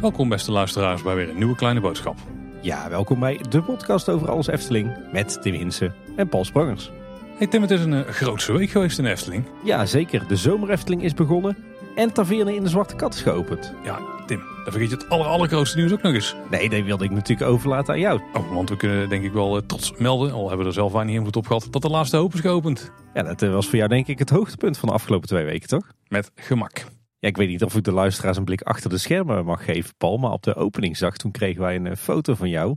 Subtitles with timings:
[0.00, 2.16] Welkom beste luisteraars bij weer een nieuwe kleine boodschap.
[2.60, 6.90] Ja, welkom bij de podcast over alles Efteling met Tim Hinsen en Paul Sprangers.
[7.36, 9.44] Hey Tim, het is een uh, grootse week geweest in Efteling.
[9.64, 10.28] Ja, zeker.
[10.28, 11.56] De zomer Efteling is begonnen
[11.98, 13.74] en Taverne in de Zwarte Kat is geopend.
[13.84, 16.34] Ja, Tim, dan vergeet je het aller, allergrootste nieuws ook nog eens.
[16.50, 18.20] Nee, dat wilde ik natuurlijk overlaten aan jou.
[18.32, 20.92] Oh, want we kunnen denk ik wel uh, trots melden, al hebben we er zelf
[20.92, 22.92] weinig invloed op gehad, dat de laatste hoop is geopend.
[23.14, 25.68] Ja, dat uh, was voor jou denk ik het hoogtepunt van de afgelopen twee weken,
[25.68, 25.92] toch?
[26.08, 26.78] Met gemak.
[27.18, 29.94] Ja, ik weet niet of ik de luisteraars een blik achter de schermen mag geven,
[29.96, 30.16] Paul.
[30.16, 32.76] Maar op de openingsdag toen kregen wij een eh, foto van jou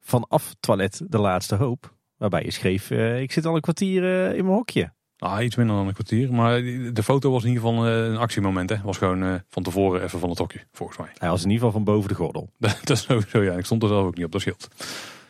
[0.00, 1.94] vanaf toilet De Laatste Hoop.
[2.16, 4.92] Waarbij je schreef, uh, ik zit al een kwartier uh, in mijn hokje.
[5.20, 6.32] Ah, iets minder dan een kwartier.
[6.32, 8.70] Maar de foto was in ieder geval een actiemoment.
[8.70, 11.08] Het was gewoon van tevoren even van het hokje, volgens mij.
[11.14, 12.50] Hij was in ieder geval van boven de gordel.
[12.58, 13.52] dat is sowieso, ja.
[13.52, 14.68] Ik stond er zelf ook niet op dat schild.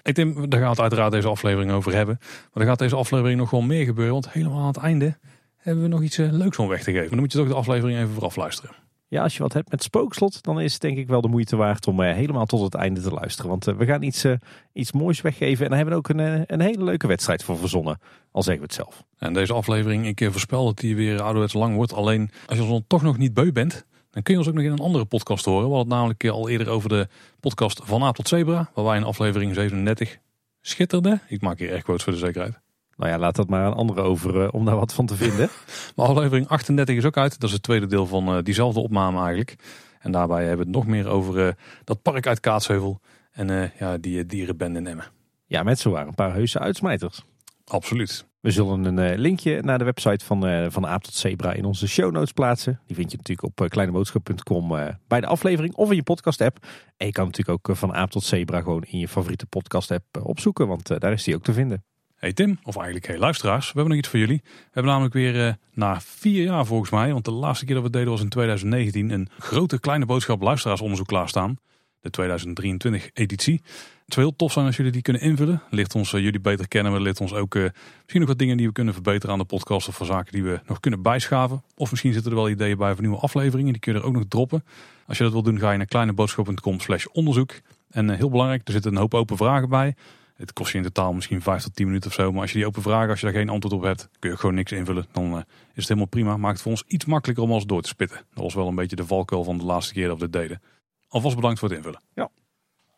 [0.02, 2.18] Ik denk, daar gaat het uiteraard deze aflevering over hebben.
[2.20, 4.12] Maar er gaat deze aflevering nog wel meer gebeuren.
[4.12, 5.18] Want helemaal aan het einde
[5.56, 7.00] hebben we nog iets leuks om weg te geven.
[7.00, 8.74] Maar dan moet je toch de aflevering even vooraf luisteren.
[9.10, 11.56] Ja, als je wat hebt met spookslot, dan is het denk ik wel de moeite
[11.56, 13.50] waard om uh, helemaal tot het einde te luisteren.
[13.50, 14.34] Want uh, we gaan iets, uh,
[14.72, 17.98] iets moois weggeven en daar hebben we ook een, een hele leuke wedstrijd voor verzonnen.
[18.30, 19.04] Al zeggen we het zelf.
[19.18, 21.92] En deze aflevering, ik voorspel dat die weer ouderwets lang wordt.
[21.92, 24.64] Alleen als je ons toch nog niet beu bent, dan kun je ons ook nog
[24.64, 25.68] in een andere podcast horen.
[25.68, 27.08] We hadden namelijk al eerder over de
[27.40, 28.70] podcast Van A tot Zebra.
[28.74, 30.18] Waar wij in aflevering 37
[30.60, 31.20] schitterde.
[31.28, 32.69] Ik maak hier echt quotes voor de zekerheid.
[33.00, 35.48] Nou ja, laat dat maar aan anderen over uh, om daar wat van te vinden.
[35.96, 37.40] maar aflevering 38 is ook uit.
[37.40, 39.56] Dat is het tweede deel van uh, diezelfde opname eigenlijk.
[40.00, 41.52] En daarbij hebben we het nog meer over uh,
[41.84, 43.00] dat park uit Kaatsheuvel.
[43.30, 45.04] En ja, die dierenbende in Emmen.
[45.46, 47.24] Ja, met zo waren een paar heuse uitsmijters.
[47.64, 48.26] Absoluut.
[48.40, 52.12] We zullen een linkje naar de website van, van Aap tot Zebra in onze show
[52.12, 52.80] notes plaatsen.
[52.86, 54.68] Die vind je natuurlijk op kleineboodschap.com
[55.08, 56.66] bij de aflevering of in je podcast app.
[56.96, 60.22] En je kan natuurlijk ook van Aap tot Zebra gewoon in je favoriete podcast app
[60.22, 61.84] opzoeken, want daar is die ook te vinden.
[62.20, 64.40] Hey Tim, of eigenlijk hey luisteraars, we hebben nog iets voor jullie.
[64.44, 67.82] We hebben namelijk weer uh, na vier jaar volgens mij, want de laatste keer dat
[67.82, 71.58] we het deden was in 2019, een grote kleine boodschap luisteraarsonderzoek klaarstaan.
[72.00, 73.60] De 2023 editie.
[74.04, 75.62] Het zou heel tof zijn als jullie die kunnen invullen.
[75.70, 78.56] Ligt ons uh, jullie beter kennen, maar ligt ons ook uh, misschien nog wat dingen
[78.56, 81.62] die we kunnen verbeteren aan de podcast of voor zaken die we nog kunnen bijschaven.
[81.76, 84.14] Of misschien zitten er wel ideeën bij voor nieuwe afleveringen, die kun je er ook
[84.14, 84.64] nog droppen.
[85.06, 87.52] Als je dat wil doen, ga je naar kleineboodschap.com slash onderzoek.
[87.90, 89.94] En heel belangrijk, er zitten een hoop open vragen bij.
[90.40, 92.32] Het kost je in totaal misschien 5 tot 10 minuten of zo.
[92.32, 94.36] Maar als je die open vragen, als je daar geen antwoord op hebt, kun je
[94.36, 95.06] gewoon niks invullen.
[95.12, 95.42] Dan uh, is
[95.74, 96.36] het helemaal prima.
[96.36, 98.16] Maakt het voor ons iets makkelijker om alles door te spitten.
[98.34, 100.62] Dat was wel een beetje de valkuil van de laatste keer dat we dit deden.
[101.08, 102.00] Alvast bedankt voor het invullen.
[102.14, 102.30] Ja.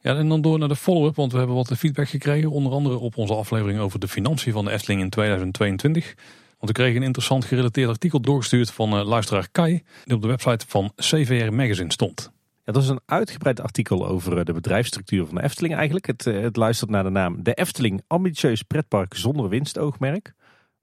[0.01, 2.51] Ja, en dan door naar de follow-up, want we hebben wat feedback gekregen.
[2.51, 6.15] Onder andere op onze aflevering over de financiën van de Efteling in 2022.
[6.59, 9.83] Want we kregen een interessant gerelateerd artikel doorgestuurd van uh, luisteraar Kai.
[10.05, 12.33] Die op de website van CVR Magazine stond.
[12.73, 16.07] Dat is een uitgebreid artikel over eh, de bedrijfsstructuur van de Efteling eigenlijk.
[16.07, 20.33] Het, eh, het luistert naar de naam De Efteling, ambitieus pretpark zonder winstoogmerk.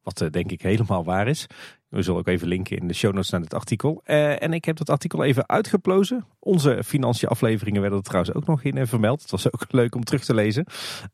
[0.03, 1.47] Wat uh, denk ik helemaal waar is.
[1.87, 4.01] We zullen ook even linken in de show notes naar dit artikel.
[4.03, 6.25] En ik heb dat artikel even uitgeplozen.
[6.39, 9.21] Onze financiële afleveringen werden er trouwens ook nog in vermeld.
[9.21, 10.65] Het was ook leuk om terug te lezen.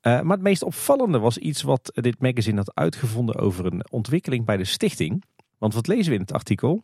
[0.01, 4.57] Maar het meest opvallende was iets wat dit magazine had uitgevonden over een ontwikkeling bij
[4.57, 5.23] de stichting.
[5.57, 6.83] Want wat lezen we in het artikel?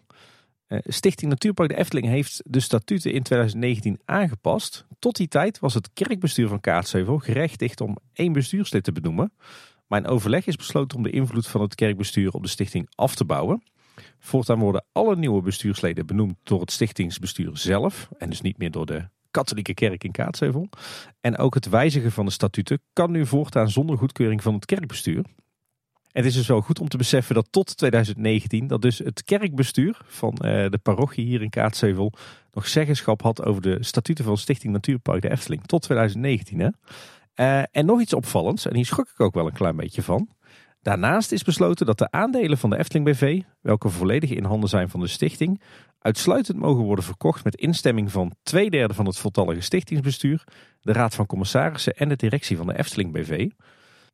[0.71, 4.85] Eh, Stichting Natuurpark de Efteling heeft de statuten in 2019 aangepast.
[4.99, 9.33] Tot die tijd was het kerkbestuur van Kaatsheuvel gerechtigd om één bestuurslid te benoemen.
[9.87, 13.15] Maar in overleg is besloten om de invloed van het kerkbestuur op de stichting af
[13.15, 13.63] te bouwen.
[14.19, 18.09] Voortaan worden alle nieuwe bestuursleden benoemd door het stichtingsbestuur zelf.
[18.17, 20.69] En dus niet meer door de katholieke kerk in Kaatsheuvel.
[21.21, 25.25] En ook het wijzigen van de statuten kan nu voortaan zonder goedkeuring van het kerkbestuur.
[26.11, 29.99] Het is dus wel goed om te beseffen dat tot 2019 dat dus het kerkbestuur
[30.05, 32.13] van uh, de parochie hier in Kaatsheuvel
[32.51, 35.65] nog zeggenschap had over de statuten van Stichting Natuurpark de Efteling.
[35.65, 36.69] Tot 2019 hè.
[37.35, 40.29] Uh, en nog iets opvallends, en hier schrok ik ook wel een klein beetje van.
[40.81, 44.89] Daarnaast is besloten dat de aandelen van de Efteling BV, welke volledig in handen zijn
[44.89, 45.61] van de stichting,
[45.99, 50.43] uitsluitend mogen worden verkocht met instemming van twee derde van het voltallige stichtingsbestuur,
[50.81, 53.49] de raad van commissarissen en de directie van de Efteling BV.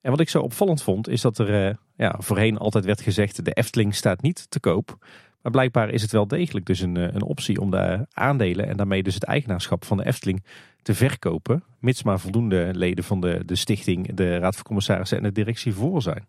[0.02, 3.46] En wat ik zo opvallend vond, is dat er uh, ja, voorheen altijd werd gezegd:
[3.46, 4.98] de Efteling staat niet te koop.
[5.42, 9.04] Maar blijkbaar is het wel degelijk dus een, een optie om de aandelen en daarmee
[9.04, 10.44] dus het eigenaarschap van de Efteling
[10.82, 11.64] te verkopen.
[11.80, 15.74] Mits maar voldoende leden van de, de stichting, de raad van commissarissen en de directie
[15.74, 16.28] voor zijn.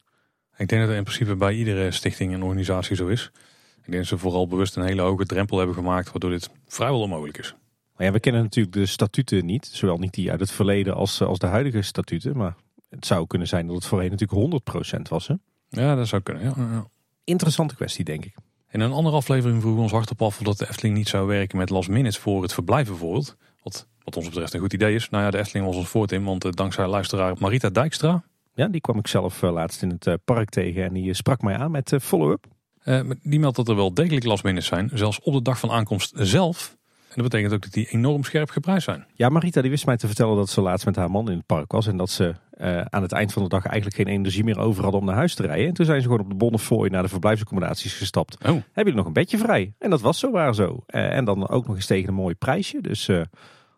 [0.56, 3.30] Ik denk dat het in principe bij iedere stichting en organisatie zo is.
[3.76, 7.00] Ik denk dat ze vooral bewust een hele hoge drempel hebben gemaakt, waardoor dit vrijwel
[7.00, 7.54] onmogelijk is.
[7.96, 11.38] Ja, we kennen natuurlijk de statuten niet, zowel niet die uit het verleden als, als
[11.38, 12.36] de huidige statuten.
[12.36, 12.54] Maar
[12.88, 14.62] het zou kunnen zijn dat het voorheen natuurlijk
[14.98, 15.26] 100% was.
[15.26, 15.34] Hè?
[15.68, 16.42] Ja, dat zou kunnen.
[16.42, 16.86] Ja, ja.
[17.24, 18.34] Interessante kwestie, denk ik.
[18.70, 21.58] In een andere aflevering vroegen we ons hardop af dat de Efteling niet zou werken
[21.58, 23.36] met last minutes voor het verblijf bijvoorbeeld.
[23.62, 25.10] Wat, wat ons betreft een goed idee is.
[25.10, 28.24] Nou ja, de Efteling was ons voort in, want uh, dankzij luisteraar Marita Dijkstra,
[28.54, 31.42] Ja, die kwam ik zelf eh, laatst in het eh, park tegen en die sprak
[31.42, 32.46] mij aan met follow-up.
[33.22, 36.76] die meldt dat er wel degelijk lastminutes zijn, zelfs op de dag van aankomst zelf.
[37.08, 39.06] En dat betekent ook dat die enorm scherp geprijsd zijn.
[39.14, 41.46] Ja, Marita die wist mij te vertellen dat ze laatst met haar man in het
[41.46, 41.86] park was.
[41.86, 42.34] En dat ze
[42.88, 45.34] aan het eind van de dag eigenlijk geen energie meer over hadden om naar huis
[45.34, 45.66] te rijden.
[45.66, 48.36] En toen zijn ze gewoon op de Bonnefoy naar de verblijfsaccommodaties gestapt.
[48.38, 48.44] Oh.
[48.44, 49.72] Hebben jullie nog een bedje vrij?
[49.78, 50.82] En dat was zo waar zo.
[50.86, 52.80] en dan ook nog eens tegen een mooi prijsje.
[52.80, 53.06] Dus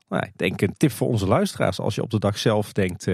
[0.08, 1.80] nou, ik denk een tip voor onze luisteraars.
[1.80, 3.04] Als je op de dag zelf denkt,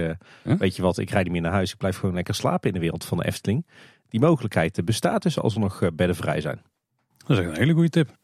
[0.43, 1.71] weet je wat, ik rijd niet meer naar huis.
[1.71, 3.65] Ik blijf gewoon lekker slapen in de wereld van de Efteling.
[4.09, 6.61] Die mogelijkheid bestaat dus als er nog eh, bedden vrij zijn.
[7.17, 8.17] Dat is een hele goede tip.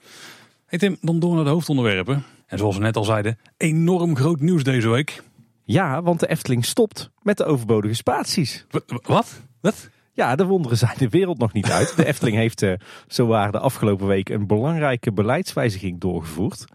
[0.66, 2.24] Hey Tim, dan door naar de hoofdonderwerpen.
[2.48, 5.24] En zoals we net al zeiden, enorm groot nieuws deze week.
[5.64, 8.66] Ja, want de Efteling stopt met de overbodige spaties.
[9.02, 9.42] Wat?
[9.62, 9.90] Wat?
[10.14, 11.96] Ja, de wonderen zijn de wereld nog niet uit.
[11.96, 12.74] De Efteling heeft uh,
[13.08, 16.66] zowaar de afgelopen week een belangrijke beleidswijziging doorgevoerd.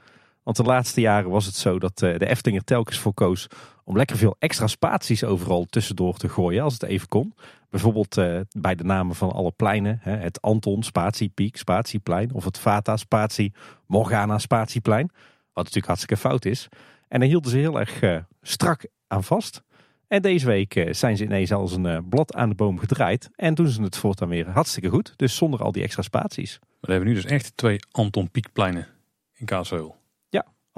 [0.43, 3.47] Want de laatste jaren was het zo dat eh, de Efteling er telkens voor koos
[3.85, 7.35] om lekker veel extra spaties overal tussendoor te gooien als het even kon.
[7.71, 9.99] Bijvoorbeeld eh, bij de namen van alle pleinen.
[10.03, 13.55] Het Anton Spatiepiek Spatieplein of het Vata Spatie
[13.87, 15.11] Morgana Spatieplein.
[15.53, 16.69] Wat natuurlijk hartstikke fout is.
[17.09, 19.63] En daar hielden ze heel erg eh, strak aan vast.
[20.07, 23.31] En deze week zijn ze ineens als een blad aan de boom gedraaid.
[23.35, 25.13] En doen ze het voortaan weer hartstikke goed.
[25.17, 26.59] Dus zonder al die extra spaties.
[26.81, 28.87] We hebben nu dus echt twee Anton Pieckpleinen
[29.35, 29.97] in Kaatsheuvel.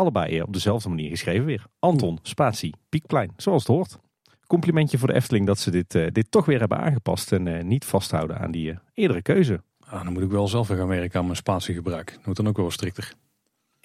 [0.00, 1.64] Allebei op dezelfde manier geschreven weer.
[1.78, 3.98] Anton, spatie, Piekplein, zoals het hoort.
[4.46, 7.62] Complimentje voor de Efteling dat ze dit, uh, dit toch weer hebben aangepast en uh,
[7.62, 9.62] niet vasthouden aan die uh, eerdere keuze.
[9.86, 12.18] Ah, dan moet ik wel zelf weer gaan werken aan mijn spatiegebruik.
[12.24, 13.12] moet dan ook wel strikter.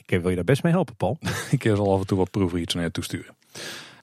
[0.05, 1.17] Ik wil je daar best mee helpen, Paul.
[1.51, 3.35] ik zal af en toe wat proeven iets naar je toesturen.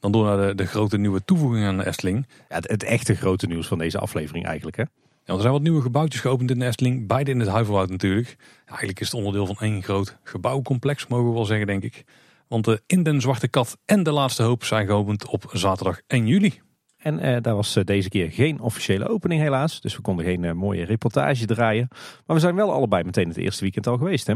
[0.00, 2.26] Dan door naar de, de grote nieuwe toevoeging aan de Efteling.
[2.48, 4.82] Ja, het, het, echte grote nieuws van deze aflevering eigenlijk, hè?
[5.24, 7.06] Ja, er zijn wat nieuwe gebouwtjes geopend in de Efteling.
[7.06, 8.36] Beide in het Huiverwoud natuurlijk.
[8.66, 12.04] eigenlijk is het onderdeel van één groot gebouwcomplex, mogen we wel zeggen, denk ik.
[12.48, 16.26] Want de In den Zwarte Kat en De Laatste Hoop zijn geopend op zaterdag 1
[16.26, 16.60] juli.
[16.96, 19.80] En eh, daar was eh, deze keer geen officiële opening helaas.
[19.80, 21.88] Dus we konden geen eh, mooie reportage draaien.
[22.26, 24.34] Maar we zijn wel allebei meteen het eerste weekend al geweest hè?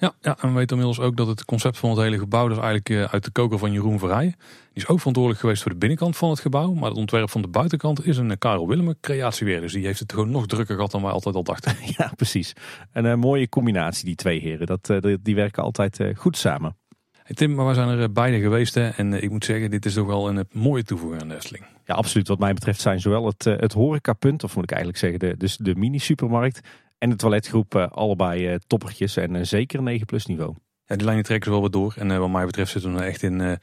[0.00, 2.48] Ja, ja, en we weten inmiddels ook dat het concept van het hele gebouw...
[2.48, 4.34] dus eigenlijk uh, uit de koker van Jeroen Verrijen.
[4.72, 6.72] Die is ook verantwoordelijk geweest voor de binnenkant van het gebouw.
[6.72, 9.60] Maar het ontwerp van de buitenkant is een Karel Willemer creatie weer.
[9.60, 11.76] Dus die heeft het gewoon nog drukker gehad dan wij altijd al dachten.
[11.96, 12.52] Ja, precies.
[12.92, 14.66] En een mooie combinatie die twee heren.
[14.66, 14.92] Dat,
[15.22, 16.76] die werken altijd goed samen.
[17.24, 18.88] Tim, maar we zijn er beide geweest hè?
[18.88, 21.64] en ik moet zeggen, dit is toch wel een mooie toevoeging aan de Efteling.
[21.84, 22.28] Ja, absoluut.
[22.28, 25.56] Wat mij betreft zijn zowel het, het horecapunt, of moet ik eigenlijk zeggen, de, dus
[25.56, 26.60] de mini-supermarkt
[26.98, 30.54] en de toiletgroep allebei toppertjes en zeker 9 plus niveau.
[30.84, 31.94] Ja, die lijnen trekken ze wel wat door.
[31.96, 33.58] En wat mij betreft zitten we echt in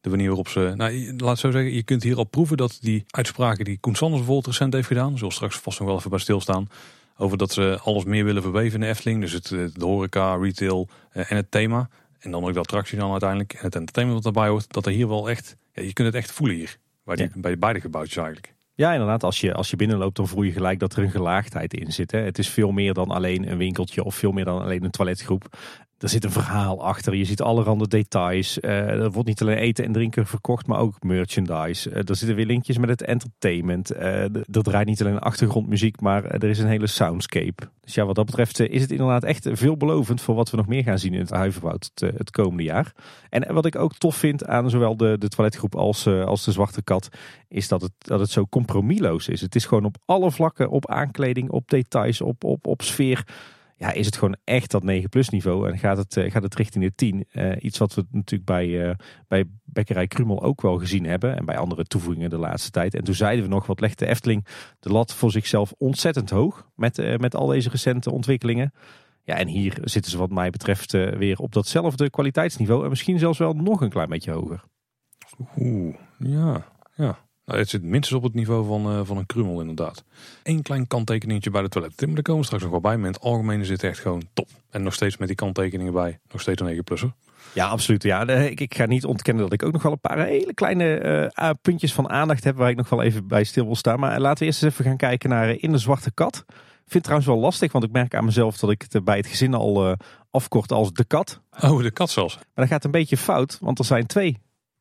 [0.00, 0.72] de manier waarop ze...
[0.76, 4.22] Nou, laat zo zeggen, je kunt hier al proeven dat die uitspraken die Koen Sanders
[4.22, 6.68] bijvoorbeeld recent heeft gedaan, zullen straks vast nog wel even bij stilstaan,
[7.16, 9.20] over dat ze alles meer willen verweven in de Efteling.
[9.20, 11.88] Dus het, de horeca, retail en het thema.
[12.18, 13.52] En dan ook de attractie dan uiteindelijk.
[13.52, 14.72] En het entertainment wat daarbij hoort.
[14.72, 16.76] Dat er hier wel echt, ja, je kunt het echt voelen hier.
[17.04, 18.54] Bij, die, bij beide gebouwtjes eigenlijk.
[18.80, 19.24] Ja, inderdaad.
[19.24, 22.10] Als je, als je binnenloopt, dan voel je gelijk dat er een gelaagdheid in zit.
[22.10, 22.18] Hè.
[22.18, 25.58] Het is veel meer dan alleen een winkeltje of veel meer dan alleen een toiletgroep.
[26.00, 27.14] Er zit een verhaal achter.
[27.14, 28.58] Je ziet allerhande details.
[28.58, 31.90] Uh, er wordt niet alleen eten en drinken verkocht, maar ook merchandise.
[31.90, 33.92] Uh, er zitten weer linkjes met het entertainment.
[33.92, 37.68] Uh, er draait niet alleen achtergrondmuziek, maar er is een hele soundscape.
[37.80, 40.82] Dus ja, wat dat betreft is het inderdaad echt veelbelovend voor wat we nog meer
[40.82, 42.92] gaan zien in het Huiverwoud het, het komende jaar.
[43.28, 46.82] En wat ik ook tof vind aan zowel de, de toiletgroep als, als de Zwarte
[46.82, 47.08] Kat,
[47.48, 49.40] is dat het, dat het zo compromisloos is.
[49.40, 53.24] Het is gewoon op alle vlakken, op aankleding, op details, op, op, op sfeer
[53.80, 56.54] ja, is het gewoon echt dat 9 plus niveau en gaat het, uh, gaat het
[56.54, 57.26] richting de 10.
[57.32, 58.94] Uh, eh, iets wat we natuurlijk bij, uh,
[59.28, 62.94] bij Bekkerij Krumel ook wel gezien hebben en bij andere toevoegingen de laatste tijd.
[62.94, 64.46] En toen zeiden we nog, wat legt de Efteling
[64.80, 68.72] de lat voor zichzelf ontzettend hoog met, met al deze recente ontwikkelingen.
[69.24, 73.38] Ja, en hier zitten ze wat mij betreft weer op datzelfde kwaliteitsniveau en misschien zelfs
[73.38, 74.64] wel nog een klein beetje hoger.
[75.56, 77.18] Oeh, ja, ja.
[77.50, 80.04] Nou, het zit minstens op het niveau van, uh, van een krummel inderdaad.
[80.42, 82.00] Eén klein kanttekeningetje bij de toilet.
[82.00, 82.96] Maar daar komen we straks nog wel bij.
[82.96, 84.48] Maar in het algemeen is het echt gewoon top.
[84.70, 86.18] En nog steeds met die kanttekeningen bij.
[86.32, 87.12] Nog steeds een 9 plusser.
[87.52, 88.02] Ja, absoluut.
[88.02, 91.32] Ja, ik, ik, ga niet ontkennen dat ik ook nog wel een paar hele kleine
[91.38, 92.56] uh, puntjes van aandacht heb.
[92.56, 94.00] Waar ik nog wel even bij stil wil staan.
[94.00, 96.44] Maar laten we eerst eens even gaan kijken naar In de Zwarte Kat.
[96.46, 96.54] Ik
[96.86, 99.26] vind het trouwens wel lastig, want ik merk aan mezelf dat ik het bij het
[99.26, 99.92] gezin al uh,
[100.30, 101.40] afkort als de kat.
[101.60, 102.34] Oh, de kat zelfs.
[102.34, 104.38] Maar dat gaat een beetje fout, want er zijn twee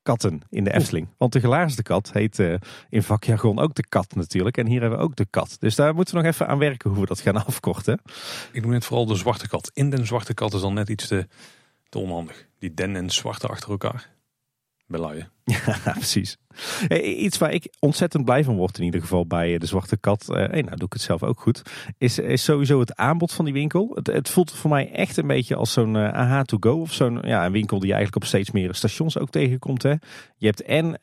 [0.09, 1.07] katten in de Efteling.
[1.17, 2.53] Want de gelaarsde kat heet uh,
[2.89, 4.57] in vakjargon ook de kat natuurlijk.
[4.57, 5.57] En hier hebben we ook de kat.
[5.59, 8.01] Dus daar moeten we nog even aan werken hoe we dat gaan afkorten.
[8.51, 9.71] Ik noem net vooral de zwarte kat.
[9.73, 11.27] In den zwarte kat is dan net iets te,
[11.89, 12.47] te onhandig.
[12.59, 14.09] Die den en zwarte achter elkaar.
[14.89, 15.31] Bij Luien.
[15.85, 16.37] Ja, precies.
[17.01, 20.25] Iets waar ik ontzettend blij van word in ieder geval bij de Zwarte Kat.
[20.27, 21.61] Hey, nou doe ik het zelf ook goed.
[21.97, 23.91] Is, is sowieso het aanbod van die winkel.
[23.93, 26.79] Het, het voelt voor mij echt een beetje als zo'n AH to go.
[26.79, 29.83] Of zo'n ja, een winkel die je eigenlijk op steeds meer stations ook tegenkomt.
[29.83, 29.93] Hè.
[30.37, 30.93] Je hebt en uh,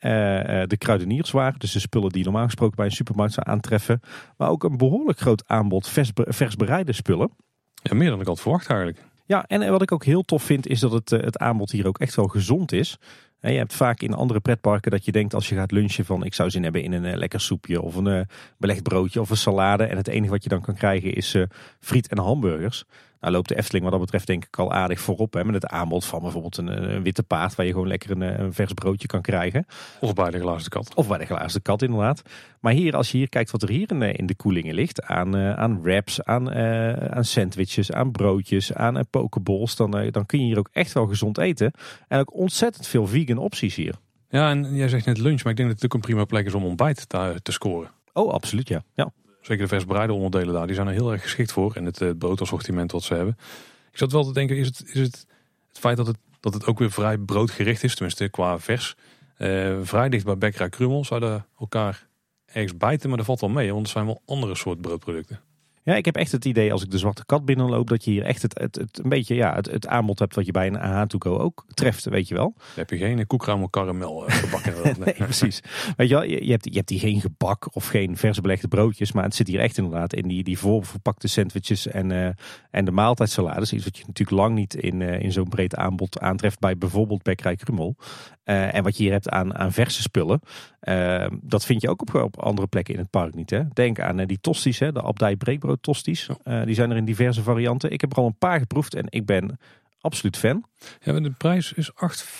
[0.67, 1.57] de kruidenierswaar.
[1.57, 3.99] Dus de spullen die normaal gesproken bij een supermarkt zou aantreffen.
[4.37, 7.31] Maar ook een behoorlijk groot aanbod vers, vers bereide spullen.
[7.81, 8.99] Ja, meer dan ik had verwacht eigenlijk.
[9.27, 11.99] Ja, en wat ik ook heel tof vind is dat het, het aanbod hier ook
[11.99, 12.97] echt wel gezond is.
[13.51, 16.33] Je hebt vaak in andere pretparken dat je denkt als je gaat lunchen van ik
[16.33, 18.21] zou zin hebben in een eh, lekker soepje of een eh,
[18.57, 19.83] belegd broodje of een salade.
[19.83, 21.43] En het enige wat je dan kan krijgen is uh,
[21.79, 22.85] friet en hamburgers.
[23.19, 25.33] Nou loopt de Efteling wat dat betreft denk ik al aardig voorop.
[25.33, 28.21] Hè, met het aanbod van bijvoorbeeld een, een witte paard waar je gewoon lekker een,
[28.21, 29.65] een, vers broodje kan krijgen.
[29.99, 30.95] Of bij de glazen kat.
[30.95, 32.21] Of bij de glazen kat inderdaad.
[32.59, 35.03] Maar hier, als je hier kijkt wat er hier in, in de koelingen ligt.
[35.03, 36.51] Aan, aan wraps, aan,
[37.13, 39.75] aan sandwiches, aan broodjes, aan pokeballs.
[39.75, 41.71] Dan, dan kun je hier ook echt wel gezond eten.
[42.07, 43.95] En ook ontzettend veel vegan opties hier.
[44.29, 46.45] Ja, en jij zegt net lunch, maar ik denk dat het ook een prima plek
[46.45, 47.91] is om ontbijt te, te scoren.
[48.13, 48.83] Oh, absoluut ja.
[48.93, 49.11] ja.
[49.47, 51.75] Zeker de versbereide onderdelen daar, die zijn er heel erg geschikt voor.
[51.75, 53.37] En het, het broodassortiment wat ze hebben.
[53.91, 55.25] Ik zat wel te denken, is het, is het,
[55.67, 58.95] het feit dat het, dat het ook weer vrij broodgericht is, tenminste qua vers.
[59.37, 62.07] Uh, vrij dicht bij Bekkerij Krummel zouden elkaar
[62.45, 63.73] ergens bijten, maar dat valt wel mee.
[63.73, 65.39] Want er zijn wel andere soort broodproducten.
[65.87, 68.23] Ja, ik heb echt het idee als ik de Zwarte Kat binnenloop dat je hier
[68.23, 70.79] echt het, het, het een beetje ja, het, het aanbod hebt wat je bij een
[70.79, 72.53] AH to go ook treft, weet je wel.
[72.55, 74.73] Dan heb je geen koekruimel karamel uh, gebakken.
[75.05, 75.61] nee, precies.
[75.97, 78.67] Weet je wel, je, je, hebt, je hebt hier geen gebak of geen verse belegde
[78.67, 82.29] broodjes, maar het zit hier echt inderdaad in die, die voorverpakte sandwiches en, uh,
[82.71, 83.73] en de maaltijdsalades.
[83.73, 87.23] Iets wat je natuurlijk lang niet in, uh, in zo'n breed aanbod aantreft bij bijvoorbeeld
[87.23, 87.95] Bekkerij Krummel.
[88.49, 90.41] Uh, en wat je hier hebt aan, aan verse spullen,
[90.81, 93.49] uh, dat vind je ook op, op andere plekken in het park niet.
[93.49, 93.61] Hè?
[93.73, 94.91] Denk aan uh, die tosties, hè?
[94.91, 96.29] de Abdij breekbrood tosties.
[96.65, 97.91] die zijn er in diverse varianten.
[97.91, 99.59] Ik heb er al een paar geproefd en ik ben
[100.01, 100.65] absoluut fan.
[101.03, 101.95] Ja, de prijs is 8,75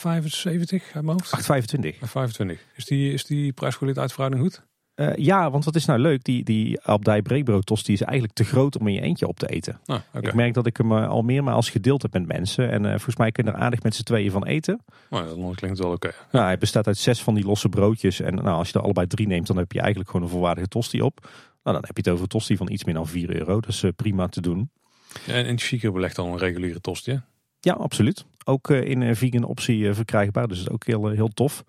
[0.06, 1.36] uit mijn hoofd.
[1.36, 1.98] 8,25.
[2.00, 2.66] 25.
[2.76, 4.67] Is die, is die prijskwaliteit verhouding goed?
[5.00, 6.24] Uh, ja, want wat is nou leuk?
[6.24, 9.48] Die, die Abdij breekbrood tosti is eigenlijk te groot om in je eentje op te
[9.48, 9.80] eten.
[9.86, 10.30] Ah, okay.
[10.30, 12.72] Ik merk dat ik hem uh, al meermaals gedeeld heb met mensen.
[12.72, 14.82] En uh, volgens mij kunnen er aardig met z'n tweeën van eten.
[15.10, 16.08] Nou, dat klinkt wel oké.
[16.08, 16.20] Okay.
[16.32, 18.20] Ja, hij bestaat uit zes van die losse broodjes.
[18.20, 20.68] En nou, als je er allebei drie neemt, dan heb je eigenlijk gewoon een volwaardige
[20.68, 21.20] tosti op.
[21.64, 23.60] Nou, dan heb je het over een tosti van iets meer dan 4 euro.
[23.60, 24.70] Dat is prima te doen.
[25.26, 27.18] Ja, en in Chico belegt dan een reguliere tosti, hè?
[27.60, 28.26] Ja, absoluut.
[28.46, 30.48] Ook in een vegan optie verkrijgbaar.
[30.48, 31.64] Dus dat is ook heel, heel tof.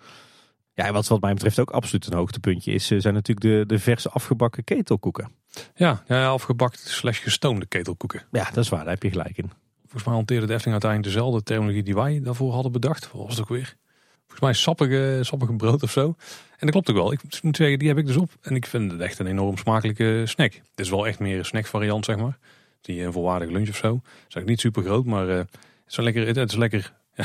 [0.79, 4.11] Ja, wat wat mij betreft ook absoluut een hoogtepuntje is, zijn natuurlijk de, de verse
[4.11, 5.31] afgebakken ketelkoeken.
[5.75, 8.23] Ja, ja, afgebakt slash gestoomde ketelkoeken.
[8.31, 9.51] Ja, dat is waar, daar heb je gelijk in.
[9.81, 13.13] Volgens mij hanteerde de Efteling uiteindelijk dezelfde terminologie die wij daarvoor hadden bedacht.
[13.13, 13.77] Wat was het ook weer?
[14.21, 16.07] Volgens mij sappige, sappige brood of zo.
[16.07, 16.17] En
[16.59, 17.13] dat klopt ook wel.
[17.13, 18.31] Ik moet zeggen, die heb ik dus op.
[18.41, 20.53] En ik vind het echt een enorm smakelijke snack.
[20.53, 22.39] Het is wel echt meer een snackvariant, zeg maar.
[22.81, 23.95] Die een volwaardige lunch of zo.
[23.95, 25.49] Het is eigenlijk niet super groot, maar uh, het,
[25.87, 27.25] is lekker, het is lekker ja,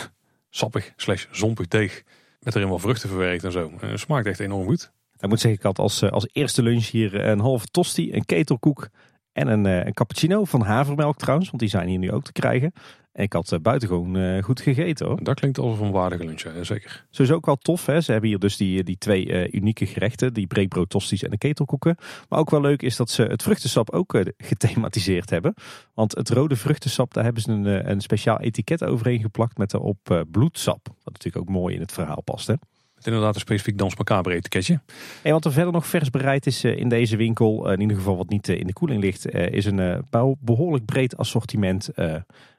[0.49, 2.03] sappig slash zompig deeg.
[2.43, 3.71] Met erin wel vruchten verwerkt en zo.
[3.79, 4.91] En het smaakt echt enorm goed.
[5.19, 8.89] Ik moet zeggen, ik had als, als eerste lunch hier een halve tosti, een ketelkoek
[9.31, 11.49] en een, een cappuccino van havermelk trouwens.
[11.49, 12.73] Want die zijn hier nu ook te krijgen.
[13.13, 15.23] En ik had buitengewoon uh, goed gegeten hoor.
[15.23, 16.63] Dat klinkt als een waardige lunch, hè?
[16.63, 17.05] zeker.
[17.09, 17.85] Sowieso ook wel tof.
[17.85, 18.01] Hè?
[18.01, 20.33] Ze hebben hier dus die, die twee uh, unieke gerechten.
[20.33, 21.95] Die breekbrood tosties en de ketelkoeken.
[22.29, 25.53] Maar ook wel leuk is dat ze het vruchtensap ook uh, gethematiseerd hebben.
[25.93, 30.25] Want het rode vruchtensap, daar hebben ze een, een speciaal etiket overheen geplakt met erop
[30.31, 30.87] bloedsap.
[31.03, 32.53] Wat natuurlijk ook mooi in het verhaal past hè.
[33.01, 34.79] Inderdaad een specifiek Dans Macabre etiketje.
[35.23, 38.29] En wat er verder nog vers bereid is in deze winkel, in ieder geval wat
[38.29, 40.05] niet in de koeling ligt, is een
[40.39, 41.89] behoorlijk breed assortiment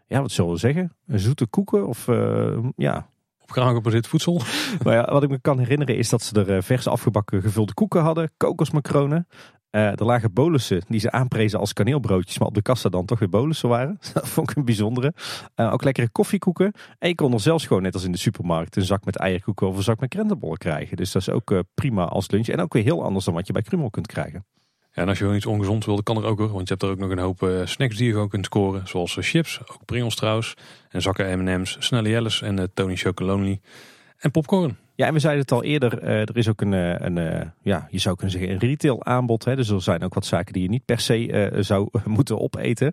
[0.06, 0.92] ja, wat zullen we zeggen?
[1.06, 3.12] Een zoete koeken of uh, ja.
[3.42, 4.42] Op gebaseerd voedsel.
[4.84, 8.02] maar ja, wat ik me kan herinneren is dat ze er vers afgebakken gevulde koeken
[8.02, 9.26] hadden, kokosmacronen.
[9.70, 13.18] Uh, er lagen bolussen die ze aanprezen als kaneelbroodjes, maar op de kassa dan toch
[13.18, 13.98] weer bolussen waren.
[14.14, 15.14] Dat vond ik een bijzondere.
[15.56, 16.72] Uh, ook lekkere koffiekoeken.
[16.98, 19.66] En je kon er zelfs gewoon, net als in de supermarkt, een zak met eierkoeken
[19.66, 20.96] of een zak met krentenbollen krijgen.
[20.96, 22.48] Dus dat is ook prima als lunch.
[22.48, 24.44] En ook weer heel anders dan wat je bij Krummel kunt krijgen.
[24.94, 26.52] Ja, en als je wel iets ongezond wilde, kan er ook hoor.
[26.52, 28.88] Want je hebt er ook nog een hoop uh, snacks die je gewoon kunt scoren.
[28.88, 30.54] Zoals uh, chips, ook Pringles trouwens.
[30.88, 33.60] En zakken M&M's, Snelle Jelles en uh, Tony Chocolonely.
[34.18, 34.76] En popcorn.
[34.94, 36.02] Ja, en we zeiden het al eerder.
[36.02, 36.72] er is ook een,
[37.06, 39.44] een ja, je zou kunnen zeggen een retail aanbod.
[39.44, 39.56] Hè.
[39.56, 42.92] Dus er zijn ook wat zaken die je niet per se zou moeten opeten.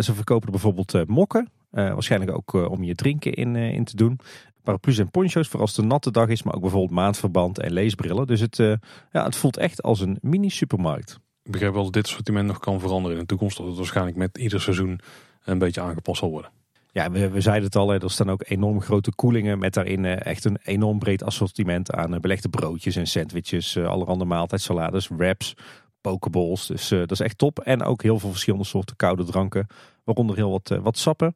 [0.00, 1.50] ze verkopen er bijvoorbeeld mokken.
[1.70, 4.20] waarschijnlijk ook om je drinken in, in te doen
[4.64, 7.72] paraplu's en poncho's voor als het een natte dag is, maar ook bijvoorbeeld maandverband en
[7.72, 8.26] leesbrillen.
[8.26, 8.74] Dus het, uh,
[9.12, 11.18] ja, het voelt echt als een mini supermarkt.
[11.42, 13.56] Ik begrijp wel dat dit assortiment nog kan veranderen in de toekomst.
[13.56, 15.00] Dat het waarschijnlijk met ieder seizoen
[15.44, 16.50] een beetje aangepast zal worden.
[16.92, 20.26] Ja, we, we zeiden het al, er staan ook enorm grote koelingen met daarin uh,
[20.26, 25.54] echt een enorm breed assortiment aan uh, belegde broodjes en sandwiches, allerhande maaltijdsalades, wraps,
[26.00, 26.66] pokeballs.
[26.66, 27.58] Dus dat is echt top.
[27.58, 29.66] En ook heel veel verschillende soorten koude dranken,
[30.04, 31.34] waaronder heel wat, wat sappen.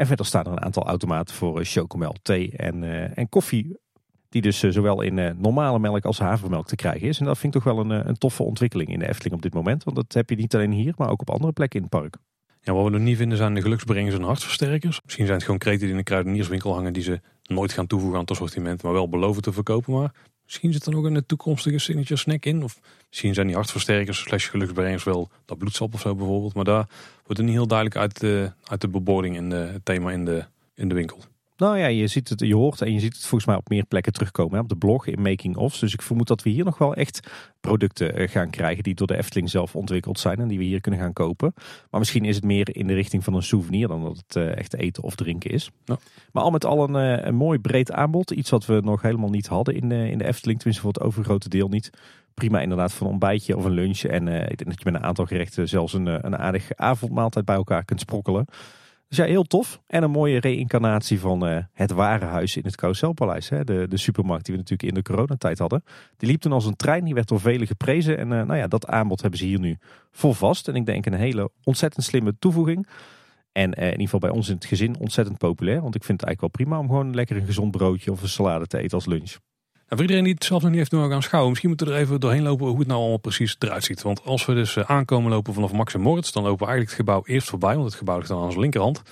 [0.00, 3.78] En verder staan er een aantal automaten voor chocomel, thee en, en koffie.
[4.28, 7.18] Die dus zowel in normale melk als havermelk te krijgen is.
[7.18, 9.54] En dat vind ik toch wel een, een toffe ontwikkeling in de Efteling op dit
[9.54, 9.84] moment.
[9.84, 12.16] Want dat heb je niet alleen hier, maar ook op andere plekken in het park.
[12.60, 15.00] Ja, wat we nog niet vinden zijn de geluksbrengers en hartversterkers.
[15.04, 18.16] Misschien zijn het gewoon kreten die in de kruidenierswinkel hangen die ze nooit gaan toevoegen
[18.16, 19.92] aan het assortiment, maar wel beloven te verkopen.
[19.92, 20.12] Maar
[20.50, 22.62] misschien zit er nog een toekomstige signature snack in.
[22.62, 26.54] Of misschien zijn die hartversterkers slash geluksbrengers wel dat bloedsap of zo bijvoorbeeld.
[26.54, 28.88] Maar daar wordt het niet heel duidelijk uit de, uit de
[29.36, 31.18] en het thema in de, in de winkel.
[31.60, 33.84] Nou ja, je, ziet het, je hoort en je ziet het volgens mij op meer
[33.84, 34.54] plekken terugkomen.
[34.54, 35.80] Hè, op de blog, in making-ofs.
[35.80, 39.06] Dus ik vermoed dat we hier nog wel echt producten eh, gaan krijgen die door
[39.06, 40.38] de Efteling zelf ontwikkeld zijn.
[40.38, 41.52] En die we hier kunnen gaan kopen.
[41.90, 44.56] Maar misschien is het meer in de richting van een souvenir dan dat het eh,
[44.56, 45.70] echt eten of drinken is.
[45.84, 45.98] Ja.
[46.32, 48.30] Maar al met al een, eh, een mooi breed aanbod.
[48.30, 50.58] Iets wat we nog helemaal niet hadden in de, in de Efteling.
[50.58, 51.90] Tenminste voor het overgrote deel niet.
[52.34, 54.00] Prima inderdaad voor een ontbijtje of een lunch.
[54.00, 57.56] En ik denk dat je met een aantal gerechten zelfs een, een aardige avondmaaltijd bij
[57.56, 58.46] elkaar kunt sprokkelen.
[59.10, 59.80] Dus ja, heel tof.
[59.86, 63.48] En een mooie reïncarnatie van uh, het ware huis in het Carouselpaleis.
[63.48, 63.64] Hè?
[63.64, 65.84] De, de supermarkt die we natuurlijk in de coronatijd hadden.
[66.16, 67.04] Die liep toen als een trein.
[67.04, 68.18] Die werd door velen geprezen.
[68.18, 69.78] En uh, nou ja, dat aanbod hebben ze hier nu
[70.10, 70.68] vol vast.
[70.68, 72.86] En ik denk een hele ontzettend slimme toevoeging.
[73.52, 75.80] En uh, in ieder geval bij ons in het gezin ontzettend populair.
[75.80, 78.28] Want ik vind het eigenlijk wel prima om gewoon lekker een gezond broodje of een
[78.28, 79.36] salade te eten als lunch.
[79.90, 81.98] Nou, voor iedereen die het zelf nog niet heeft gaan schouwen, misschien moeten we er
[81.98, 84.02] even doorheen lopen hoe het nou allemaal precies eruit ziet.
[84.02, 86.96] Want als we dus eh, aankomen lopen vanaf Max en Moritz, dan lopen we eigenlijk
[86.96, 89.02] het gebouw eerst voorbij, want het gebouw ligt aan onze linkerhand.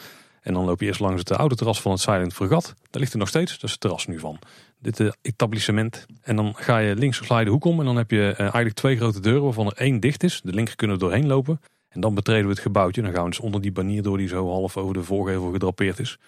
[0.43, 2.75] En dan loop je eerst langs het oude terras van het Silent Fregat.
[2.91, 4.39] Daar ligt er nog steeds, dat is het terras nu van.
[4.79, 6.07] Dit uh, etablissement.
[6.23, 9.21] En dan ga je links de hoek om en dan heb je eigenlijk twee grote
[9.21, 10.41] deuren waarvan er één dicht is.
[10.45, 11.61] De linker kunnen we doorheen lopen.
[11.89, 13.03] En dan betreden we het gebouwtje.
[13.03, 15.99] Dan gaan we dus onder die banier door die zo half over de voorgevel gedrapeerd
[15.99, 16.19] is.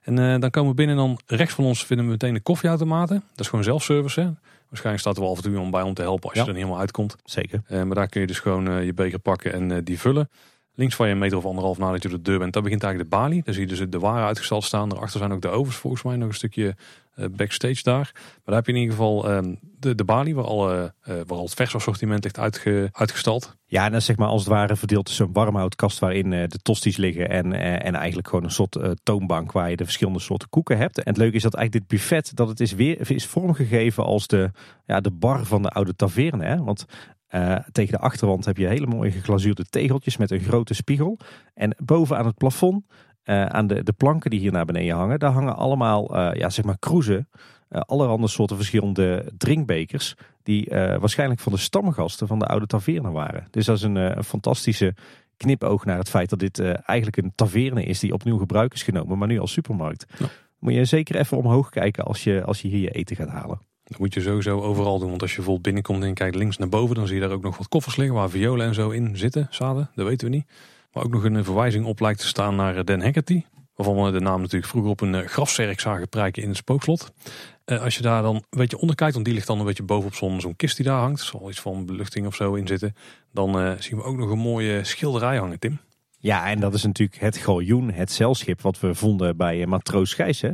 [0.00, 2.40] En uh, dan komen we binnen en dan rechts van ons vinden we meteen de
[2.40, 3.22] koffieautomaten.
[3.30, 4.20] Dat is gewoon zelfservice.
[4.20, 4.26] Hè?
[4.68, 6.46] Waarschijnlijk staat er wel af en toe om bij om te helpen als je er
[6.46, 7.16] niet helemaal uitkomt.
[7.24, 7.62] Zeker.
[7.68, 10.28] Uh, maar daar kun je dus gewoon uh, je beker pakken en die vullen.
[10.80, 13.12] Links van je een meter of anderhalf nadat je de deur bent, daar begint eigenlijk
[13.12, 13.42] de balie.
[13.44, 14.88] Daar zie je dus de waren uitgestald staan.
[14.88, 16.76] Daarachter zijn ook de ovens volgens mij nog een stukje
[17.30, 18.10] backstage daar.
[18.14, 21.42] Maar daar heb je in ieder geval um, de, de balie waar, alle, waar al
[21.42, 23.56] het vers assortiment ligt uitge, uitgestald.
[23.66, 26.96] Ja, en dat zeg maar als het ware verdeeld tussen een warmhoutkast waarin de tosties
[26.96, 30.96] liggen en, en eigenlijk gewoon een soort toonbank waar je de verschillende soorten koeken hebt.
[30.96, 34.26] En het leuke is dat eigenlijk dit buffet, dat het is weer is vormgegeven als
[34.26, 34.50] de,
[34.86, 36.44] ja, de bar van de oude taverne.
[36.44, 36.56] Hè?
[36.64, 36.86] Want
[37.34, 41.18] uh, tegen de achterwand heb je hele mooie geglazuurde tegeltjes met een grote spiegel.
[41.54, 42.86] En boven aan het plafond,
[43.24, 46.50] uh, aan de, de planken die hier naar beneden hangen, daar hangen allemaal uh, ja,
[46.50, 47.28] zeg maar kroezen.
[47.68, 50.14] allerhande soorten verschillende drinkbekers.
[50.42, 53.46] Die waarschijnlijk van de stamgasten van de oude taverne waren.
[53.50, 54.94] Dus dat is een, een fantastische
[55.36, 59.18] knipoog naar het feit dat dit eigenlijk een taverne is die opnieuw gebruik is genomen,
[59.18, 60.06] maar nu als supermarkt.
[60.18, 60.26] Ja.
[60.58, 63.60] Moet je zeker even omhoog kijken als je, als je hier je eten gaat halen.
[63.90, 65.08] Dat moet je sowieso overal doen.
[65.08, 67.42] Want als je bijvoorbeeld binnenkomt en kijkt links naar boven, dan zie je daar ook
[67.42, 69.90] nog wat koffers liggen waar violen en zo in zitten, zaden.
[69.94, 70.46] Dat weten we niet.
[70.92, 73.42] Maar ook nog een verwijzing op lijkt te staan naar eh, Den Heckerty.
[73.74, 77.12] Waarvan we de naam natuurlijk vroeger op een eh, grafzerk zagen prijken in het spookslot.
[77.66, 79.82] Uh, als je daar dan een beetje onder kijkt, want die ligt dan een beetje
[79.82, 81.20] bovenop zo'n zo'n kist die daar hangt.
[81.20, 82.94] Zal iets van beluchting of zo in zitten.
[83.32, 85.78] Dan zien we ook nog een mooie schilderij hangen, Tim.
[86.18, 90.40] Ja, en dat is natuurlijk het galjoen, het zeilschip wat we vonden bij Matroos Gijs.
[90.40, 90.50] Hè?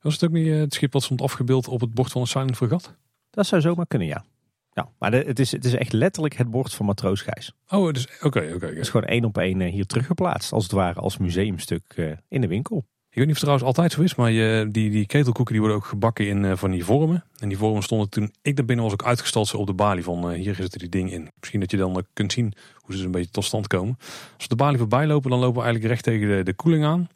[0.00, 2.56] Was het ook niet het schip wat stond afgebeeld op het bord van een Silent
[2.56, 2.94] Fregat?
[3.30, 4.24] Dat zou zomaar kunnen, ja.
[4.72, 7.52] Ja, maar het, is, het is echt letterlijk het bord van Matroos Gijs.
[7.68, 8.66] Oh, dus oké, oké.
[8.66, 12.46] Het is gewoon één op één hier teruggeplaatst, als het ware als museumstuk in de
[12.46, 12.86] winkel.
[13.10, 15.62] Ik weet niet of het trouwens altijd zo is, maar je, die, die ketelkoeken die
[15.62, 17.24] worden ook gebakken in uh, van die vormen.
[17.38, 20.30] En die vormen stonden toen ik daar binnen was ook uitgestald op de balie van
[20.30, 21.30] uh, hier zitten die ding in.
[21.40, 23.96] Misschien dat je dan uh, kunt zien hoe ze een beetje tot stand komen.
[23.98, 26.84] Als we de balie voorbij lopen, dan lopen we eigenlijk recht tegen de, de koeling
[26.84, 27.08] aan.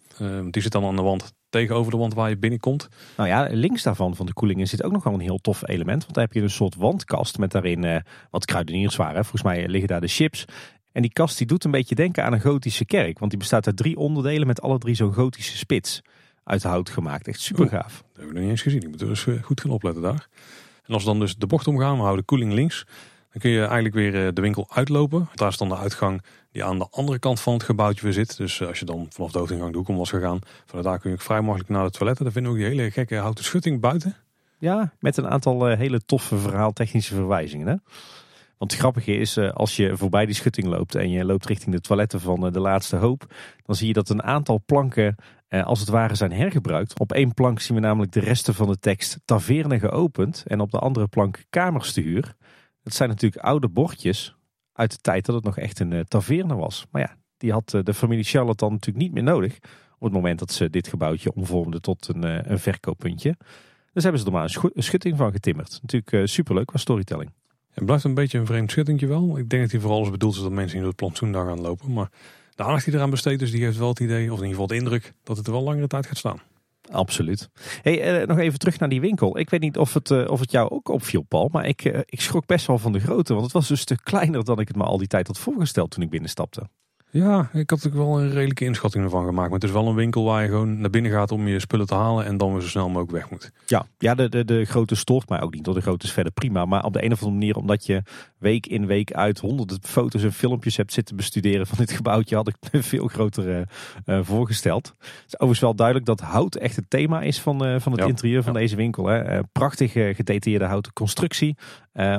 [0.51, 2.88] die zit dan aan de wand tegenover de wand waar je binnenkomt.
[3.17, 6.03] Nou ja, links daarvan van de koelingen zit ook nog wel een heel tof element.
[6.03, 9.25] Want daar heb je een soort wandkast met daarin wat kruideniers waren.
[9.25, 10.45] Volgens mij liggen daar de chips.
[10.93, 13.19] En die kast die doet een beetje denken aan een gotische kerk.
[13.19, 16.01] Want die bestaat uit drie onderdelen met alle drie zo'n gotische spits.
[16.45, 17.29] Uit hout gemaakt.
[17.29, 18.05] Echt super gaaf.
[18.12, 18.83] dat heb ik nog niet eens gezien.
[18.83, 20.29] Ik moet er eens goed gaan opletten daar.
[20.85, 22.85] En als we dan dus de bocht omgaan, we houden de koeling links.
[23.31, 25.29] Dan kun je eigenlijk weer de winkel uitlopen.
[25.35, 28.37] Daar is dan de uitgang die aan de andere kant van het gebouwtje weer zit.
[28.37, 30.38] Dus als je dan vanaf de hoofdingang de hoek om was gegaan.
[30.67, 32.25] Vanuit daar kun je vrij makkelijk naar de toiletten.
[32.25, 34.17] Daar vinden we ook die hele gekke houten schutting buiten.
[34.59, 37.67] Ja, met een aantal hele toffe verhaaltechnische verwijzingen.
[37.67, 37.75] Hè?
[38.62, 41.75] Want het grappige is, eh, als je voorbij die schutting loopt en je loopt richting
[41.75, 45.15] de toiletten van eh, de laatste hoop, dan zie je dat een aantal planken
[45.49, 47.01] eh, als het ware zijn hergebruikt.
[47.01, 50.71] Op één plank zien we namelijk de resten van de tekst taverne geopend en op
[50.71, 52.37] de andere plank kamers te huur.
[52.83, 54.37] Dat zijn natuurlijk oude bordjes
[54.73, 56.87] uit de tijd dat het nog echt een taverne was.
[56.91, 59.57] Maar ja, die had de familie Charlotte dan natuurlijk niet meer nodig
[59.95, 63.37] op het moment dat ze dit gebouwtje omvormden tot een, een verkooppuntje.
[63.93, 65.79] Dus hebben ze er maar een schutting van getimmerd.
[65.83, 67.31] Natuurlijk superleuk qua storytelling.
[67.71, 69.39] Het blijft een beetje een vreemd schuttingje wel.
[69.39, 71.61] Ik denk dat hij vooral is bedoeld is dat mensen in het plantsoen daar gaan
[71.61, 71.93] lopen.
[71.93, 72.11] Maar
[72.55, 74.67] de aandacht die eraan besteed is, die heeft wel het idee, of in ieder geval
[74.67, 76.41] de indruk, dat het er wel langere tijd gaat staan.
[76.90, 77.49] Absoluut.
[77.83, 79.38] Hey, nog even terug naar die winkel.
[79.38, 81.49] Ik weet niet of het, of het jou ook opviel, Paul.
[81.53, 83.33] Maar ik, ik schrok best wel van de grootte.
[83.33, 85.38] Want het was dus een stuk kleiner dan ik het me al die tijd had
[85.38, 86.68] voorgesteld toen ik binnenstapte.
[87.14, 89.51] Ja, ik had er wel een redelijke inschatting ervan gemaakt.
[89.51, 91.87] Maar het is wel een winkel waar je gewoon naar binnen gaat om je spullen
[91.87, 93.51] te halen en dan weer zo snel mogelijk weg moet.
[93.66, 95.64] Ja, ja de, de, de grote stoort mij ook niet.
[95.64, 96.64] Door de grote is verder prima.
[96.64, 98.03] Maar op de een of andere manier, omdat je
[98.38, 102.48] week in week uit honderden foto's en filmpjes hebt zitten bestuderen van dit gebouwtje, had
[102.48, 103.68] ik me veel groter
[104.07, 104.87] uh, voorgesteld.
[104.98, 108.09] Het is overigens wel duidelijk dat hout echt het thema is van, uh, van het
[108.09, 109.07] interieur van deze winkel.
[109.07, 109.37] Hè.
[109.37, 111.57] Uh, prachtig gedetailleerde houten constructie.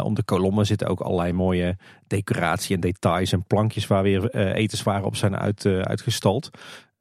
[0.04, 5.06] Om de kolommen zitten ook allerlei mooie decoratie en details en plankjes waar weer etenswaren
[5.06, 6.50] op zijn uit, uitgestald.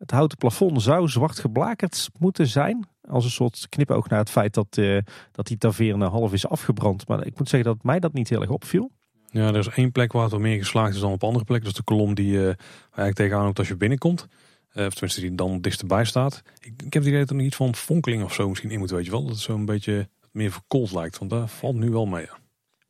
[0.03, 2.87] Het houten plafond zou zwart geblakerd moeten zijn.
[3.09, 4.99] Als een soort knipoog naar het feit dat, uh,
[5.33, 7.09] dat die taverne half is afgebrand.
[7.09, 8.91] Maar ik moet zeggen dat mij dat niet heel erg opviel.
[9.27, 11.69] Ja, er is één plek waar het wel meer geslaagd is dan op andere plekken.
[11.69, 12.45] Dat is de kolom die uh,
[12.85, 14.27] eigenlijk tegenaan loopt als je binnenkomt.
[14.75, 16.43] Uh, of tenminste die dan dichterbij staat.
[16.61, 18.79] Ik, ik heb het idee dat er nog iets van fonkeling of zo misschien in
[18.79, 19.23] moet, weet je wel.
[19.23, 21.19] Dat het zo een beetje meer verkoold lijkt.
[21.19, 22.27] Want daar valt nu wel mee.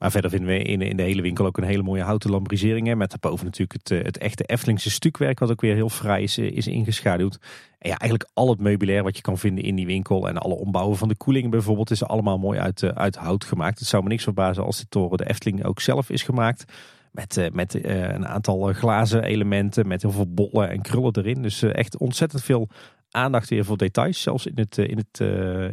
[0.02, 2.94] Maar verder vinden we in, in de hele winkel ook een hele mooie houten lambrisering.
[2.94, 5.38] Met daarboven natuurlijk het, eh, het echte Eftelingse stukwerk.
[5.38, 7.38] Wat ook weer heel vrij is, is ingeschaduwd.
[7.78, 10.28] En ja, eigenlijk al het meubilair wat je kan vinden in die winkel.
[10.28, 13.78] En alle ombouwen van de koelingen bijvoorbeeld is allemaal mooi uit, uit hout gemaakt.
[13.78, 16.64] Het zou me niks verbazen als dit door de Efteling ook zelf is gemaakt.
[17.10, 21.42] Met, met een aantal glazen elementen, met heel veel bollen en krullen erin.
[21.42, 22.68] Dus echt ontzettend veel
[23.10, 25.20] aandacht weer voor details, zelfs in het, in het,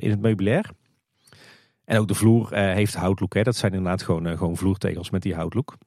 [0.02, 0.70] in het meubilair.
[1.90, 3.34] En ook de vloer heeft houtlook.
[3.34, 3.44] Hè.
[3.44, 5.78] Dat zijn inderdaad gewoon, gewoon vloertegels met die houtlook.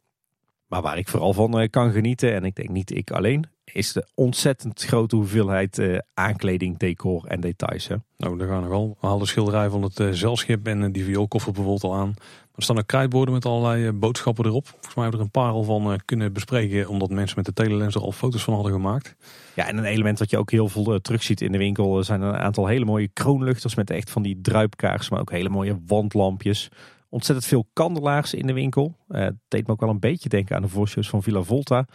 [0.66, 4.06] Maar waar ik vooral van kan genieten, en ik denk niet ik alleen, is de
[4.14, 7.88] ontzettend grote hoeveelheid uh, aankleding, decor en details.
[7.88, 7.96] Hè?
[8.16, 8.96] Nou, daar gaan nogal.
[9.00, 12.14] We halen de schilderij van het uh, zeilschip en die vioolkoffer bijvoorbeeld al aan.
[12.54, 14.66] Er staan ook krijtborden met allerlei eh, boodschappen erop.
[14.66, 17.52] Volgens mij hebben we er een paar al van kunnen bespreken, omdat mensen met de
[17.52, 19.16] telelens er al foto's van hadden gemaakt.
[19.54, 22.36] Ja, en een element wat je ook heel veel terugziet in de winkel zijn een
[22.36, 26.68] aantal hele mooie kroonluchters met echt van die druipkaars, maar ook hele mooie wandlampjes.
[27.08, 28.96] Ontzettend veel kandelaars in de winkel.
[29.08, 31.86] het deed me ook wel een beetje denken aan de voorshows van Villa Volta.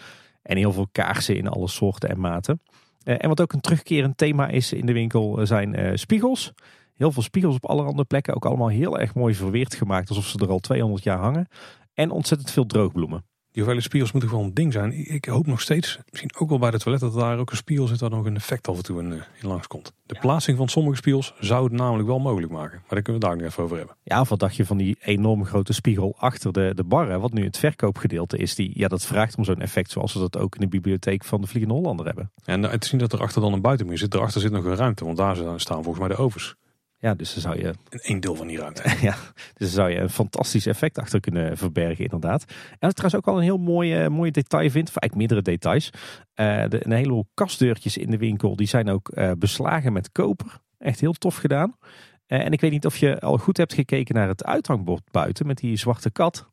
[0.47, 2.61] En heel veel kaarsen in alle soorten en maten.
[3.03, 6.53] en wat ook een terugkerend thema is in de winkel zijn spiegels.
[6.93, 8.35] Heel veel spiegels op allerhande plekken.
[8.35, 10.09] Ook allemaal heel erg mooi verweerd gemaakt.
[10.09, 11.47] Alsof ze er al 200 jaar hangen.
[11.93, 13.25] En ontzettend veel droogbloemen.
[13.57, 15.13] Die hoeveelheid spiegels moeten gewoon een ding zijn.
[15.13, 17.87] Ik hoop nog steeds, misschien ook wel bij de toilet, dat daar ook een spiegel
[17.87, 19.93] zit waar nog een effect af en toe in, eh, in langs komt.
[20.05, 22.77] De plaatsing van sommige spiegels zou het namelijk wel mogelijk maken.
[22.77, 23.95] Maar daar kunnen we daar nog even over hebben.
[24.03, 27.43] Ja, wat dacht je van die enorm grote spiegel achter de, de bar, wat nu
[27.43, 28.55] het verkoopgedeelte is.
[28.55, 31.41] Die, ja, dat vraagt om zo'n effect zoals we dat ook in de bibliotheek van
[31.41, 32.31] de Vliegende Hollander hebben.
[32.45, 34.11] En het zien dat er achter dan een buitenmuur zit.
[34.11, 36.55] Daarachter zit nog een ruimte, want daar staan volgens mij de ovens.
[36.99, 37.73] Ja, dus dan zou je.
[37.89, 38.83] Een deel van die ruimte.
[39.07, 42.43] ja, dus dan zou je een fantastisch effect achter kunnen verbergen, inderdaad.
[42.47, 45.41] En wat ik trouwens ook al een heel mooi, mooi detail vind, of eigenlijk meerdere
[45.41, 45.89] details.
[45.89, 50.61] Uh, de, een heleboel kastdeurtjes in de winkel, die zijn ook uh, beslagen met koper.
[50.77, 51.77] Echt heel tof gedaan.
[52.25, 55.57] en ik weet niet of je al goed hebt gekeken naar het uithangbord buiten met
[55.57, 56.49] die zwarte kat.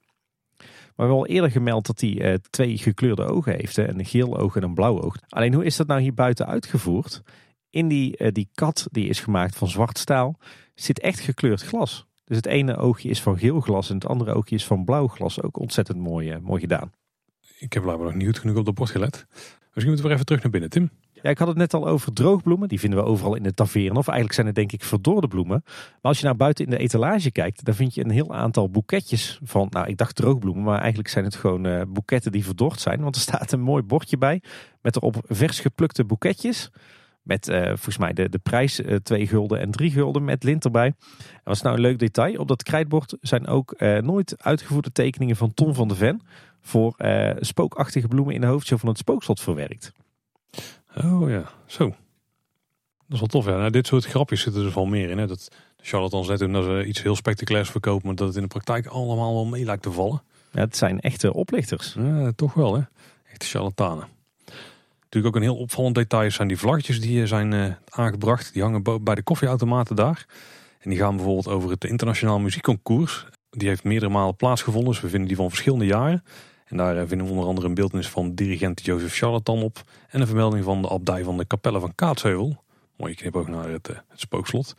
[0.96, 3.76] Maar wel eerder gemeld dat hij twee gekleurde ogen heeft.
[3.76, 5.16] Hè, een geel oog en een blauw oog.
[5.28, 7.22] Alleen hoe is dat nou hier buiten uitgevoerd?
[7.75, 10.39] In die, uh, die kat, die is gemaakt van zwart staal,
[10.75, 12.07] zit echt gekleurd glas.
[12.25, 15.07] Dus het ene oogje is van geel glas en het andere oogje is van blauw
[15.07, 15.43] glas.
[15.43, 16.93] Ook ontzettend mooi, uh, mooi gedaan.
[17.59, 19.27] Ik heb blijkbaar nog niet goed genoeg op de bord gelet.
[19.31, 20.91] Misschien moeten we even terug naar binnen, Tim.
[21.13, 22.69] Ja, ik had het net al over droogbloemen.
[22.69, 23.99] Die vinden we overal in de taverne.
[23.99, 25.63] Of eigenlijk zijn het denk ik verdorde bloemen.
[25.65, 28.71] Maar als je naar buiten in de etalage kijkt, dan vind je een heel aantal
[28.71, 32.81] boeketjes van, nou ik dacht droogbloemen, maar eigenlijk zijn het gewoon uh, boeketten die verdord
[32.81, 33.01] zijn.
[33.01, 34.43] Want er staat een mooi bordje bij
[34.83, 36.71] met erop vers geplukte boeketjes.
[37.25, 40.65] Met uh, volgens mij de, de prijs uh, 2 gulden en 3 gulden met lint
[40.65, 40.87] erbij.
[40.87, 42.39] En wat is nou een leuk detail?
[42.39, 46.23] Op dat krijtbord zijn ook uh, nooit uitgevoerde tekeningen van Tom van de Ven.
[46.61, 46.95] Voor
[47.41, 49.93] spookachtige bloemen in de hoofdshow van het spookslot verwerkt.
[50.97, 51.85] Oh ja, zo.
[51.87, 51.97] Dat
[53.09, 53.45] is wel tof.
[53.45, 53.57] Ja.
[53.57, 55.19] Nou, dit soort grapjes zitten er wel meer in.
[55.19, 55.27] Hè?
[55.27, 58.07] Dat de charlatans net doen dat ze iets heel spectaculairs verkopen.
[58.07, 60.23] Maar dat het in de praktijk allemaal wel mee lijkt te vallen.
[60.53, 61.95] Ja, het zijn echte oplichters.
[61.99, 62.83] Ja, toch wel hè.
[63.31, 64.13] Echte charlatanen.
[65.14, 68.53] Natuurlijk ook een heel opvallend detail zijn die vlaggetjes die eh, zijn uh, aangebracht.
[68.53, 70.27] Die hangen bij de koffieautomaten daar.
[70.79, 73.27] En die gaan bijvoorbeeld over het internationaal muziekconcours.
[73.50, 74.90] Die heeft meerdere malen plaatsgevonden.
[74.90, 76.24] Dus we vinden die van verschillende jaren.
[76.66, 79.83] En daar eh, vinden we onder andere een beeldnis van dirigent Jozef Charlatan op.
[80.09, 82.62] En een vermelding van de abdij van de kapellen van Kaatsheuvel.
[82.96, 84.74] Mooie knip ook naar het, het spookslot.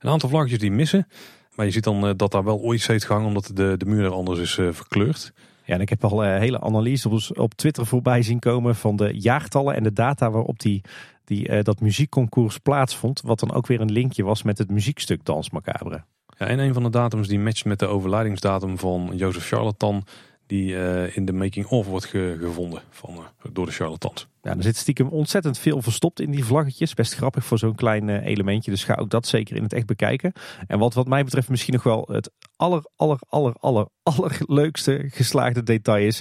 [0.00, 1.08] Een aantal vlaggetjes die missen.
[1.54, 4.12] Maar je ziet dan dat daar wel ooit steeds gehangen omdat de, de muur er
[4.12, 5.32] anders is verkleurd.
[5.70, 9.10] Ja, en ik heb al uh, hele analyses op, Twitter voorbij zien komen van de
[9.14, 10.82] jaartallen en de data waarop die,
[11.24, 13.20] die, uh, dat muziekconcours plaatsvond.
[13.20, 16.04] Wat dan ook weer een linkje was met het muziekstuk Dans Macabre.
[16.38, 20.04] Ja, en een van de datums die matcht met de overlijdingsdatum van Jozef Charlatan.
[20.50, 24.26] Die uh, in de making-of wordt ge gevonden van, door door de charlatans.
[24.42, 26.94] Ja, er zit stiekem ontzettend veel verstopt in die vlaggetjes.
[26.94, 28.70] Best grappig voor zo'n klein eh, elementje.
[28.70, 30.32] Dus ga ook dat zeker in het echt bekijken.
[30.66, 35.62] En wat wat mij betreft misschien nog wel het aller, aller, aller, aller, allerleukste geslaagde
[35.62, 36.20] detail is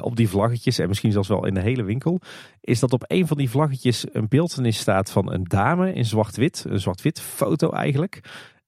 [0.00, 0.78] op die vlaggetjes.
[0.78, 2.20] En misschien zelfs wel in de hele winkel.
[2.60, 6.64] Is dat op een van die vlaggetjes een beeldenis staat van een dame in zwart-wit.
[6.68, 8.20] Een zwart-wit foto eigenlijk.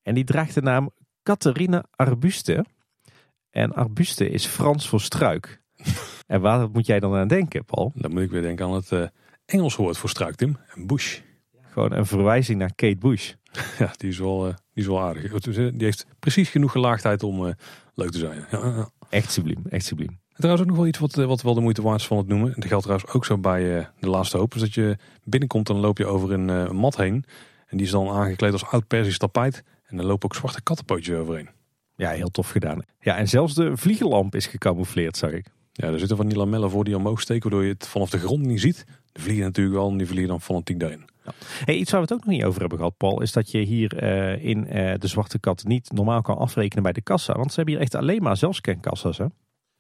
[0.02, 0.90] En die draagt de naam
[1.22, 2.64] Catharine Arbuste.
[3.52, 5.60] En arbuste is Frans voor struik.
[6.26, 7.92] en waar moet jij dan aan denken, Paul?
[7.94, 9.06] Dan moet ik weer denken aan het uh,
[9.44, 10.56] Engels woord voor struik, Tim.
[10.74, 11.20] Bush.
[11.60, 13.32] Gewoon een verwijzing naar Kate Bush.
[13.78, 15.40] Ja, die is wel, uh, die is wel aardig.
[15.40, 17.52] Die heeft precies genoeg gelaagdheid om uh,
[17.94, 18.44] leuk te zijn.
[19.10, 20.20] Echt subliem, echt subliem.
[20.32, 22.52] Trouwens ook nog wel iets wat, wat wel de moeite waard is van het noemen.
[22.54, 24.54] Dat geldt trouwens ook zo bij de laatste hoop.
[24.54, 27.24] Is dat je binnenkomt en dan loop je over een mat heen.
[27.66, 29.64] En die is dan aangekleed als oud Persisch tapijt.
[29.86, 31.48] En dan lopen ook zwarte kattenpootjes overheen.
[31.94, 32.82] Ja, heel tof gedaan.
[33.00, 35.46] Ja, en zelfs de vliegenlamp is gecamoufleerd, zag ik.
[35.72, 38.18] Ja, er zitten van die lamellen voor die omhoog steken, waardoor je het vanaf de
[38.18, 38.84] grond niet ziet.
[39.12, 41.04] De vliegen natuurlijk wel, en die vliegen dan fanatiek daarin.
[41.24, 41.32] Ja.
[41.64, 43.58] Hey, iets waar we het ook nog niet over hebben gehad, Paul, is dat je
[43.58, 47.32] hier uh, in uh, de Zwarte Kat niet normaal kan afrekenen bij de kassa.
[47.32, 49.18] Want ze hebben hier echt alleen maar zelfscankassa's.
[49.18, 49.24] Hè?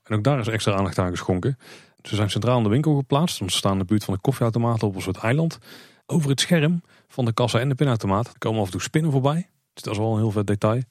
[0.02, 1.58] En ook daar is extra aandacht aan geschonken.
[2.02, 4.20] Ze zijn centraal in de winkel geplaatst, want ze staan in de buurt van de
[4.20, 5.58] koffieautomaten op een soort eiland.
[6.06, 9.48] Over het scherm van de kassa en de pinautomaat komen af en toe spinnen voorbij.
[9.72, 10.82] Dus dat is wel een heel vet detail.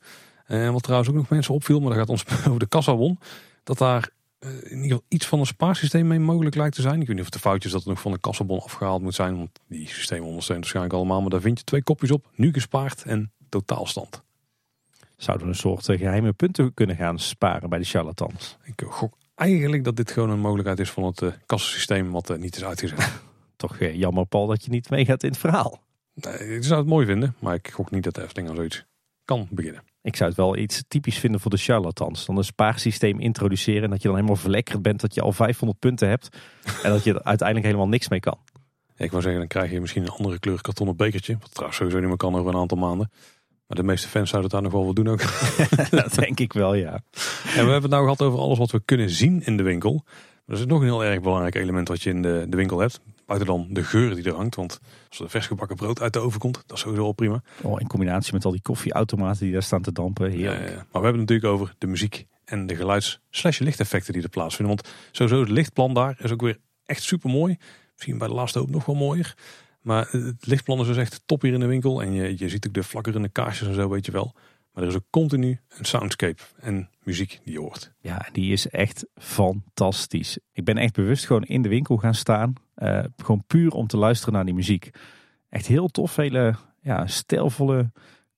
[0.52, 3.20] En wat trouwens ook nog mensen opviel, maar dat gaat ons over de kassa won.
[3.64, 4.10] Dat daar
[4.40, 7.02] in ieder geval iets van een spaarsysteem mee mogelijk lijkt te zijn.
[7.02, 9.38] Ik weet niet of de foutjes dat er nog van de kassabon afgehaald moet zijn.
[9.38, 11.22] Want die systemen ondersteunen waarschijnlijk allemaal.
[11.22, 12.30] Maar daar vind je twee kopjes op.
[12.36, 14.24] Nu gespaard en totaalstand.
[15.18, 18.58] Zouden we een soort geheime punten kunnen gaan sparen bij de charlatans?
[18.64, 22.38] Ik gok eigenlijk dat dit gewoon een mogelijkheid is van het uh, kassasysteem wat uh,
[22.38, 23.22] niet is uitgezet.
[23.56, 25.80] Toch uh, jammer Paul dat je niet meegaat in het verhaal.
[26.14, 27.36] Nee, ik zou het mooi vinden.
[27.40, 28.86] Maar ik gok niet dat de Efteling aan zoiets
[29.26, 29.91] kan beginnen.
[30.04, 32.26] Ik zou het wel iets typisch vinden voor de charlatans.
[32.26, 35.80] Dan een spaarsysteem introduceren en dat je dan helemaal verlekkerd bent dat je al 500
[35.80, 36.30] punten hebt.
[36.84, 38.38] en dat je er uiteindelijk helemaal niks mee kan.
[38.96, 41.38] Ja, ik wou zeggen, dan krijg je misschien een andere kleur kartonnen bekertje.
[41.40, 43.12] Wat trouwens sowieso niet meer kan over een aantal maanden.
[43.68, 45.22] Maar de meeste fans zouden het daar nog wel wat doen ook.
[46.04, 46.92] dat denk ik wel, ja.
[46.92, 47.02] En
[47.66, 50.06] we hebben het nou gehad over alles wat we kunnen zien in de winkel.
[50.46, 53.02] Dat is nog een heel erg belangrijk element wat je in de, de winkel hebt.
[53.32, 54.56] Buiten dan de geur die er hangt.
[54.56, 57.42] Want als er vers gebakken brood uit de oven komt, dat is sowieso al prima.
[57.62, 60.38] Oh, in combinatie met al die koffieautomaten die daar staan te dampen.
[60.38, 64.14] Ja, ja, Maar we hebben het natuurlijk over de muziek en de geluids- slash lichteffecten
[64.14, 64.76] die er plaatsvinden.
[64.76, 67.58] Want sowieso het lichtplan daar is ook weer echt super mooi.
[67.94, 69.36] Misschien bij de laatste hoop nog wel mooier.
[69.82, 72.02] Maar het lichtplan is dus echt top hier in de winkel.
[72.02, 74.36] En je, je ziet ook de flakkerende kaarsjes en zo, weet je wel.
[74.74, 77.94] Maar er is ook continu een soundscape en muziek die je hoort.
[78.00, 80.38] Ja, die is echt fantastisch.
[80.52, 82.54] Ik ben echt bewust gewoon in de winkel gaan staan.
[82.82, 84.90] Uh, gewoon puur om te luisteren naar die muziek.
[85.50, 86.16] Echt heel tof.
[86.16, 87.92] Hele ja, stijlvolle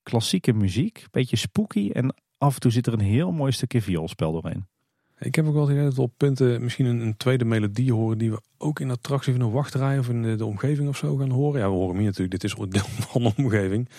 [0.04, 1.06] klassieke muziek.
[1.12, 1.90] Beetje spooky.
[1.92, 4.66] En af en toe zit er een heel mooi stukje vioolspel doorheen.
[5.20, 8.42] Ik heb ook wel het op punten misschien een, een, tweede melodie horen die we
[8.58, 11.60] ook in attractie van een wachtrij of in de, de, omgeving of zo gaan horen.
[11.60, 13.90] Ja, we horen hier natuurlijk, dit is deel van de omgeving.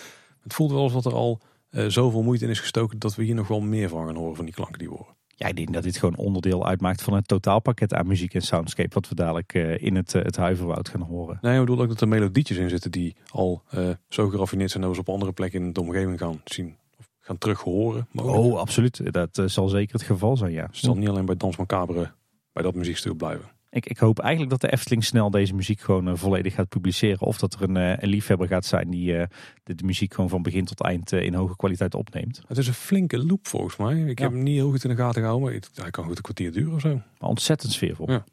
[0.43, 3.35] Het voelt wel alsof er al uh, zoveel moeite in is gestoken dat we hier
[3.35, 5.15] nog wel meer van gaan horen van die klanken die we horen.
[5.37, 8.93] Ja, ik denk dat dit gewoon onderdeel uitmaakt van het totaalpakket aan muziek en soundscape.
[8.93, 11.37] Wat we dadelijk uh, in het, uh, het Huiverwoud gaan horen.
[11.41, 14.83] Nee, ik bedoel ook dat er melodietjes in zitten die al uh, zo geraffineerd zijn
[14.83, 16.75] dat we ze op andere plekken in de omgeving gaan zien.
[16.97, 18.07] Of gaan terug horen.
[18.15, 19.13] Oh, absoluut.
[19.13, 20.67] Dat zal zeker het geval zijn, ja.
[20.67, 22.11] Dus het zal niet alleen bij Dans Macabre
[22.51, 23.54] bij dat muziekstuk blijven.
[23.75, 27.27] Ik, ik, hoop eigenlijk dat de Efteling snel deze muziek gewoon uh, volledig gaat publiceren.
[27.27, 29.23] Of dat er een, uh, een liefhebber gaat zijn die uh,
[29.63, 32.41] de, de, muziek gewoon van begin tot eind in hoge kwaliteit opneemt.
[32.47, 33.99] Het is een flinke loop volgens mij.
[33.99, 34.23] Ik ja.
[34.23, 35.51] heb hem niet heel goed in de gaten gehouden.
[35.51, 37.01] Maar hij kan goed een kwartier duren of zo.
[37.19, 38.11] Maar ontzettend sfeervol.
[38.11, 38.23] Ja.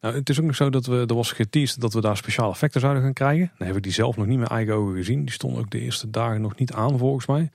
[0.00, 2.52] Nou, het is ook nog zo dat we, er was geteased dat we daar speciale
[2.52, 3.52] effecten zouden gaan krijgen.
[3.58, 5.20] Dan heb ik die zelf nog niet met eigen ogen gezien.
[5.20, 7.50] Die stonden ook de eerste dagen nog niet aan volgens mij.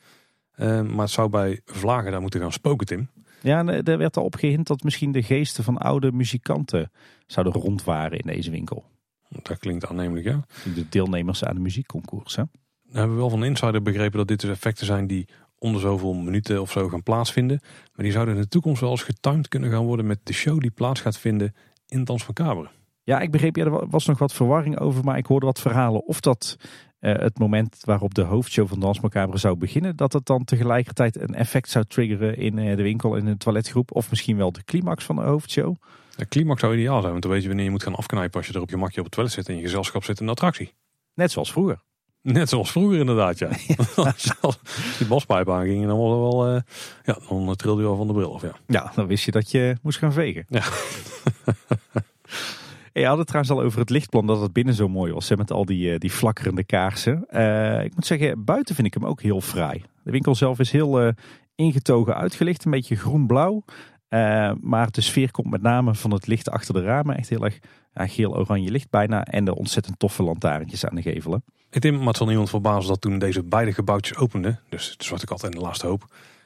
[0.84, 3.10] maar het zou bij Vlagen daar moeten gaan spoken, Tim.
[3.46, 6.92] Ja, er werd al op gehind dat misschien de geesten van oude muzikanten
[7.26, 8.84] zouden rondwaren in deze winkel.
[9.30, 10.46] Dat klinkt aannemelijk, ja.
[10.76, 12.44] De deelnemers aan de muziekconcours, hè?
[12.82, 15.28] We hebben wel van insider begrepen dat dit dus effecten zijn die
[15.58, 17.60] onder zoveel minuten of zo gaan plaatsvinden.
[17.64, 20.60] Maar die zouden in de toekomst wel eens getimed kunnen gaan worden met de show
[20.60, 21.54] die plaats gaat vinden
[21.88, 22.70] in Dans Macabre.
[23.04, 26.06] Ja, ik begreep, ja, er was nog wat verwarring over, maar ik hoorde wat verhalen
[26.06, 26.58] of dat
[27.00, 31.36] het moment waarop de hoofdshow van Dans Macabre zou beginnen, dat het dan tegelijkertijd een
[31.36, 35.04] effect zou triggeren in uh, de winkel, in de toiletgroep, of misschien wel de climax
[35.04, 35.76] van de hoofdshow.
[36.16, 38.48] De climax zou ideaal zijn, want dan weet je wanneer je moet gaan afknijpen als
[38.48, 40.32] je er op je makje op het toilet zit en je gezelschap zit in de
[40.32, 40.74] attractie.
[41.14, 41.84] Net zoals vroeger.
[42.22, 43.50] Net zoals vroeger inderdaad, ja.
[44.42, 44.58] Als
[44.98, 46.62] die baspijp aanging, dan was er wel, uh,
[47.04, 48.56] ja, dan trilde je al van de bril af, ja.
[48.68, 50.46] Ja, dan wist je dat je moest gaan vegen.
[50.50, 50.64] Ja.
[53.00, 55.36] Je had het trouwens al over het lichtplan, dat het binnen zo mooi was.
[55.36, 57.26] Met al die, die flakkerende kaarsen.
[57.32, 59.84] Uh, ik moet zeggen, buiten vind ik hem ook heel fraai.
[60.04, 61.12] De winkel zelf is heel uh,
[61.56, 62.66] ingetogen uitgelicht.
[62.66, 63.64] Een beetje groen-blauw.
[64.62, 67.18] Maar de sfeer komt met name van het licht achter de ramen.
[67.18, 67.60] Echt heel erg
[67.94, 69.26] ja, geel-oranje licht bijna.
[69.26, 71.44] En de ontzettend toffe lantaarntjes aan de gevelen.
[71.70, 74.60] Ik denk, maar het zal niemand verbazen dat toen deze beide gebouwtjes openden.
[74.70, 76.06] Dus het Zwarte Kat en de Laatste Hoop.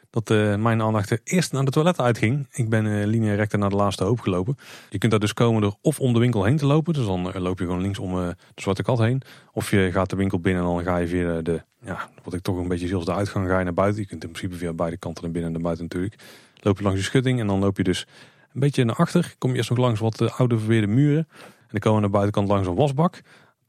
[0.09, 2.47] Dat uh, mijn aandacht eerst naar de toilet uitging.
[2.51, 4.57] Ik ben uh, linea recta naar de Laatste Hoop gelopen.
[4.89, 6.93] Je kunt daar dus komen door of om de winkel heen te lopen.
[6.93, 9.21] Dus dan loop je gewoon links om de Zwarte Kat heen.
[9.53, 12.41] Of je gaat de winkel binnen en dan ga je via de, ja, wat ik
[12.41, 14.01] toch een beetje zie als de uitgang, ga je naar buiten.
[14.01, 16.21] Je kunt in principe via beide kanten naar binnen en naar buiten natuurlijk.
[16.61, 18.07] Loop je langs de schutting en dan loop je dus
[18.53, 19.35] een beetje naar achter.
[19.37, 21.27] Kom je eerst nog langs wat oude verweerde muren.
[21.27, 23.21] En dan komen we naar de buitenkant langs een wasbak.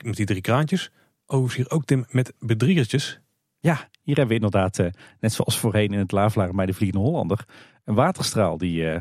[0.04, 0.90] Met die drie kraantjes.
[1.26, 3.20] Overigens hier ook Tim met bedriegertjes.
[3.60, 4.86] Ja, hier hebben we inderdaad, uh,
[5.20, 7.44] net zoals voorheen in het Lavelaar bij de Vliegende Hollander,
[7.84, 9.00] een waterstraal die uh,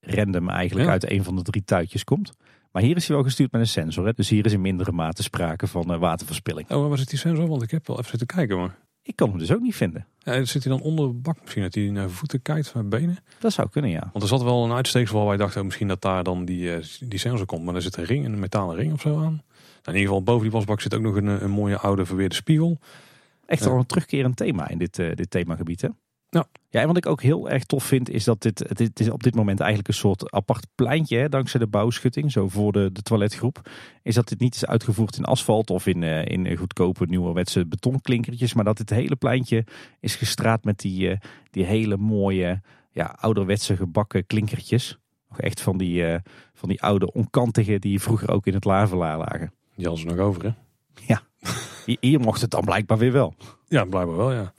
[0.00, 2.32] random eigenlijk uit een van de drie tuitjes komt.
[2.72, 4.06] Maar hier is hij wel gestuurd met een sensor.
[4.06, 4.12] Hè?
[4.12, 6.70] Dus hier is in mindere mate sprake van uh, waterverspilling.
[6.70, 7.46] Oh, waar was het die sensor?
[7.46, 8.58] Want ik heb wel even zitten kijken.
[8.58, 8.78] Maar...
[9.02, 10.06] Ik kan hem dus ook niet vinden.
[10.18, 11.62] Ja, zit hij dan onder de bak misschien?
[11.62, 13.18] Dat hij naar voeten kijkt van benen?
[13.38, 14.08] Dat zou kunnen, ja.
[14.12, 17.18] Want er zat wel een uitsteeksel waar wij dachten misschien dat daar dan die, die
[17.18, 17.64] sensor komt.
[17.64, 19.22] Maar er zit een ring, een metalen ring of zo aan.
[19.22, 19.42] Nou,
[19.84, 22.78] in ieder geval boven die wasbak zit ook nog een, een mooie oude verweerde spiegel.
[23.50, 25.80] Echt wel een terugkerend thema in dit, uh, dit themagebied.
[25.80, 25.88] Hè?
[26.28, 26.46] Ja.
[26.68, 29.22] ja, en wat ik ook heel erg tof vind, is dat dit, dit is op
[29.22, 33.02] dit moment eigenlijk een soort apart pleintje, hè, dankzij de bouwschutting, zo voor de, de
[33.02, 33.70] toiletgroep.
[34.02, 38.54] Is dat dit niet is uitgevoerd in asfalt of in, uh, in goedkope nieuwerwetse betonklinkertjes,
[38.54, 39.66] maar dat dit hele pleintje
[40.00, 41.16] is gestraat met die, uh,
[41.50, 42.60] die hele mooie,
[42.90, 44.98] ja, ouderwetse gebakken klinkertjes.
[45.28, 46.16] Nog echt van die, uh,
[46.54, 49.52] van die oude onkantige die vroeger ook in het lavelaar lagen.
[49.74, 50.50] Die hadden ze nog over, hè?
[51.06, 51.22] Ja.
[51.84, 53.34] Hier mocht het dan blijkbaar weer wel.
[53.68, 54.52] Ja, blijkbaar wel, ja.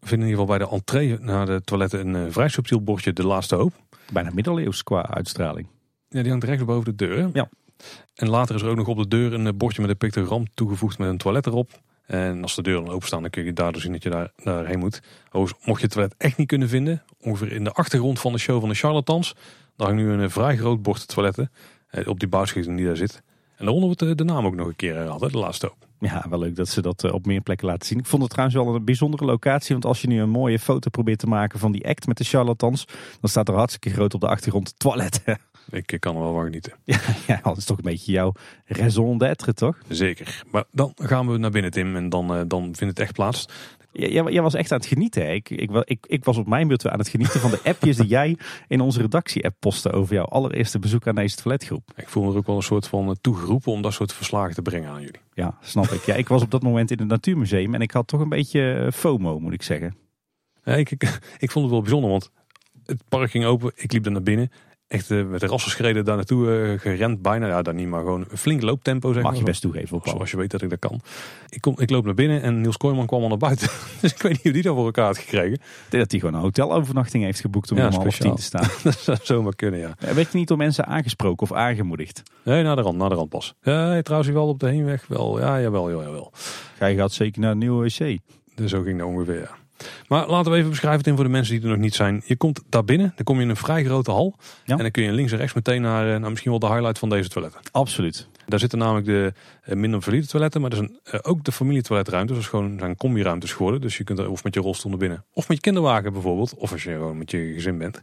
[0.00, 2.82] We vinden in ieder geval bij de entree naar de toiletten een uh, vrij subtiel
[2.82, 3.72] bordje De Laatste Hoop.
[4.12, 5.66] Bijna middeleeuws qua uitstraling.
[6.08, 7.30] Ja, die hangt rechts boven de deur.
[7.32, 7.48] Ja.
[8.14, 10.46] En later is er ook nog op de deur een eh, bordje met een pictogram
[10.54, 11.70] toegevoegd met een toilet erop.
[12.06, 14.78] En als de deuren dan openstaan, dan kun je daardoor zien dat je daar, daarheen
[14.78, 15.00] moet.
[15.30, 18.38] Overigens, mocht je het toilet echt niet kunnen vinden, ongeveer in de achtergrond van de
[18.38, 19.34] show van de charlatans,
[19.76, 21.50] daar hangt nu een eh, vrij groot bord toiletten
[22.04, 23.22] op die bouwschieting die daar zit.
[23.56, 25.87] En daaronder wordt de naam ook nog een keer gehad, de laatste hoop.
[26.00, 27.98] Ja, wel leuk dat ze dat eh, op meer plekken laten zien.
[27.98, 29.72] Ik vond het trouwens wel een bijzondere locatie.
[29.72, 32.24] Want als je nu een mooie foto probeert te maken van die act met de
[32.24, 32.84] charlatans.
[33.20, 35.38] Dan staat er hartstikke groot op de achtergrond toiletten.
[35.70, 36.72] Ik kan er wel van genieten.
[36.84, 38.32] Ja, ja, dat is toch een beetje jouw
[38.64, 39.78] raison d'être, toch?
[39.88, 40.42] Zeker.
[40.50, 41.96] Maar dan gaan we naar binnen, Tim.
[41.96, 43.48] En dan, uh, dan vindt het echt plaats.
[43.92, 45.34] Jij, jij was echt aan het genieten.
[45.34, 48.06] Ik, ik, ik, ik, was op mijn beurt aan het genieten van de appjes die
[48.06, 48.36] jij
[48.68, 51.90] in onze redactie-app postte over jouw allereerste bezoek aan deze toiletgroep.
[51.96, 54.54] Ik voel me er ook wel een soort van eh, toegeroepen om dat soort verslagen
[54.54, 55.20] te brengen aan jullie.
[55.34, 56.02] Ja, snap ik.
[56.02, 58.72] Ja, ik was op dat moment in het Natuurmuseum en ik had toch een beetje
[58.72, 59.96] eh, FOMO, moet ik zeggen.
[60.64, 61.02] Ja, ik, ik,
[61.38, 62.30] ik vond het wel bijzonder, want
[62.86, 63.72] het park ging open.
[63.74, 64.50] Ik liep er naar binnen
[64.88, 67.22] echt uh, met de rassenschreden daar naartoe uh, gerend.
[67.22, 69.12] Bijna, ja, dan niet, maar gewoon een flink looptempo.
[69.12, 69.96] Zeg Mag je best toegeven.
[69.96, 71.00] Op Zoals je weet dat ik dat kan.
[71.48, 73.68] Ik, kom, ik loop naar binnen en Niels Kooijman kwam al naar buiten.
[74.00, 75.52] dus ik weet niet hoe die dat voor elkaar had gekregen.
[75.52, 78.42] Ik denk dat hij gewoon een hotelovernachting heeft geboekt om ja, om half tien te
[78.42, 78.68] staan.
[78.82, 79.94] dat zou zomaar kunnen, ja.
[79.98, 82.22] Werd je niet door mensen aangesproken of aangemoedigd?
[82.44, 83.54] Nee, naar de rand, naar de rand pas.
[83.62, 85.40] Ja, trouwens wel op de heenweg wel.
[85.40, 86.32] Ja, jawel, jawel, jawel.
[86.78, 88.18] Jij gaat zeker naar een nieuwe wc.
[88.54, 89.56] Dus zo ging dat ongeveer, ja.
[90.08, 92.22] Maar laten we even beschrijven Tim, voor de mensen die er nog niet zijn.
[92.24, 94.36] Je komt daar binnen, dan kom je in een vrij grote hal.
[94.64, 96.98] En dan kun je links en rechts meteen naar, eh, naar misschien wel de highlight
[96.98, 97.60] van deze toiletten.
[97.70, 98.28] Absoluut.
[98.46, 99.32] Daar zitten namelijk de
[99.68, 102.36] uh, minder valide toiletten, maar er zijn uh, ook de familietoiletruimtes.
[102.36, 103.80] Dat is gewoon zijn combi-ruimtes geworden.
[103.80, 106.54] Dus je kunt er of met je rolstoel naar binnen, of met je kinderwagen bijvoorbeeld.
[106.54, 108.02] Of als je gewoon met je gezin bent.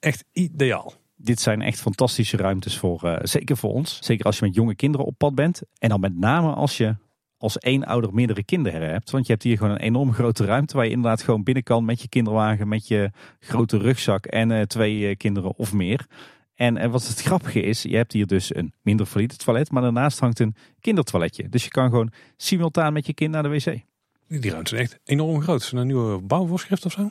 [0.00, 0.92] echt ideaal.
[1.16, 3.98] Dit zijn echt fantastische ruimtes voor, zeker voor ons.
[4.00, 5.62] Zeker als je met jonge kinderen op pad bent.
[5.78, 6.96] En dan met name als je
[7.38, 9.10] als één ouder meerdere kinderen hebt.
[9.10, 11.84] Want je hebt hier gewoon een enorm grote ruimte waar je inderdaad gewoon binnen kan
[11.84, 16.06] met je kinderwagen, met je grote rugzak en uh, twee uh, kinderen of meer.
[16.54, 19.82] En, en wat het grappige is, je hebt hier dus een minder valide toilet, maar
[19.82, 21.48] daarnaast hangt een kindertoiletje.
[21.48, 23.80] Dus je kan gewoon simultaan met je kind naar de wc.
[24.28, 25.60] Die ruimte is echt enorm groot.
[25.60, 27.10] Is een nieuwe bouwvoorschrift of zo?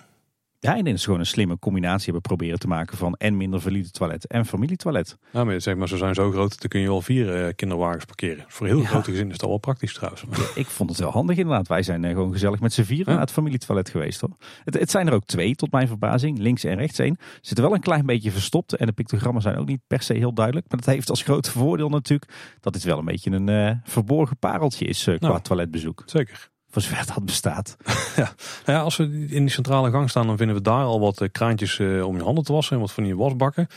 [0.60, 3.92] Ja, en is gewoon een slimme combinatie hebben proberen te maken van en minder valide
[3.92, 5.18] toilet en familietoilet.
[5.32, 8.06] Ja, maar zeg maar, ze zijn zo groot, dan kun je al vier uh, kinderwagens
[8.06, 8.46] parkeren.
[8.48, 10.24] Voor heel grote gezinnen is dat wel praktisch trouwens.
[10.56, 11.68] ik vond het wel handig inderdaad.
[11.68, 14.36] Wij zijn uh, gewoon gezellig met z'n vieren naar het familietoilet geweest hoor.
[14.64, 16.38] Het, het, zijn er ook twee, tot mijn verbazing.
[16.38, 17.18] Links en rechts één.
[17.42, 20.34] Zitten wel een klein beetje verstopt en de pictogrammen zijn ook niet per se heel
[20.34, 20.66] duidelijk.
[20.70, 24.38] Maar dat heeft als grote voordeel natuurlijk dat dit wel een beetje een uh, verborgen
[24.38, 26.04] pareltje is qua nou, toiletbezoek.
[26.06, 26.50] Zeker.
[26.78, 27.78] Voor zover dat bestaat.
[28.16, 28.34] Ja.
[28.66, 31.28] Nou ja, als we in die centrale gang staan, dan vinden we daar al wat
[31.32, 33.68] kraantjes om je handen te wassen en wat van die wasbakken.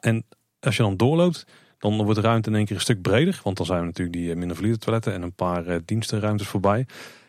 [0.00, 0.24] En
[0.60, 1.46] als je dan doorloopt,
[1.78, 3.40] dan wordt de ruimte in één keer een stuk breder.
[3.42, 6.86] Want dan zijn we natuurlijk die minder toiletten en een paar dienstenruimtes voorbij.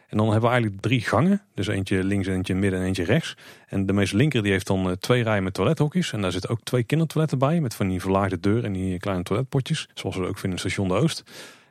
[0.08, 1.42] En dan hebben we eigenlijk drie gangen.
[1.54, 3.38] Dus eentje links, eentje midden en eentje rechts.
[3.68, 6.14] En de meest linker die heeft dan twee rijen met toilethokjes.
[6.14, 7.62] En daar zitten ook twee kindertoiletten bij.
[7.62, 9.90] Met van die verlaagde deur en die kleine toiletpotjes.
[9.94, 11.24] Zoals we ook vinden in station De Oost.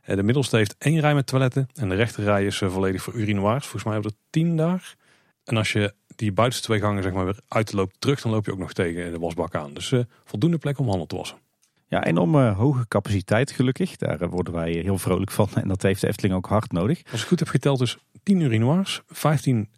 [0.09, 1.69] Eh, de middelste heeft één rij met toiletten.
[1.75, 3.63] En de rechterrij is eh, volledig voor urinoirs.
[3.63, 4.97] Volgens mij hebben we er tien daar.
[5.45, 8.53] En als je die buitenste twee gangen zeg maar, weer uitloopt terug, dan loop je
[8.53, 9.75] ook nog tegen de wasbak aan.
[9.75, 11.39] Dus uh, voldoende plek om handen te wassen.
[11.87, 13.97] Ja, enorm uh, hoge capaciteit gelukkig.
[13.97, 15.49] Daar worden wij heel vrolijk van.
[15.63, 17.03] En dat heeft de Efteling ook hard nodig.
[17.13, 19.69] Als ik goed heb geteld, dus 10 urinoirs, 15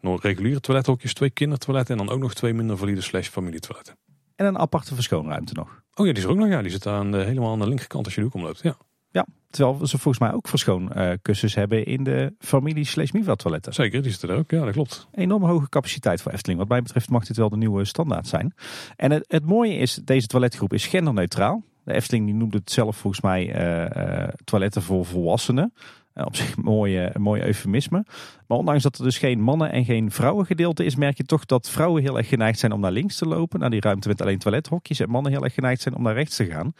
[0.00, 3.96] nog reguliere toilethokjes, twee kindertoiletten en dan ook nog twee minder valide slash familietoiletten.
[4.36, 5.82] En een aparte verschoonruimte nog.
[5.94, 6.48] Oh ja, die is er ook nog.
[6.48, 8.62] Ja, die zit aan de, helemaal aan de linkerkant als je de hoek omloopt.
[8.62, 8.76] Ja.
[9.50, 13.74] Terwijl ze volgens mij ook verschoonkussens uh, hebben in de familie slash Miva toiletten.
[13.74, 14.50] Zeker, die zitten er ook.
[14.50, 15.08] Ja, dat klopt.
[15.14, 16.58] Enorm hoge capaciteit voor Efteling.
[16.58, 18.54] Wat mij betreft mag dit wel de nieuwe standaard zijn.
[18.96, 21.62] En het, het mooie is, deze toiletgroep is genderneutraal.
[21.84, 25.72] De Efteling die noemt het zelf volgens mij uh, uh, toiletten voor volwassenen.
[26.14, 28.04] Uh, op zich een mooie, een mooi eufemisme.
[28.46, 31.70] Maar ondanks dat er dus geen mannen- en geen vrouwengedeelte is, merk je toch dat
[31.70, 33.60] vrouwen heel erg geneigd zijn om naar links te lopen.
[33.60, 35.00] Naar die ruimte met alleen toilethokjes.
[35.00, 36.72] En mannen heel erg geneigd zijn om naar rechts te gaan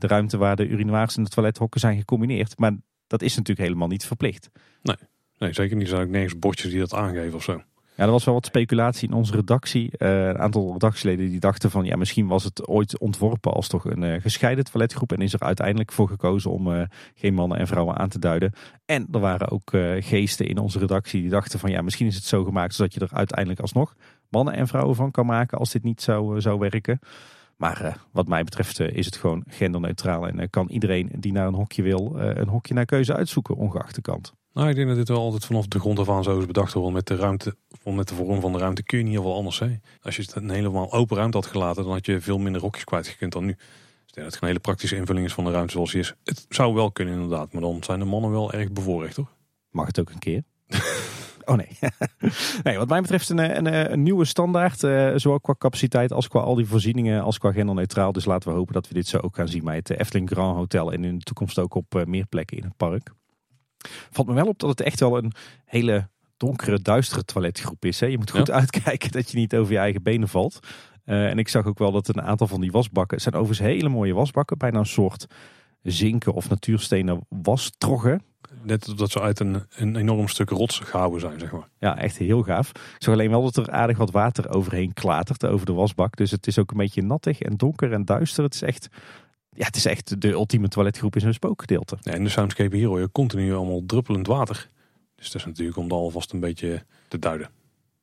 [0.00, 2.58] de ruimte waar de urinoirs en de toilethokken zijn gecombineerd.
[2.58, 2.72] Maar
[3.06, 4.50] dat is natuurlijk helemaal niet verplicht.
[4.82, 4.96] Nee,
[5.38, 5.84] nee zeker niet.
[5.84, 7.62] Er zijn ook nergens bordjes die dat aangeven of zo.
[8.00, 9.90] Ja, er was wel wat speculatie in onze redactie.
[9.98, 13.84] Uh, een aantal redactieleden die dachten van ja, misschien was het ooit ontworpen als toch
[13.84, 15.12] een uh, gescheiden toiletgroep.
[15.12, 16.82] En is er uiteindelijk voor gekozen om uh,
[17.14, 18.52] geen mannen en vrouwen aan te duiden.
[18.84, 22.24] En er waren ook geesten in onze redactie die dachten van ja, misschien is het
[22.24, 23.94] zo gemaakt zodat je er uiteindelijk alsnog
[24.28, 26.98] mannen en vrouwen van kan maken als dit niet zou, zou werken.
[27.60, 31.32] Maar uh, wat mij betreft uh, is het gewoon genderneutraal en uh, kan iedereen die
[31.32, 34.34] naar een hokje wil, een hokje naar keuze uitzoeken, ongeacht de kant.
[34.52, 36.72] Nou, ik denk dat dit wel altijd vanaf de grond af aan zo is bedacht
[36.72, 36.92] worden.
[36.92, 39.58] Met de ruimte, met de vorm van de ruimte kun je niet heel veel anders.
[39.58, 39.76] Hè?
[40.02, 42.84] Als je het een helemaal open ruimte had gelaten, dan had je veel minder hokjes
[42.84, 43.52] kwijtgekund dan nu.
[43.52, 43.62] Dus
[44.06, 46.14] ik denk dat het een hele praktische invulling is van de ruimte zoals die is.
[46.24, 49.30] Het zou wel kunnen inderdaad, maar dan zijn de mannen wel erg bevoorrecht hoor.
[49.70, 50.42] Mag het ook een keer?
[51.44, 51.78] Oh nee.
[52.62, 52.78] nee.
[52.78, 54.82] Wat mij betreft een, een, een nieuwe standaard.
[54.82, 58.12] Uh, zowel qua capaciteit als qua al die voorzieningen als qua genderneutraal.
[58.12, 60.56] Dus laten we hopen dat we dit zo ook gaan zien bij het Efteling Grand
[60.56, 60.92] Hotel.
[60.92, 63.12] En in de toekomst ook op uh, meer plekken in het park.
[64.10, 65.32] Valt me wel op dat het echt wel een
[65.64, 68.00] hele donkere, duistere toiletgroep is.
[68.00, 68.06] Hè?
[68.06, 68.54] Je moet goed ja.
[68.54, 70.58] uitkijken dat je niet over je eigen benen valt.
[71.04, 73.14] Uh, en ik zag ook wel dat een aantal van die wasbakken...
[73.16, 74.58] Het zijn overigens hele mooie wasbakken.
[74.58, 75.26] Bijna een soort
[75.82, 78.22] zinken of natuurstenen wastroggen.
[78.62, 81.68] Net dat ze uit een, een enorm stuk rots gehouden zijn, zeg maar.
[81.78, 82.68] Ja, echt heel gaaf.
[82.70, 86.16] Ik zag alleen wel dat er aardig wat water overheen klatert over de wasbak.
[86.16, 88.44] Dus het is ook een beetje nattig en donker en duister.
[88.44, 88.88] Het is echt,
[89.50, 91.96] ja, het is echt de ultieme toiletgroep in zo'n spookgedeelte.
[92.00, 94.68] Ja, in de soundscape hier hoor je continu allemaal druppelend water.
[95.14, 97.50] Dus dat is natuurlijk om dat alvast een beetje te duiden.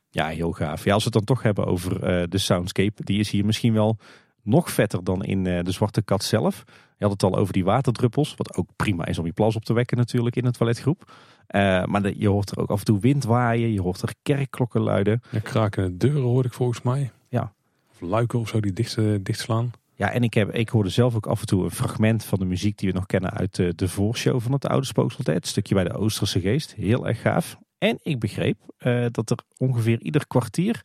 [0.10, 0.84] Ja, heel gaaf.
[0.84, 3.04] Ja, als we het dan toch hebben over uh, de soundscape.
[3.04, 3.98] Die is hier misschien wel
[4.44, 6.64] nog vetter dan in uh, de Zwarte Kat zelf.
[6.98, 8.36] Je had het al over die waterdruppels.
[8.36, 11.12] Wat ook prima is om je plas op te wekken natuurlijk in het toiletgroep.
[11.56, 13.72] Uh, maar de, je hoort er ook af en toe wind waaien.
[13.72, 15.22] Je hoort er kerkklokken luiden.
[15.32, 17.12] Ja, krakende deuren hoorde ik volgens mij.
[17.30, 17.54] Ja.
[17.92, 19.72] Of luiken of zo die dicht, uh, dichtslaan.
[19.94, 22.46] Ja, en ik, heb, ik hoorde zelf ook af en toe een fragment van de
[22.46, 25.28] muziek die we nog kennen uit de, de voorshow van het oude spookslot.
[25.28, 26.74] Het stukje bij de Oosterse Geest.
[26.74, 27.58] Heel erg gaaf.
[27.78, 30.84] En ik begreep uh, dat er ongeveer ieder kwartier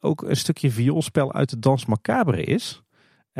[0.00, 2.82] ook een stukje vioolspel uit de Dans Macabre is.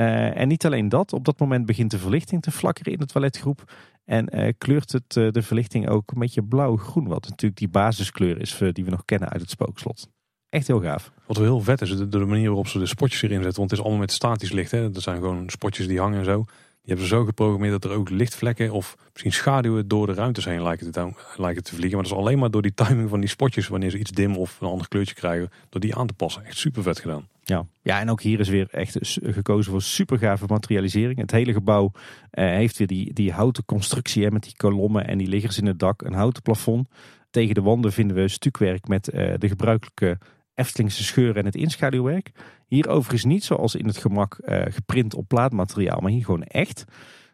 [0.01, 3.07] Uh, en niet alleen dat, op dat moment begint de verlichting te flakkeren in de
[3.07, 3.73] toiletgroep.
[4.05, 7.07] En uh, kleurt het uh, de verlichting ook een beetje blauw-groen.
[7.07, 10.09] Wat natuurlijk die basiskleur is die we nog kennen uit het spookslot.
[10.49, 11.13] Echt heel gaaf.
[11.27, 13.59] Wat wel heel vet is, de, de manier waarop ze de spotjes erin zetten.
[13.59, 14.71] Want het is allemaal met statisch licht.
[14.71, 14.91] Hè?
[14.91, 16.45] Dat zijn gewoon spotjes die hangen en zo.
[16.45, 20.45] Die hebben ze zo geprogrammeerd dat er ook lichtvlekken of misschien schaduwen door de ruimtes
[20.45, 21.99] heen lijken te, lijken te vliegen.
[21.99, 24.37] Maar dat is alleen maar door die timing van die spotjes, wanneer ze iets dim
[24.37, 26.45] of een ander kleurtje krijgen, door die aan te passen.
[26.45, 27.29] Echt super vet gedaan.
[27.43, 27.67] Ja.
[27.83, 31.19] ja, en ook hier is weer echt gekozen voor super gave materialisering.
[31.19, 31.93] Het hele gebouw
[32.31, 35.67] eh, heeft weer die, die houten constructie hè, met die kolommen en die liggers in
[35.67, 36.03] het dak.
[36.03, 36.89] Een houten plafond.
[37.31, 40.19] Tegen de wanden vinden we stukwerk met eh, de gebruikelijke
[40.55, 42.31] Eftelingse scheuren en het inschaduwwerk.
[42.67, 46.85] Hier overigens niet zoals in het gemak uh, geprint op plaatmateriaal, maar hier gewoon echt.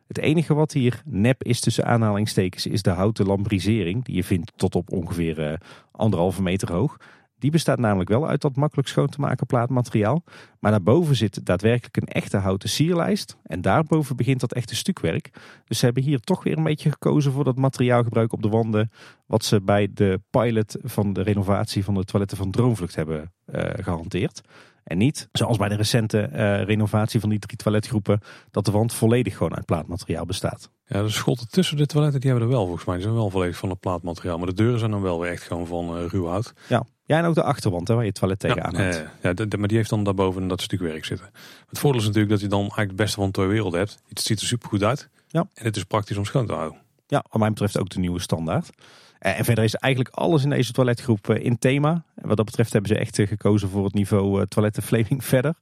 [0.07, 4.05] Het enige wat hier nep is tussen aanhalingstekens is de houten lambrisering.
[4.05, 6.97] Die je vindt tot op ongeveer anderhalve meter hoog.
[7.39, 10.25] Die bestaat namelijk wel uit dat makkelijk schoon te maken plaatmateriaal.
[10.61, 13.37] Maar daarboven zit daadwerkelijk een echte houten sierlijst.
[13.43, 15.31] En daarboven begint dat echte stukwerk.
[15.65, 18.91] Dus ze hebben hier toch weer een beetje gekozen voor dat materiaalgebruik op de wanden.
[19.27, 23.63] Wat ze bij de pilot van de renovatie van de toiletten van Droomvlucht hebben uh,
[23.77, 24.41] gehanteerd.
[24.85, 28.21] En niet, zoals bij de recente uh, renovatie van die drie toiletgroepen,
[28.51, 30.71] dat de wand volledig gewoon uit plaatmateriaal bestaat.
[30.85, 32.95] Ja, de schotten tussen de toiletten die hebben er wel volgens mij.
[32.95, 34.39] Die zijn wel volledig van het plaatmateriaal.
[34.39, 36.53] Maar de deuren zijn dan wel weer echt gewoon van uh, ruw hout.
[36.69, 36.87] Ja.
[37.07, 39.09] Ja, en ook de achterwand hè, waar je het toilet tegenaan ja, hebt.
[39.23, 41.31] Ja, de, de, maar die heeft dan daarboven dat stukwerk zitten.
[41.69, 43.99] Het voordeel is natuurlijk dat je dan eigenlijk het beste van twee werelden hebt.
[44.09, 45.09] Het ziet er super goed uit.
[45.29, 45.49] Ja.
[45.55, 46.79] En het is praktisch om schoon te houden.
[47.07, 48.71] Ja, wat mij betreft ook de nieuwe standaard.
[49.19, 52.05] En verder is eigenlijk alles in deze toiletgroep in thema.
[52.15, 55.55] En wat dat betreft hebben ze echt gekozen voor het niveau toiletten Flaming verder.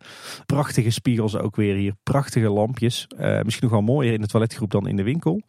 [0.47, 1.95] Prachtige spiegels ook weer hier.
[2.03, 3.07] Prachtige lampjes.
[3.19, 5.43] Uh, misschien nog wel mooier in de toiletgroep dan in de winkel.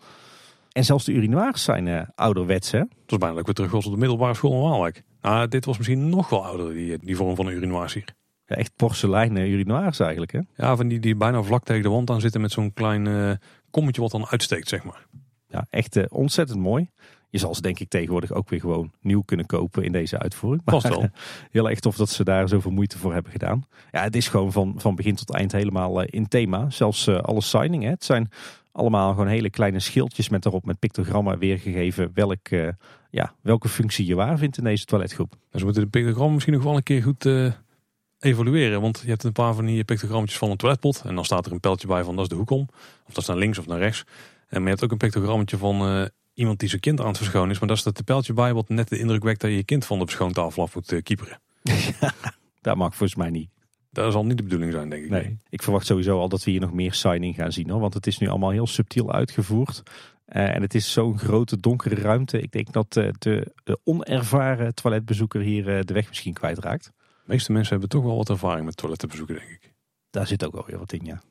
[0.75, 2.79] En zelfs de urinoirs zijn uh, ouderwets, hè?
[2.79, 5.03] Het was bijna dat ik weer terug was op de middelbare school in Waalwijk.
[5.21, 8.15] Nou, dit was misschien nog wel ouder, die, die vorm van urinoirs hier.
[8.45, 10.39] Ja, echt porseleinen urinoirs eigenlijk, hè?
[10.55, 13.31] Ja, van die die bijna vlak tegen de wand aan zitten met zo'n klein uh,
[13.69, 15.05] kommetje wat dan uitsteekt, zeg maar.
[15.47, 16.89] Ja, echt uh, ontzettend mooi.
[17.29, 20.61] Je zal ze denk ik tegenwoordig ook weer gewoon nieuw kunnen kopen in deze uitvoering.
[20.65, 21.09] Maar wel.
[21.51, 23.63] heel erg tof dat ze daar zoveel moeite voor hebben gedaan.
[23.91, 26.69] Ja, het is gewoon van, van begin tot eind helemaal in thema.
[26.69, 27.89] Zelfs alle signingen.
[27.89, 28.29] Het zijn
[28.75, 32.67] allemaal gewoon hele kleine schildjes met daarop met pictogrammen weergegeven welk, uh,
[33.09, 35.31] ja, welke functie je waar vindt in deze toiletgroep.
[35.49, 37.51] Dus we moeten de pictogrammen misschien nog wel een keer goed uh,
[38.19, 38.81] evalueren.
[38.81, 41.01] Want je hebt een paar van die pictogrammetjes van een toiletpot.
[41.05, 42.67] En dan staat er een pijltje bij van dat is de hoek om.
[43.07, 44.03] Of dat is naar links of naar rechts.
[44.47, 47.17] En maar je hebt ook een pictogrammetje van uh, iemand die zijn kind aan het
[47.17, 47.59] verschonen is.
[47.59, 49.85] Maar daar staat een pijltje bij wat net de indruk wekt dat je je kind
[49.85, 51.39] van de verschoontafel af moet kieperen.
[51.61, 52.13] Ja,
[52.61, 53.54] dat mag volgens mij niet.
[53.95, 55.09] Dat zal niet de bedoeling zijn, denk ik.
[55.09, 57.69] Nee, ik verwacht sowieso al dat we hier nog meer signing gaan zien.
[57.69, 59.83] Hoor, want het is nu allemaal heel subtiel uitgevoerd.
[60.27, 62.41] Uh, en het is zo'n grote donkere ruimte.
[62.41, 66.91] Ik denk dat uh, de, de, onervaren toiletbezoeker hier uh, de weg misschien kwijtraakt.
[66.97, 69.73] De meeste mensen hebben toch wel wat ervaring met toiletbezoeken, denk ik.
[70.09, 71.21] Daar zit ook wel weer wat in, ja.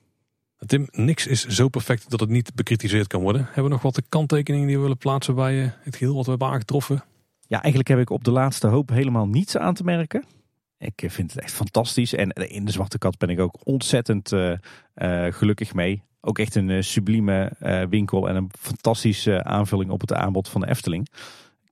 [0.57, 3.45] Tim, niks is zo perfect dat het niet bekritiseerd kan worden.
[3.45, 6.29] Hebben we nog wat de kanttekeningen die we willen plaatsen bij het geheel wat we
[6.29, 7.03] hebben aangetroffen?
[7.47, 10.25] Ja, eigenlijk heb ik op de laatste hoop helemaal niets aan te merken.
[10.77, 12.13] Ik vind het echt fantastisch.
[12.13, 14.53] En in de Zwarte Kat ben ik ook ontzettend uh,
[15.29, 16.03] gelukkig mee.
[16.21, 17.51] Ook echt een uh, sublieme
[17.89, 21.07] winkel en een fantastische aanvulling op het aanbod van de Efteling.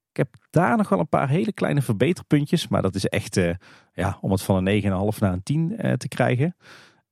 [0.09, 2.67] Ik heb daar nog wel een paar hele kleine verbeterpuntjes.
[2.67, 3.39] Maar dat is echt
[3.93, 4.83] ja, om het van een
[5.13, 6.55] 9,5 naar een 10 te krijgen.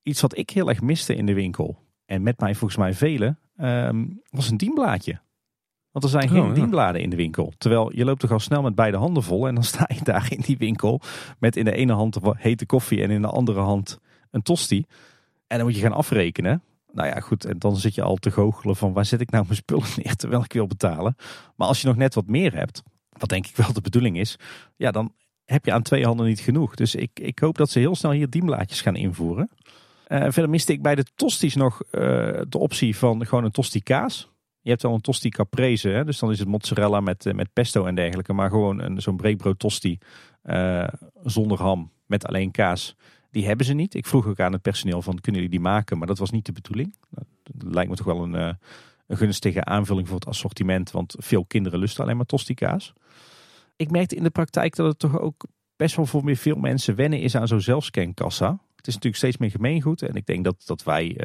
[0.03, 1.77] Iets wat ik heel erg miste in de winkel.
[2.05, 3.39] En met mij volgens mij velen.
[3.57, 5.21] Ehm, was een dienblaadje.
[5.91, 7.53] Want er zijn geen oh, dienbladen in de winkel.
[7.57, 9.47] Terwijl je loopt toch al snel met beide handen vol.
[9.47, 11.01] En dan sta je daar in die winkel
[11.39, 13.99] met in de ene hand hete koffie en in de andere hand
[14.31, 14.85] een tosti.
[15.47, 16.63] En dan moet je gaan afrekenen.
[16.91, 17.45] Nou ja, goed.
[17.45, 20.15] En dan zit je al te goochelen van waar zet ik nou mijn spullen neer
[20.15, 21.15] terwijl ik wil betalen.
[21.55, 24.35] Maar als je nog net wat meer hebt, wat denk ik wel de bedoeling is.
[24.75, 25.13] Ja, dan
[25.45, 26.75] heb je aan twee handen niet genoeg.
[26.75, 29.49] Dus ik, ik hoop dat ze heel snel hier dienblaadjes gaan invoeren.
[30.07, 32.01] Uh, verder miste ik bij de tosties nog uh,
[32.47, 34.30] de optie van gewoon een tosti kaas.
[34.61, 36.05] Je hebt wel een tosti caprese, hè?
[36.05, 38.33] dus dan is het mozzarella met, eh, met pesto en dergelijke.
[38.33, 39.97] Maar gewoon zo'n breekbrood tosti
[40.43, 40.87] uh,
[41.23, 42.95] zonder ham met alleen kaas.
[43.31, 43.93] Die hebben ze niet.
[43.93, 46.45] Ik vroeg ook aan het personeel van kunnen jullie die maken, maar dat was niet
[46.45, 46.95] de bedoeling.
[47.09, 48.53] Dat lijkt me toch wel een, uh,
[49.07, 52.93] een gunstige aanvulling voor het assortiment, want veel kinderen lusten alleen maar tosti kaas.
[53.75, 55.45] Ik merkte in de praktijk dat het toch ook
[55.75, 58.49] best wel voor meer veel mensen wennen is aan zo'n zelfscankassa.
[58.75, 61.17] Het is natuurlijk steeds meer gemeengoed en ik denk dat, dat wij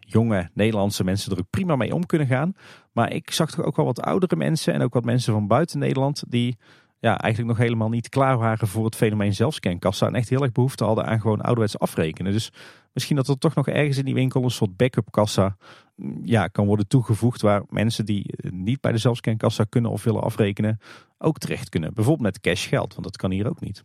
[0.00, 2.52] jonge Nederlandse mensen er ook prima mee om kunnen gaan.
[2.92, 5.78] Maar ik zag toch ook wel wat oudere mensen en ook wat mensen van buiten
[5.78, 6.56] Nederland die
[7.00, 10.06] ja, eigenlijk nog helemaal niet klaar waren voor het fenomeen zelfscankassa.
[10.06, 12.32] En echt heel erg behoefte hadden aan gewoon ouderwets afrekenen.
[12.32, 12.52] Dus
[12.92, 15.56] misschien dat er toch nog ergens in die winkel een soort backup kassa
[15.94, 17.40] mm, ja, kan worden toegevoegd.
[17.40, 20.80] Waar mensen die niet bij de zelfscankassa kunnen of willen afrekenen
[21.18, 21.94] ook terecht kunnen.
[21.94, 23.84] Bijvoorbeeld met cashgeld, want dat kan hier ook niet.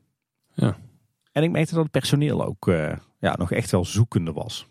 [0.53, 0.77] Ja.
[1.31, 4.67] En ik merkte dat het personeel ook uh, ja, nog echt wel zoekende was.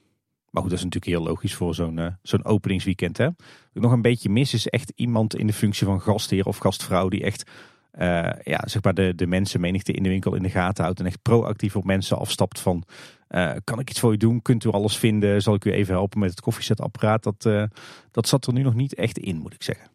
[0.54, 3.16] Maar goed, dat is natuurlijk heel logisch voor zo'n uh, zo'n openingsweekend.
[3.16, 3.24] Hè?
[3.24, 3.34] Wat
[3.72, 7.08] ik nog een beetje mis is echt iemand in de functie van gastheer of gastvrouw
[7.08, 7.50] die echt
[7.98, 11.06] uh, ja, zeg maar de, de mensenmenigte in de winkel in de gaten houdt en
[11.06, 12.84] echt proactief op mensen afstapt van
[13.28, 14.42] uh, kan ik iets voor u doen?
[14.42, 15.42] Kunt u alles vinden?
[15.42, 17.22] Zal ik u even helpen met het koffiezetapparaat?
[17.22, 17.68] Dat,
[18.10, 19.86] dat zat er nu nog niet echt in, moet ik zeggen.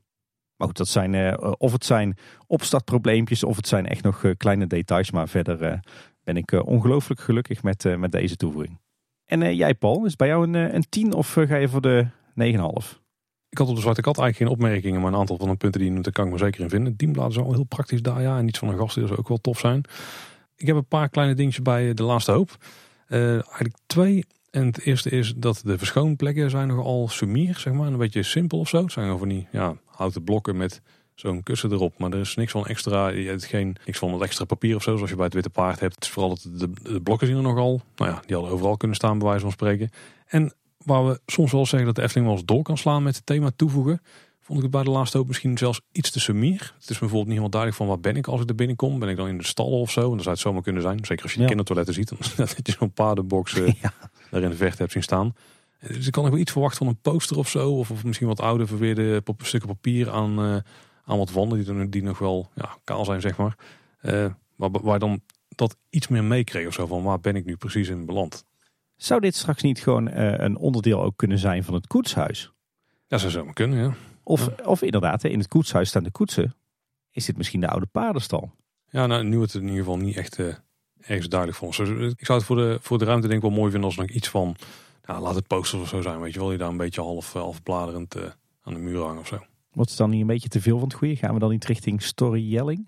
[0.55, 5.11] Maar goed, dat zijn, of het zijn opstartprobleempjes of het zijn echt nog kleine details.
[5.11, 5.79] Maar verder
[6.23, 8.79] ben ik ongelooflijk gelukkig met, met deze toevoeging.
[9.29, 11.69] En uh, jij Paul, is bij jou een, eh, een 10 of uh, ga je
[11.69, 12.99] voor de 9,5?
[13.49, 15.79] Ik had op de Zwarte Kat eigenlijk geen opmerkingen, maar een aantal van de punten
[15.79, 16.95] die je noemt, kan ik me zeker in vinden.
[16.95, 18.37] Dienbladen is al heel praktisch daar, ja.
[18.37, 19.83] En iets van een gast, zou ook wel tof zijn.
[20.55, 22.57] Ik heb een paar kleine dingetjes bij de laatste hoop.
[23.07, 24.25] eigenlijk twee.
[24.51, 27.87] En het eerste is dat de verschoonplekken zijn nogal sumier, zeg maar.
[27.87, 28.81] Een beetje simpel of zo.
[28.81, 30.81] Het zijn gewoon die ja, houten blokken met
[31.19, 31.97] zo'n kussen erop.
[31.97, 34.83] Maar er is niks van extra, je hebt geen, niks van wat extra papier of
[34.83, 35.95] zo, zoals je bij het Witte Paard hebt.
[35.95, 38.77] Het is vooral dat de, de blokken zien er nogal, nou ja, die hadden overal
[38.77, 39.89] kunnen staan bij wijze van spreken.
[40.25, 43.15] En waar we soms wel zeggen dat de Efteling wel eens door kan slaan met
[43.15, 44.01] het thema toevoegen,
[44.39, 46.73] vond ik het bij de laatste hoop misschien zelfs iets te sumier.
[46.79, 48.99] Het is bijvoorbeeld niet helemaal duidelijk van waar ben ik als ik er binnenkom.
[48.99, 50.01] Ben ik dan in de stallen of zo?
[50.01, 51.05] En dan zou het zomaar kunnen zijn.
[51.05, 53.93] Zeker als je de kindertoiletten ziet, dat je zo'n paardenbox uh, ja.
[54.31, 55.35] daar in de vecht hebt zien staan.
[55.87, 57.71] Dus ik kan nog wel iets verwachten van een poster of zo.
[57.71, 60.45] Of, of misschien wat oude verweerde stukken papier aan...
[60.45, 60.55] Uh,
[61.09, 63.57] aan wat wanden die, die nog wel ja, kaal zijn, zeg maar.
[64.01, 67.57] Uh, waar, waar dan dat iets meer meekreeg of zo van waar ben ik nu
[67.57, 68.45] precies in beland.
[68.95, 72.51] Zou dit straks niet gewoon uh, een onderdeel ook kunnen zijn van het koetshuis?
[73.07, 73.93] Ja, zou zomaar kunnen, ja.
[74.23, 76.55] Of, of inderdaad, in het koetshuis staan de koetsen.
[77.11, 78.51] Is dit misschien de oude paardenstal?
[78.89, 80.53] Ja, nou, nu wordt het in ieder geval niet echt uh,
[80.99, 81.79] ergens duidelijk voor ons.
[82.19, 84.05] Ik zou het voor de, voor de ruimte denk ik wel mooi vinden als er
[84.05, 84.55] nog iets van...
[85.05, 86.51] Nou, laat het posters of zo zijn, weet je wel.
[86.51, 88.15] Je daar een beetje half, half bladerend
[88.61, 89.39] aan de muur hangen of zo.
[89.71, 91.15] Wordt het dan niet een beetje te veel van het goede?
[91.15, 92.87] Gaan we dan niet richting storytelling?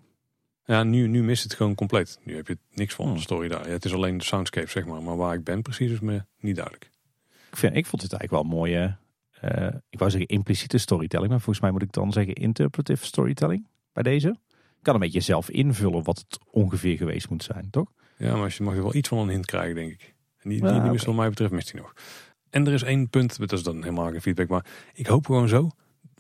[0.66, 2.20] Ja, nu, nu mist het gewoon compleet.
[2.24, 3.16] Nu heb je niks van Hmm.
[3.16, 3.66] de story daar.
[3.68, 5.04] Ja, het is alleen de soundscape, zeg maar.
[5.04, 6.90] Maar waar ik ben precies is me niet duidelijk.
[7.52, 8.98] Ik, vind, ik vond het eigenlijk wel een mooie,
[9.42, 13.68] eh, ik wou zeggen impliciete storytelling, maar volgens mij moet ik dan zeggen interpretive storytelling
[13.94, 14.28] bij deze.
[14.48, 17.92] Je kan een beetje zelf invullen wat het ongeveer geweest moet zijn, toch?
[18.18, 20.16] Ja, maar je mag er wel iets van een hint krijgen, denk ik.
[20.38, 21.94] En die, die, mist wat mij betreft mist hij nog.
[22.50, 25.48] En er is één punt, dat is dan helemaal geen feedback, maar ik hoop gewoon
[25.48, 25.70] zo,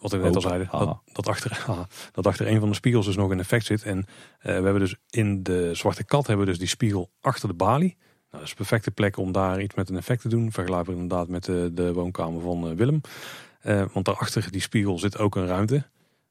[0.01, 0.85] wat we net al haha.
[0.85, 1.65] dat, dat, achter,
[2.11, 3.83] dat achter een van de spiegels dus nog een effect zit.
[3.83, 7.47] En eh, we hebben dus in de zwarte kat hebben we dus die spiegel achter
[7.47, 7.97] de balie.
[7.97, 10.51] Nou, dat is een perfecte plek om daar iets met een effect te doen.
[10.51, 13.01] Vergelijkbaar inderdaad met de, de woonkamer van eh, Willem.
[13.61, 15.83] Eh, want daarachter die spiegel zit ook een ruimte.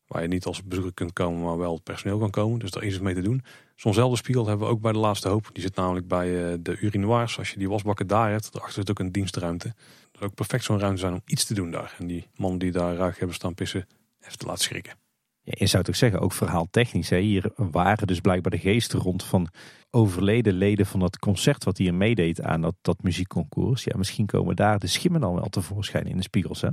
[0.07, 2.59] Waar je niet als bezoeker kunt komen, maar wel het personeel kan komen.
[2.59, 3.43] Dus daar is het mee te doen.
[3.77, 5.51] Zo'nzelfde spiegel hebben we ook bij de laatste hoop.
[5.53, 7.39] Die zit namelijk bij eh, de urinoirs.
[7.39, 9.75] Als je die wasbakken daar hebt, daarachter zit ook een dienstruimte.
[10.21, 11.95] Ook perfect zo'n ruimte zijn om iets te doen daar.
[11.99, 13.87] En die man die daar ruig hebben staan pissen,
[14.21, 14.95] even te laten schrikken.
[15.43, 17.09] Ja, je zou toch zeggen, ook verhaaltechnisch.
[17.09, 17.19] Hè?
[17.19, 19.49] Hier waren dus blijkbaar de geesten rond van
[19.91, 23.85] overleden leden van dat concert wat hier meedeed aan dat, dat muziekconcours.
[23.85, 26.61] Ja, misschien komen daar de schimmen dan wel tevoorschijn in de spiegels.
[26.61, 26.69] Hè?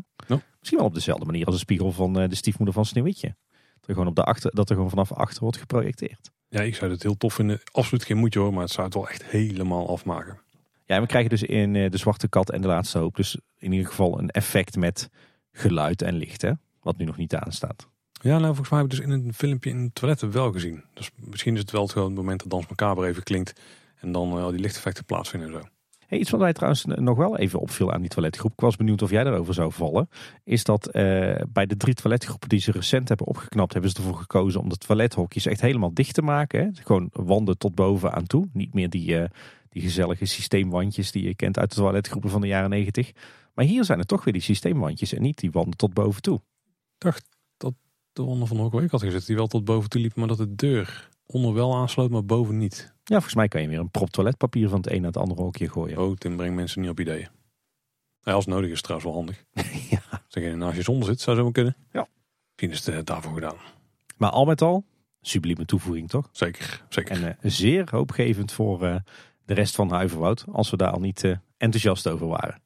[0.60, 3.36] Misschien wel op dezelfde manier als de spiegel van eh, de stiefmoeder van Sneeuwwitje.
[3.50, 6.32] Dat er gewoon, op de achter, dat er gewoon vanaf achter wordt geprojecteerd.
[6.50, 7.60] Ja, ik zou het heel tof vinden.
[7.72, 10.40] Absoluut geen moedje hoor, maar het zou het wel echt helemaal afmaken.
[10.88, 13.38] Ja, en we krijgen dus in eh, de Zwarte Kat en de Laatste Hoop dus
[13.58, 15.10] in ieder geval een effect met
[15.52, 16.42] geluid en licht.
[16.42, 16.52] Hè?
[16.82, 17.88] Wat nu nog niet aanstaat.
[18.12, 20.84] Ja, nou volgens mij heb ik dus in een filmpje in het toilet wel gezien.
[20.94, 23.62] Dus misschien is het wel het moment dat Dans Macabre even klinkt.
[24.00, 25.68] En dan eh, al die lichteffecten plaatsvinden en zo.
[26.08, 28.52] Hey, iets wat mij trouwens nog wel even opviel aan die toiletgroep.
[28.52, 30.10] Ik was benieuwd of jij daarover zou vallen.
[30.44, 34.16] Is dat eh, bij de drie toiletgroepen die ze recent hebben opgeknapt, hebben ze ervoor
[34.16, 36.60] gekozen om de toilethokjes echt helemaal dicht te maken.
[36.60, 36.70] Hè?
[36.74, 38.48] Gewoon wanden tot boven aan toe.
[38.54, 39.28] Niet meer die,
[39.78, 43.12] die gezellige systeemwandjes die je kent uit de toiletgroepen van de jaren negentig.
[43.54, 46.42] Maar hier zijn het toch weer die systeemwandjes en niet die wanden tot boven toe.
[48.18, 50.56] De wonder van Hockweek had gezet die wel tot boven toe liep, maar dat de
[50.56, 52.94] deur onder wel aansloot, maar boven niet.
[53.04, 55.42] Ja, volgens mij kan je weer een prop toiletpapier van het een naar het andere
[55.42, 55.98] hokje gooien.
[55.98, 57.28] Oh, Tim brengt mensen niet op ideeën.
[58.22, 59.44] Ja, als nodig is, trouwens wel handig.
[59.90, 60.02] Ja.
[60.10, 61.76] Als degene naast je zonder zit, zou zo maar kunnen.
[61.92, 62.08] Ja.
[62.56, 63.58] Misschien is het eh, daarvoor gedaan.
[64.18, 64.86] Maar al met al,
[65.22, 66.30] sublieme toevoeging toch?
[66.32, 67.16] Zeker, zeker.
[67.24, 68.96] En eh, zeer hoopgevend voor eh,
[69.48, 72.62] de rest van Huiverwoud, als we daar al niet eh, enthousiast over waren.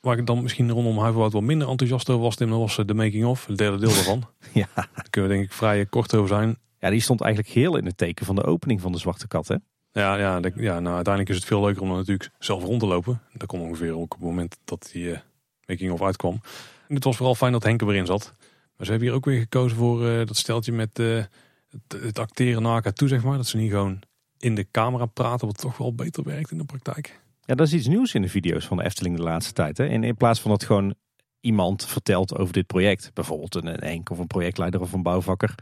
[0.00, 2.86] Waar ik dan misschien rondom Huiverwoud wat minder enthousiast over was, Tim, dat was eh,
[2.86, 4.28] de making-of, het derde deel daarvan.
[4.52, 4.68] Ja.
[4.74, 6.56] Daar kunnen we denk ik vrij kort over zijn.
[6.78, 9.48] ja, die stond eigenlijk heel in het teken van de opening van de Zwarte Kat.
[9.48, 9.54] Hè?
[9.92, 13.20] Ja, ja, ja nou, uiteindelijk is het veel leuker om natuurlijk zelf rond te lopen.
[13.32, 15.20] Dat kon ongeveer ook op het moment dat die eh,
[15.66, 16.40] making-of uitkwam.
[16.88, 18.32] En het was vooral fijn dat Henk erin zat.
[18.76, 22.74] Maar ze hebben hier ook weer gekozen voor dat steltje met het, het acteren naar
[22.74, 23.36] elkaar toe, zeg maar.
[23.36, 24.00] Dat ze niet gewoon
[24.38, 27.20] in de camera praten, wat toch wel beter werkt in de praktijk.
[27.44, 29.78] Ja, dat is iets nieuws in de video's van de Efteling de laatste tijd.
[29.78, 29.86] Hè?
[29.86, 30.94] En in plaats van dat gewoon
[31.40, 35.54] iemand vertelt over dit project, bijvoorbeeld een Henk of een projectleider of een bouwvakker,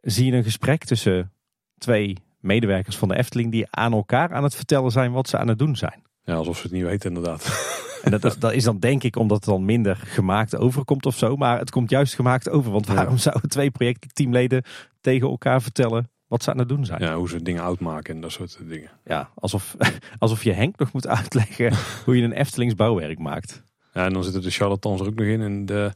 [0.00, 1.32] zie je een gesprek tussen
[1.78, 5.48] twee medewerkers van de Efteling die aan elkaar aan het vertellen zijn wat ze aan
[5.48, 6.02] het doen zijn.
[6.22, 7.44] Ja, alsof ze het niet weten inderdaad.
[8.02, 11.16] En dat, dat, dat is dan denk ik omdat het dan minder gemaakt overkomt of
[11.16, 11.36] zo.
[11.36, 12.72] Maar het komt juist gemaakt over.
[12.72, 14.64] Want waarom zouden twee projectteamleden
[15.00, 17.02] tegen elkaar vertellen wat ze aan het doen zijn?
[17.02, 18.90] Ja, hoe ze dingen uitmaken en dat soort dingen.
[19.04, 19.76] Ja, alsof,
[20.18, 21.72] alsof je Henk nog moet uitleggen
[22.04, 23.62] hoe je een Eftelings bouwwerk maakt.
[23.92, 25.40] Ja, en dan zitten de charlatans er ook nog in.
[25.40, 25.92] En de,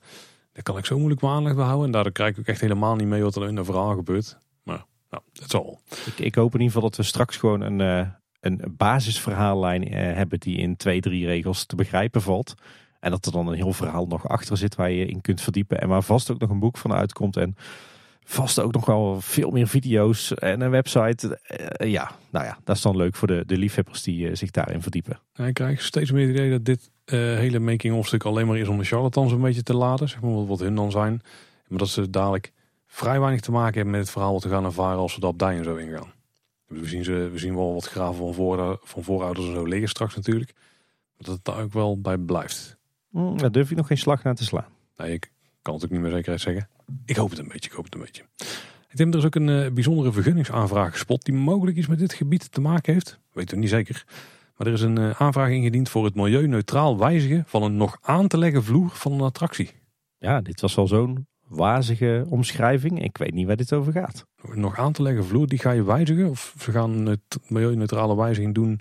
[0.53, 1.87] daar kan ik zo moeilijk mijn aandacht bij houden.
[1.87, 4.39] En daardoor krijg ik ook echt helemaal niet mee wat er in een verhaal gebeurt.
[4.63, 5.81] Maar nou, zal wel.
[6.07, 8.09] Ik, ik hoop in ieder geval dat we straks gewoon een, eh,
[8.41, 12.55] een basisverhaallijn eh, hebben die in twee, drie regels te begrijpen valt.
[13.01, 15.81] En dat er dan een heel verhaal nog achter zit waar je in kunt verdiepen.
[15.81, 17.37] En waar vast ook nog een boek van uitkomt.
[17.37, 17.57] En
[18.25, 21.39] vast ook nog wel veel meer video's en een website.
[21.43, 24.51] Eh, ja, nou ja, dat is dan leuk voor de, de liefhebbers die eh, zich
[24.51, 25.21] daarin verdiepen.
[25.33, 28.59] Ja, ik krijg steeds meer het idee dat dit eh, hele making-of stuk alleen maar
[28.59, 30.09] is om de charlatans een beetje te laden.
[30.09, 31.23] Zeg maar wat, hun dan zijn.
[31.69, 32.53] Maar dat ze dadelijk
[32.87, 35.27] vrij weinig te maken hebben met het verhaal wat we gaan ervaren als we de
[35.27, 36.13] abdij en zo ingaan.
[36.67, 39.89] We zien, ze, we zien wel wat graven van, voor, van voorouders en zo liggen
[39.89, 40.53] straks natuurlijk.
[40.55, 42.77] Maar dat het daar ook wel bij blijft.
[43.11, 44.69] Hm, daar durf ik nog geen slag naar te slaan.
[44.97, 45.31] Nee, ik
[45.63, 46.69] kan het ook niet meer zekerheid zeggen.
[47.05, 48.23] Ik hoop het een beetje, ik hoop het een beetje.
[48.91, 52.13] Ik denk, er is ook een eh, bijzondere vergunningsaanvraag gespot die mogelijk iets met dit
[52.13, 53.19] gebied te maken heeft.
[53.33, 54.05] Weten we niet zeker.
[54.57, 58.29] Maar er is een eh, aanvraag ingediend voor het milieuneutraal wijzigen van een nog aan
[58.29, 59.71] te leggen vloer van een attractie.
[60.19, 63.03] Ja, dit was wel zo'n wazige omschrijving.
[63.03, 64.27] Ik weet niet waar dit over gaat.
[64.55, 66.29] Nog aan te leggen vloer, die ga je wijzigen?
[66.29, 68.81] Of ze gaan een neut- milieuneutrale wijziging doen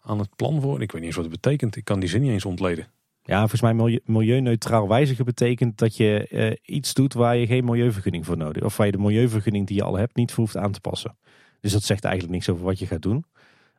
[0.00, 0.82] aan het plan voor?
[0.82, 1.76] Ik weet niet eens wat het betekent.
[1.76, 2.86] Ik kan die zin niet eens ontleden.
[3.28, 7.64] Ja, volgens mij milieu- milieuneutraal wijzigen betekent dat je eh, iets doet waar je geen
[7.64, 8.62] milieuvergunning voor nodig.
[8.62, 11.18] Of waar je de milieuvergunning die je al hebt niet hoeft aan te passen.
[11.60, 13.24] Dus dat zegt eigenlijk niks over wat je gaat doen.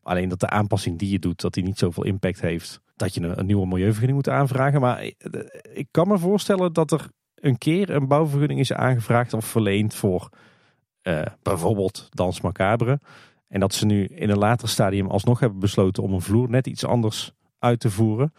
[0.01, 2.81] Alleen dat de aanpassing die je doet, dat die niet zoveel impact heeft.
[2.95, 4.81] Dat je een, nieuwe milieuvergunning moet aanvragen.
[4.81, 5.11] Maar eh,
[5.73, 10.29] ik kan me voorstellen dat er een keer een bouwvergunning is aangevraagd of verleend voor
[11.03, 12.99] uh, bijvoorbeeld Dans Macabre.
[13.47, 16.67] En dat ze nu in een later stadium alsnog hebben besloten om een vloer net
[16.67, 18.33] iets anders uit te voeren.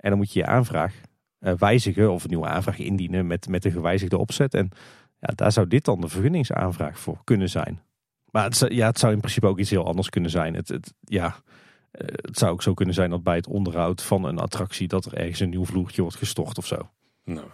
[0.00, 0.94] En dan moet je je aanvraag
[1.40, 4.54] uh, wijzigen of een nieuwe aanvraag indienen met, met een gewijzigde opzet.
[4.54, 4.68] En
[5.18, 7.80] ja, daar zou dit dan de vergunningsaanvraag voor kunnen zijn.
[8.30, 10.54] Maar het, ja, het zou in principe ook iets heel anders kunnen zijn.
[10.54, 11.36] Het, het, ja,
[11.90, 15.04] eh, het zou ook zo kunnen zijn dat bij het onderhoud van een attractie dat
[15.04, 16.90] er ergens een nieuw vloertje wordt gestort of zo.
[17.24, 17.46] Nou,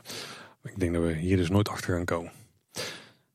[0.62, 2.32] ik denk dat we hier dus nooit achter gaan komen.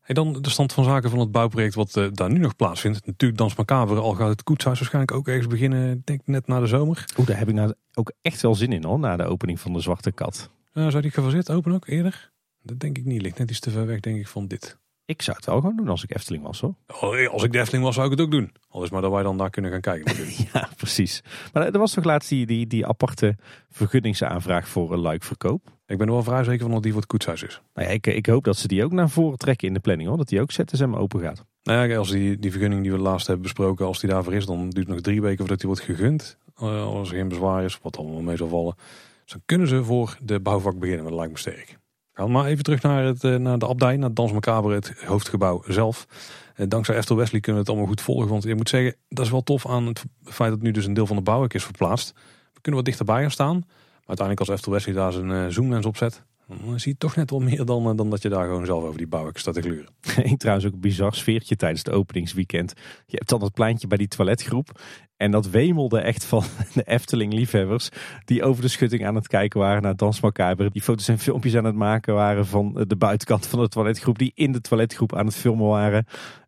[0.02, 3.06] En dan de stand van zaken van het bouwproject wat uh, daar nu nog plaatsvindt.
[3.06, 6.68] Natuurlijk Dans Macabre, al gaat het koetshuis waarschijnlijk ook ergens beginnen, denk net na de
[6.68, 7.06] zomer.
[7.18, 9.74] Oeh, daar heb ik nou ook echt wel zin in hoor, na de opening van
[9.74, 10.50] de Zwarte Kat.
[10.74, 12.32] Uh, zou die gefaseerd open ook eerder?
[12.64, 14.80] Dat denk ik niet, ligt net iets te ver weg denk ik van dit.
[15.06, 16.76] Ik zou het wel gewoon doen als ik Efteling was hoor.
[17.02, 18.52] Oh, als ik de Efteling was zou ik het ook doen.
[18.70, 20.16] Al is maar dat wij dan daar kunnen gaan kijken
[20.54, 21.24] ja, precies.
[21.54, 23.38] Maar er was toch laatst die, die, die aparte
[23.70, 25.80] vergunningsaanvraag voor een luikverkoop.
[25.92, 27.62] Ik ben er wel vrij zeker van dat die voor het koetshuis is.
[27.74, 30.10] Nou ja, ik, ik hoop dat ze die ook naar voren trekken in de planning
[30.10, 30.18] hoor.
[30.18, 31.46] Dat die ook ZSM open gaat.
[31.64, 34.46] Nou ja, als die, die vergunning die we laatst hebben besproken, als die daarvoor is,
[34.46, 36.38] dan duurt het nog drie weken voordat die wordt gegund.
[36.62, 38.76] Uh, als er geen bezwaar is, wat allemaal mee zal vallen.
[39.24, 41.78] Dus dan kunnen ze voor de bouwvak beginnen, dat lijkt me sterk.
[42.14, 44.94] Gaan maar even terug naar, het, eh, naar de abdij, naar het Dans Macabre, het
[45.06, 46.08] hoofdgebouw zelf.
[46.56, 48.30] Eh, dankzij Eftel Wesley kunnen we het allemaal goed volgen.
[48.30, 50.94] Want je moet zeggen, dat is wel tof aan het feit dat nu dus een
[50.94, 52.14] deel van de bouwwerk is verplaatst.
[52.54, 53.66] We kunnen wat dichterbij gaan staan.
[54.12, 57.40] Uiteindelijk als Eftel Wesley daar zijn uh, zoomlens opzet, dan zie je toch net wel
[57.40, 59.88] meer dan, dan dat je daar gewoon zelf over die bouwwerk staat te gluren.
[60.32, 62.74] Ik trouwens ook een bizar sfeertje tijdens het openingsweekend.
[63.06, 64.82] Je hebt dan dat pleintje bij die toiletgroep.
[65.18, 66.44] En dat wemelde echt van
[66.74, 67.90] de Efteling-liefhebbers.
[68.26, 70.70] Die over de schutting aan het kijken waren naar Dans Macabre.
[70.72, 74.18] Die foto's en filmpjes aan het maken waren van de buitenkant van de toiletgroep.
[74.18, 76.06] Die in de toiletgroep aan het filmen waren.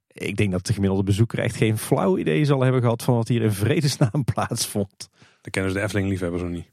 [0.07, 3.28] Ik denk dat de gemiddelde bezoeker echt geen flauw idee zal hebben gehad van wat
[3.28, 5.09] hier in vredesnaam plaatsvond.
[5.41, 6.68] Dat kennen ze de Efteling-liefhebbers nog niet.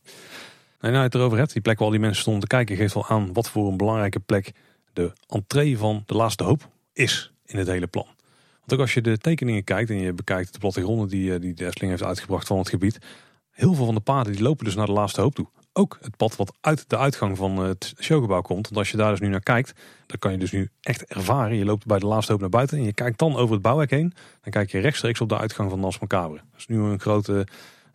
[0.81, 2.95] En nou, het erover hebt, die plek waar al die mensen stonden te kijken, geeft
[2.95, 4.53] wel aan wat voor een belangrijke plek
[4.93, 8.07] de entree van de laatste hoop is in het hele plan.
[8.59, 11.55] Want ook als je de tekeningen kijkt en je bekijkt de plattegronden die, eh, die
[11.55, 12.99] de Efteling heeft uitgebracht van het gebied.
[13.51, 15.47] Heel veel van de paden die lopen dus naar de laatste hoop toe.
[15.73, 18.65] Ook het pad wat uit de uitgang van het showgebouw komt.
[18.65, 21.57] Want als je daar dus nu naar kijkt, dan kan je dus nu echt ervaren.
[21.57, 23.91] Je loopt bij de laatste hoop naar buiten en je kijkt dan over het bouwwerk
[23.91, 24.13] heen.
[24.41, 26.41] Dan kijk je rechtstreeks op de uitgang van Nas Macabre.
[26.51, 27.47] Dat is nu een grote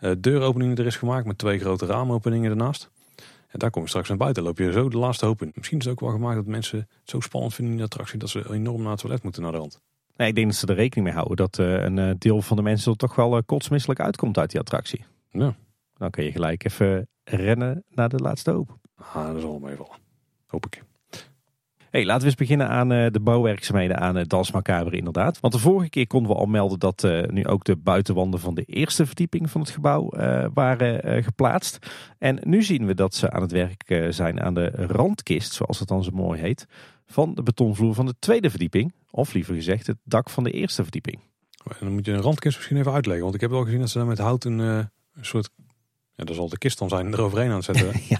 [0.05, 2.89] uh, deuropening er is gemaakt met twee grote raamopeningen ernaast.
[3.47, 4.43] En daar kom je straks naar buiten.
[4.43, 5.51] loop je zo de laatste hoop in.
[5.55, 8.19] Misschien is het ook wel gemaakt dat mensen het zo spannend vinden in de attractie
[8.19, 9.79] dat ze enorm naar het toilet moeten naar de rand.
[10.15, 12.57] Nee, ik denk dat ze er rekening mee houden dat uh, een uh, deel van
[12.57, 15.05] de mensen er toch wel uh, kotsmisselijk uitkomt uit die attractie.
[15.31, 15.55] Ja.
[15.93, 18.77] Dan kun je gelijk even rennen naar de laatste hoop.
[18.95, 19.97] Ah, dat zal meevallen.
[20.45, 20.83] Hoop ik.
[21.95, 25.39] Hey, laten we eens beginnen aan de bouwwerkzaamheden aan het Dans Macabre inderdaad.
[25.39, 28.63] Want de vorige keer konden we al melden dat nu ook de buitenwanden van de
[28.63, 30.09] eerste verdieping van het gebouw
[30.53, 31.91] waren geplaatst.
[32.17, 35.87] En nu zien we dat ze aan het werk zijn aan de randkist, zoals het
[35.87, 36.67] dan zo mooi heet,
[37.05, 38.93] van de betonvloer van de tweede verdieping.
[39.11, 41.19] Of liever gezegd het dak van de eerste verdieping.
[41.63, 43.23] En dan moet je een randkist misschien even uitleggen.
[43.23, 44.89] Want ik heb wel gezien dat ze daar met hout een, een
[45.21, 45.49] soort
[46.15, 47.87] ja, dat zal de kist dan zijn eroverheen aan het zetten.
[48.09, 48.19] ja.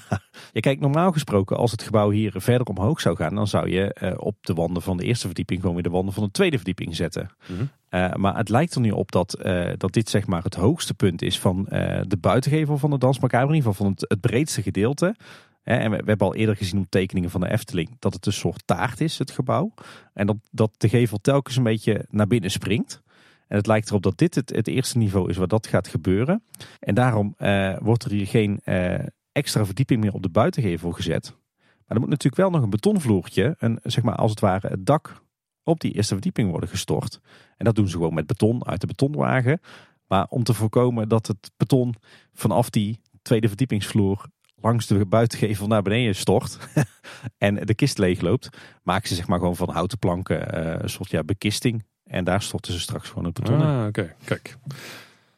[0.53, 3.95] ja, kijk, normaal gesproken, als het gebouw hier verder omhoog zou gaan, dan zou je
[4.01, 6.55] uh, op de wanden van de eerste verdieping gewoon weer de wanden van de tweede
[6.55, 7.29] verdieping zetten.
[7.47, 7.69] Mm -hmm.
[7.89, 10.93] uh, maar het lijkt er nu op dat, uh, dat dit zeg maar het hoogste
[10.93, 11.63] punt is van
[12.07, 15.15] de buitengevel van de Dans Macabre, in ieder geval van het, het breedste gedeelte.
[15.63, 18.33] En we, we, hebben al eerder gezien op tekeningen van de Efteling dat het een
[18.33, 19.73] soort taart is, het gebouw.
[20.13, 23.03] En dat, dat de gevel telkens een beetje naar binnen springt.
[23.47, 26.43] En het lijkt erop dat dit het, eerste niveau is waar dat gaat gebeuren.
[26.79, 28.99] En daarom uh, wordt er hier geen uh,
[29.31, 31.35] extra verdieping meer op de buitengevel gezet.
[31.57, 34.85] Maar er moet natuurlijk wel nog een betonvloertje, een, zeg maar als het ware het
[34.85, 35.23] dak,
[35.63, 37.19] op die eerste verdieping worden gestort.
[37.57, 39.59] En dat doen ze gewoon met beton uit de betonwagen.
[40.07, 41.95] Maar om te voorkomen dat het beton
[42.33, 44.25] vanaf die tweede verdiepingsvloer
[44.55, 46.57] langs de buitengevel naar beneden stort
[47.37, 48.49] en de kist leegloopt,
[48.83, 52.41] maken ze zeg maar gewoon van houten planken uh, een soort ja, bekisting en daar
[52.41, 53.87] storten ze straks gewoon het beton ah, oké.
[53.87, 54.15] Okay.
[54.23, 54.57] Kijk.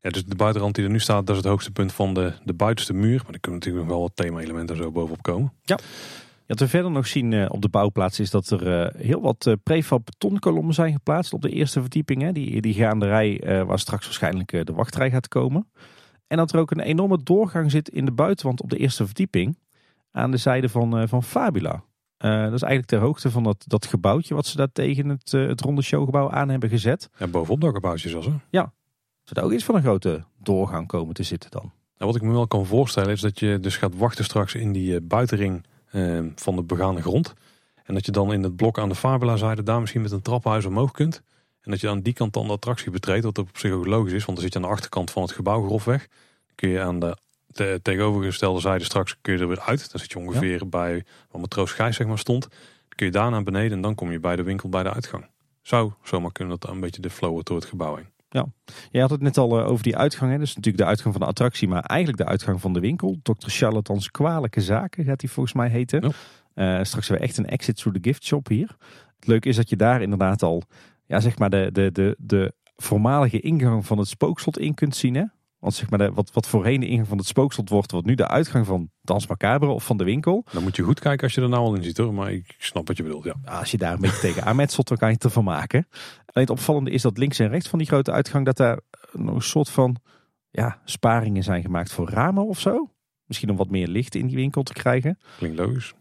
[0.01, 2.33] Ja, dus de buitenrand die er nu staat, dat is het hoogste punt van de,
[2.43, 3.21] de buitenste muur.
[3.23, 5.53] Maar er kunnen natuurlijk nog wel wat thema-elementen zo bovenop komen.
[5.63, 5.79] Ja.
[6.47, 9.45] Wat we verder nog zien uh, op de bouwplaats is dat er uh, heel wat
[9.45, 12.21] uh, prefab betonkolommen zijn geplaatst op de eerste verdieping.
[12.21, 12.31] Hè.
[12.31, 15.69] Die, die gaande rij waar straks waarschijnlijk de wachtrij gaat komen.
[16.27, 19.57] En dat er ook een enorme doorgang zit in de buitenwand op de eerste verdieping.
[20.11, 21.83] Aan de zijde van, van Fabula.
[22.19, 25.33] Uh, dat is eigenlijk ter hoogte van dat, dat gebouwtje wat ze daar tegen het,
[25.33, 27.09] uh, het ronde showgebouw aan hebben gezet.
[27.17, 28.31] Ja, bovenop dat gebouwtje hè?
[28.49, 28.73] Ja.
[29.23, 31.71] Zou ook iets van een grote doorgang komen te zitten dan?
[31.97, 34.71] Nou, wat ik me wel kan voorstellen is dat je dus gaat wachten straks in
[34.71, 35.65] die uh, buitenring
[36.35, 37.33] van de begane grond.
[37.83, 40.65] En dat je dan in het blok aan de Fabula-zijde daar misschien met een trappenhuis
[40.65, 41.21] omhoog kunt.
[41.61, 44.13] En dat je aan die kant dan de attractie betreedt, wat op zich ook logisch
[44.13, 44.25] is.
[44.25, 46.07] Want dan zit je aan de achterkant van het gebouw grofweg.
[46.45, 47.17] Dan kun je aan de
[47.57, 49.91] de tegenovergestelde zijde straks kun je er weer uit.
[49.91, 52.47] Dan zit je ongeveer bij waar Matroos Gijs zeg maar stond.
[52.95, 55.29] kun je daar naar beneden en dan kom je bij de winkel bij de uitgang.
[55.61, 58.15] Zou zomaar kunnen dat een beetje de flow wordt door het gebouw heen.
[58.91, 60.31] Je had het net al eh, over die uitgang.
[60.31, 60.37] Hè?
[60.37, 63.19] Dus natuurlijk de uitgang van de attractie, maar eigenlijk de uitgang van de winkel.
[63.23, 63.31] Dr.
[63.37, 66.13] Charlatans Kwalijke Zaken gaat die volgens mij heten.
[66.55, 66.79] Ja.
[66.79, 68.75] Eh, straks weer echt een exit through the gift shop hier.
[69.15, 70.63] Het leuke is dat je daar inderdaad al,
[71.05, 75.15] ja, zeg maar, de, de, de, de voormalige ingang van het spookslot in kunt zien.
[75.15, 75.23] Hè?
[75.67, 78.15] Want zeg maar, de, wat, wat voorheen de ingang van het spookslot wordt, wordt nu
[78.15, 80.45] de uitgang van Dans Macabre of van de winkel.
[80.51, 82.13] Dan moet je goed kijken als je er nou al in ziet hoor.
[82.13, 83.35] Maar ik snap wat je bedoelt, ja.
[83.45, 85.87] Als je daar een beetje tegen aanmetselt, dan kan je het ervan maken.
[86.17, 88.79] Alleen het opvallende is dat links en rechts van die grote uitgang, dat daar
[89.11, 89.95] een soort van
[90.49, 92.91] ja, sparingen zijn gemaakt voor ramen of zo.
[93.25, 95.17] Misschien om wat meer licht in die winkel te krijgen.
[95.37, 95.93] Klinkt logisch.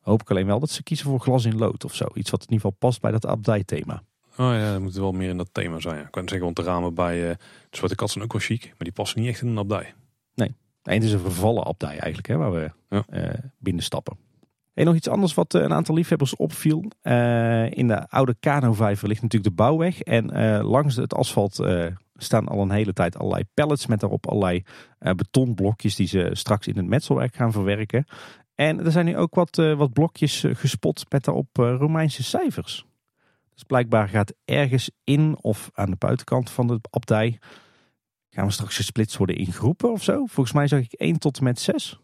[0.00, 2.06] Hoop ik alleen wel dat ze kiezen voor glas in lood of zo.
[2.14, 4.02] Iets wat in ieder geval past bij dat abdij-thema.
[4.36, 5.96] Oh ja, dat moet wel meer in dat thema zijn.
[5.96, 6.02] Ja.
[6.04, 7.36] Ik kan zeggen, want de ramen bij uh, de
[7.70, 8.62] Zwarte Kat zijn ook wel chic.
[8.64, 9.94] Maar die passen niet echt in een abdij.
[10.34, 10.54] Nee,
[10.96, 13.04] het is een vervallen abdij eigenlijk, hè, waar we Ja.
[13.08, 14.16] eh, binnenstappen.
[14.74, 16.84] En nog iets anders wat eh, een aantal liefhebbers opviel.
[17.00, 20.00] Eh, in de oude kanovijver ligt natuurlijk de bouwweg.
[20.00, 24.26] En eh, langs het asfalt eh, staan al een hele tijd allerlei pallets met daarop
[24.28, 24.62] allerlei
[24.98, 28.06] eh, betonblokjes die ze straks in het metselwerk gaan verwerken.
[28.54, 32.22] En er zijn nu ook wat, eh, wat blokjes eh, gespot met daarop eh, Romeinse
[32.22, 32.86] cijfers.
[33.54, 37.38] Dus blijkbaar gaat ergens in of aan de buitenkant van de abdij
[38.34, 40.26] gaan we straks gesplitst worden in groepen of zo.
[40.26, 41.98] Volgens mij zag ik 1 tot en met 6.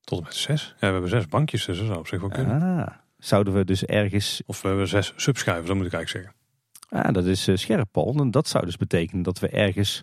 [0.00, 0.66] Tot en met zes.
[0.66, 2.62] Ja, we hebben zes bankjes, dus dat zou op zich wel kunnen.
[2.62, 4.42] Ah, zouden we dus ergens...
[4.46, 7.08] Of we hebben zes subschuiven, dat moet ik eigenlijk zeggen.
[7.08, 8.14] Ah, dat is eh, scherp, Paul.
[8.14, 10.02] En dat zou dus betekenen dat we ergens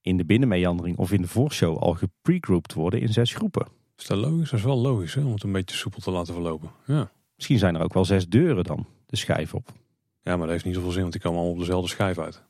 [0.00, 3.66] in de binnenmeandering of in de voorshow al gepregrouped worden in zes groepen.
[3.96, 4.50] Is dat logisch?
[4.50, 5.20] Dat is wel logisch, hè?
[5.20, 6.70] om het een beetje soepel te laten verlopen.
[6.84, 7.10] Ja.
[7.36, 9.72] Misschien zijn er ook wel zes deuren dan, de schijf op.
[10.22, 12.42] ja, maar dat heeft niet zoveel zin, want die komen allemaal op dezelfde schijf uit.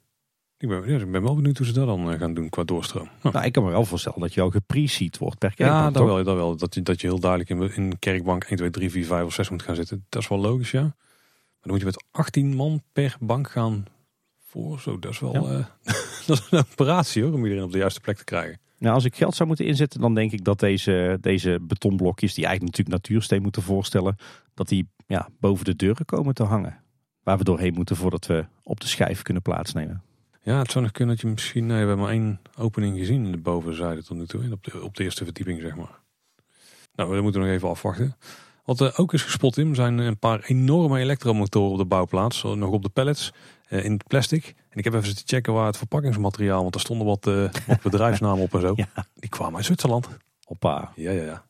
[0.58, 2.64] Ik ben, ja, ik ben wel benieuwd hoe ze dat dan eh, gaan doen qua
[2.64, 3.08] doorstroom.
[3.20, 3.28] Hm.
[3.32, 6.02] Nou, ik kan me wel voorstellen dat je al gepreseed wordt per Ja, kerkbank, dat
[6.02, 6.12] toch?
[6.14, 6.56] wel, dat wel.
[6.56, 9.32] Dat je, dat je heel duidelijk in, in kerkbank 1, 2, 3, 4, 5 of
[9.34, 10.04] 6 moet gaan zitten.
[10.08, 10.82] Dat is wel logisch, ja.
[10.82, 10.94] Maar
[11.60, 13.84] dan moet je met 18 man per bank gaan
[14.46, 14.80] voor.
[14.80, 15.58] Zo, dat is wel Ja.
[15.84, 15.94] eh,
[16.26, 18.60] dat is een operatie hoor, om iedereen op de juiste plek te krijgen.
[18.78, 22.44] Nou, als ik geld zou moeten inzetten, dan denk ik dat deze, deze betonblokjes, die
[22.46, 24.16] eigenlijk natuurlijk natuursteen moeten voorstellen,
[24.54, 26.82] dat die ja, boven de deuren komen te hangen.
[27.28, 30.02] Waar we doorheen moeten voordat we op de schijf kunnen plaatsnemen.
[30.42, 31.66] Ja, het zou nog kunnen dat je misschien...
[31.66, 34.52] Nee, we hebben maar één opening gezien in de bovenzijde tot nu toe.
[34.52, 36.00] Op de, op de eerste verdieping, zeg maar.
[36.94, 38.16] Nou, we moeten nog even afwachten.
[38.64, 42.38] Wat er ook is gespot in, zijn een paar enorme elektromotoren op de bouwplaats.
[42.38, 43.32] Zo Nog op de pallets,
[43.68, 44.54] eh, in het plastic.
[44.70, 46.62] En ik heb even zitten checken waar het verpakkingsmateriaal...
[46.62, 48.72] want er stonden wat, eh, wat bedrijfsnamen op en zo.
[48.76, 49.06] Ja.
[49.14, 50.08] Die kwamen uit Zwitserland.
[50.44, 50.92] Hoppa.
[50.94, 51.44] Ja, ja, ja.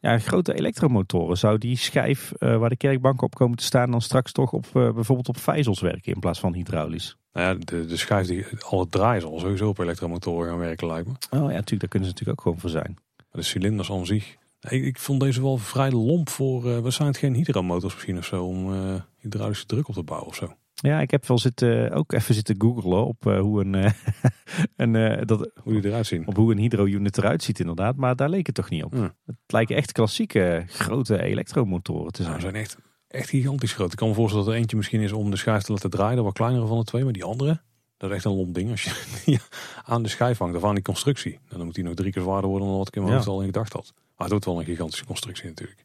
[0.00, 1.38] Ja, grote elektromotoren.
[1.38, 4.64] Zou die schijf eh, waar de kerkbanken op komen te staan dan straks toch op,
[4.64, 7.16] eh, bijvoorbeeld op vijzels werken in plaats van hydraulisch?
[7.32, 10.86] Nou ja, de, de schijf, die, al het draaien zal sowieso op elektromotoren gaan werken,
[10.86, 11.12] lijkt me.
[11.12, 12.96] Oh ja, natuurlijk, daar kunnen ze natuurlijk ook gewoon voor zijn.
[13.30, 14.36] De cilinders aan zich...
[14.68, 16.82] Ik, ik vond deze wel vrij lomp voor...
[16.82, 18.44] wat zijn het geen hydromotors misschien of zo...
[18.44, 18.72] om
[19.18, 20.56] hydraulische druk op te bouwen of zo.
[20.82, 23.92] Ja, ik heb wel zitten, ook even zitten googlen op eh, hoe een, eh,
[24.76, 26.26] een, eh, dat, Hoe die eruit zien.
[26.26, 27.96] op hoe een hydro-unit eruit ziet inderdaad.
[27.96, 28.94] Maar daar leek het toch niet op.
[28.94, 29.14] Ja.
[29.26, 32.40] Het lijken echt klassieke grote elektromotoren te Ze zijn.
[32.40, 32.76] zijn echt,
[33.08, 33.92] echt gigantisch groot.
[33.92, 36.16] Ik kan me voorstellen dat er eentje misschien is om de schijf te laten draaien.
[36.16, 37.04] De wat kleinere van de twee.
[37.04, 37.60] Maar die andere,
[37.96, 38.70] dat is echt een lomp ding.
[38.70, 39.38] Als je die
[39.84, 41.32] aan de schijf hangt of aan die constructie.
[41.32, 43.18] Nou, dan moet die nog drie keer zwaarder worden dan wat ik in mijn Ja.
[43.18, 43.92] hoofd al in gedacht had.
[43.96, 45.84] Maar het wordt wel een gigantische constructie natuurlijk.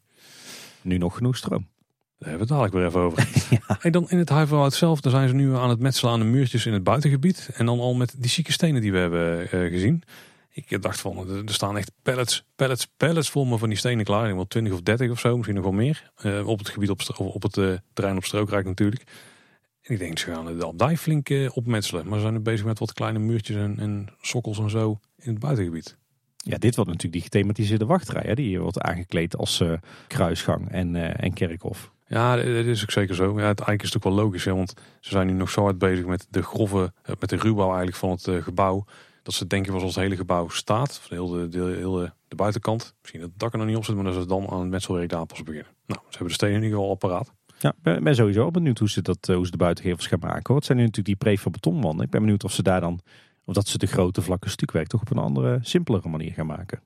[0.82, 1.68] Nu nog genoeg stroom.
[2.22, 3.28] Daar hebben we het dadelijk weer even over.
[3.86, 6.24] En dan in het Huiverwoud zelf, daar zijn ze nu aan het metselen aan de
[6.24, 7.50] muurtjes in het buitengebied.
[7.54, 10.02] En dan al met die zieke stenen die we hebben eh, gezien.
[10.50, 14.28] Ik dacht van, er staan echt pallets, pallets, pallets vol me van die stenen klaar.
[14.28, 16.10] Ik wel 20 of 30 of zo, misschien nog wel meer.
[16.16, 19.02] Eh, op het gebied op, op het eh, terrein op Strookrijk natuurlijk.
[19.82, 22.04] En ik denk, ze gaan de abdij flink eh, opmetselen.
[22.04, 25.30] Maar ze zijn nu bezig met wat kleine muurtjes en, en sokkels en zo in
[25.30, 25.96] het buitengebied.
[26.44, 28.22] Ja, dit wordt natuurlijk die gethematiseerde wachtrij.
[28.26, 29.72] Hè, die wordt aangekleed als eh,
[30.06, 31.91] kruisgang en, eh, en kerkhof.
[32.12, 33.24] Ja, dat is ook zeker zo.
[33.24, 35.78] Ja, het eigenlijk is ook wel logisch, hè, want ze zijn nu nog zo hard
[35.78, 38.84] bezig met de grove, eh, met de ruwbouw eigenlijk van het eh, gebouw.
[39.22, 42.36] Dat ze denken was als het hele gebouw staat, of de hele, de, hele de
[42.36, 42.94] buitenkant.
[43.00, 44.68] Misschien dat het dak er nog niet op zit, maar dat ze dan aan het
[44.68, 45.72] metselwerk daar pas beginnen.
[45.86, 47.32] Nou, ze hebben de stenen in ieder geval apparaat.
[47.58, 50.54] Ja, ben, ben sowieso benieuwd hoe ze, dat, eh, hoe ze de buitengevels gaan maken.
[50.54, 52.04] Het zijn nu natuurlijk die prefab betonwanden.
[52.04, 53.00] Ik ben benieuwd of ze daar dan,
[53.44, 56.82] of dat ze de grote vlakke stukwerk toch op een andere, simpelere manier gaan maken.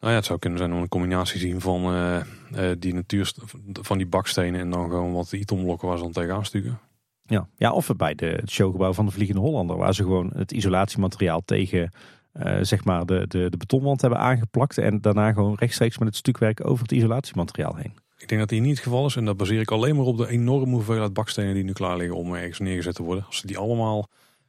[0.00, 3.32] Nou ja, het zou kunnen zijn om een combinatie zien van eh, eh, die natuur,
[3.72, 6.78] van die bakstenen en dan gewoon wat itomblokken waar ze dan tegenaan stukken.
[7.22, 10.52] Ja, ja of bij de, het showgebouw van de Vliegende Hollander, waar ze gewoon het
[10.52, 11.92] isolatiemateriaal tegen
[12.32, 14.78] eh, zeg maar de, de, de betonwand hebben aangeplakt.
[14.78, 17.92] En daarna gewoon rechtstreeks met het stukwerk over het isolatiemateriaal heen.
[18.16, 20.16] Ik denk dat die niet het geval is en dat baseer ik alleen maar op
[20.16, 23.26] de enorme hoeveelheid bakstenen die nu klaar liggen om ergens neergezet te worden.
[23.26, 24.08] Als ze die allemaal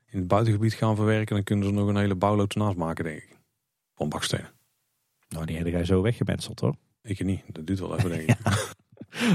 [0.09, 3.17] in het buitengebied gaan verwerken, dan kunnen ze nog een hele bouwloods naast maken, denk
[3.17, 3.37] ik.
[3.95, 4.60] Van bakstenen.
[5.31, 6.75] Nou, die heb jij zo weggemetseld hoor.
[7.01, 8.37] Ik niet, dat duurt wel even, denk ik.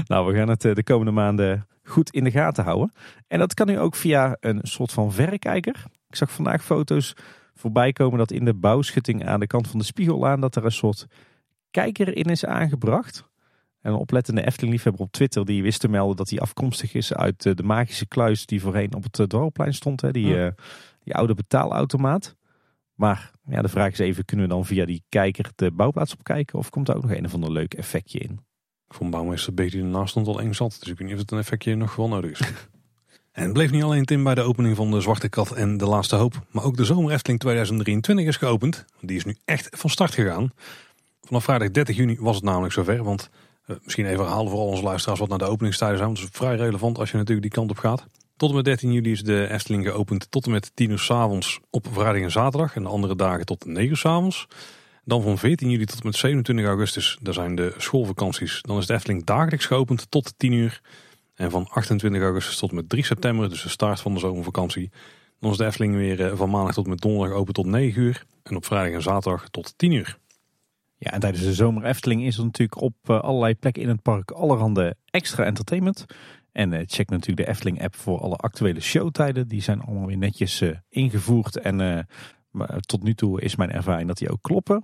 [0.07, 2.91] nou, we gaan het de komende maanden goed in de gaten houden.
[3.27, 5.83] En dat kan nu ook via een soort van verrekijker.
[6.09, 7.13] Ik zag vandaag foto's
[7.53, 10.71] voorbij komen dat in de bouwschutting aan de kant van de Spiegelaan dat er een
[10.71, 11.05] soort
[11.71, 13.23] kijker in is aangebracht.
[13.81, 17.57] En een oplettende Efteling-liefhebber op Twitter die wist te melden dat hij afkomstig is uit
[17.57, 20.01] de magische kluis die voorheen op het Dwarrelplein stond.
[20.01, 20.11] Hè?
[20.11, 20.53] Die, ja.
[21.03, 22.35] die oude betaalautomaat.
[22.93, 26.59] Maar ja, de vraag is even, kunnen we dan via die kijker de bouwplaats opkijken?
[26.59, 28.39] Of komt er ook nog een of ander leuk effectje in?
[28.87, 30.77] Voor bouwmeester Beek die ernaast stond al eng zat.
[30.79, 32.39] Dus ik weet niet of het een effectje nog wel nodig is.
[33.31, 35.85] en het bleef niet alleen Tim bij de opening van de Zwarte Kat en de
[35.85, 36.45] Laatste Hoop.
[36.51, 38.85] Maar ook de Zomer Efteling 2023 is geopend.
[39.01, 40.51] Die is nu echt van start gegaan.
[41.21, 43.03] Vanaf vrijdag 30 juni was het namelijk zover.
[43.03, 43.29] Want
[43.65, 46.09] uh, misschien even herhalen voor al onze luisteraars wat naar de openingstijden zijn.
[46.09, 48.07] Want dat is vrij relevant als je natuurlijk die kant op gaat.
[48.37, 51.11] Tot en met 13 juli is de Efteling geopend tot en met 10 uur s
[51.11, 52.75] avonds op vrijdag en zaterdag.
[52.75, 54.47] En de andere dagen tot 9 uur s avonds.
[55.03, 58.61] Dan van 14 juli tot en met 27 augustus, daar zijn de schoolvakanties.
[58.61, 60.81] Dan is de Efteling dagelijks geopend tot 10 uur.
[61.35, 64.91] En van 28 augustus tot en met 3 september, dus de start van de zomervakantie.
[65.39, 68.01] Dan is de Efteling weer eh, van maandag tot en met donderdag open tot 9
[68.01, 68.25] uur.
[68.43, 70.17] En op vrijdag en zaterdag tot 10 uur.
[70.97, 74.01] Ja, en tijdens de zomer Efteling is er natuurlijk op eh, allerlei plekken in het
[74.01, 76.05] park allerhande extra entertainment.
[76.57, 79.47] En eh, check natuurlijk de Efteling app voor alle actuele showtijden.
[79.47, 82.07] Die zijn allemaal weer netjes ingevoerd en
[82.51, 84.83] maar tot nu toe is mijn ervaring dat die ook kloppen.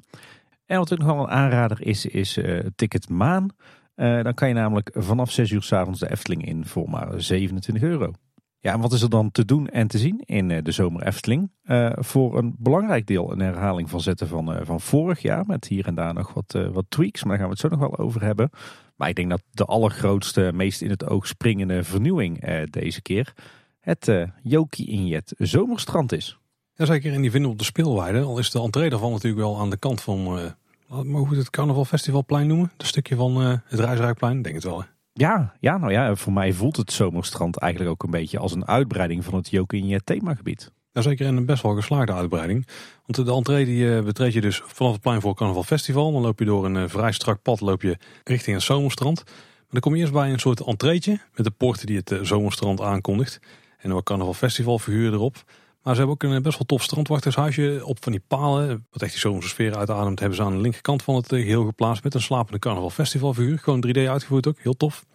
[0.66, 2.40] En wat ook nog wel een aanrader is, is
[2.76, 3.50] Ticket Maan.
[3.96, 7.84] Dan kan je namelijk vanaf 6 uur s avonds de Efteling in voor maar 27
[7.84, 8.12] euro.
[8.60, 11.52] Ja, en wat is er dan te doen en te zien in de zomer Efteling?
[11.96, 15.46] voor een belangrijk deel een herhaling van zetten van, van vorig jaar.
[15.46, 17.90] Met hier en daar nog wat, wat tweaks, maar daar gaan we het zo nog
[17.90, 18.50] wel over hebben.
[18.96, 23.34] Maar ik denk dat de allergrootste, meest in het oog springende vernieuwing deze keer...
[23.80, 26.38] het Joki Injet Zomerstrand is.
[26.76, 28.22] Jazeker, en die vinden op de speelweide.
[28.22, 31.50] Al is de entree daarvan natuurlijk wel aan de kant van, uh, mogen we het
[31.50, 32.72] Carnaval Festivalplein noemen?
[32.78, 34.82] Dat stukje van uh, het Reisrijkplein, denk het wel.
[34.82, 34.86] Hè?
[35.14, 38.68] Ja, ja, nou ja, voor mij voelt het Zomerstrand eigenlijk ook een beetje als een
[38.68, 40.72] uitbreiding van het Jokinje themagebied.
[40.92, 42.68] Jazeker, en een best wel geslaagde uitbreiding.
[43.06, 46.12] Want de entree die uh, betreed je dus vanaf het plein voor Carnaval Festival.
[46.12, 49.24] Dan loop je door een vrij strak pad loop je richting het Zomerstrand.
[49.26, 52.82] Maar dan kom je eerst bij een soort entreetje met de poorten die het Zomerstrand
[52.82, 53.40] aankondigt.
[53.78, 55.44] En een Carnaval Festival figuur erop.
[55.84, 58.86] Maar ze hebben ook een best wel tof strandwachtershuisje op van die palen.
[58.92, 60.20] Wat echt die zomerse sfeer uitademt.
[60.20, 63.60] Hebben ze aan de linkerkant van het eh, geheel geplaatst met een slapende carnaval festivalfiguur.
[63.60, 65.06] Gewoon 3D uitgevoerd ook, heel tof.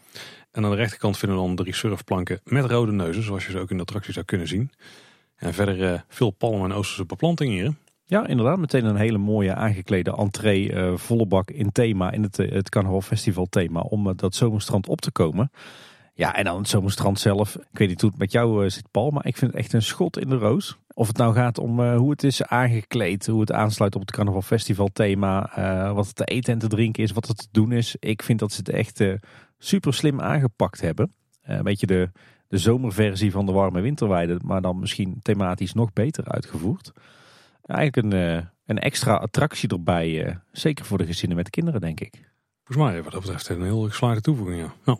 [0.51, 3.23] En aan de rechterkant vinden we dan drie surfplanken met rode neuzen.
[3.23, 4.71] Zoals je ze ook in de attractie zou kunnen zien.
[5.39, 7.75] En verder uh, veel palmen en oosterse beplanting hier.
[8.05, 8.59] Ja, inderdaad.
[8.59, 10.73] Meteen een hele mooie aangeklede entree.
[10.73, 13.81] Uh, volle bak in thema, in het, het carnaval festival thema.
[13.81, 15.51] Om dat zomerstrand op te komen.
[16.15, 17.55] Ja, en dan het zomerstrand zelf.
[17.55, 19.83] Ik weet niet hoe het met jou zit, Paul, maar ik vind het echt een
[19.83, 20.79] schot in de roos.
[20.95, 24.43] Of het nou gaat om hoe het is aangekleed, hoe het aansluit op het Carnaval
[24.43, 25.51] Festival thema,
[25.95, 27.97] wat het te eten en te drinken is, wat het te doen is.
[27.99, 29.05] Ik vind dat ze het echt
[29.59, 31.13] super slim aangepakt hebben.
[31.43, 32.11] een beetje de,
[32.49, 36.93] de zomerversie van de warme winterweide, maar dan misschien thematisch nog beter uitgevoerd.
[37.63, 42.33] Eigenlijk een, een extra attractie erbij, zeker voor de gezinnen met kinderen, denk ik.
[42.65, 44.75] Volgens mij wat dat betreft een heel geslaagde toevoeging, ja.
[44.85, 44.99] ja.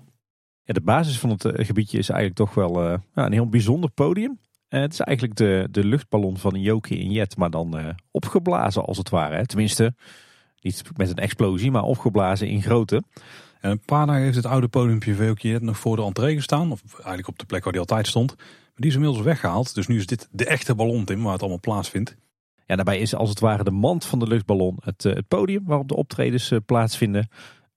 [0.69, 3.91] Ja, de basis van het eh, gebiedje is eigenlijk toch wel uh, een heel bijzonder
[3.91, 4.39] podium.
[4.69, 7.89] Uh, het is eigenlijk de, de luchtballon van een Jokie in Jet, maar dan uh,
[8.11, 9.47] opgeblazen als het ware.
[9.47, 9.95] Tenminste,
[10.61, 13.03] niet met een explosie, maar opgeblazen in grootte.
[13.61, 16.73] En een paar dagen heeft het oude podiumpje Jet nog voor de entree gestaan.
[16.73, 18.37] Of eigenlijk op de plek waar die altijd stond.
[18.37, 19.75] Maar die is inmiddels weggehaald.
[19.75, 22.17] Dus nu is dit de echte ballon, Tim, waar het allemaal plaatsvindt.
[22.67, 25.89] Ja, daarbij is als het ware de mand van de luchtballon het, het podium waarop
[25.89, 27.29] de optredens plaatsvinden.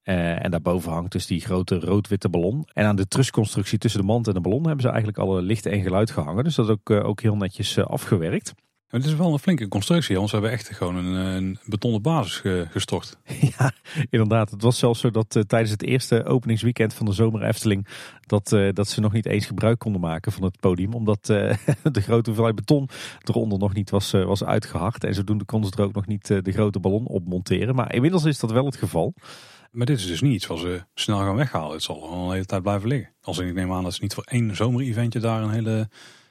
[0.04, 2.68] Uh, en daarboven hangt dus die grote rood-witte ballon.
[2.74, 5.66] En aan de trusconstructie tussen de mand en de ballon hebben ze eigenlijk alle licht
[5.66, 6.44] en geluid gehangen.
[6.44, 8.54] Dus dat is ook, ook heel netjes afgewerkt.
[8.92, 13.18] Het is wel een flinke constructie, ze hebben echt gewoon een, een betonnen basis gestort.
[13.58, 13.72] Ja,
[14.10, 14.52] inderdaad.
[14.52, 17.88] Het was zelfs zo dat tijdens het eerste openingsweekend van de Zomer Efteling...
[18.22, 20.94] Dat, dat ze nog niet eens gebruik konden maken van het podium.
[20.94, 22.89] Omdat de grote hoeveelheid beton
[23.24, 25.04] eronder nog niet was, was uitgehard.
[25.04, 27.76] En zodoende konden ze er ook nog niet de grote ballon op monteren.
[27.76, 29.14] Maar inmiddels is dat wel het geval.
[29.72, 31.72] Maar dit is dus niet iets wat ze snel gaan weghalen.
[31.72, 33.14] Het zal al een hele tijd blijven liggen.
[33.22, 35.89] Als ik neem aan dat ze niet voor één zomereventje daar een hele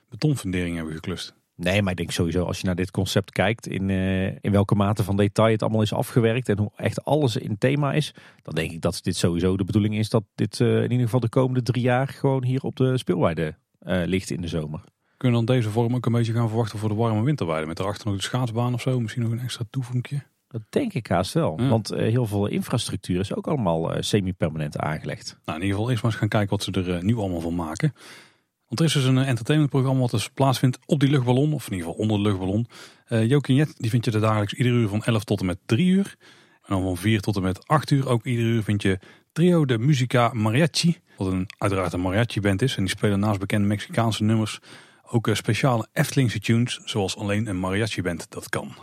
[0.09, 1.35] betonfundering hebben geklust.
[1.63, 4.75] Nee, maar ik denk sowieso als je naar dit concept kijkt, in, uh, in welke
[4.75, 8.55] mate van detail het allemaal is afgewerkt en hoe echt alles in thema is, dan
[8.55, 11.29] denk ik dat dit sowieso de bedoeling is dat dit uh, in ieder geval de
[11.29, 14.81] komende drie jaar gewoon hier op de speelweide uh, ligt in de zomer.
[15.17, 17.67] Kunnen we dan deze vorm ook een beetje gaan verwachten voor de warme winterweide?
[17.67, 20.23] Met daarachter nog de schaatsbaan of zo, misschien nog een extra toevoeging?
[20.49, 21.57] Dat denk ik haast wel.
[21.69, 25.39] Want heel veel infrastructuur is ook allemaal semi-permanent aangelegd.
[25.45, 27.55] Nou, in ieder geval eerst maar eens gaan kijken wat ze er nu allemaal van
[27.55, 27.93] maken.
[28.71, 31.53] Want er is dus een entertainmentprogramma wat dus plaatsvindt op die luchtballon.
[31.53, 32.67] Of in ieder geval onder de luchtballon.
[33.09, 35.87] Uh, Jokin die vind je er dagelijks iedere uur van 11 tot en met 3
[35.87, 36.17] uur.
[36.63, 38.99] En dan van 4 tot en met 8 uur ook iedere uur vind je
[39.33, 42.77] Trio de Musica Mariachi, wat een, uiteraard een mariachi band is.
[42.77, 44.59] En die spelen naast bekende Mexicaanse nummers
[45.03, 48.75] ook eh, speciale Eftelingse tunes, zoals alleen een mariachi band dat kan.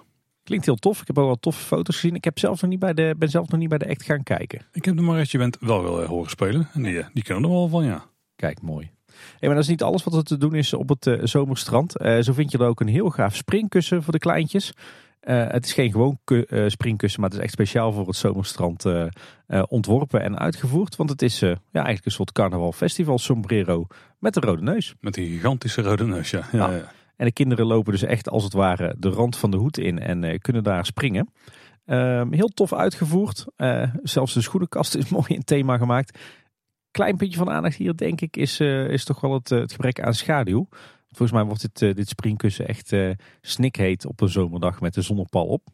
[0.43, 1.01] Klinkt heel tof.
[1.01, 2.15] Ik heb ook wel toffe foto's gezien.
[2.15, 4.23] Ik heb zelf nog niet bij de, ben zelf nog niet bij de act gaan
[4.23, 4.65] kijken.
[4.71, 6.69] Ik heb de mariachi band wel wel horen spelen.
[6.73, 8.05] En die, die kunnen er wel van, ja.
[8.35, 8.96] Kijk, mooi.
[9.39, 12.01] Hey, maar dat is niet alles wat er te doen is op het uh, zomerstrand.
[12.01, 14.73] Uh, zo vind je er ook een heel gaaf springkussen voor de kleintjes.
[15.23, 16.19] Uh, het is geen gewoon
[16.67, 18.85] springkussen, maar het is echt speciaal voor het zomerstrand
[19.67, 20.95] ontworpen en uitgevoerd.
[20.95, 23.87] Want het is ja, eigenlijk een soort carnaval festival sombrero
[24.19, 24.95] met een rode neus.
[24.99, 26.47] Met een gigantische rode neus, ja.
[26.51, 26.91] ja, ja.
[27.15, 29.99] En de kinderen lopen dus echt als het ware de rand van de hoed in
[29.99, 31.29] en kunnen daar springen.
[31.85, 33.45] Ehm, heel tof uitgevoerd.
[34.03, 36.17] zelfs de schoenenkast is mooi in thema gemaakt
[36.97, 40.01] klein puntje van aandacht hier, denk ik, is, uh, is toch wel het, het, gebrek
[40.01, 40.67] aan schaduw.
[41.07, 42.95] Volgens mij wordt dit, uh, dit springkussen echt
[43.41, 45.67] snikheet op een zomerdag met de zonnepal op.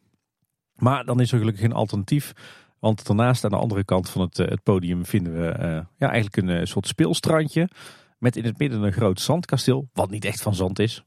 [0.75, 2.33] Maar dan is er gelukkig geen alternatief.
[2.79, 6.67] Want daarnaast aan de andere kant van het, het podium vinden we ja, eigenlijk een
[6.67, 7.69] soort speelstrandje.
[8.17, 9.89] Met in het midden een groot zandkasteel.
[9.93, 11.03] Wat niet echt van zand is.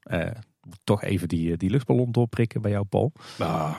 [0.85, 3.13] toch even die, die luchtballon doorprikken bij jou, Paul.
[3.39, 3.75] Ah.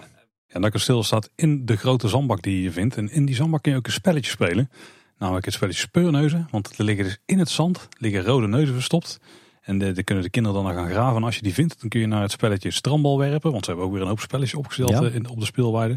[0.47, 2.97] Ja, dat kasteel staat in de grote zandbak die je vindt.
[2.97, 4.69] En in die zandbak kun je ook een spelletje spelen.
[5.17, 6.47] Namelijk het spelletje speurneuzen.
[6.51, 9.19] Want er liggen dus in het zand liggen rode neuzen verstopt.
[9.61, 11.15] En daar kunnen de kinderen dan gaan graven.
[11.15, 13.51] En als je die vindt, dan kun je naar het spelletje strandbal werpen.
[13.51, 15.01] Want ze hebben ook weer een hoop spelletjes opgesteld ja.
[15.01, 15.93] Eh, in, op de speelweide.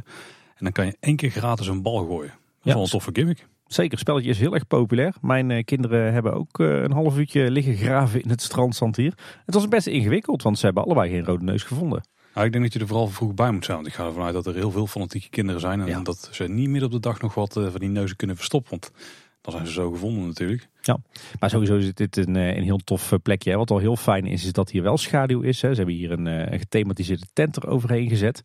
[0.57, 2.31] En dan kan je één keer gratis een bal gooien.
[2.31, 2.73] Dat is ja.
[2.73, 3.47] wel een toffe gimmick.
[3.67, 5.15] Zeker, het spelletje is heel erg populair.
[5.21, 9.15] Mijn uh, kinderen hebben ook uh, een half uurtje liggen graven in het strandzand hier.
[9.47, 12.03] Het was best ingewikkeld, want ze hebben allebei geen rode neus gevonden.
[12.35, 13.77] Nou, ik denk dat je er vooral vroeg bij moet zijn.
[13.77, 15.81] Want ik ga ervan uit dat er heel veel fanatieke kinderen zijn.
[15.81, 16.01] En ja.
[16.01, 18.71] dat ze niet meer op de dag nog wat van die neuzen kunnen verstoppen.
[18.71, 18.93] Want
[19.41, 20.69] dan zijn ze zo gevonden natuurlijk.
[20.81, 20.99] Ja,
[21.41, 23.57] maar sowieso is dit een, een heel tof plekje.
[23.57, 25.63] Wat al heel fijn is, is dat hier wel schaduw is.
[25.63, 25.71] Hè.
[25.71, 28.43] Ze hebben hier een, een gethematiseerde tent eroverheen gezet.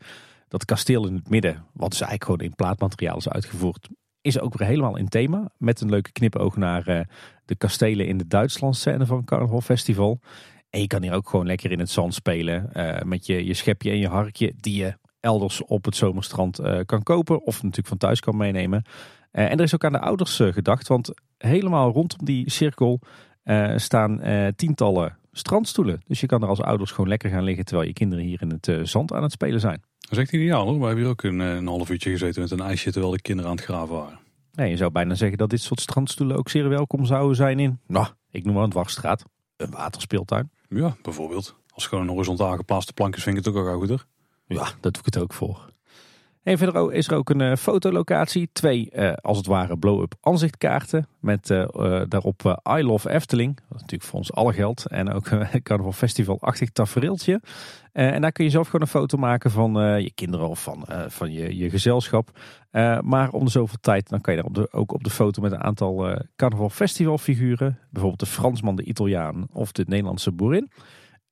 [0.48, 3.90] Dat kasteel in het midden, wat dus eigenlijk gewoon in plaatmateriaal is uitgevoerd,
[4.22, 5.52] is ook weer helemaal in thema.
[5.58, 7.00] Met een leuke knipoog naar uh,
[7.46, 10.20] de kastelen in de Duitsland scène van Carnaval Festival.
[10.76, 12.70] En je kan hier ook gewoon lekker in het zand spelen.
[12.74, 16.80] Uh, met je, je schepje en je harkje die je elders op het zomerstrand uh,
[16.86, 17.46] kan kopen.
[17.46, 18.86] Of natuurlijk van thuis kan meenemen.
[19.32, 20.88] en er is ook aan de ouders gedacht.
[20.88, 23.00] Want helemaal rondom die cirkel
[23.76, 24.22] staan
[24.56, 26.02] tientallen strandstoelen.
[26.08, 27.66] Dus je kan er als ouders gewoon lekker gaan liggen.
[27.66, 29.82] Terwijl je kinderen hier in het zand aan het spelen zijn.
[30.00, 30.80] Dat is echt ideaal hoor.
[30.80, 33.52] We hebben hier ook een, een half uurtje gezeten met een ijsje terwijl de kinderen
[33.52, 34.20] aan het graven waren.
[34.52, 37.80] Nee, je zou bijna zeggen dat dit soort strandstoelen ook zeer welkom zouden zijn in,
[37.88, 39.24] nou, ik noem maar een dwarsstraat,
[39.58, 40.50] een waterspeeltuin.
[40.70, 41.56] Ja, bijvoorbeeld.
[41.74, 44.06] Als het gewoon een horizontaal geplaatste plank is, vind ik het ook al goed
[44.48, 45.74] Ja, daar doe ik het ook voor.
[46.46, 48.50] En verder is er ook een uh, fotolocatie.
[48.54, 51.08] Twee, uh, als het ware, blow-up aanzichtkaarten.
[51.20, 51.66] Met uh,
[52.08, 53.56] daarop I Love Efteling.
[53.70, 54.86] Dat natuurlijk voor ons alle geld.
[54.86, 57.42] En ook een Carnaval Festival-achtig tafereeltje.
[57.92, 61.32] en daar kun je zelf gewoon een foto maken van je kinderen of van, van
[61.32, 62.40] je, je gezelschap.
[63.02, 65.64] maar om de zoveel tijd, dan kan je de, ook op de foto met een
[65.64, 67.80] aantal Carnaval Festival figuren.
[67.90, 70.72] Bijvoorbeeld de Fransman, de Italiaan of de Nederlandse boerin.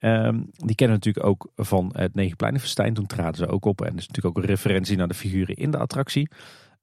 [0.06, 2.94] Um, die kennen we natuurlijk ook van het Negenpleinenfestijn.
[2.94, 3.82] Toen traden ze ook op.
[3.82, 6.30] En dat is natuurlijk ook een referentie naar de figuren in de attractie.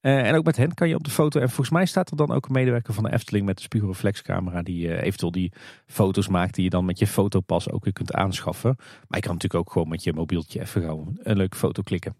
[0.03, 1.41] Uh, en ook met hen kan je op de foto.
[1.41, 4.63] En volgens mij staat er dan ook een medewerker van de Efteling met de spiegelreflexcamera.
[4.63, 5.53] Die uh, eventueel die
[5.87, 8.75] foto's maakt die je dan met je fotopas ook weer kunt aanschaffen.
[8.79, 12.15] Maar je kan natuurlijk ook gewoon met je mobieltje even gauw een leuke foto klikken.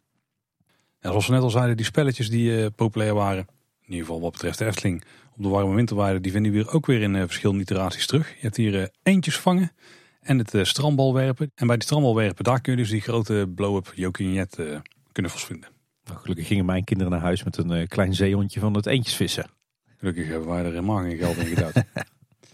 [1.01, 3.47] Ja, zoals we net al zeiden, die spelletjes die uh, populair waren.
[3.81, 5.05] In ieder geval wat betreft de Efteling.
[5.37, 8.29] Op de warme winterweide, die vinden we hier ook weer in verschillende iteraties terug.
[8.29, 9.73] Je hebt hier eentjes vangen
[10.21, 11.53] en het uh, strandbalwerpen.
[11.55, 14.79] En bij die strandbalwerpen, daar kun je dus die grote blow-up Jokinjet uh,
[15.13, 15.69] kunnen vinden.
[16.05, 19.51] Nou, gelukkig gingen mijn kinderen naar huis met een uh, klein zeehondje van het eentjesvissen.
[19.97, 21.73] Gelukkig hebben wij er helemaal geen geld in gedaan.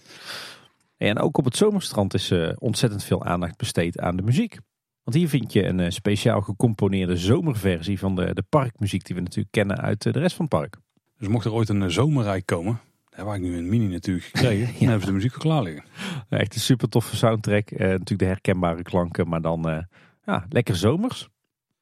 [0.96, 4.58] en ook op het zomerstrand is ontzettend veel aandacht besteed aan de muziek.
[5.02, 9.52] Want hier vind je een speciaal gecomponeerde zomerversie van de, de parkmuziek die we natuurlijk
[9.52, 10.76] kennen uit de rest van het park.
[11.18, 12.80] Dus mocht er ooit een zomerrijk komen,
[13.24, 14.66] waar ik nu een mini natuurlijk gekregen.
[14.72, 14.78] ja.
[14.78, 15.84] Dan hebben ze de muziek al klaar liggen.
[16.28, 17.70] echt een super toffe soundtrack.
[17.70, 19.78] Uh, natuurlijk de herkenbare klanken, maar dan uh,
[20.24, 21.28] ja, lekker zomers.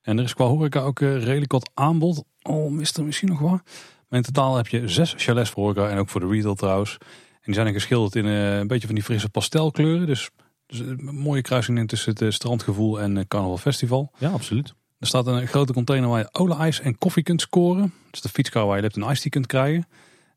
[0.03, 2.25] En er is qua horeca ook uh, redelijk wat aanbod.
[2.43, 3.63] Al mist er misschien nog wat.
[4.09, 6.97] Maar in totaal heb je zes chalets voor horeca en ook voor de retail trouwens.
[7.01, 10.07] En die zijn geschilderd in een beetje van die frisse pastelkleuren.
[10.07, 10.31] Dus,
[10.67, 14.13] dus een mooie kruising tussen het strandgevoel en Carnaval Festival.
[14.19, 14.75] Ja, absoluut.
[14.99, 17.81] Er staat een grote container waar je ola ijs en koffie kunt scoren.
[17.83, 19.87] Dat is de fietskar waar je een ijs kunt krijgen.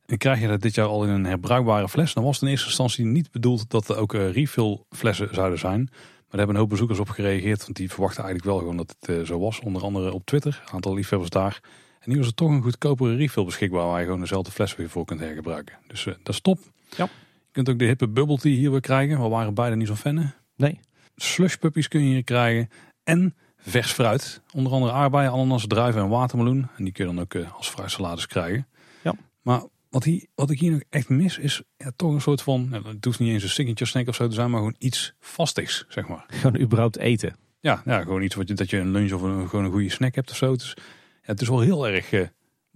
[0.08, 2.50] En krijg je dat dit jaar al in een herbruikbare fles, dan was het in
[2.50, 5.80] eerste instantie niet bedoeld dat er ook uh, refill flessen zouden zijn.
[5.80, 8.96] Maar daar hebben een hoop bezoekers op gereageerd, want die verwachten eigenlijk wel gewoon dat
[9.00, 9.60] het uh, zo was.
[9.60, 11.60] Onder andere op Twitter, een aantal liefhebbers daar.
[12.00, 14.90] En nu was er toch een goedkopere refill beschikbaar waar je gewoon dezelfde fles weer
[14.90, 15.78] voor kunt hergebruiken.
[15.88, 16.60] Dus uh, dat is top.
[16.96, 17.04] Ja.
[17.46, 19.22] Je kunt ook de hippe bubble tea hier weer krijgen.
[19.22, 20.34] We waren beide niet zo fan.
[20.56, 20.80] Nee.
[21.16, 22.70] Slush puppies kun je hier krijgen.
[23.04, 24.42] En vers fruit.
[24.54, 26.68] Onder andere aardbeien, ananas, druiven en watermeloen.
[26.78, 28.68] En die kun je dan ook als fruitsalades krijgen.
[29.04, 29.14] Ja.
[29.42, 29.62] Maar
[29.98, 32.82] Wat, hier, wat ik hier nog echt mis is ja, toch een soort van, ja,
[32.84, 35.86] het hoeft niet eens een signature snack of zo te zijn, maar gewoon iets vastigs,
[35.88, 36.26] zeg maar.
[36.28, 37.36] Gewoon überhaupt eten.
[37.60, 39.90] Ja, ja gewoon iets wat je, dat je een lunch of een, gewoon een goede
[39.90, 40.56] snack hebt of zo.
[40.56, 40.84] Dus, ja,
[41.22, 42.28] het is wel heel erg, eh,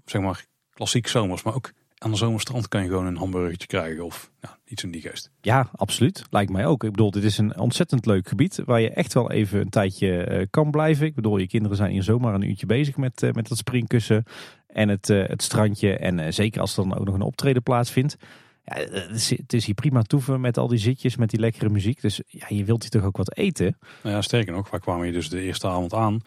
[0.06, 1.44] zeg maar, klassiek zomers.
[1.44, 1.72] Maar ook
[2.04, 5.32] aan de zomerstrand kan je gewoon een hamburgertje krijgen of ja, iets in die geest.
[5.42, 6.24] Ja, absoluut.
[6.30, 6.84] Lijkt mij ook.
[6.84, 10.24] Ik bedoel, dit is een ontzettend leuk gebied waar je echt wel even een tijdje
[10.24, 11.06] eh, kan blijven.
[11.06, 14.24] Ik bedoel, je kinderen zijn hier zomaar een uurtje bezig met, uh, met dat springkussen
[14.68, 15.98] en het, uh, het strandje.
[15.98, 18.16] En zeker als er dan ook nog een optreden plaatsvindt.
[18.64, 21.70] Ja, het is, het is hier prima toeven met al die zitjes, met die lekkere
[21.70, 22.02] muziek.
[22.02, 23.78] Dus ja, je wilt hier toch ook wat eten?
[24.04, 26.22] Nou ja, sterker nog, wij kwamen hier dus de eerste avond aan.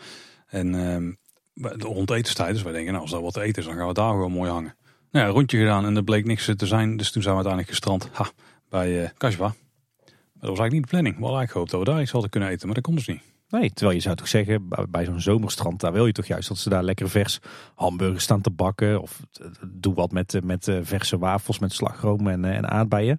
[0.46, 1.12] En ehm,
[1.78, 4.10] rond etenstijd, dus wij denken, nou, als dat wat eten is, dan gaan we daar
[4.10, 4.74] gewoon mooi hangen.
[5.14, 6.96] Ja, een rondje gedaan en er bleek niks te zijn.
[6.96, 8.26] Dus toen zijn we uiteindelijk gestrand ha,
[8.68, 9.30] bij uh, dat
[10.40, 11.14] was eigenlijk niet de planning.
[11.16, 13.06] We hadden eigenlijk gehoopt dat we daar iets hadden kunnen eten, maar dat kon dus
[13.06, 13.22] niet.
[13.48, 16.58] Nee, terwijl je zou toch zeggen, bij zo'n zomerstrand, daar wil je toch juist dat
[16.58, 17.38] ze daar lekker vers
[17.74, 19.02] hamburgers staan te bakken.
[19.02, 19.20] Of
[19.66, 23.18] doe wat met, met verse wafels met slagroom en, en aardbeien.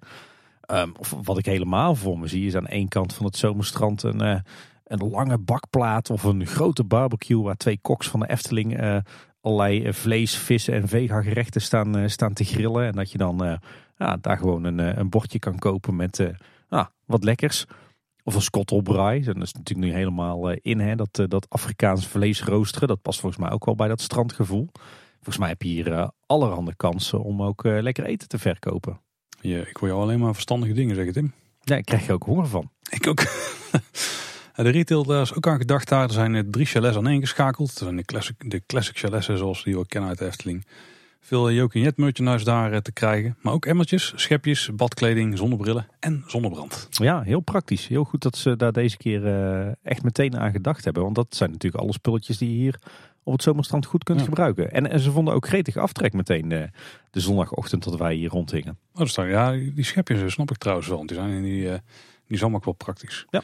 [0.70, 4.02] Um, of wat ik helemaal voor me zie, is aan één kant van het zomerstrand
[4.02, 4.20] een,
[4.84, 9.02] een lange bakplaat of een grote barbecue waar twee koks van de Efteling
[9.46, 12.86] allerlei eh, vlees, vis en vega gerechten staan, uh, staan te grillen.
[12.86, 13.56] En dat je dan uh,
[13.96, 16.30] ja, daar gewoon een, een bordje kan kopen met
[16.68, 17.64] ah, wat lekkers.
[18.22, 19.22] Of een skottelbraai.
[19.22, 22.88] Dat is natuurlijk nu helemaal in, hè, dat, dat Afrikaans vlees roosteren.
[22.88, 24.68] Dat past volgens mij ook wel bij dat strandgevoel.
[25.14, 29.00] Volgens mij heb je hier allerhande kansen om ook lekker eten te verkopen.
[29.40, 31.32] Ja, ik wil jou alleen maar verstandige dingen zeggen, Tim.
[31.60, 32.70] Ja, ik krijg je ook honger van.
[32.90, 33.24] Ik ook.
[34.56, 36.02] De retail, daar is ook aan gedacht daar.
[36.02, 37.68] Er zijn drie chalets aan één geschakeld.
[37.68, 40.66] Dat zijn de classic, de classic chalets zoals die we kennen uit de Efteling.
[41.20, 43.36] Veel Jokin Jet merchandise daar eh, te krijgen.
[43.42, 46.88] Maar ook emmertjes, schepjes, badkleding, zonnebrillen en zonnebrand.
[46.90, 47.86] Ja, heel praktisch.
[47.86, 51.02] Heel goed dat ze daar deze keer eh, echt meteen aan gedacht hebben.
[51.02, 52.80] Want dat zijn natuurlijk alle spulletjes die je hier
[53.22, 54.72] op het zomerstrand goed kunt gebruiken.
[54.72, 56.68] En, en, ze vonden ook gretig aftrek meteen de, eh,
[57.10, 58.78] de zondagochtend dat wij hier rondhingen.
[58.92, 60.96] Oh, dat ja, die schepjes snap ik trouwens wel.
[60.96, 61.80] Want die zijn in die,
[62.26, 63.26] die wel praktisch.
[63.30, 63.42] Ja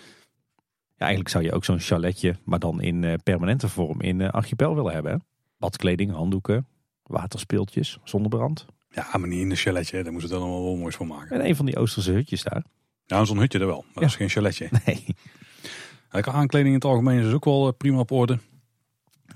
[1.02, 4.74] eigenlijk zou je ook zo'n chaletje, maar dan in uh, permanente vorm, in uh, archipel
[4.74, 5.12] willen hebben.
[5.12, 5.18] Hè?
[5.58, 6.66] Badkleding, handdoeken,
[7.02, 8.66] waterspeeltjes, zonnebrand.
[8.90, 11.40] Ja, maar niet in een chaletje, daar moeten ze dan allemaal wel moois voor maken.
[11.40, 12.64] En een van die Oosterse hutjes daar.
[13.06, 14.68] Ja, zo'n hutje er wel, maar dat is geen chaletje.
[14.84, 16.24] Nee.
[16.32, 18.38] aankleding in het algemeen is ook wel eh, prima op orde.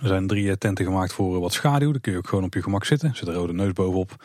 [0.01, 1.91] Er zijn drie tenten gemaakt voor wat schaduw.
[1.91, 3.09] Daar kun je ook gewoon op je gemak zitten.
[3.09, 4.11] Er zit een rode neus bovenop.
[4.11, 4.17] Er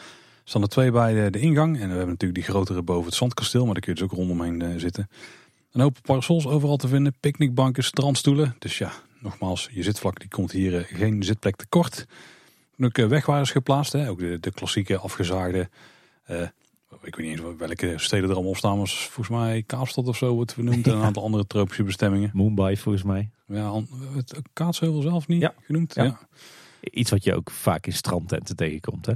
[0.44, 1.76] staan er twee bij de, de, ingang.
[1.76, 3.66] En we hebben natuurlijk die grotere boven het zandkasteel.
[3.66, 5.10] Maar daar kun je dus ook rondomheen zitten.
[5.72, 8.56] Een hoop parasols overal te vinden, picknickbanken, strandstoelen.
[8.60, 12.06] Dus ja, nogmaals, je zitvlak die komt hier uh, geen zitplek tekort.
[12.80, 14.10] Ook uh, wegwaarders geplaatst, hè?
[14.10, 15.70] ook de, de klassieke afgezaagde...
[16.28, 16.42] Uh,
[17.04, 18.78] ik weet niet eens welke steden er allemaal op staan.
[18.78, 20.88] Maar volgens mij Kaapstad of zo wordt vernoemd.
[20.88, 22.32] En een aantal andere tropische bestemmingen.
[22.34, 23.30] Mumbai volgens mij.
[23.48, 23.82] Ja,
[24.16, 25.54] het Kaatsheuvel zelf niet ja.
[25.62, 25.96] genoemd.
[25.96, 26.04] Ja.
[26.04, 26.20] ja.
[26.82, 29.14] Iets wat je ook vaak in strandtenten tegenkomt hè?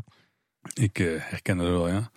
[0.73, 2.11] Ik herken het wel, ja.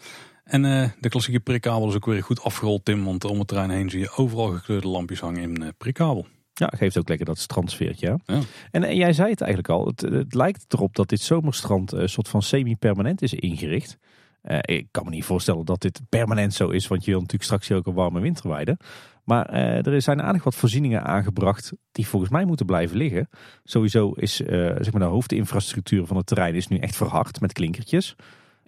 [0.48, 3.04] En uh, de klassieke prikkabel is ook weer goed afgerold, Tim.
[3.04, 6.26] Want om het terrein heen zie je overal gekleurde lampjes hangen in uh, prikkabel.
[6.54, 8.18] Ja, geeft ook lekker dat strandsfeertje.
[8.26, 8.40] Ja.
[8.70, 9.86] En, en, jij zei het eigenlijk al.
[9.86, 13.98] Het, het lijkt erop dat dit zomerstrand een soort van semi-permanent is ingericht.
[14.42, 16.86] Uh, ik kan me niet voorstellen dat dit permanent zo is.
[16.86, 18.78] Want je wil natuurlijk straks ook een warme winterweide.
[19.24, 23.28] Maar er zijn aardig wat voorzieningen aangebracht die volgens mij moeten blijven liggen.
[23.64, 28.16] Sowieso is zeg maar de hoofdinfrastructuur van het terrein is nu echt verhard met klinkertjes.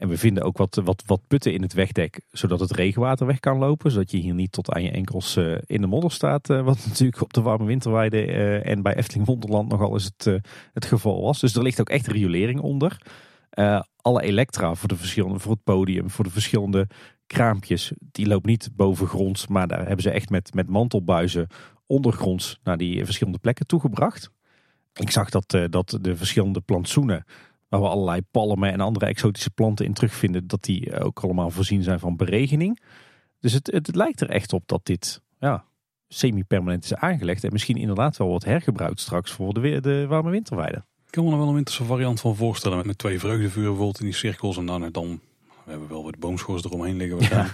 [0.01, 3.41] En we vinden ook wat, wat, wat putten in het wegdek, zodat het regenwater weg
[3.41, 3.91] kan lopen.
[3.91, 6.51] Zodat je hier niet tot aan je enkels uh, in de modder staat.
[6.51, 10.41] Uh, wat natuurlijk op de warme winterweide uh, en bij Efteling Wonderland nogal eens het,
[10.73, 11.41] het geval was.
[11.41, 12.99] Dus er ligt ook echt riolering onder.
[13.97, 16.87] alle elektra voor, de verschillende, voor het podium, voor de verschillende
[17.27, 19.47] kraampjes, die loopt niet bovengronds.
[19.47, 21.47] Maar daar hebben ze echt met, met mantelbuizen
[21.87, 24.31] ondergronds naar die verschillende plekken toegebracht.
[24.93, 27.25] Ik zag dat, dat de verschillende plantsoenen
[27.71, 31.83] waar we allerlei palmen en andere exotische planten in terugvinden, dat die ook allemaal voorzien
[31.83, 32.81] zijn van beregening.
[33.39, 35.65] Dus het, het lijkt er echt op dat dit ja,
[36.09, 40.85] semi-permanent is aangelegd en misschien inderdaad wel wordt hergebruikt straks voor de, de warme winterweide.
[41.07, 44.01] Ik kan me er wel een winterse variant van voorstellen met, met twee vreugdevuren bijvoorbeeld
[44.01, 45.21] in die cirkels en dan, dan
[45.65, 47.21] we hebben wel wat boomschors eromheen liggen.
[47.21, 47.47] Ja.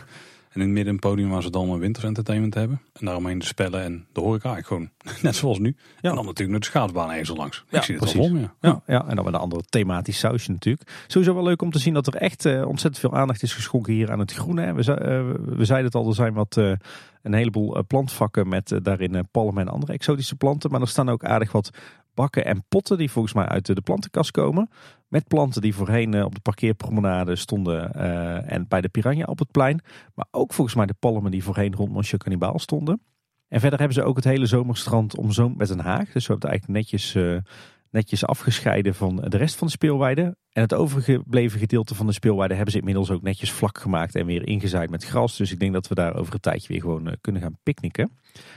[0.56, 2.80] En in het midden een podium waar ze dan een wintersentertainment hebben.
[2.92, 4.52] En daaromheen de spellen en de horeca.
[4.54, 5.76] Eigenlijk gewoon net zoals nu.
[6.00, 6.08] Ja.
[6.08, 7.64] En dan natuurlijk met de schaatsbaan even zo langs.
[7.68, 8.30] Ja, ik zie het precies.
[8.30, 8.54] om, ja.
[8.60, 8.82] Ja.
[8.86, 9.06] ja.
[9.08, 10.90] en dan met een andere thematisch sausje natuurlijk.
[11.06, 13.92] Sowieso wel leuk om te zien dat er echt uh, ontzettend veel aandacht is geschonken
[13.92, 14.74] hier aan het groene.
[14.74, 16.56] We, uh, we zeiden het al, er zijn wat...
[16.56, 16.72] Uh,
[17.22, 20.70] een heleboel plantvakken met daarin palmen en andere exotische planten.
[20.70, 21.70] Maar er staan ook aardig wat
[22.14, 24.70] bakken en potten die volgens mij uit de plantenkast komen.
[25.08, 29.38] Met planten die voorheen eh, op de parkeerpromenade stonden uh, en bij de Piranha op
[29.38, 29.80] het plein.
[30.14, 33.00] Maar ook volgens mij de palmen die voorheen rond Monsieur Cannibal stonden.
[33.48, 36.12] En verder hebben ze ook het hele zomerstrand omzoomd met een haag.
[36.12, 37.38] Dus we hebben het eigenlijk netjes uh,
[37.90, 40.36] netjes afgescheiden van de rest van de speelweide.
[40.52, 44.26] En het overgebleven gedeelte van de speelweide hebben ze inmiddels ook netjes vlak gemaakt en
[44.26, 45.36] weer ingezaaid met gras.
[45.36, 48.10] Dus ik denk dat we daar over een tijdje weer gewoon kunnen gaan picknicken.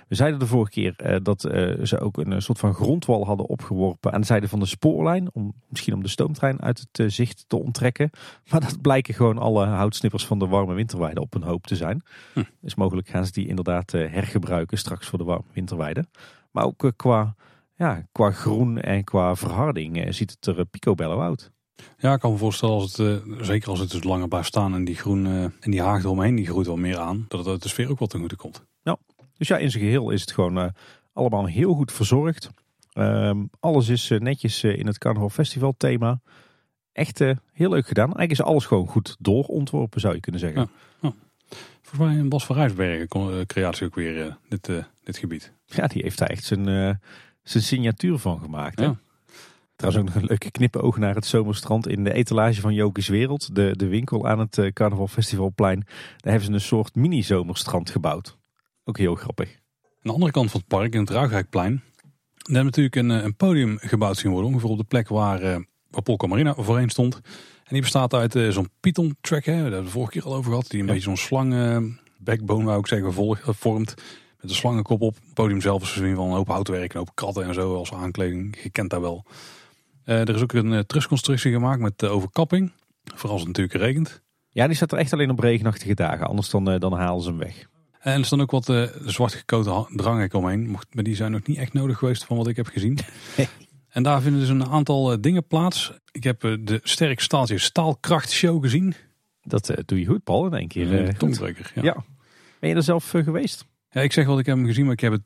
[0.07, 1.41] We zeiden de vorige keer dat
[1.83, 5.29] ze ook een soort van grondwal hadden opgeworpen aan de zijde van de spoorlijn.
[5.33, 8.09] Om, misschien om de stoomtrein uit het zicht te onttrekken.
[8.51, 12.01] Maar dat blijken gewoon alle houtsnippers van de warme winterweide op een hoop te zijn.
[12.33, 12.43] Hm.
[12.61, 16.05] Dus mogelijk gaan ze die inderdaad hergebruiken straks voor de warme winterweide.
[16.51, 17.35] Maar ook qua
[17.79, 21.51] ja, qua groen en qua verharding eh, ziet het er eh, picobello uit.
[21.97, 24.73] Ja, ik kan me voorstellen, als het, uh, zeker als het dus langer blijft staan
[24.73, 27.61] en die groen uh, en die haag eromheen, die groeit wel meer aan, dat het
[27.61, 28.65] de sfeer ook wat ten goede komt.
[28.81, 28.97] Ja,
[29.37, 30.73] dus ja, in zijn geheel is het gewoon
[31.13, 32.49] allemaal heel goed verzorgd.
[32.93, 36.21] Ehm, alles is netjes in het Carnaval Festival thema.
[36.91, 37.19] Echt
[37.51, 38.05] heel leuk gedaan.
[38.05, 40.69] Eigenlijk is alles gewoon goed doorontworpen, zou je kunnen zeggen.
[41.01, 41.13] Ja,
[41.81, 44.69] Volgens mij een Bas van Rijsbergen creatie ook weer dit,
[45.03, 45.53] dit gebied.
[45.65, 46.99] Ja, die heeft daar echt zijn
[47.49, 48.79] zijn signatuur van gemaakt.
[48.79, 48.95] Ja.
[49.75, 53.55] Trouwens ook nog een leuke knipoog naar het zomerstrand in de etalage van Jokies Wereld.
[53.55, 55.79] De, de winkel aan het eh, Carnaval Festivalplein.
[55.85, 58.37] Daar hebben ze een soort mini-zomerstrand gebouwd.
[58.83, 59.49] Ook heel grappig.
[59.49, 61.71] Aan de andere kant van het park, in het Ruigrijkplein.
[61.73, 64.49] Daar hebben natuurlijk een, eh, een podium gebouwd zien worden.
[64.49, 65.57] Ongeveer op de plek waar, uh,
[65.89, 67.15] waar Polka Marina voorheen stond.
[67.15, 69.45] En die bestaat uit uh, zo'n Python track.
[69.45, 69.51] Hè.
[69.51, 70.69] Daar hebben we de vorige keer al over gehad.
[70.69, 71.53] Die een beetje zo'n slang
[72.17, 73.13] backbone, wou ik zeggen,
[73.55, 73.93] vormt.
[74.41, 75.15] Met een slangenkop op.
[75.15, 77.93] Het podium zelf is voorzien van een hoop houtwerk, een hoop kratten en zo als
[77.93, 78.63] aankleding.
[78.63, 79.25] Je kent dat wel.
[80.05, 82.71] Uh, er is ook een uh, trusconstructie gemaakt met uh, overkapping.
[83.03, 84.21] Vooral als het natuurlijk regent.
[84.49, 86.27] Ja, die staat er echt alleen op regenachtige dagen.
[86.27, 87.67] Anders dan, dan halen ze hem weg.
[87.99, 90.69] En er staan ook wat zwart gekoten dranghek omheen.
[90.69, 92.97] Maar die zijn nog niet echt nodig geweest van wat ik heb gezien.
[93.89, 95.93] en daar vinden dus een aantal dingen plaats.
[96.11, 98.95] Ik heb de Sterk Staaltje Staalkracht Show gezien.
[99.41, 100.91] Dat doe je goed, Paul, in één keer.
[100.91, 101.39] Uh,
[101.73, 101.81] ja.
[101.81, 102.03] ja.
[102.59, 103.65] Ben je er zelf geweest?
[103.91, 105.23] Ja, ik zeg wat ik heb hem gezien, maar ik heb het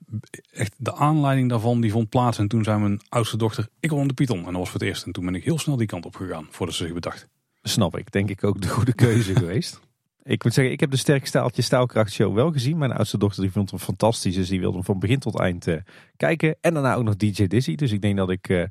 [0.52, 2.38] echt de aanleiding daarvan die vond plaats.
[2.38, 4.38] En toen zei mijn oudste dochter, ik wil de Python.
[4.38, 5.06] En dat was voor het eerst.
[5.06, 7.27] En toen ben ik heel snel die kant op gegaan, voordat ze zich bedacht.
[7.61, 9.80] Snap ik, denk ik ook de goede keuze geweest.
[10.23, 12.77] Ik moet zeggen, ik heb de sterk staaltje staalkracht show wel gezien.
[12.77, 14.35] Mijn oudste dochter die vond hem fantastisch.
[14.35, 15.77] Dus die wilde hem van begin tot eind uh,
[16.18, 16.56] kijken.
[16.61, 17.76] En daarna ook nog DJ Dizzy.
[17.76, 18.64] Dus ik denk dat ik uh,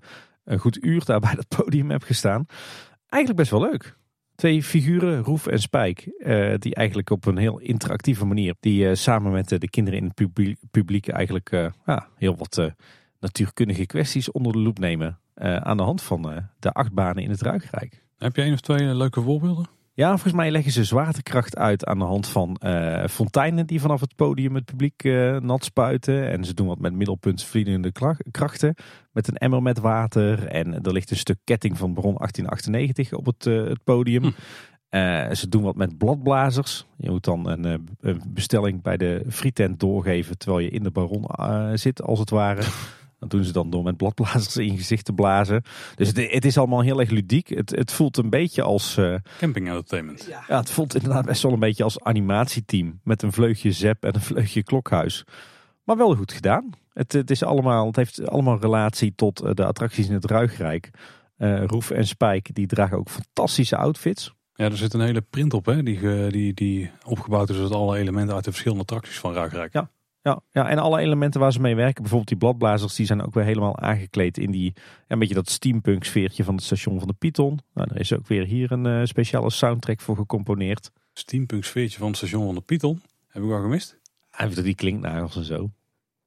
[0.45, 2.47] een goed uur daar bij dat podium heb gestaan.
[3.07, 3.97] Eigenlijk best wel leuk.
[4.35, 8.95] Twee figuren, Roef en Spijk, uh, die eigenlijk op een heel interactieve manier, die uh,
[8.95, 10.33] samen met uh, de kinderen in het
[10.71, 11.71] publiek, eigenlijk
[12.17, 12.73] heel wat
[13.21, 15.19] natuurkundige kwesties onder de loep nemen.
[15.35, 16.23] aan de hand van
[16.59, 18.03] de achtbanen in het Ruigrijk.
[18.19, 19.67] Heb je één of twee leuke voorbeelden?
[19.95, 24.01] Ja, volgens mij leggen ze zwaartekracht uit aan de hand van uh, fonteinen die vanaf
[24.01, 26.31] het podium het publiek uh, nat spuiten.
[26.31, 27.93] En ze doen wat met middelpuntvliedende
[28.31, 28.75] krachten
[29.11, 30.47] met een emmer met water.
[30.47, 34.23] En er ligt een stuk ketting van bron 1898 op het, uh, het podium.
[34.23, 35.35] Hm.
[35.35, 36.87] ze doen wat met bladblazers.
[36.97, 41.27] Je moet dan een, een bestelling bij de frietent doorgeven terwijl je in de baron
[41.79, 42.63] zit als het ware.
[43.23, 45.63] Dat doen ze dan door met bladblazers in je gezicht te blazen.
[45.95, 47.49] Dus het, het is allemaal heel erg ludiek.
[47.49, 48.97] Het, het voelt een beetje als...
[48.97, 50.27] Uh, Camping entertainment.
[50.29, 50.45] Ja.
[50.49, 53.01] ja, het voelt inderdaad best wel een beetje als animatieteam.
[53.05, 55.25] Met een vleugje zep en een vleugje klokhuis.
[55.85, 56.71] Maar wel goed gedaan.
[56.93, 60.91] Het, het, is allemaal, het heeft allemaal relatie tot eh, de attracties in het Ruigrijk.
[61.39, 64.33] Uh, Roef en Spijk die dragen ook fantastische outfits.
[64.55, 67.99] Ja, er zit een hele print op hè, die, die, die opgebouwd is uit alle
[67.99, 69.73] elementen uit de verschillende attracties van Ruigrijk.
[69.73, 69.91] Ja,
[70.23, 73.35] ja, ja, en alle elementen waar ze mee werken, bijvoorbeeld die bladblazers, die zijn ook
[73.35, 74.73] weer helemaal aangekleed in die,
[75.09, 77.61] een beetje dat steampunk sfeertje van het station van de Python.
[77.75, 80.91] Nou, er is ook weer hier een uh, speciale soundtrack voor gecomponeerd.
[81.13, 83.03] Steampunk sfeertje van het station van de Python?
[83.29, 83.99] Heb ik wel gemist?
[84.31, 85.71] Hij heeft die klinknagels en zo.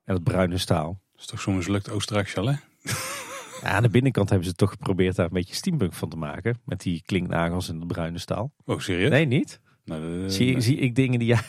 [0.04, 1.00] En het bruine staal.
[1.12, 2.60] Dat is toch zo'n mislukt Oostenrijk chalet?
[3.62, 6.60] Ja, aan de binnenkant hebben ze toch geprobeerd daar een beetje steampunk van te maken.
[6.66, 8.52] Met die klinknagels en het bruine staal.
[8.66, 9.10] Oh, serieus?
[9.10, 9.60] Nee, niet?
[9.86, 11.42] Nou, zie, zie ik dingen die jij,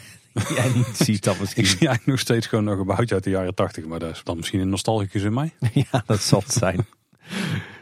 [0.56, 1.62] jij niet ziet dan misschien?
[1.62, 3.84] Ik zie eigenlijk nog steeds gewoon een gebouwtje uit de jaren tachtig.
[3.84, 5.54] Maar dat is dan misschien een nostalgicus in mij.
[5.90, 6.86] ja, dat zal het zijn.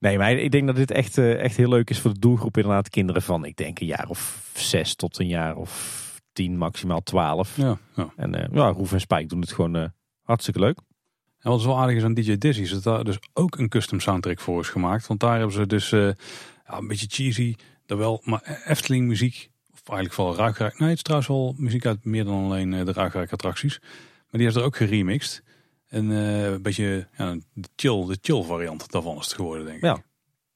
[0.00, 2.56] Nee, maar ik denk dat dit echt, eh, echt heel leuk is voor de doelgroep.
[2.56, 7.02] Inderdaad, kinderen van, ik denk, een jaar of zes tot een jaar of tien, maximaal
[7.02, 7.56] twaalf.
[7.56, 8.12] Ja, ja.
[8.16, 9.84] En uh, ja, Roef en Spijk doen het gewoon uh,
[10.22, 10.78] hartstikke leuk.
[11.38, 13.68] En wat is wel aardig is aan DJ Dizzy, is dat daar dus ook een
[13.68, 15.06] custom soundtrack voor is gemaakt.
[15.06, 16.14] Want daar hebben ze dus ja,
[16.66, 17.54] een beetje cheesy,
[17.86, 19.50] daar wel, maar Efteling muziek
[19.88, 20.78] eigenlijk vooral Ruigrijk.
[20.78, 23.78] Nee, het is trouwens wel muziek uit meer dan alleen eh, de Ruigrijk attracties.
[23.80, 25.42] Maar die heeft er ook geremixed.
[25.88, 29.76] En uh, een beetje ja, de, chill, de chill variant daarvan is het geworden, denk
[29.76, 29.82] ik.
[29.82, 30.02] Ja.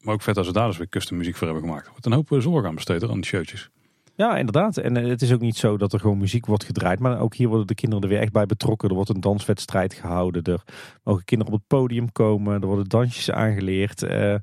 [0.00, 1.88] Maar ook vet als ze daar dus weer custom muziek voor hebben gemaakt.
[1.88, 3.70] Wordt een hoop eh, zorg aan besteed aan die showtjes.
[4.14, 4.76] Ja, inderdaad.
[4.76, 6.98] En het is ook niet zo dat er gewoon muziek wordt gedraaid.
[6.98, 8.88] Maar ook hier worden de kinderen er weer echt bij betrokken.
[8.88, 10.42] Er wordt een danswedstrijd gehouden.
[10.42, 10.62] Er
[11.02, 12.60] mogen kinderen op het podium komen.
[12.60, 14.02] Er worden dansjes aangeleerd.
[14.02, 14.34] Uh,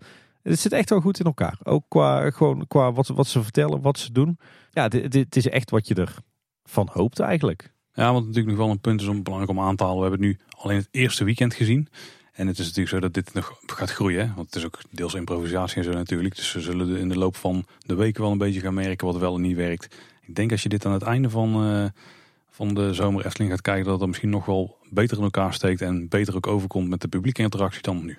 [0.43, 1.59] het zit echt wel goed in elkaar.
[1.63, 4.39] Ook qua, gewoon, qua wat, wat ze vertellen, wat ze doen.
[4.71, 6.07] Ja, dit, is echt wat je
[6.63, 7.73] ervan hoopt eigenlijk.
[7.93, 10.01] Ja, wat natuurlijk nog wel een punt is om belangrijk om aan te halen.
[10.01, 11.87] We hebben het nu alleen het eerste weekend gezien.
[12.33, 14.31] En het is natuurlijk zo dat dit nog gaat groeien.
[14.35, 16.35] Want het is ook deels improvisatie en zo natuurlijk.
[16.35, 19.17] Dus ze zullen in de loop van de weken wel een beetje gaan merken wat
[19.17, 19.95] wel en niet werkt.
[20.21, 21.85] Ik denk als je dit aan het einde van, uh,
[22.49, 25.81] van de zomer Efteling gaat kijken, dat het misschien nog wel beter in elkaar steekt
[25.81, 28.17] en beter ook overkomt met de publieke interactie dan nu.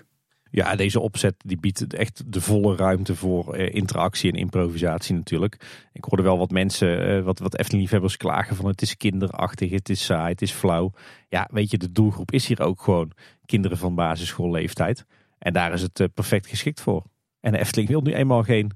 [0.50, 5.56] Ja, deze opzet die biedt echt de volle ruimte voor eh, interactie en improvisatie natuurlijk.
[5.92, 9.88] Ik hoorde wel wat mensen, eh, wat, wat Efteling-liefhebbers klagen van het is kinderachtig, het
[9.88, 10.92] is saai, het is flauw.
[11.28, 13.12] Ja, weet je, de doelgroep is hier ook gewoon
[13.46, 15.06] kinderen van basisschoolleeftijd.
[15.38, 17.04] En daar is het eh, perfect geschikt voor.
[17.40, 18.70] En Efteling wil nu eenmaal geen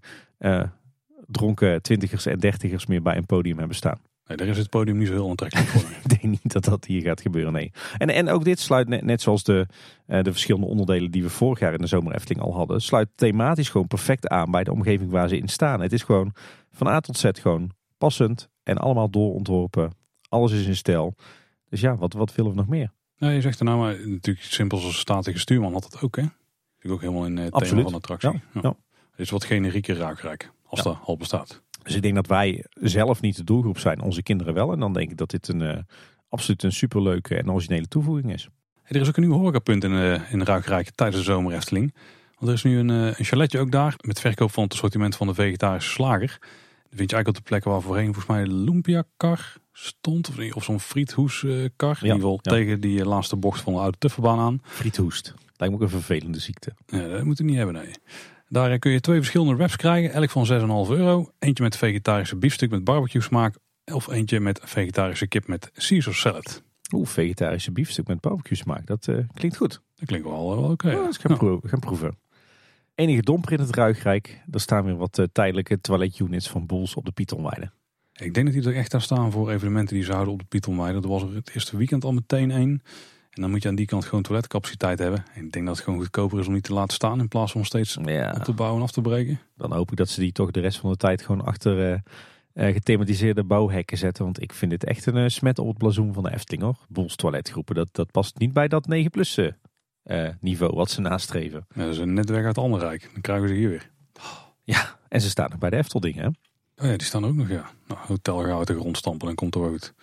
[1.26, 4.00] dronken twintigers en dertigers meer bij een podium hebben staan.
[4.26, 5.90] Nee, daar is het podium niet zo heel aantrekkelijk voor.
[6.04, 7.72] ik denk niet dat dat hier gaat gebeuren, nee.
[7.98, 9.66] En, en ook dit sluit net, net zoals de,
[10.06, 13.08] uh, de verschillende onderdelen die we vorig jaar in de zomer Efteling al hadden, sluit
[13.14, 15.80] thematisch gewoon perfect aan bij de omgeving waar ze in staan.
[15.80, 16.32] Het is gewoon
[16.72, 19.92] van A tot Z gewoon passend en allemaal doorontworpen.
[20.28, 21.14] Alles is in stijl.
[21.68, 22.92] Dus ja, wat, wat willen we nog meer?
[23.16, 26.22] Nou, je zegt er nou maar natuurlijk simpel als statige stuurman had het ook, hè?
[26.22, 28.32] Natuurlijk ook helemaal in het thema van de attractie.
[28.32, 28.60] Ja, ja.
[28.62, 28.76] ja.
[29.10, 31.63] Het is wat generieke raakrijk, als dat al bestaat.
[31.84, 34.72] Dus ik denk dat wij zelf niet de doelgroep zijn, onze kinderen wel.
[34.72, 35.76] En dan denk ik dat dit een uh,
[36.28, 38.48] absoluut een superleuke en originele toevoeging is.
[38.82, 41.94] er is ook een nieuw horecapunt in, uh, in Ruikrijk tijdens de zomer Efteling.
[42.38, 45.16] Want er is nu een, uh, een chaletje ook daar met verkoop van het assortiment
[45.16, 46.38] van de vegetarische slager.
[46.38, 50.28] Dat vind je eigenlijk op de plekken waar voorheen volgens mij de lumpia-kar stond.
[50.28, 51.66] Of, of zo'n friethoeskar.
[51.78, 54.60] Ja, in ieder geval tegen die laatste bocht van de oude tufferbaan aan.
[54.62, 55.34] Friethoest.
[55.56, 56.72] Lijkt me ook een vervelende ziekte.
[56.86, 57.90] Ja, dat moet je niet hebben, nee.
[58.48, 61.30] Daar kun je twee verschillende wraps krijgen, elk van 6,5 euro.
[61.38, 63.56] Eentje met vegetarische biefstuk met barbecue smaak.
[63.92, 66.62] Of eentje met vegetarische kip met Caesar salad.
[66.92, 68.86] Oeh, vegetarische biefstuk met barbecue smaak.
[68.86, 69.80] Dat uh, klinkt goed.
[69.94, 70.70] Dat klinkt wel, wel oké.
[70.70, 72.18] Okay, oh, gaan, proeven, gaan proeven.
[72.94, 74.42] Enige domper in het Ruigrijk.
[74.50, 77.70] Er staan weer wat uh, tijdelijke toiletunits van Boels op de Pythonweide.
[78.12, 80.46] Ik denk dat die er echt aan staan voor evenementen die ze houden op de
[80.48, 81.00] Pythonweide.
[81.00, 82.82] Er was er het eerste weekend al meteen één.
[83.34, 85.24] En dan moet je aan die kant gewoon toiletcapaciteit hebben.
[85.34, 87.52] En ik denk dat het gewoon goedkoper is om niet te laten staan in plaats
[87.52, 89.40] van steeds op te bouwen en af te breken.
[89.56, 92.02] Dan hoop ik dat ze die toch de rest van de tijd gewoon achter
[92.54, 94.24] uh, gethematiseerde bouwhekken zetten.
[94.24, 96.76] Want ik vind dit echt een uh, smet op het blazoen van de Efteling hoor.
[96.88, 99.38] Boels toiletgroepen, dat, dat past niet bij dat 9 plus
[100.40, 101.66] niveau wat ze nastreven.
[101.74, 103.10] Ja, dat is een netwerk uit Anderrijk.
[103.12, 103.90] Dan krijgen we ze hier weer.
[104.62, 106.28] Ja, en ze staan nog bij de Efteldingen hè?
[106.84, 107.70] Oh ja, die staan ook nog ja.
[107.86, 109.94] Nou, hotel gaan we uit de grond stampen en komt er goed.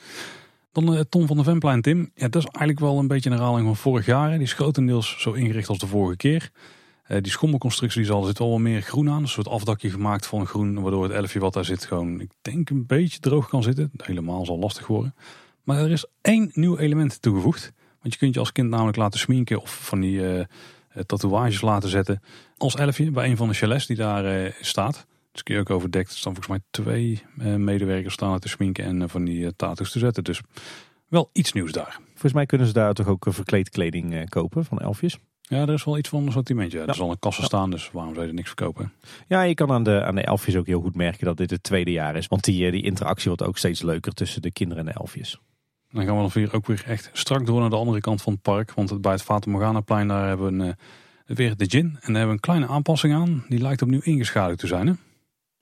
[0.71, 2.11] Dan uh, Tom van de Venplein, Tim.
[2.15, 4.31] Ja, dat is eigenlijk wel een beetje een herhaling van vorig jaar.
[4.31, 6.51] Die is grotendeels zo ingericht als de vorige keer.
[7.07, 9.21] Uh, die schommelconstructie zal, zit wel wat meer groen aan.
[9.21, 12.69] Een soort afdakje gemaakt van groen, waardoor het elfje wat daar zit gewoon, ik denk,
[12.69, 13.91] een beetje droog kan zitten.
[13.97, 15.15] Helemaal zal lastig worden.
[15.63, 17.71] Maar er is één nieuw element toegevoegd.
[18.01, 20.43] Want je kunt je als kind namelijk laten sminken of van die uh,
[21.05, 22.21] tatoeages laten zetten
[22.57, 25.05] als elfje bij een van de chalets die daar staat.
[25.31, 26.11] Dus kun je ook overdekt.
[26.11, 29.49] Er staan volgens mij twee uh, medewerkers staan te sminken en uh, van die uh,
[29.55, 30.23] tattoos te zetten.
[30.23, 30.41] Dus
[31.07, 31.99] wel iets nieuws daar.
[32.07, 35.17] Volgens mij kunnen ze daar toch ook verkleedkleding kopen van elfjes.
[35.41, 36.79] Ja, er is wel iets van een sortimentje.
[36.79, 36.85] Ja.
[36.85, 38.93] Er zal een kassen staan, dus waarom zou je er niks verkopen?
[39.27, 41.63] Ja, je kan aan de, aan de elfjes ook heel goed merken dat dit het
[41.63, 42.27] tweede jaar is.
[42.27, 45.39] Want die, die interactie wordt ook steeds leuker tussen de kinderen en de elfjes.
[45.89, 48.33] Dan gaan we dan weer ook weer echt strak door naar de andere kant van
[48.33, 48.73] het park.
[48.73, 50.75] Want bij het Fata Morgana plein daar hebben we een,
[51.35, 51.85] weer de gin.
[51.85, 53.45] En daar hebben we een kleine aanpassing aan.
[53.47, 54.87] Die lijkt opnieuw ingeschaduwd te zijn.
[54.87, 54.93] Hè?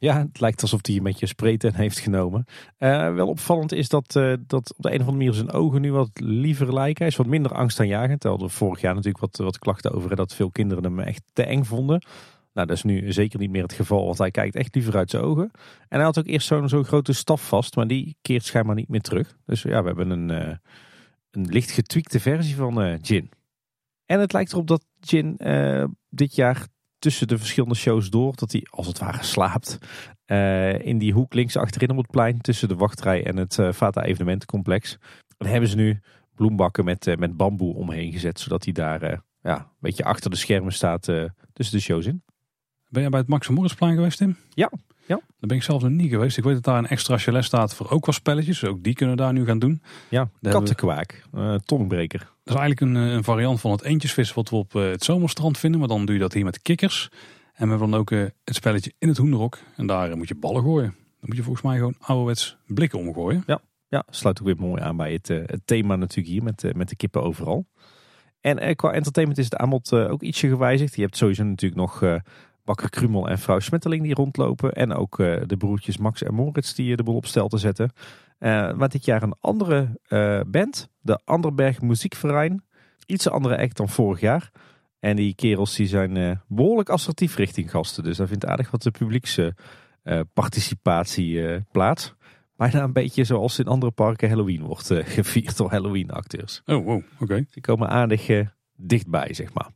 [0.01, 2.45] Ja, het lijkt alsof hij een beetje sprayten heeft genomen.
[2.77, 5.81] Uh, wel opvallend is dat, uh, dat op de een of andere manier zijn ogen
[5.81, 6.97] nu wat liever lijken.
[6.97, 8.19] Hij is wat minder angstaanjagend.
[8.19, 11.43] Terwijl er vorig jaar natuurlijk wat, wat klachten over dat veel kinderen hem echt te
[11.43, 12.05] eng vonden.
[12.53, 15.09] Nou, dat is nu zeker niet meer het geval, want hij kijkt echt liever uit
[15.09, 15.51] zijn ogen.
[15.87, 18.89] En hij had ook eerst zo'n zo'n grote staf vast, maar die keert schijnbaar niet
[18.89, 19.37] meer terug.
[19.45, 20.55] Dus ja, we hebben een, uh,
[21.31, 23.29] een licht getweakte versie van Jin.
[24.05, 25.37] En het lijkt erop dat Jin
[26.09, 26.67] dit jaar
[26.99, 28.35] tussen de verschillende shows door.
[28.35, 29.77] Dat hij als het ware slaapt.
[30.27, 32.41] Uh, in die hoek links achterin op het plein.
[32.41, 34.97] Tussen de wachtrij en het uh, Vata evenementencomplex.
[35.37, 35.99] Dan hebben ze nu
[36.35, 38.39] bloembakken met, uh, met bamboe omheen gezet.
[38.39, 41.03] Zodat hij daar ja, een beetje achter de schermen staat
[41.53, 42.23] tussen de shows in.
[42.89, 44.37] Ben jij bij het Max Moritzplein geweest Tim?
[44.49, 44.71] Ja.
[45.09, 45.15] Ja.
[45.15, 46.37] Daar ben ik zelf nog niet geweest.
[46.37, 48.63] Ik weet dat daar een extra chalet staat voor ook wel spelletjes.
[48.65, 49.81] Ook die kunnen daar nu gaan doen.
[50.09, 52.19] Ja, kattenkwaak, uh, tongbreker.
[52.19, 55.57] Dat is eigenlijk een, een, variant van het eentjesvis wat we op uh, het zomerstrand
[55.57, 55.79] vinden.
[55.79, 57.09] Maar dan doe je dat hier met kikkers.
[57.53, 59.57] En we hebben dan ook uh, het spelletje in het hoenderok.
[59.75, 60.95] En daar moet je ballen gooien.
[60.97, 63.43] Dan moet je volgens mij gewoon ouderwets blikken omgooien.
[63.47, 66.89] Ja, ja sluit ook weer mooi aan bij het, het thema natuurlijk hier met, met
[66.89, 67.65] de kippen overal.
[68.41, 70.95] En qua entertainment is het aanbod ook ietsje gewijzigd.
[70.95, 72.03] Je hebt sowieso natuurlijk nog
[72.69, 74.73] Bakker Krumel en vrouw Smetteling die rondlopen.
[74.73, 77.91] En ook uh, de broertjes Max en Moritz die de boel op stel te zetten.
[78.39, 80.89] Uh, maar dit jaar een andere uh, band.
[80.99, 82.63] De Anderberg Muziekverein.
[83.05, 84.51] Iets andere act dan vorig jaar.
[84.99, 88.03] En die kerels die zijn behoorlijk assertief richting gasten.
[88.03, 92.13] Dus daar vindt aardig wat de publieksparticipatie plaats.
[92.55, 96.61] Bijna een beetje zoals in andere parken Halloween wordt gevierd door Halloween acteurs.
[96.65, 97.45] Oh, wow, oké.
[97.51, 98.29] Die komen aardig
[98.75, 99.69] dichtbij, zeg maar.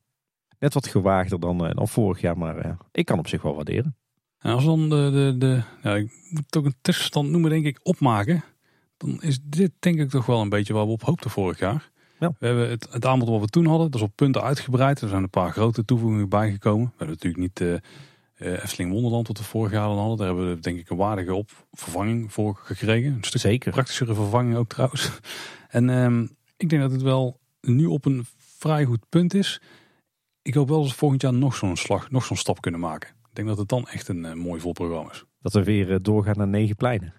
[0.64, 3.96] Net wat gewaagder dan, dan vorig jaar, maar ik kan op zich wel waarderen.
[4.40, 7.66] En als we dan de, de, de ja, ik moet ook een tussenstand noemen, denk
[7.66, 8.44] ik, opmaken.
[8.98, 11.92] Dan is dit denk ik toch wel een beetje waar we op hoopten vorig jaar.
[12.20, 12.36] Ja.
[12.40, 15.02] We hebben het, het aanbod wat we toen hadden, dat is op punten uitgebreid.
[15.02, 16.86] Er zijn een paar grote toevoegingen bijgekomen.
[16.86, 20.18] We hebben natuurlijk niet uh, Efteling Wonderland wat we vorig jaar hadden.
[20.18, 23.14] Daar hebben we denk ik een waardige op vervanging voor gekregen.
[23.14, 23.72] Een stuk Zeker.
[23.72, 25.20] praktischere vervanging ook trouwens.
[25.70, 29.62] En um, ik denk dat het wel nu op een vrij goed punt is.
[30.44, 33.10] Ik hoop wel dat we volgend jaar nog zo'n slag, nog zo'n stap kunnen maken.
[33.10, 35.24] Ik denk dat het dan echt een uh, mooi vol programma is.
[35.42, 37.14] Dat we weer doorgaan naar negen pleinen.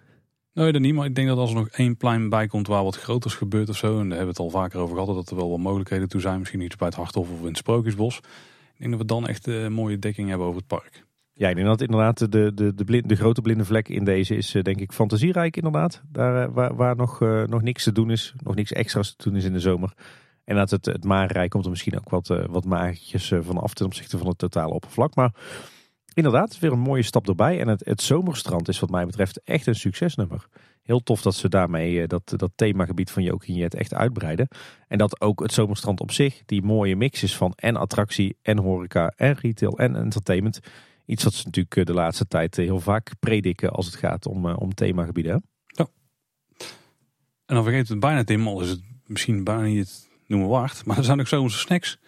[0.52, 0.94] Nee, dat niet.
[0.94, 3.68] Maar ik denk dat als er nog één plein bij komt waar wat groters gebeurt
[3.68, 3.86] of zo.
[3.86, 5.14] En daar hebben we het al vaker over gehad.
[5.14, 6.38] Dat er wel wat mogelijkheden toe zijn.
[6.38, 8.16] Misschien iets bij het Harthof of in het Sprookjesbos.
[8.16, 11.05] Ik denk dat we dan echt een mooie dekking hebben over het park.
[11.32, 14.36] Ja, ik denk dat inderdaad de, de, de, blind, de grote blinde vlek in deze
[14.36, 16.02] is denk ik fantasierijk inderdaad.
[16.12, 18.34] Daar waar, waar nog, uh, nog niks te doen is.
[18.42, 19.92] Nog niks extra's te doen is in de zomer.
[20.44, 23.86] En dat het, het Marenrijk komt er misschien ook wat, uh, wat uh, van ten
[23.86, 25.14] opzichte van het totale oppervlak.
[25.14, 25.34] Maar
[26.14, 27.60] inderdaad, weer een mooie stap erbij.
[27.60, 30.46] En het, het zomerstrand is wat mij betreft echt een succesnummer.
[30.82, 34.48] Heel tof dat ze daarmee eh, dat, dat themagebied van Jokinjet echt uitbreiden.
[34.88, 38.58] En dat ook het zomerstrand op zich, die mooie mix is van en attractie en
[38.58, 40.60] horeca en retail en entertainment.
[41.06, 44.26] Iets wat ze natuurlijk eh, de laatste tijd eh, heel vaak prediken als het gaat
[44.26, 45.42] om, om themagebieden.
[47.46, 50.84] En dan vergeet het bijna Tim, is het misschien bijna niet noemen waard.
[50.84, 51.98] Maar er zijn ook zomerse snacks.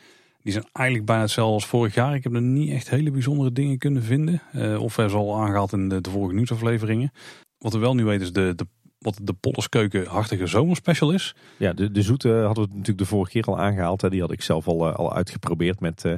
[0.42, 2.14] Die zijn eigenlijk bijna hetzelfde als vorig jaar.
[2.14, 4.42] Ik heb er niet echt hele bijzondere dingen kunnen vinden.
[4.54, 7.12] Uh, of er al aangehaald in de, de vorige nieuwsafleveringen.
[7.58, 8.66] Wat we wel nu weten is de, de,
[8.98, 11.34] wat de Pollerskeuken hartige zomerspecial is.
[11.56, 14.00] Ja, de, de zoete hadden we natuurlijk de vorige keer al aangehaald.
[14.00, 14.10] Hè.
[14.10, 16.12] Die had ik zelf al, eh, al uitgeprobeerd met uh,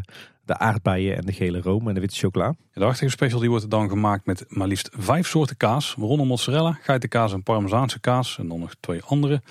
[0.44, 2.54] de aardbeien en de gele room en de witte chocola.
[2.72, 5.94] de hartige special die wordt dan gemaakt met maar liefst vijf soorten kaas.
[5.98, 8.38] Waaronder mozzarella, geitenkaas en parmezaanse kaas.
[8.38, 9.42] En dan nog twee andere.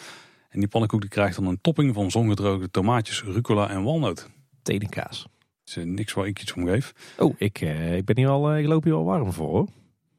[0.50, 4.30] En die pannenkoek die krijgt dan een topping van zongedroogde tomaatjes, rucola en walnoot.
[4.62, 5.28] Tedenkaas.
[5.66, 7.14] Is niks waar ik iets om geef.
[7.18, 7.62] Oh, ik,
[7.96, 9.68] ik, ben hier al, ik loop hier al warm voor hoor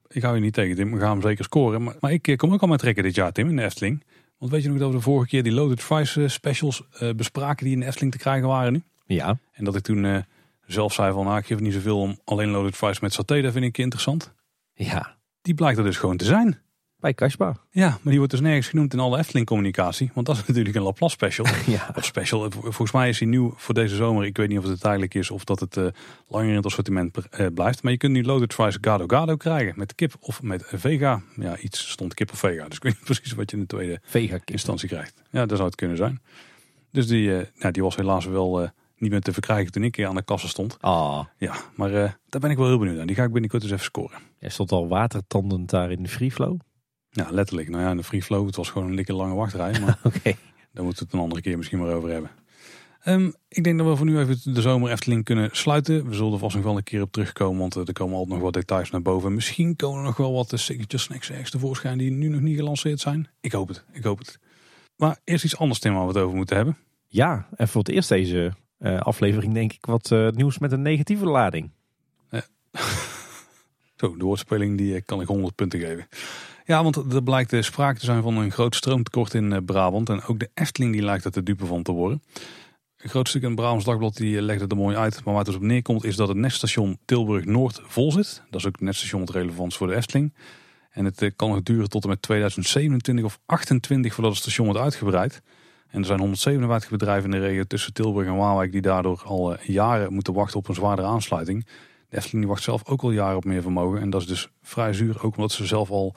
[0.09, 1.83] ik hou je niet tegen Tim, we gaan hem zeker scoren.
[1.83, 4.05] Maar, maar ik eh, kom ook al met trekken dit jaar Tim in de Efteling.
[4.39, 6.83] Want weet je nog dat we de vorige keer die Loaded Fries eh, specials
[7.17, 8.83] bespraken die in de Efteling te krijgen waren nu?
[9.07, 9.39] Ja.
[9.53, 10.25] En dat ik toen
[10.67, 13.53] zelf zei van nou ik geef niet zoveel om alleen Loaded Fries met saté, dat
[13.53, 14.33] vind ik interessant.
[14.75, 15.17] Ja.
[15.43, 16.61] Die blijkt er dus gewoon te zijn.
[17.01, 17.55] Bij Kasbah.
[17.71, 20.11] Ja, maar die wordt dus nergens genoemd in alle Efteling communicatie.
[20.15, 21.47] Want dat is natuurlijk een Laplace special.
[21.75, 21.91] ja.
[21.95, 22.51] Of special.
[22.51, 24.25] Volgens mij is hij nieuw voor deze zomer.
[24.25, 25.87] Ik weet niet of het tijdelijk is of dat het uh,
[26.29, 27.83] langer in het assortiment uh, blijft.
[27.83, 29.75] Maar je kunt nu Loaded Fries Gado Gado krijgen.
[29.77, 31.23] Met kip of met vega.
[31.37, 32.65] Ja, iets stond kip of vega.
[32.69, 35.23] Dus ik weet niet precies wat je in de tweede vega instantie krijgt.
[35.31, 36.21] Ja, dat zou het kunnen zijn.
[36.93, 40.15] Dus die, uh, nou, die was helaas wel niet meer te verkrijgen toen ik aan
[40.15, 40.77] de kassen stond.
[40.81, 41.25] Ah.
[41.37, 41.91] Ja, maar
[42.29, 43.07] daar ben ik wel heel benieuwd aan.
[43.07, 44.19] Die ga ik binnenkort eens even scoren.
[44.39, 46.59] Jij stond al watertandend daar in de free flow.
[47.11, 47.69] Ja, letterlijk.
[47.69, 49.81] Nou ja, de free flow, het was gewoon een dikke lange wachtrij.
[49.81, 50.37] Maar okay.
[50.73, 52.31] daar moeten we het een andere keer misschien maar over hebben.
[53.05, 56.09] Um, ik denk dat we voor nu even de zomer Efteling kunnen sluiten.
[56.09, 58.43] We zullen er vast nog wel een keer op terugkomen, want er komen altijd nog
[58.43, 59.35] wat details naar boven.
[59.35, 63.01] Misschien komen er nog wel wat signature snacks ergens tevoorschijn die nu nog niet gelanceerd
[63.01, 63.29] zijn.
[63.41, 64.39] Ik hoop het, ik hoop het.
[64.97, 66.77] Maar eerst iets anders, Tim, waar we het over moeten hebben.
[67.07, 70.83] Ja, en voor het eerst deze uh, aflevering denk ik wat uh, nieuws met een
[70.83, 71.71] negatieve lading.
[72.31, 72.41] Uh,
[73.97, 76.09] Zo, de woordspeling die kan ik 100 punten geven.
[76.69, 80.09] Ja, want er blijkt de sprake te zijn van een groot stroomtekort in eh, Brabant.
[80.09, 82.23] En ook de Efteling die lijkt er te dupe van te worden.
[82.97, 85.15] Een groot stuk in het Brabants Dagblad die legde er mooi uit.
[85.15, 88.43] Maar waar het dus op neerkomt is dat het netstation Tilburg Noord vol zit.
[88.51, 90.35] Dat is ook het netstation met relevant voor de Efteling.
[90.91, 94.67] En het eh, kan nog duren tot en met 2027 of 28 voordat het station
[94.67, 95.43] wordt uitgebreid.
[95.89, 99.57] En er zijn 157 bedrijven in de regio tussen Tilburg en Waalwijk die daardoor al
[99.57, 101.67] eh, jaren moeten wachten op een zwaardere aansluiting.
[102.09, 104.01] De Efteling wacht zelf ook al jaren op meer vermogen.
[104.01, 106.15] En dat is dus vrij zuur, ook omdat ze zelf al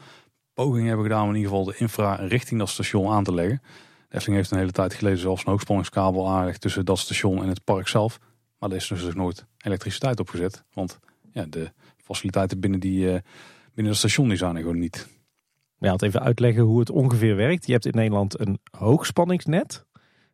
[0.62, 3.62] pogingen hebben gedaan in ieder geval de infra richting dat station aan te leggen.
[4.10, 7.64] De heeft een hele tijd geleden zelfs een hoogspanningskabel aangelegd tussen dat station en het
[7.64, 8.20] park zelf.
[8.60, 10.64] Maar er is dus nooit elektriciteit opgezet.
[10.74, 11.00] Want
[11.32, 13.18] ja, de faciliteiten binnen, die, uh,
[13.74, 15.08] binnen het station die zijn er gewoon niet.
[15.78, 17.66] Ja, het even uitleggen hoe het ongeveer werkt.
[17.66, 19.86] Je hebt in Nederland een hoogspanningsnet.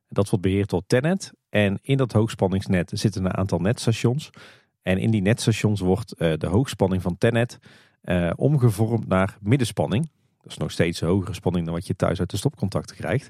[0.09, 1.31] Dat wordt beheerd door Tennet.
[1.49, 4.29] En in dat hoogspanningsnet zitten een aantal netstations.
[4.81, 7.59] En in die netstations wordt uh, de hoogspanning van Tennet
[8.03, 10.09] uh, omgevormd naar middenspanning.
[10.47, 13.29] Dat is nog steeds hogere spanning dan wat je thuis uit de stopcontacten krijgt.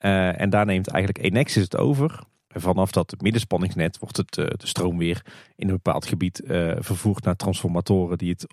[0.00, 2.20] Uh, en daar neemt eigenlijk Enexis het over.
[2.48, 5.24] En vanaf dat middenspanningsnet wordt het, uh, de stroom weer
[5.56, 6.42] in een bepaald gebied
[6.78, 8.46] vervoerd naar transformatoren die het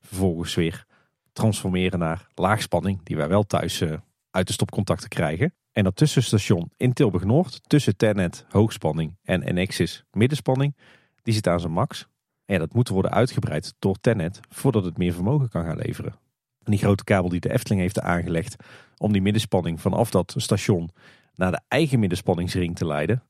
[0.00, 0.84] vervolgens weer
[1.32, 3.82] transformeren naar laagspanning, die wij wel thuis
[4.30, 5.54] uit de stopcontacten krijgen.
[5.72, 10.76] En dat tussenstation in Tilburg Noord, tussen Tennet hoogspanning en Enexis middenspanning,
[11.22, 12.06] die zit aan zijn max.
[12.44, 16.25] En dat moet worden uitgebreid door Tennet voordat het meer vermogen kan gaan leveren.
[16.66, 18.56] En die grote kabel die de Efteling heeft aangelegd
[18.96, 20.90] om die middenspanning vanaf dat station
[21.34, 23.22] naar de eigen middenspanningsring te leiden.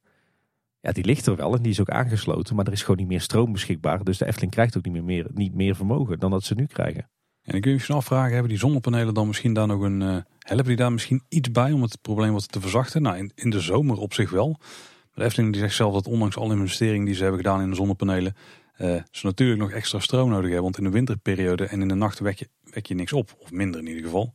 [0.81, 3.09] Ja, die ligt er wel en die is ook aangesloten, maar er is gewoon niet
[3.09, 4.05] meer stroom beschikbaar.
[4.05, 7.09] Dus de Efteling krijgt ook niet meer, niet meer vermogen dan dat ze nu krijgen.
[7.43, 10.01] En ik kun je misschien afvragen, hebben die zonnepanelen dan misschien daar nog een...
[10.01, 13.03] Uh, helpen die daar misschien iets bij om het probleem wat te verzachten?
[13.03, 14.49] Nou, in, in de zomer op zich wel.
[14.49, 17.71] Maar de Efteling die zegt zelf dat ondanks alle investeringen die ze hebben gedaan in
[17.71, 18.35] de zonnepanelen...
[18.79, 20.63] Uh, ze natuurlijk nog extra stroom nodig hebben.
[20.63, 23.37] Want in de winterperiode en in de nacht wek je, wek je niks op.
[23.39, 24.33] Of minder in ieder geval.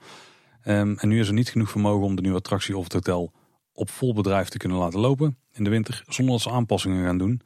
[0.65, 3.31] Um, en nu is er niet genoeg vermogen om de nieuwe attractie of het hotel
[3.73, 6.03] op vol bedrijf te kunnen laten lopen in de winter.
[6.07, 7.41] Zonder dat ze aanpassingen gaan doen.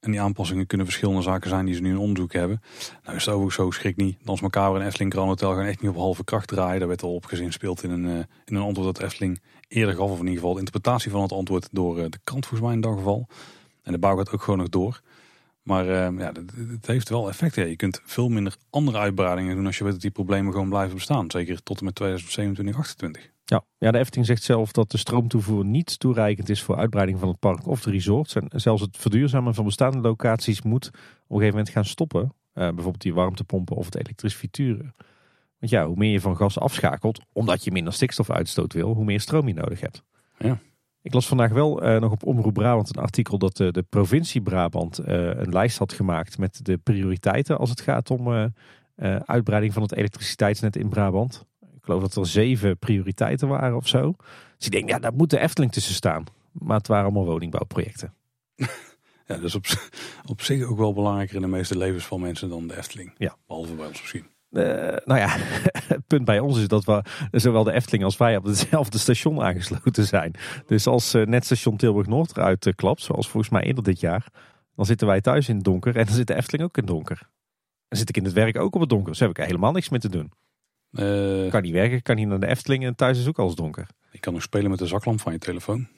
[0.00, 2.60] En die aanpassingen kunnen verschillende zaken zijn die ze nu in onderzoek hebben.
[3.04, 4.16] Nou is het overigens zo, schrik niet.
[4.24, 6.78] Dans Macabre en Efteling Grand Hotel gaan echt niet op halve kracht draaien.
[6.78, 10.10] Daar werd al op speelt in een, uh, in een antwoord dat Efteling eerder gaf.
[10.10, 12.76] Of in ieder geval de interpretatie van het antwoord door uh, de krant volgens mij
[12.76, 13.28] in dat geval.
[13.82, 15.00] En de bouw gaat ook gewoon nog door.
[15.62, 16.32] Maar uh, ja,
[16.70, 17.54] het heeft wel effect.
[17.54, 17.64] Ja.
[17.64, 20.94] Je kunt veel minder andere uitbreidingen doen als je weet dat die problemen gewoon blijven
[20.94, 21.30] bestaan.
[21.30, 23.30] Zeker tot en met 2027, 2028.
[23.44, 27.28] Ja, ja, de Efteling zegt zelf dat de stroomtoevoer niet toereikend is voor uitbreiding van
[27.28, 28.34] het park of de resorts.
[28.34, 32.22] En zelfs het verduurzamen van bestaande locaties moet op een gegeven moment gaan stoppen.
[32.22, 34.94] Uh, bijvoorbeeld die warmtepompen of het elektrisch frituren.
[35.58, 39.04] Want ja, hoe meer je van gas afschakelt, omdat je minder stikstof uitstoot wil, hoe
[39.04, 40.02] meer stroom je nodig hebt.
[40.38, 40.58] Ja.
[41.02, 44.40] Ik las vandaag wel uh, nog op Omroep Brabant een artikel dat uh, de provincie
[44.40, 48.52] Brabant uh, een lijst had gemaakt met de prioriteiten als het gaat om
[49.24, 51.46] uitbreiding van het elektriciteitsnet in Brabant.
[51.60, 54.14] Ik geloof dat er zeven prioriteiten waren of zo.
[54.56, 56.24] Dus ik denk, ja, daar moet de Efteling tussen staan.
[56.52, 58.14] Maar het waren allemaal woningbouwprojecten.
[59.26, 59.66] Ja, dat is op,
[60.26, 63.14] op zich ook wel belangrijker in de meeste levens van mensen dan de Efteling.
[63.18, 63.36] Ja.
[63.46, 64.26] Behalve bij ons misschien.
[64.52, 64.64] Uh,
[65.04, 65.28] nou ja,
[65.86, 69.42] het punt bij ons is dat we zowel de Efteling als wij op hetzelfde station
[69.42, 70.34] aangesloten zijn.
[70.66, 74.00] Dus als uh, net station Tilburg Noord eruit uh, klapt, zoals volgens mij eerder dit
[74.00, 74.26] jaar,
[74.76, 76.92] dan zitten wij thuis in het donker en dan zit de Efteling ook in het
[76.92, 77.28] donker.
[77.88, 79.72] Dan zit ik in het werk ook op het donker, dus heb ik er helemaal
[79.72, 80.32] niks meer te doen.
[81.50, 83.86] kan niet werken, kan niet naar de Efteling en thuis is ook alles donker.
[84.10, 85.88] Je kan nog spelen met de zaklamp van je telefoon.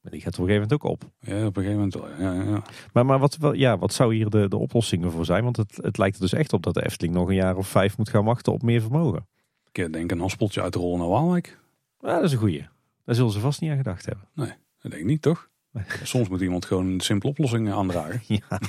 [0.00, 1.10] Maar die gaat op een gegeven moment ook op.
[1.20, 2.08] Ja, op een gegeven moment wel.
[2.18, 2.62] Ja, ja.
[2.92, 5.44] Maar, maar wat, ja, wat zou hier de, de oplossingen voor zijn?
[5.44, 7.68] Want het, het lijkt er dus echt op dat de Efteling nog een jaar of
[7.68, 9.26] vijf moet gaan wachten op meer vermogen.
[9.72, 11.58] Ik denk een haspeltje uit de rollen naar Waalwijk.
[12.00, 12.66] Ja, dat is een goeie.
[13.04, 14.28] Daar zullen ze vast niet aan gedacht hebben.
[14.34, 15.48] Nee, dat denk ik niet, toch?
[16.02, 18.20] Soms moet iemand gewoon een simpele oplossing aandragen.
[18.48, 18.60] ja.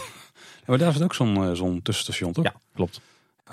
[0.65, 2.43] Maar daar zit ook zo'n zo'n tussenstation, toch?
[2.43, 3.01] Ja, klopt.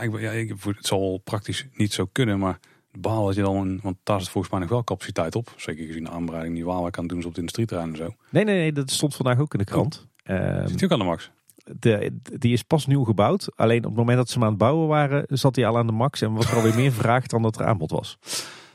[0.01, 2.59] Ik, ja, ik, het zal praktisch niet zo kunnen, maar
[3.01, 5.53] baal dat je dan, want daar zit volgens mij nog wel capaciteit op.
[5.57, 8.15] Zeker gezien de aanbreiding die Waalwijk kan doen op het industrieterrein en zo.
[8.31, 10.07] Nee, nee, nee, dat stond vandaag ook in de krant.
[10.27, 10.37] Oh.
[10.37, 11.31] Um, zit ook aan de max?
[11.79, 13.57] De, die is pas nieuw gebouwd.
[13.57, 15.87] Alleen op het moment dat ze hem aan het bouwen waren, zat hij al aan
[15.87, 16.21] de max.
[16.21, 18.19] En was er alweer meer vraag dan dat er aanbod was.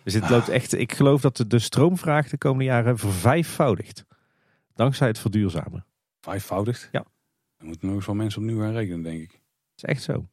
[0.04, 4.06] Dus het loopt echt, ik geloof dat de, de stroomvraag de komende jaren vervijfvoudigt.
[4.74, 5.86] Dankzij het verduurzamen.
[6.22, 6.90] Vijfvoudigt?
[6.92, 7.06] Ja.
[7.58, 9.42] Dan moeten nog eens wel mensen opnieuw gaan rekenen, denk ik.
[9.76, 10.28] Is echt zo.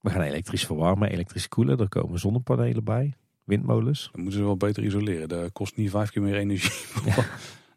[0.00, 1.78] We gaan elektrisch verwarmen, elektrisch koelen.
[1.78, 4.08] Er komen zonnepanelen bij windmolens.
[4.12, 5.28] Dan moeten ze wel beter isoleren.
[5.28, 6.86] Dat kost niet vijf keer meer energie.
[7.04, 7.24] Ja.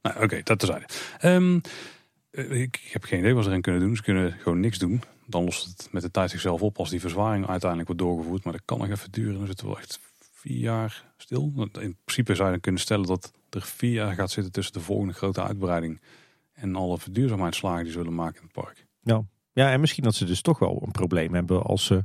[0.01, 0.85] nou, Oké, okay, dat tezijde.
[1.23, 1.61] Um,
[2.31, 3.95] ik heb geen idee wat ze erin kunnen doen.
[3.95, 5.01] Ze kunnen gewoon niks doen.
[5.25, 8.43] Dan lost het met de tijd zichzelf op als die verzwaring uiteindelijk wordt doorgevoerd.
[8.43, 9.37] Maar dat kan nog even duren.
[9.37, 11.53] Dan zitten we echt vier jaar stil.
[11.79, 15.13] In principe zou je kunnen stellen dat er vier jaar gaat zitten tussen de volgende
[15.13, 16.01] grote uitbreiding
[16.53, 18.85] en alle verduurzaamheidsslagen die zullen maken in het park.
[19.01, 19.23] Ja.
[19.53, 22.03] Ja, en misschien dat ze dus toch wel een probleem hebben als ze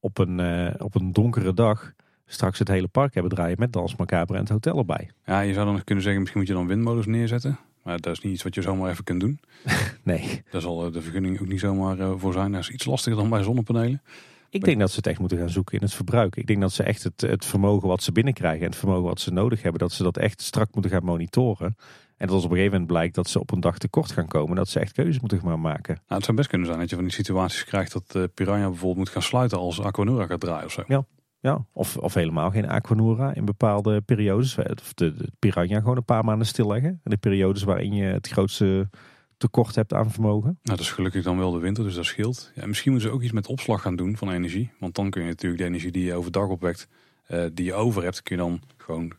[0.00, 1.92] op een, uh, op een donkere dag
[2.26, 5.10] straks het hele park hebben draaien met Dans Macabre en het hotel erbij.
[5.24, 7.58] Ja, je zou dan nog kunnen zeggen, misschien moet je dan windmolens neerzetten.
[7.82, 9.40] Maar dat is niet iets wat je zomaar even kunt doen.
[10.02, 10.42] nee.
[10.50, 12.52] Daar zal de vergunning ook niet zomaar eh, voor zijn.
[12.52, 14.02] Dat is iets lastiger dan bij zonnepanelen.
[14.50, 16.36] Ik denk dat ze het echt moeten gaan zoeken in het verbruik.
[16.36, 19.20] Ik denk dat ze echt het, het vermogen wat ze binnenkrijgen en het vermogen wat
[19.20, 21.76] ze nodig hebben, dat ze dat echt strak moeten gaan monitoren.
[22.22, 24.26] En dat als op een gegeven moment blijkt dat ze op een dag tekort gaan
[24.26, 25.94] komen, dat ze echt keuzes moeten gaan maken.
[25.94, 28.66] Nou, het zou best kunnen zijn dat je van die situaties krijgt dat uh, Piranha
[28.66, 30.82] bijvoorbeeld moet gaan sluiten als Aquanura gaat draaien of zo.
[30.86, 31.04] Ja,
[31.40, 34.58] ja, of, of helemaal geen Aquanura in bepaalde periodes.
[34.58, 37.00] Of de, de piranha gewoon een paar maanden stilleggen.
[37.04, 38.90] En de periodes waarin je het grootste
[39.36, 40.58] tekort hebt aan vermogen.
[40.62, 42.52] Nou, dat is gelukkig dan wel de winter, dus dat scheelt.
[42.54, 44.70] Ja, misschien moeten ze ook iets met opslag gaan doen van energie.
[44.78, 46.88] Want dan kun je natuurlijk de energie die je overdag opwekt,
[47.28, 49.12] uh, die je over hebt, kun je dan gewoon,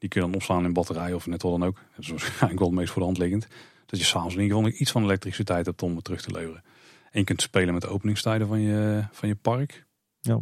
[0.00, 1.76] die kun je dan opslaan in batterijen of net wat dan ook.
[1.94, 3.46] Dat is waarschijnlijk wel het meest voor de hand liggend.
[3.86, 6.62] Dat je s'avonds in ieder geval iets van elektriciteit hebt om het terug te leveren.
[7.10, 9.86] En je kunt spelen met de openingstijden van je, van je park.
[10.20, 10.34] Ja.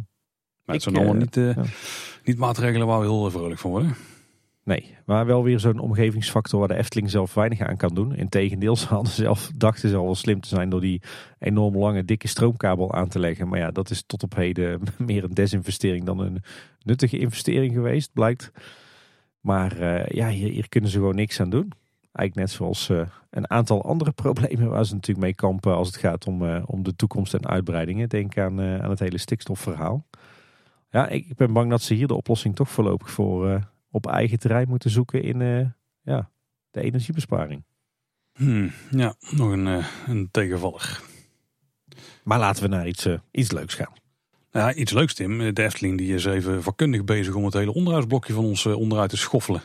[0.65, 1.63] Maar het zijn allemaal niet, uh, ja.
[2.23, 3.95] niet maatregelen waar we heel vrolijk van worden.
[4.63, 8.15] Nee, maar wel weer zo'n omgevingsfactor waar de Efteling zelf weinig aan kan doen.
[8.15, 11.01] Integendeel, ze hadden zelf, dachten ze al wel slim te zijn door die
[11.39, 13.47] enorm lange dikke stroomkabel aan te leggen.
[13.47, 16.43] Maar ja, dat is tot op heden meer een desinvestering dan een
[16.83, 18.51] nuttige investering geweest, blijkt.
[19.39, 21.71] Maar uh, ja, hier, hier, kunnen ze gewoon niks aan doen.
[22.11, 25.97] Eigenlijk net zoals uh, een aantal andere problemen waar ze natuurlijk mee kampen als het
[25.97, 28.09] gaat om, uh, om de toekomst en uitbreidingen.
[28.09, 30.07] Denk aan, aan het hele stikstofverhaal.
[30.89, 34.69] Ja, ik ben bang dat ze hier de oplossing toch voorlopig voor op eigen terrein
[34.69, 36.29] moeten zoeken in ja,
[36.71, 37.63] de energiebesparing.
[38.33, 41.01] Hmm, ja, nog een, een tegenvaller.
[42.23, 43.98] Maar laten we naar iets, iets leuks gaan.
[44.51, 45.53] Ja, iets leuks Tim.
[45.53, 49.17] De Efteling die is even vakkundig bezig om het hele onderhoudsblokje van ons onderuit te
[49.17, 49.61] schoffelen.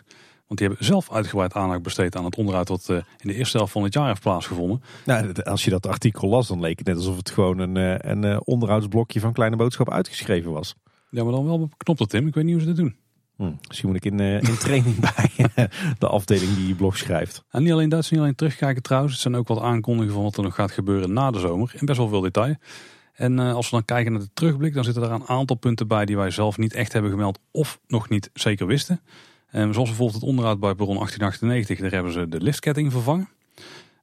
[0.47, 3.73] Want die hebben zelf uitgebreid aandacht besteed aan het onderhoud wat in de eerste helft
[3.73, 4.83] van het jaar heeft plaatsgevonden.
[5.05, 7.77] Nou, als je dat artikel las, dan leek het net alsof het gewoon een,
[8.11, 10.75] een onderhoudsblokje van Kleine Boodschap uitgeschreven was.
[11.11, 12.27] Ja, maar dan wel beknopt Tim.
[12.27, 12.97] Ik weet niet hoe ze dat doen.
[13.37, 15.49] Hm, misschien moet ik in, in training bij
[15.99, 17.45] de afdeling die je blog schrijft.
[17.51, 19.13] En niet alleen dat, niet alleen terugkijken trouwens.
[19.13, 21.75] Het zijn ook wat aankondigingen van wat er nog gaat gebeuren na de zomer.
[21.79, 22.57] In best wel veel detail.
[23.15, 25.89] En uh, als we dan kijken naar de terugblik, dan zitten er een aantal punten
[25.89, 29.01] bij die wij zelf niet echt hebben gemeld of nog niet zeker wisten.
[29.51, 33.29] Zoals bijvoorbeeld het onderhoud bij Baron 1898, daar hebben ze de liftketting vervangen.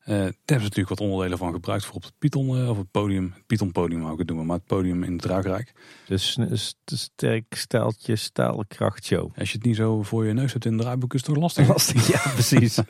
[0.02, 2.78] Uh, daar hebben ze natuurlijk wat onderdelen van gebruikt voor op het Python, uh, of
[2.78, 3.32] het podium.
[3.36, 5.74] Het Python podium ook het doen, maar het podium in het draagrijk.
[6.08, 9.32] Dus een sterk steltje staalkrachtshow.
[9.38, 11.42] Als je het niet zo voor je neus hebt in de draaiboek is het toch
[11.42, 11.68] lastig?
[11.68, 12.78] Lastig, ja precies.
[12.78, 12.84] uh,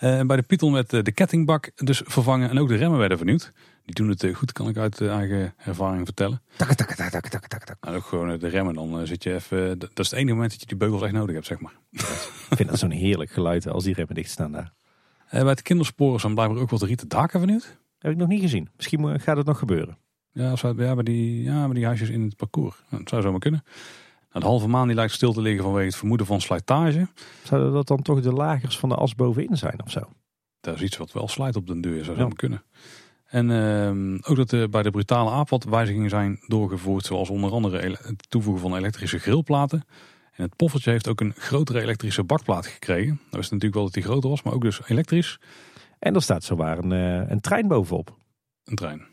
[0.30, 3.52] bij de Python werd de kettingbak dus vervangen en ook de remmen werden vernieuwd.
[3.90, 6.42] Die doen het goed, kan ik uit eigen ervaring vertellen.
[6.56, 7.76] Tak, tak, tak, tak, tak, tak, tak.
[7.80, 9.78] Nou, ook gewoon de remmen, dan zit je even...
[9.78, 11.72] Dat is het enige moment dat je die beugels echt nodig hebt, zeg maar.
[12.50, 14.72] ik vind dat zo'n heerlijk geluid als die remmen dicht staan daar.
[15.30, 17.78] Bij de kindersporen zijn blijkbaar ook wat rieten daken vernieuwd.
[17.98, 18.68] Heb ik nog niet gezien.
[18.76, 19.98] Misschien gaat het nog gebeuren.
[20.32, 22.76] Ja, als we, ja, bij, die, ja bij die huisjes in het parcours.
[22.90, 23.62] Dat zou zomaar kunnen.
[24.30, 27.08] Nou, de halve maan die lijkt stil te liggen vanwege het vermoeden van slijtage.
[27.42, 30.00] Zouden dat dan toch de lagers van de as bovenin zijn of zo?
[30.60, 32.62] Dat is iets wat wel slijt op de deur, zou zomaar kunnen.
[33.30, 37.04] En uh, ook dat er bij de brutale aap wat wijzigingen zijn doorgevoerd.
[37.04, 39.84] Zoals onder andere het toevoegen van elektrische grillplaten.
[40.32, 43.20] En het poffertje heeft ook een grotere elektrische bakplaat gekregen.
[43.22, 45.38] Dat wist natuurlijk wel dat die groter was, maar ook dus elektrisch.
[45.98, 48.16] En er staat zowaar een, uh, een trein bovenop.
[48.64, 49.06] Een trein?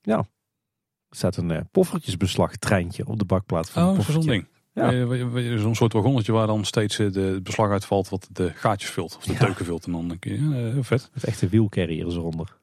[0.00, 0.18] Ja.
[1.08, 4.46] Er staat een uh, poffertjesbeslag treintje op de bakplaat van oh, het zo'n ding.
[4.72, 5.58] Ja.
[5.58, 9.16] Zo'n soort wagonnetje waar dan steeds de, het beslag uitvalt wat de gaatjes vult.
[9.16, 9.38] Of de ja.
[9.38, 9.86] teuken vult.
[9.86, 11.10] En dan kun je, uh, vet.
[11.14, 12.56] Met echte wielcarriers eronder.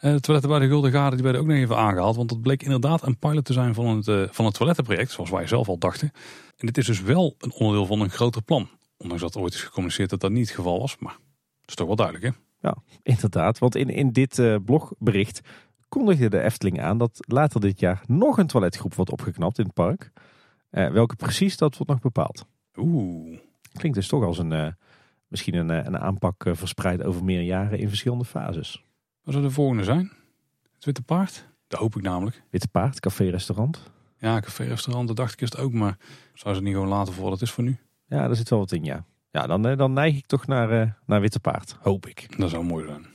[0.00, 2.16] Uh, de toiletten bij de Gulden Gade die werden ook nog even aangehaald.
[2.16, 5.10] Want dat bleek inderdaad een pilot te zijn van het, uh, van het toilettenproject.
[5.10, 6.10] Zoals wij zelf al dachten.
[6.56, 8.68] En dit is dus wel een onderdeel van een groter plan.
[8.96, 10.98] Ondanks dat ooit is gecommuniceerd dat dat niet het geval was.
[10.98, 11.12] Maar
[11.60, 12.40] dat is toch wel duidelijk hè?
[12.68, 13.58] Ja, inderdaad.
[13.58, 15.40] Want in, in dit uh, blogbericht
[15.88, 19.74] kondigde de Efteling aan dat later dit jaar nog een toiletgroep wordt opgeknapt in het
[19.74, 20.10] park.
[20.70, 22.46] welke precies, dat wordt nog bepaald.
[22.76, 23.38] Oeh.
[23.72, 24.76] Klinkt dus toch als een,
[25.28, 28.89] misschien een, een aanpak verspreid over meer jaren in verschillende fases.
[29.30, 30.12] Wat zou de volgende zijn?
[30.74, 31.48] Het Witte Paard?
[31.68, 32.42] Dat hoop ik namelijk.
[32.50, 33.82] Witte Paard, café-restaurant?
[34.18, 35.72] Ja, café-restaurant, dat dacht ik eerst ook.
[35.72, 35.96] Maar
[36.34, 37.76] zou ze het niet gewoon laten voor wat het is voor nu?
[38.06, 39.04] Ja, daar zit wel wat in, ja.
[39.30, 41.76] Ja, dan, dan neig ik toch naar, uh, naar Witte Paard.
[41.80, 42.38] Hoop ik.
[42.38, 43.06] Dat zou mooi zijn.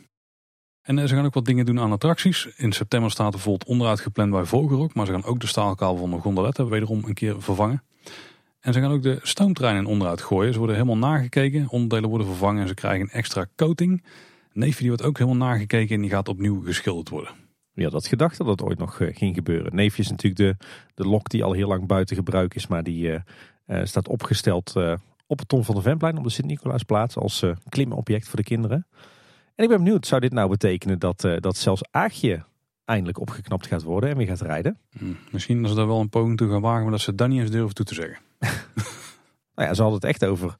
[0.81, 2.45] En uh, ze gaan ook wat dingen doen aan attracties.
[2.55, 4.93] In september staat er bijvoorbeeld onderuit gepland bij Vogelrok.
[4.93, 7.83] Maar ze gaan ook de staalkabel van de gondoletten wederom een keer vervangen.
[8.59, 10.53] En ze gaan ook de stoomtreinen onderuit gooien.
[10.53, 11.69] Ze worden helemaal nagekeken.
[11.69, 14.03] Onderdelen worden vervangen en ze krijgen een extra coating.
[14.55, 17.33] Neefje die wordt ook helemaal nagekeken en die gaat opnieuw geschilderd worden.
[17.73, 19.75] Ja, dat gedacht dat dat ooit nog uh, ging gebeuren.
[19.75, 23.07] Neefje is natuurlijk de, de lok die al heel lang buiten gebruik is, maar die
[23.07, 23.19] uh,
[23.67, 24.73] uh, staat opgesteld
[25.27, 28.87] op het Tom van de Venplein op de Sint-Nicolaasplaats als klimobject voor de kinderen.
[29.55, 32.43] En ik ben benieuwd, zou dit nou betekenen dat, dat zelfs Aagje
[32.85, 34.77] eindelijk opgeknapt gaat worden en weer gaat rijden?
[34.97, 37.27] Hmm, misschien dat ze daar wel een poging toe gaan wagen, maar dat ze dat
[37.27, 38.17] niet eens durven toe te zeggen.
[39.55, 40.57] nou ja, ze hadden het echt over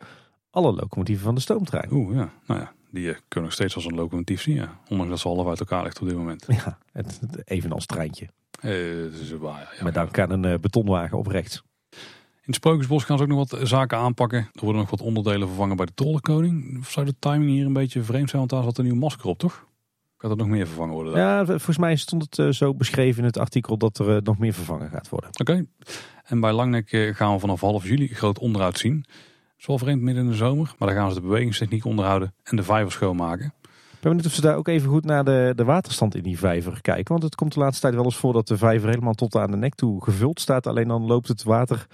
[0.50, 1.92] alle locomotieven van de stoomtrein.
[1.92, 4.56] Oeh ja, nou ja, die uh, kunnen nog steeds als een locomotief zien.
[4.56, 4.80] Ja.
[4.90, 6.46] Ondanks dat ze half uit elkaar ligt op dit moment.
[6.48, 8.28] Ja, het, evenals treintje.
[8.62, 11.64] Uh, het is waar, ja, maar dan kan een uh, betonwagen op rechts.
[11.90, 14.40] In het Sprookjesbos gaan ze ook nog wat zaken aanpakken.
[14.40, 16.80] Er worden nog wat onderdelen vervangen bij de Trollenkoning.
[16.80, 18.40] Of zou de timing hier een beetje vreemd zijn?
[18.40, 19.68] Want daar zat een nieuw masker op, toch?
[20.18, 21.14] Gaat er nog meer vervangen worden?
[21.14, 21.22] Dan?
[21.22, 24.90] Ja, volgens mij stond het zo beschreven in het artikel dat er nog meer vervangen
[24.90, 25.30] gaat worden.
[25.40, 25.66] Oké.
[26.24, 29.06] En bij Langnek gaan we vanaf half juli groot onderhoud zien.
[29.66, 32.34] Het is wel vreemd midden in de zomer, maar dan gaan ze de bewegingstechniek onderhouden
[32.44, 33.46] en de vijver schoonmaken.
[33.46, 36.38] Ik ben benieuwd of ze daar ook even goed naar de, de waterstand in die
[36.38, 37.12] vijver kijken.
[37.12, 39.52] Want het komt de laatste tijd wel eens voor dat de vijver helemaal tot aan
[39.52, 40.68] de nek toe gevuld staat.
[40.68, 41.88] Alleen dan loopt het water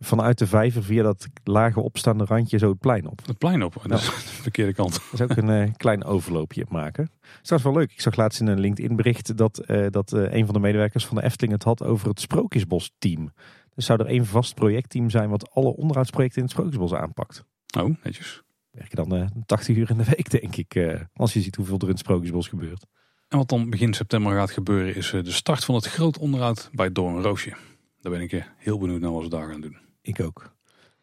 [0.00, 3.20] vanuit de vijver via dat lage opstaande randje zo het plein op.
[3.26, 4.92] Het plein op, dat is de verkeerde kant.
[4.92, 7.10] Dat is ook een uh, klein overloopje maken.
[7.42, 7.92] Dat is wel leuk.
[7.92, 11.06] Ik zag laatst in een LinkedIn bericht dat, uh, dat uh, een van de medewerkers
[11.06, 13.32] van de Efteling het had over het Sprookjesbos team.
[13.74, 17.44] Dus zou er één vast projectteam zijn wat alle onderhoudsprojecten in het Sprookjesbos aanpakt.
[17.78, 18.42] Oh, netjes.
[18.70, 20.74] Werk je dan uh, 80 uur in de week, denk ik.
[20.74, 22.86] Uh, als je ziet hoeveel er in het Sprookjesbos gebeurt.
[23.28, 26.70] En wat dan begin september gaat gebeuren is uh, de start van het groot onderhoud
[26.72, 27.54] bij Doornroosje.
[28.00, 29.76] Daar ben ik heel benieuwd naar wat ze daar gaan doen.
[30.00, 30.52] Ik ook.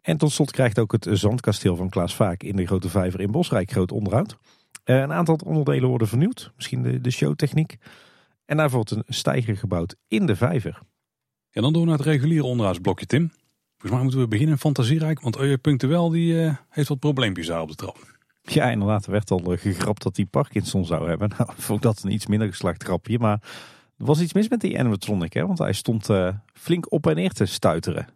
[0.01, 3.31] En tot slot krijgt ook het zandkasteel van Klaas Vaak in de Grote Vijver in
[3.31, 4.37] Bosrijk groot onderhoud.
[4.83, 6.51] een aantal onderdelen worden vernieuwd.
[6.55, 7.77] Misschien de, de showtechniek.
[8.45, 10.81] En daarvoor wordt een stijger gebouwd in de vijver.
[11.51, 13.31] Ja, dan doen we naar het reguliere onderhoudsblokje, Tim.
[13.69, 17.47] Volgens mij moeten we beginnen in Fantasierijk, want Euje Punctueel die uh, heeft wat probleempjes
[17.47, 18.19] daar op de trap.
[18.41, 19.05] Ja, inderdaad.
[19.05, 21.29] Er werd al eh, gegrapt dat hij Parkinson zou hebben.
[21.37, 23.19] Nou, vond ik dat een iets minder geslacht grapje.
[23.19, 23.39] Maar
[23.97, 25.47] er was iets mis met die animatronic, hè?
[25.47, 28.07] Want hij stond uh, flink op en neer te stuiteren.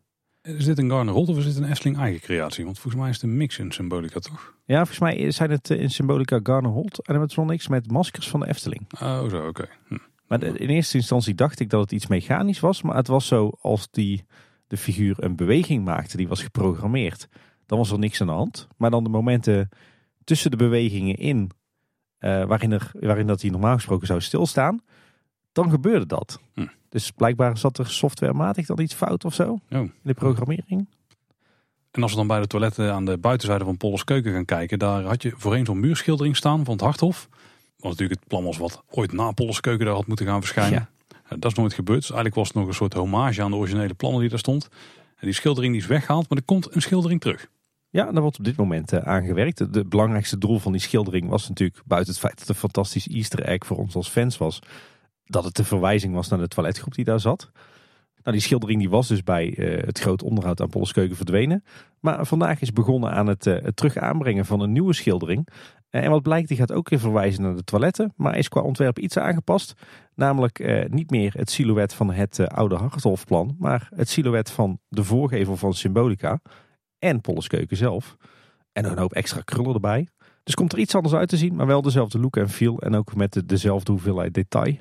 [0.41, 2.65] Is dit een Garner Holt of is dit een Efteling eigen creatie?
[2.65, 4.53] Want volgens mij is het een mix in Symbolica, toch?
[4.65, 8.87] Ja, volgens mij zijn het in Symbolica Garner Holt animatronics met maskers van de Efteling.
[9.01, 9.67] Oh, zo, oké.
[9.87, 9.97] Hm.
[10.27, 12.81] Maar in eerste instantie dacht ik dat het iets mechanisch was.
[12.81, 14.25] Maar het was zo als die,
[14.67, 17.27] de figuur een beweging maakte, die was geprogrammeerd.
[17.65, 18.67] Dan was er niks aan de hand.
[18.77, 19.69] Maar dan de momenten
[20.23, 21.51] tussen de bewegingen in,
[22.19, 24.81] uh, waarin, er, waarin dat hij normaal gesproken zou stilstaan,
[25.51, 26.39] dan gebeurde dat.
[26.53, 26.67] Hm.
[26.89, 29.59] Dus blijkbaar zat er softwarematig dan iets fout of zo oh.
[29.69, 30.87] in de programmering.
[31.91, 34.79] En als we dan bij de toiletten aan de buitenzijde van Polles Keuken gaan kijken,
[34.79, 37.29] daar had je voorheen zo'n muurschildering staan van het Harthof.
[37.77, 40.89] Wat natuurlijk het plan was wat ooit na Polles Keuken daar had moeten gaan verschijnen.
[41.29, 41.35] Ja.
[41.37, 41.99] Dat is nooit gebeurd.
[41.99, 44.67] Dus eigenlijk was het nog een soort hommage aan de originele plannen die daar stond.
[45.15, 47.49] En die schildering die is weggehaald, maar er komt een schildering terug.
[47.89, 49.59] Ja, daar wordt op dit moment uh, aangewerkt.
[49.59, 53.07] Het belangrijkste doel van die schildering was natuurlijk, buiten het feit dat het een fantastisch
[53.07, 54.59] easter egg voor ons als fans was,
[55.25, 57.51] dat het de verwijzing was naar de toiletgroep die daar zat.
[58.23, 61.63] Nou, die schildering die was dus bij uh, het groot onderhoud aan Polleskeuken verdwenen.
[61.99, 65.47] Maar vandaag is begonnen aan het, uh, het terug aanbrengen van een nieuwe schildering.
[66.03, 68.13] En wat blijkt, die gaat ook weer verwijzen naar de toiletten.
[68.15, 69.73] Maar is qua ontwerp iets aangepast.
[70.15, 73.55] Namelijk niet meer het silhouet van het oude Hartolfplan.
[73.59, 76.39] Maar het silhouet van de voorgevel van Symbolica
[76.99, 78.15] en Polleskeuken zelf.
[78.71, 80.07] En een hoop extra krullen erbij.
[80.43, 82.79] Dus komt er iets anders uit te zien, maar wel dezelfde look en feel.
[82.81, 84.75] En ook met de, dezelfde hoeveelheid detail.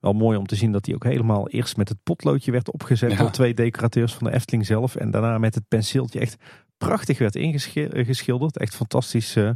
[0.00, 3.10] Wel mooi om te zien dat hij ook helemaal eerst met het potloodje werd opgezet
[3.10, 3.16] Ja.
[3.16, 4.96] door twee decorateurs van de Efteling zelf.
[4.96, 6.36] En daarna met het penseeltje echt
[6.78, 8.58] prachtig werd ingeschilderd.
[8.58, 9.50] Echt fantastisch eh,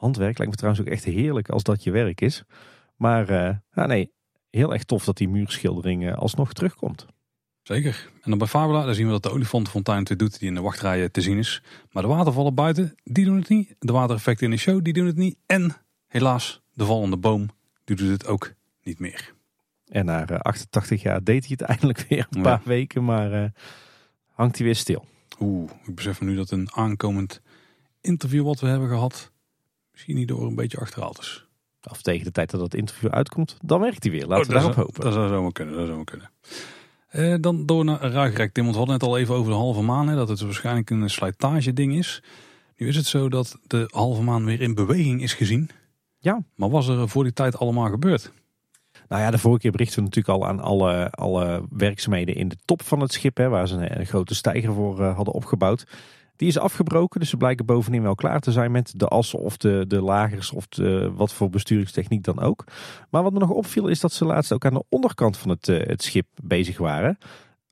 [0.00, 0.38] handwerk.
[0.38, 2.44] Lijkt me trouwens ook echt heerlijk als dat je werk is.
[2.96, 4.12] Maar eh, ja, nee,
[4.50, 7.06] heel erg tof dat die muurschildering eh, alsnog terugkomt.
[7.62, 8.10] Zeker.
[8.22, 10.54] En dan bij Fabula, daar zien we dat de olifantenfontein het weer doet die in
[10.54, 11.62] de wachtrijen te zien is.
[11.90, 13.74] Maar de watervallen buiten, die doen het niet.
[13.78, 15.36] De watereffecten in de show, die doen het niet.
[15.46, 17.48] En helaas, de vallende boom,
[17.84, 18.52] die doet het ook
[18.82, 19.34] niet meer.
[19.88, 22.42] En na eh, 88 jaar deed hij het eindelijk weer een Ja.
[22.42, 23.50] paar weken, maar eh,
[24.32, 25.04] hangt hij weer stil.
[25.40, 27.40] Oeh, ik besef me nu dat een aankomend
[28.00, 29.30] interview wat we hebben gehad,
[30.00, 31.46] misschien niet door een beetje achterhaald is.
[31.90, 34.26] Of tegen de tijd dat dat interview uitkomt, dan werkt hij weer.
[34.26, 35.04] Laten Oh, we daarop zou- hopen.
[35.04, 36.30] Dat zou zomaar kunnen, dat zou zomaar kunnen.
[37.08, 38.62] Eh, dan door naar Ruigrijk, Tim.
[38.64, 40.08] Want we hadden net al even over de halve maan.
[40.08, 42.22] Hè, dat het waarschijnlijk een slijtage ding is.
[42.76, 45.70] Nu is het zo dat de halve maan weer in beweging is gezien.
[46.18, 46.42] Ja.
[46.54, 48.32] Maar was er voor die tijd allemaal gebeurd?
[49.08, 52.56] Nou ja, de vorige keer berichten we natuurlijk al aan alle, alle werkzaamheden in de
[52.64, 55.86] top van het schip, hè, waar ze een, een grote steiger voor eh, hadden opgebouwd.
[56.40, 59.56] Die is afgebroken, dus ze blijken bovenin wel klaar te zijn met de assen of
[59.56, 62.64] de, de lagers of de, wat voor besturingstechniek dan ook.
[63.10, 65.68] Maar wat me nog opviel is dat ze laatst ook aan de onderkant van het,
[65.68, 67.18] eh, het schip bezig waren.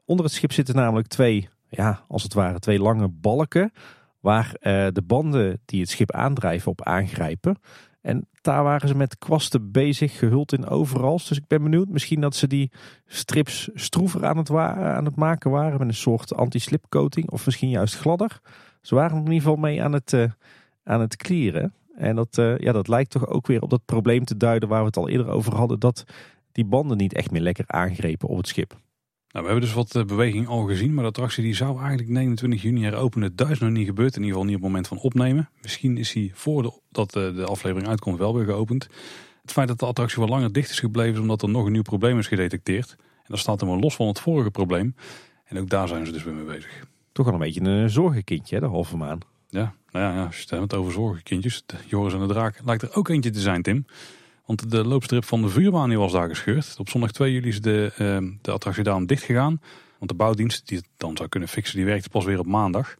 [0.05, 3.73] Onder het schip zitten namelijk twee, ja, als het ware twee lange balken
[4.20, 7.57] waar eh, de banden die het schip aandrijven op aangrijpen.
[8.09, 11.28] En daar waren ze met kwasten bezig, gehuld in overals.
[11.28, 12.70] Dus ik ben benieuwd, misschien dat ze die
[13.06, 15.78] strips stroever aan het, aan het maken waren.
[15.78, 17.30] Met een soort anti-slip coating.
[17.30, 18.40] Of misschien juist gladder.
[18.80, 20.24] Ze waren in ieder geval mee aan het, eh,
[20.85, 21.74] aan het clearen.
[21.94, 24.80] En dat, eh, ja, dat lijkt toch ook weer op dat probleem te duiden waar
[24.80, 25.78] we het al eerder over hadden.
[25.78, 26.05] Dat
[26.52, 28.76] die banden niet echt meer lekker aangrepen op het schip.
[29.31, 30.95] Nou, we hebben dus wat eh, beweging al gezien.
[30.95, 33.37] Maar de attractie die zou eigenlijk 29 juni heropenen.
[33.37, 34.17] Dat is nog niet gebeurd.
[34.17, 35.51] In ieder geval niet op het moment van opnemen.
[35.63, 38.89] Misschien is hij voordat de, de aflevering uitkomt wel weer geopend.
[39.43, 41.73] Het feit dat de attractie wat langer dicht is gebleven is omdat er nog een
[41.73, 42.97] nieuw probleem is gedetecteerd.
[42.99, 44.95] En dat staat helemaal los van het vorige probleem.
[45.45, 46.87] En ook daar zijn ze dus weer mee bezig.
[47.13, 49.19] Toch wel een beetje een zorgenkindje, hè, de halve maan.
[49.49, 51.65] Ja, nou ja, als je het hebt over zorgenkindjes.
[51.87, 53.87] Joris en de Draak lijkt er ook eentje te zijn, Tim.
[54.49, 56.77] Want de loopstrip van de vuurbaan die was daar gescheurd.
[56.79, 59.61] Op zondag 2 juli is de, ehm, de attractie daarom dicht gegaan.
[59.99, 62.97] Want de bouwdienst die het dan zou kunnen fixen, die werkte pas weer op maandag.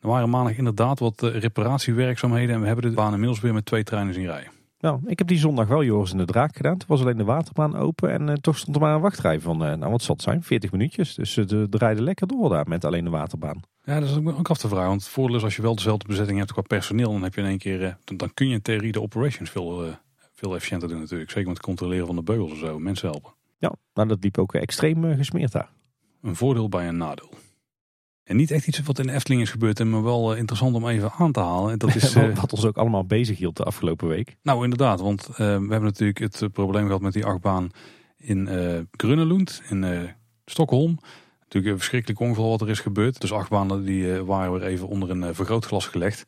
[0.00, 2.54] Er waren maandag inderdaad wat eh, reparatiewerkzaamheden.
[2.54, 4.50] En we hebben de baan inmiddels weer met twee treinen zien rijden.
[4.80, 6.78] Nou, ik heb die zondag wel Joris en de Draak gedaan.
[6.78, 9.64] Toen was alleen de waterbaan open en eh, toch stond er maar een wachtrij van,
[9.64, 11.14] eh, nou wat zal het zijn, 40 minuutjes.
[11.14, 13.60] Dus ze de rijden lekker door daar met alleen de waterbaan.
[13.84, 14.88] Ja, dat is ook af te vragen.
[14.88, 17.12] Want het voordeel is als je wel dezelfde bezetting hebt qua personeel.
[17.12, 19.96] Dan heb je in één keer, dan, dan kun je in theorie de operations veel,
[20.38, 21.30] veel efficiënter doen natuurlijk.
[21.30, 22.78] Zeker met het controleren van de beugels en zo.
[22.78, 23.34] Mensen helpen.
[23.58, 25.70] Ja, nou dat liep ook extreem eh, gesmeerd daar.
[26.22, 27.30] Een voordeel bij een nadeel.
[28.24, 30.88] En niet echt iets wat in de Efteling is gebeurd, maar wel eh, interessant om
[30.88, 31.72] even aan te halen.
[31.72, 34.36] En Dat is, eh, Wat ons ook allemaal bezig hield de afgelopen week.
[34.42, 37.70] nou inderdaad, want we hebben natuurlijk het probleem gehad met die achtbaan
[38.18, 40.00] in eh Grunelund, in eh,
[40.44, 40.98] Stockholm.
[41.40, 43.20] Natuurlijk een verschrikkelijk ongeval wat er is gebeurd.
[43.20, 46.24] Dus achtbanen die waren weer even onder een vergrootglas gelegd.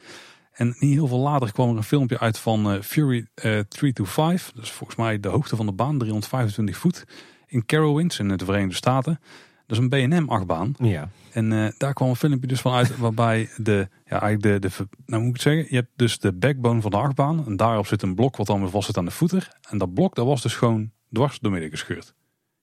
[0.50, 4.52] En niet heel veel later kwam er een filmpje uit van eh, Fury eh 325.
[4.54, 7.04] Dat is volgens mij de hoogte van de baan, 325 voet.
[7.46, 9.20] In Carowinds in de Verenigde Staten.
[9.66, 10.74] Dat is een B&M achtbaan.
[10.78, 11.08] Ja.
[11.32, 14.86] En eh, daar kwam een filmpje dus van uit waarbij de, ja eigenlijk de, de,
[15.06, 17.46] nou moet ik zeggen, je hebt dus de backbone van de achtbaan.
[17.46, 19.48] En daarop zit een blok wat dan weer vast zit aan de voeter.
[19.68, 22.14] En dat blok, dat was dus gewoon dwars doormidden gescheurd.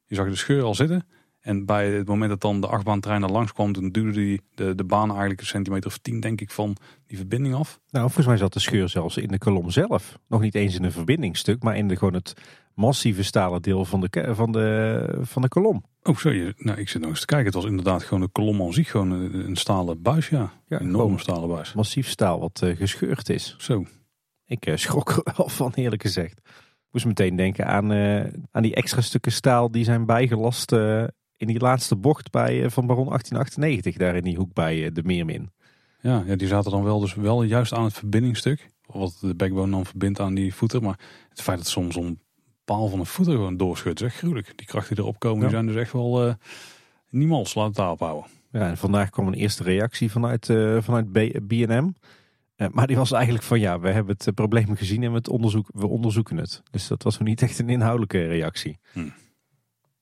[0.05, 1.07] Je zag de scheur al zitten.
[1.47, 4.75] En bij het moment dat dan de achtbaantrein er langs kwam, toen duwde die de,
[4.75, 6.75] de baan eigenlijk een centimeter of tien, denk ik, van
[7.07, 7.79] die verbinding af.
[7.89, 10.19] Nou, volgens mij zat de scheur zelfs in de kolom zelf.
[10.27, 12.33] Nog niet eens in een verbindingstuk, maar in de, gewoon het
[12.73, 15.83] massieve stalen deel van de, van de, van de kolom.
[16.03, 17.45] Oh, zo, je, nou, ik zit nog eens te kijken.
[17.45, 20.51] Het was inderdaad gewoon een kolom aan zich, gewoon een, een stalen buis, ja.
[20.67, 21.73] Ja, een enorme stalen buis.
[21.73, 23.55] massief staal wat eh, gescheurd is.
[23.57, 23.85] Zo,
[24.45, 26.37] Ik eh, schrok er wel van, eerlijk gezegd.
[26.37, 30.71] Ik moest meteen denken aan, eh, aan die extra stukken staal die zijn bijgelast
[31.37, 34.93] in die laatste bocht bij, eh, van Baron 1898, daar in die hoek bij eh,
[34.93, 35.51] de Meermin.
[36.01, 38.69] Ja, ja, die zaten dan wel dus wel juist aan het verbindingsstuk.
[38.85, 40.81] Wat de backbone dan verbindt aan die voeter.
[40.81, 40.99] Maar
[41.29, 42.19] het feit dat soms zo'n
[42.65, 44.53] paal van een voeter gewoon doorscheurt, is echt gruwelijk.
[44.57, 45.43] Die krachten die erop komen, Ja.
[45.43, 46.33] die zijn dus echt wel uh,
[47.09, 47.53] niemals.
[47.55, 48.29] Laat het daarop houden.
[48.51, 51.89] Ja, en vandaag kwam een eerste reactie vanuit, eh, vanuit B- B&M.
[52.55, 55.17] Eh, maar die was eigenlijk van ja, we hebben het eh, probleem gezien en we,
[55.17, 56.61] het onderzoek, we onderzoeken het.
[56.71, 58.79] Dus dat was nog niet echt een inhoudelijke reactie.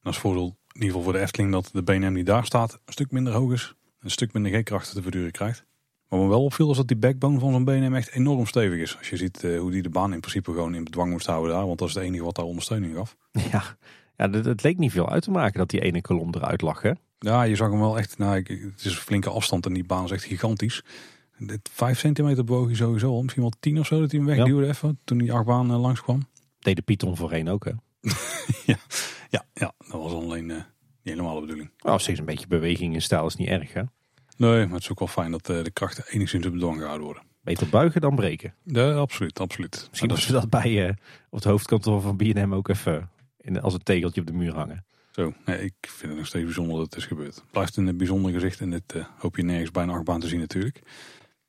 [0.01, 2.73] Dat is voordeel in ieder geval voor de Efteling dat de BNM die daar staat
[2.73, 3.75] een stuk minder hoog is.
[3.99, 5.65] Een stuk minder G-krachten te verduren krijgt.
[6.07, 8.97] Wat me wel opviel is dat die backbone van zo'n BNM echt enorm stevig is.
[8.97, 11.55] Als je ziet eh, hoe die de baan in principe gewoon in bedwang moest houden
[11.55, 11.65] daar.
[11.65, 13.15] Want dat is het enige wat daar ondersteuning gaf.
[13.51, 13.63] Ja,
[14.17, 16.81] ja het, leek niet veel uit te maken dat die ene kolom eruit lag.
[16.81, 16.91] Hè?
[17.19, 18.17] Ja, je zag hem wel echt.
[18.17, 20.83] Nou, het is een flinke afstand en die baan is echt gigantisch.
[21.37, 23.21] Dit vijf centimeter bewoog hij sowieso al.
[23.21, 24.99] Misschien wel tien of zo dat hij hem wegduwde even.
[25.03, 26.27] Toen die achtbaan eh, langskwam.
[26.59, 27.71] Deed de Python voorheen ook hè.
[29.29, 30.65] Ja, ja, dat was alleen eh, niet
[31.03, 31.71] helemaal de bedoeling.
[31.77, 33.81] Nou, steeds een beetje beweging in stijl is niet erg hè.
[34.37, 37.05] Nee, maar het is ook wel fijn dat eh, de krachten enigszins op bedwang gehouden
[37.05, 37.23] worden.
[37.41, 38.53] Beter buigen dan breken.
[38.63, 39.87] Ja, absoluut, absoluut.
[39.89, 40.93] Misschien als we dat bij eh,
[41.29, 44.85] op het hoofdkantoor van B&M ook even in, als een tegeltje op de muur hangen.
[45.11, 47.35] Zo, nee, ik vind het nog steeds bijzonder dat het is gebeurd.
[47.35, 50.27] Het blijft een bijzonder gezicht en dit eh, hoop je nergens bij een achtbaan te
[50.27, 50.81] zien natuurlijk.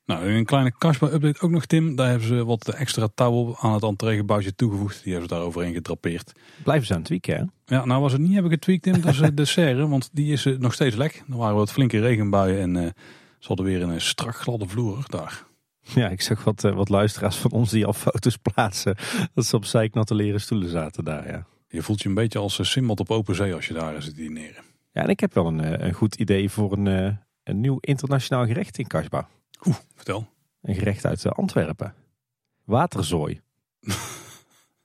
[0.07, 1.95] Nou, een kleine Kasba-update ook nog, Tim.
[1.95, 5.03] Daar hebben ze wat extra touwen aan het entreegebouwtje toegevoegd.
[5.03, 6.31] Die hebben ze daar overheen gedrapeerd.
[6.63, 7.35] Blijven ze aan het tweaken
[7.65, 7.75] hè.
[7.75, 9.01] Ja, nou was het niet hebben getweakt, Tim.
[9.01, 11.23] Dat is eh, de serre, want die is eh, nog steeds lek.
[11.29, 12.91] Er waren wat flinke regenbuien en eh
[13.39, 15.43] ze hadden weer een strak gladde vloer daar.
[15.81, 18.95] Ja, ik zag wat, wat luisteraars van ons die al foto's plaatsen.
[19.33, 21.45] Dat ze op zeiknatte leren stoelen zaten daar, ja.
[21.67, 24.15] Je voelt je een beetje als een simbad op open zee als je daar zit
[24.15, 24.63] dineren.
[24.91, 28.77] Ja, en ik heb wel een, een goed idee voor een, een nieuw internationaal gerecht
[28.77, 28.87] in
[29.57, 29.85] Kasbah.
[29.95, 30.27] Vertel.
[30.61, 31.93] Een gerecht uit eh, Antwerpen.
[32.63, 33.41] Waterzooi.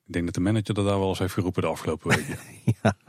[0.07, 2.39] Ik denk dat de manager dat daar wel eens heeft geroepen de afgelopen weken.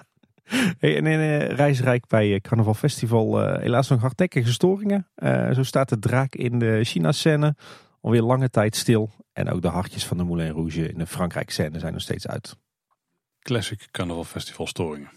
[0.80, 5.08] Hey, en in eh, Reisrijk bij eh, Carnaval Festival helaas nog hardnekkige storingen.
[5.54, 7.56] Zo staat de draak in de China-scène
[8.02, 9.10] alweer lange tijd stil.
[9.34, 12.58] En ook de hartjes van de Moulin Rouge in de Frankrijk-scène zijn nog steeds uit.
[13.40, 15.10] Classic Carnaval Festival storingen.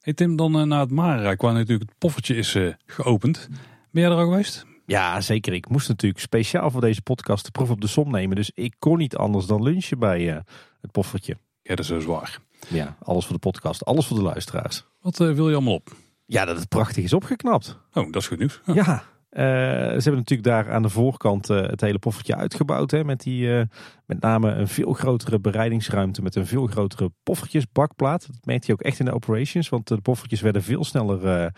[0.00, 2.56] Hey Tim, dan naar het Marenrijk waar natuurlijk het poffertje is
[2.86, 3.48] geopend.
[3.90, 4.66] Ben jij er al geweest?
[4.90, 5.52] Ja, zeker.
[5.52, 8.36] Ik moest natuurlijk speciaal voor deze podcast de proef op de som nemen.
[8.36, 10.40] Dus ik kon niet anders dan lunchen bij eh,
[10.80, 11.36] het poffertje.
[11.62, 12.38] Ja, dat is zo zwaar.
[12.68, 14.84] Ja, alles voor de podcast, alles voor de luisteraars.
[15.00, 15.92] Wat eh, wil je allemaal op?
[16.26, 17.78] Ja, dat het prachtig is opgeknapt.
[17.92, 18.60] Oh, dat is goed nieuws.
[18.66, 18.74] Ja.
[18.74, 22.90] Ja, eh, ze hebben natuurlijk daar aan de voorkant eh, het hele poffertje uitgebouwd.
[22.90, 23.64] Hè, met, die, eh,
[24.06, 28.26] met name een veel grotere bereidingsruimte met een veel grotere poffertjesbakplaat.
[28.26, 31.52] Dat merkte je ook echt in de operations, want de poffertjes werden veel sneller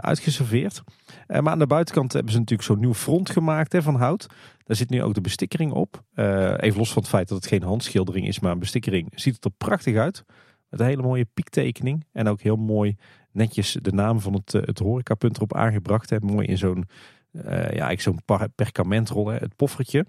[0.00, 0.82] uitgeserveerd.
[1.26, 4.26] Maar aan de buitenkant hebben ze natuurlijk zo'n nieuw front gemaakt hè, van hout.
[4.64, 6.02] Daar zit nu ook de bestikkering op.
[6.56, 9.44] Even los van het feit dat het geen handschildering is, maar een bestikkering ziet het
[9.44, 10.24] er prachtig uit.
[10.68, 12.96] Met een hele mooie piektekening en ook heel mooi
[13.36, 16.10] netjes de naam van het, eh, het horecapunt erop aangebracht.
[16.10, 16.16] Hè.
[16.20, 16.84] Mooi in zo'n
[17.44, 18.20] eh, ja, zo'n
[18.54, 20.06] perkamentrol, hè, het poffertje.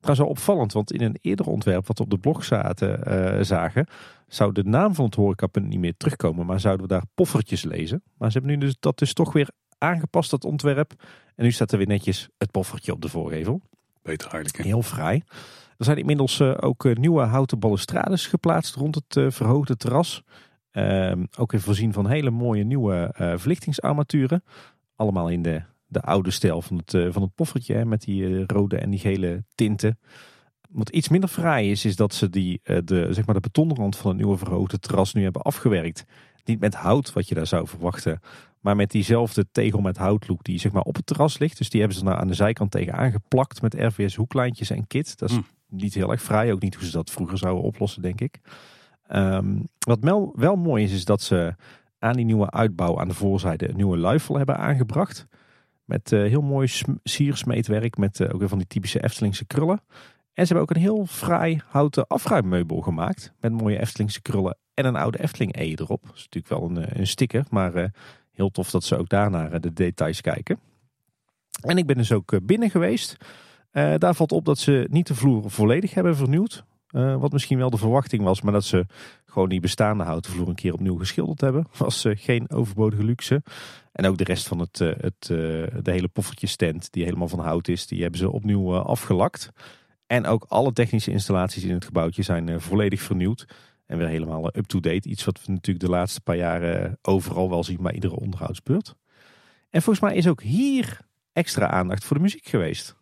[0.00, 3.44] Trouwens wel opvallend, want in een eerder ontwerp wat we op de blog zaten, eh,
[3.44, 3.86] zagen,
[4.26, 8.02] zou de naam van het horecapunt niet meer terugkomen, maar zouden we daar poffertjes lezen.
[8.18, 10.92] Maar ze hebben nu dus, dat dus toch weer aangepast, dat ontwerp.
[11.34, 13.60] En nu staat er weer netjes het poffertje op de voorgevel.
[14.02, 14.56] Beter eigenlijk.
[14.56, 14.64] Hè?
[14.64, 15.22] Heel fraai.
[15.76, 20.22] Er zijn inmiddels ook nieuwe houten balustrades geplaatst rond het verhoogde terras.
[20.70, 24.42] Ehm, ook weer voorzien van hele mooie nieuwe eh, verlichtingsarmaturen.
[24.96, 27.74] Allemaal in de, de oude stijl van het, eh, van het poffertje.
[27.74, 29.98] Hè, met die eh, rode en die gele tinten.
[30.70, 34.10] Wat iets minder fraai is, is dat ze die, de, zeg maar de betonrand van
[34.10, 36.04] het nieuwe verhoogde terras nu hebben afgewerkt.
[36.44, 38.20] Niet met hout, wat je daar zou verwachten.
[38.60, 41.58] Maar met diezelfde tegel met houtlook die zeg maar op het terras ligt.
[41.58, 45.18] Dus die hebben ze nou aan de zijkant tegen aangeplakt met RVS hoeklijntjes en kit.
[45.18, 45.42] Dat is Hm.
[45.68, 46.52] niet heel erg fraai.
[46.52, 48.40] Ook niet hoe ze dat vroeger zouden oplossen, denk ik.
[49.10, 51.54] Ehm, wat wel, wel mooi is, is dat ze
[51.98, 55.26] aan die nieuwe uitbouw aan de voorzijde een nieuwe luifel hebben aangebracht.
[55.84, 59.82] Met eh, heel mooi sm- siersmeetwerk met eh, ook weer van die typische Eftelingse krullen.
[60.32, 63.32] En ze hebben ook een heel fraai houten afruimmeubel gemaakt.
[63.40, 66.02] Met mooie Eftelingse krullen en een oude Efteling E erop.
[66.06, 67.92] Dat is natuurlijk wel een, eh, een sticker, maar
[68.30, 70.58] Heel tof dat ze ook daar naar de details kijken.
[71.60, 73.16] En ik ben dus ook binnen geweest.
[73.72, 76.64] daar valt op dat ze niet de vloer volledig hebben vernieuwd.
[76.90, 78.86] Wat misschien wel de verwachting was, maar dat ze
[79.24, 81.66] gewoon die bestaande houten vloer een keer opnieuw geschilderd hebben.
[81.78, 83.42] Was geen overbodige luxe.
[83.92, 87.86] En ook de rest van het, het, de hele poffertjestent, die helemaal van hout is,
[87.86, 89.52] die hebben ze opnieuw afgelakt.
[90.10, 93.46] En ook alle technische installaties in het gebouwtje zijn eh, volledig vernieuwd.
[93.86, 95.08] En weer helemaal eh, up-to-date.
[95.08, 98.94] Iets wat we natuurlijk de laatste paar jaren eh, overal wel zien bij iedere onderhoudsbeurt.
[99.70, 100.98] En volgens mij is ook hier
[101.32, 102.96] extra aandacht voor de muziek geweest.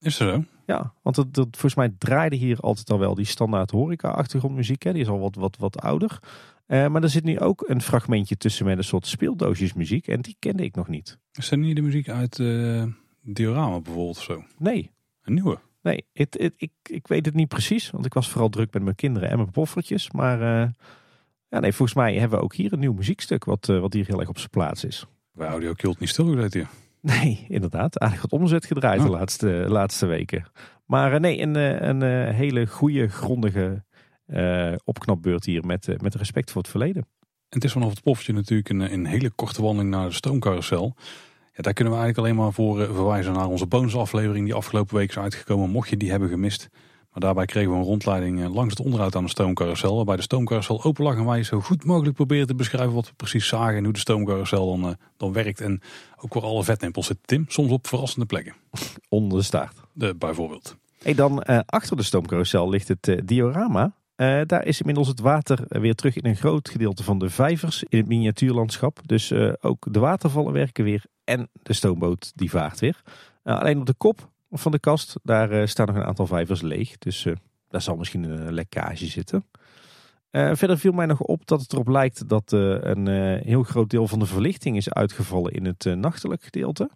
[0.00, 0.44] Is er zo?
[0.68, 4.82] Ja, want het, volgens mij draaide hier altijd al wel die standaard horeca-achtergrondmuziek.
[4.82, 4.92] Hè.
[4.92, 6.18] Die is al wat, wat, wat ouder.
[6.66, 10.08] maar er zit nu ook een fragmentje tussen met een soort speeldoosjesmuziek.
[10.08, 11.18] En die kende ik nog niet.
[11.32, 12.84] Is dat niet de muziek uit uh,
[13.22, 14.44] Diorama bijvoorbeeld of zo?
[14.58, 14.90] Nee.
[15.22, 15.58] Een nieuwe?
[15.82, 17.90] Nee, het, ik, ik weet het niet precies.
[17.90, 20.10] Want ik was vooral druk met mijn kinderen en mijn poffertjes.
[20.10, 20.68] Maar uh,
[21.48, 23.44] ja, nee, volgens mij hebben we ook hier een nieuw muziekstuk.
[23.44, 25.06] Wat, wat hier heel erg op zijn plaats is.
[25.32, 26.68] Bij Audio Cult niet stilgezet hier.
[27.16, 27.96] Nee, inderdaad.
[27.96, 30.44] Eigenlijk wat omzet gedraaid de laatste, laatste weken.
[30.86, 31.54] Maar uh, nee, een,
[31.88, 33.84] een hele goede, grondige
[34.84, 35.66] opknapbeurt hier.
[35.66, 37.02] Met, met respect voor het verleden.
[37.48, 40.94] En het is vanaf het poffertje natuurlijk een, een hele korte wandeling naar de stoomcarousel.
[41.58, 44.96] Ja, daar kunnen we eigenlijk alleen maar voor eh, verwijzen naar onze bonusaflevering die afgelopen
[44.96, 45.70] week is uitgekomen.
[45.70, 46.68] Mocht je die hebben gemist.
[47.18, 49.96] Maar daarbij kregen we een rondleiding eh, langs het onderhoud aan de stoomcarousel.
[49.96, 53.14] Waarbij de stoomcarousel open lag en wij zo goed mogelijk proberen te beschrijven wat we
[53.16, 53.76] precies zagen.
[53.76, 55.60] En hoe de stoomcarousel dan, uh, dan werkt.
[55.60, 55.80] En
[56.16, 57.44] ook waar alle vetnempels zitten, Tim.
[57.48, 58.54] Soms op verrassende plekken.
[59.08, 59.76] Onder de staart.
[59.92, 60.76] De, bijvoorbeeld.
[61.02, 63.92] Hey, dan uh, achter de stoomcarousel ligt het diorama.
[64.16, 67.84] Uh, daar is inmiddels het water weer terug in een groot gedeelte van de vijvers
[67.88, 69.00] in het miniatuurlandschap.
[69.06, 73.02] Dus ook de watervallen werken weer en de stoomboot die vaart weer.
[73.42, 76.98] Alleen op de kop van de kast, daar staan nog een aantal vijvers leeg.
[76.98, 77.26] Dus
[77.68, 79.44] daar zal misschien een lekkage zitten.
[80.30, 83.06] verder viel mij nog op dat het erop lijkt dat een
[83.42, 86.90] heel groot deel van de verlichting is uitgevallen in het nachtelijk gedeelte.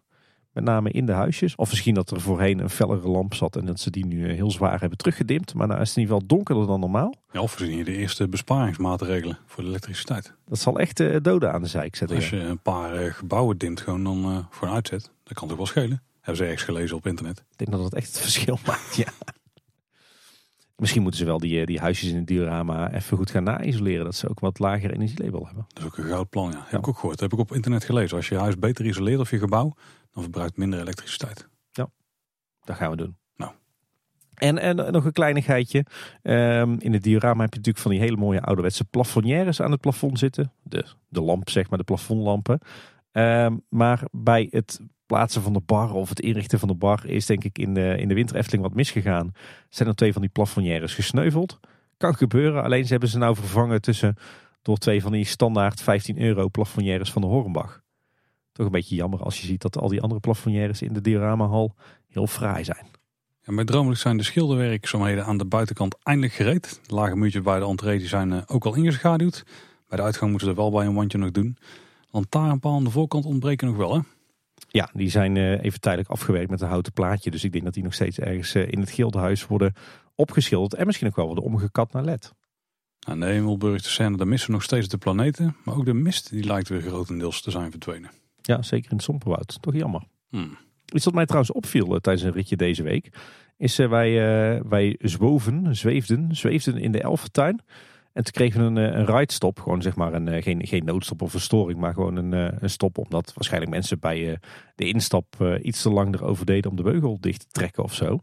[0.52, 1.54] Met name in de huisjes.
[1.54, 4.50] Of misschien dat er voorheen een fellere lamp zat en dat ze die nu heel
[4.50, 5.54] zwaar hebben teruggedimd.
[5.54, 7.14] Maar nou is het in ieder geval donkerder dan normaal.
[7.30, 10.34] Ja, of we zien hier de eerste besparingsmaatregelen voor de elektriciteit.
[10.46, 12.16] Dat zal echt doden aan de zijk zetten.
[12.16, 15.66] Als je een paar gebouwen dimt gewoon dan voor een uitzet, dat kan toch wel
[15.66, 16.02] schelen.
[16.22, 17.38] Hebben ze ergens gelezen op internet.
[17.38, 19.12] Ik denk dat dat echt het verschil maakt, ja.
[20.76, 24.04] Misschien moeten ze wel die, die huisjes in het diorama even goed gaan na-isoleren.
[24.04, 25.64] Dat ze ook wat lager energielabel hebben.
[25.68, 26.64] Dat is ook een goud plan, ja.
[26.66, 27.18] Heb ik ook gehoord.
[27.18, 28.16] Dat heb ik op internet gelezen.
[28.16, 29.74] Als je huis beter isoleert of je gebouw,
[30.12, 31.48] dan verbruikt minder elektriciteit.
[31.70, 31.90] Ja,
[32.64, 33.16] dat gaan we doen.
[33.36, 33.52] Nou.
[34.34, 35.86] En, en nog een kleinigheidje.
[36.22, 39.80] Um, in het diorama heb je natuurlijk van die hele mooie ouderwetse plafonnières aan het
[39.80, 40.52] plafond zitten.
[40.62, 42.60] De, de lamp, zeg maar, de plafondlampen.
[43.12, 47.26] Um, maar bij het plaatsen van de bar of het inrichten van de bar is
[47.26, 49.32] denk ik in de, in de winter Efteling wat misgegaan.
[49.68, 51.60] Zijn er twee van die plafonnières gesneuveld.
[51.96, 54.16] Kan gebeuren, alleen ze hebben ze nou vervangen tussen
[54.62, 57.82] door twee van die standaard 15 euro plafonnières van de Hornbach.
[58.52, 61.74] Toch een beetje jammer als je ziet dat al die andere plafonnières in de dioramahal
[62.08, 62.86] heel fraai zijn.
[63.42, 66.80] En bij Droomelijk zijn de schilderwerkzaamheden aan de buitenkant eindelijk gereed.
[66.86, 69.44] De lage muurtjes bij de entree zijn eh, ook al ingeschaduwd.
[69.88, 71.56] Bij de uitgang moeten ze er wel bij een wandje nog doen.
[72.10, 74.00] Lantaarnpaal aan de voorkant ontbreken nog wel hè?
[74.72, 77.30] Ja, die zijn eh, even tijdelijk afgewerkt met een houten plaatje.
[77.30, 79.74] Dus ik denk dat die nog steeds ergens eh, in het gildehuis worden
[80.14, 80.74] opgeschilderd.
[80.74, 82.32] En misschien ook wel worden omgekat naar LED.
[83.06, 85.56] Aan de Hemelburg de Seine, daar missen we nog steeds de planeten.
[85.64, 88.10] Maar ook de mist die lijkt weer grotendeels te zijn verdwenen.
[88.42, 89.58] Ja, zeker in het Somperwoud.
[89.62, 90.02] Toch jammer.
[90.28, 90.58] Hmm.
[90.92, 93.18] Iets wat mij trouwens opviel eh, tijdens een ritje deze week.
[93.56, 97.60] Is uh, wij, uh, wij zwoven, zweefden, zweefden in de Elfentuin.
[98.12, 99.60] En toen kregen we een, een ride-stop.
[99.60, 102.32] Gewoon zeg maar een, geen, geen noodstop of verstoring, maar gewoon een,
[102.62, 102.98] een stop.
[102.98, 104.38] Omdat waarschijnlijk mensen bij
[104.74, 108.18] de instap iets te lang erover deden om de beugel dicht te trekken of zo.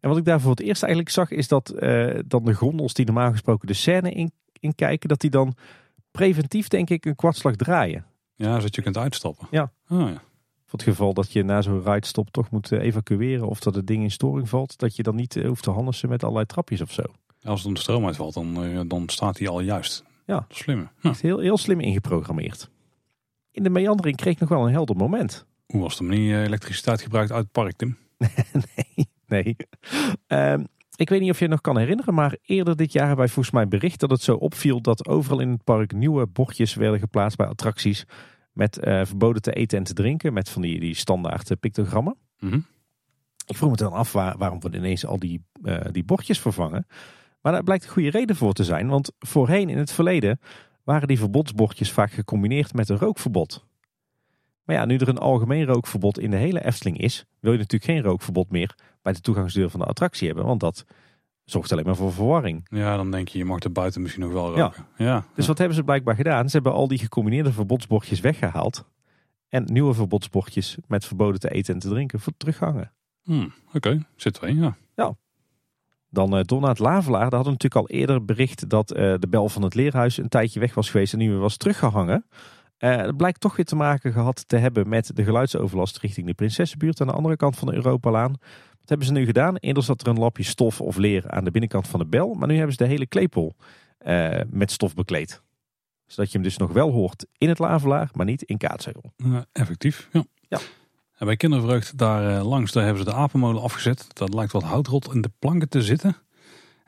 [0.00, 1.74] En wat ik daar voor het eerst eigenlijk zag, is dat
[2.26, 5.54] dan de gondels die normaal gesproken de scène in, in kijken, dat die dan
[6.10, 8.04] preventief denk ik een kwartslag draaien.
[8.34, 9.46] Ja, zodat je kunt uitstappen.
[9.50, 9.72] Ja.
[9.88, 10.22] Oh, ja.
[10.64, 13.86] Voor het geval dat je na zo'n ride-stop toch moet eh, evacueren of dat het
[13.86, 16.80] ding in storing valt, dat je dan niet eh, hoeft te handelen met allerlei trapjes
[16.80, 17.02] of zo.
[17.46, 20.04] Als er de stroom uitvalt, dan, eh, dan staat hij al juist.
[20.26, 20.46] Ja.
[20.48, 20.88] Slim.
[21.00, 21.14] Ja.
[21.20, 22.70] heel, heel slim ingeprogrammeerd.
[23.50, 25.46] In de meandering kreeg ik nog wel een helder moment.
[25.66, 27.96] Hoe was de manier elektriciteit gebruikt uit het park, Tim?
[28.76, 29.56] nee, nee.
[30.26, 30.64] Ehm,
[30.96, 33.34] ik weet niet of je het nog kan herinneren, maar eerder dit jaar hebben wij
[33.34, 37.00] volgens mij bericht dat het zo opviel dat overal in het park nieuwe bordjes werden
[37.00, 38.04] geplaatst bij attracties
[38.52, 42.16] met uh, verboden te eten en te drinken, met van die, die standaard eh, pictogrammen.
[42.38, 42.66] Mm
[43.46, 46.86] Ik vroeg me dan af waar, waarom we ineens al die, uh, die bordjes vervangen.
[47.40, 50.40] Maar daar blijkt een goede reden voor te zijn, want voorheen in het verleden
[50.84, 53.66] waren die verbodsbordjes vaak gecombineerd met een rookverbod.
[54.64, 57.90] Maar ja, nu er een algemeen rookverbod in de hele Efteling is, wil je natuurlijk
[57.90, 60.46] geen rookverbod meer bij de toegangsdeur van de attractie hebben.
[60.46, 60.84] Want dat
[61.44, 62.66] zorgt alleen maar voor verwarring.
[62.70, 64.86] Ja, dan denk je, je mag er buiten misschien nog wel roken.
[64.96, 65.04] Ja.
[65.04, 65.24] ja.
[65.34, 66.48] Dus wat hebben ze blijkbaar gedaan?
[66.48, 68.84] Ze hebben al die gecombineerde verbodsbordjes weggehaald.
[69.48, 72.92] En nieuwe verbodsbordjes met verboden te eten en te drinken voor teruggangen.
[73.22, 74.76] Hmm, Oké, zit twee, ja.
[76.16, 77.30] Dan naar het Lavelaar.
[77.30, 80.28] Daar hadden we natuurlijk al eerder bericht dat uh, de bel van het leerhuis een
[80.28, 82.26] tijdje weg was geweest en nu weer was teruggehangen.
[82.78, 86.34] Uh, het blijkt toch weer te maken gehad te hebben met de geluidsoverlast richting de
[86.34, 88.30] Prinsessenbuurt aan de andere kant van de Europalaan.
[88.70, 89.56] Wat hebben ze nu gedaan?
[89.56, 92.48] Eerder zat er een lapje stof of leer aan de binnenkant van de bel, maar
[92.48, 93.56] nu hebben ze de hele klepel
[94.50, 95.42] met stof bekleed.
[96.06, 99.12] Zodat je hem dus nog wel hoort in het Lavelaar, maar niet in Kaatsheuvel.
[99.52, 100.24] effectief, ja.
[100.40, 100.58] ja.
[101.16, 104.06] En bij Kindervreugd daar langs daar hebben ze de apenmolen afgezet.
[104.08, 106.16] Dat lijkt wat houtrot in de planken te zitten.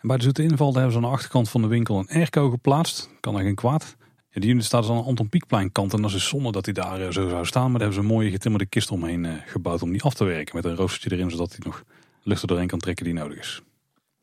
[0.01, 2.51] En bij de zoete inval hebben ze aan de achterkant van de winkel een airco
[2.51, 3.11] geplaatst.
[3.21, 3.97] Kan er geen kwaad.
[4.31, 5.93] Ja, die unit staat dus aan de Anton Pieckplein kant.
[5.93, 7.71] En dat is zonde dat hij daar zo zou staan.
[7.71, 10.57] Maar daar hebben ze een mooie getimmerde kist omheen gebouwd om die af te werken.
[10.57, 11.85] Met een roostertje erin, zodat hij nog
[12.23, 13.63] lucht er doorheen kan trekken die nodig is.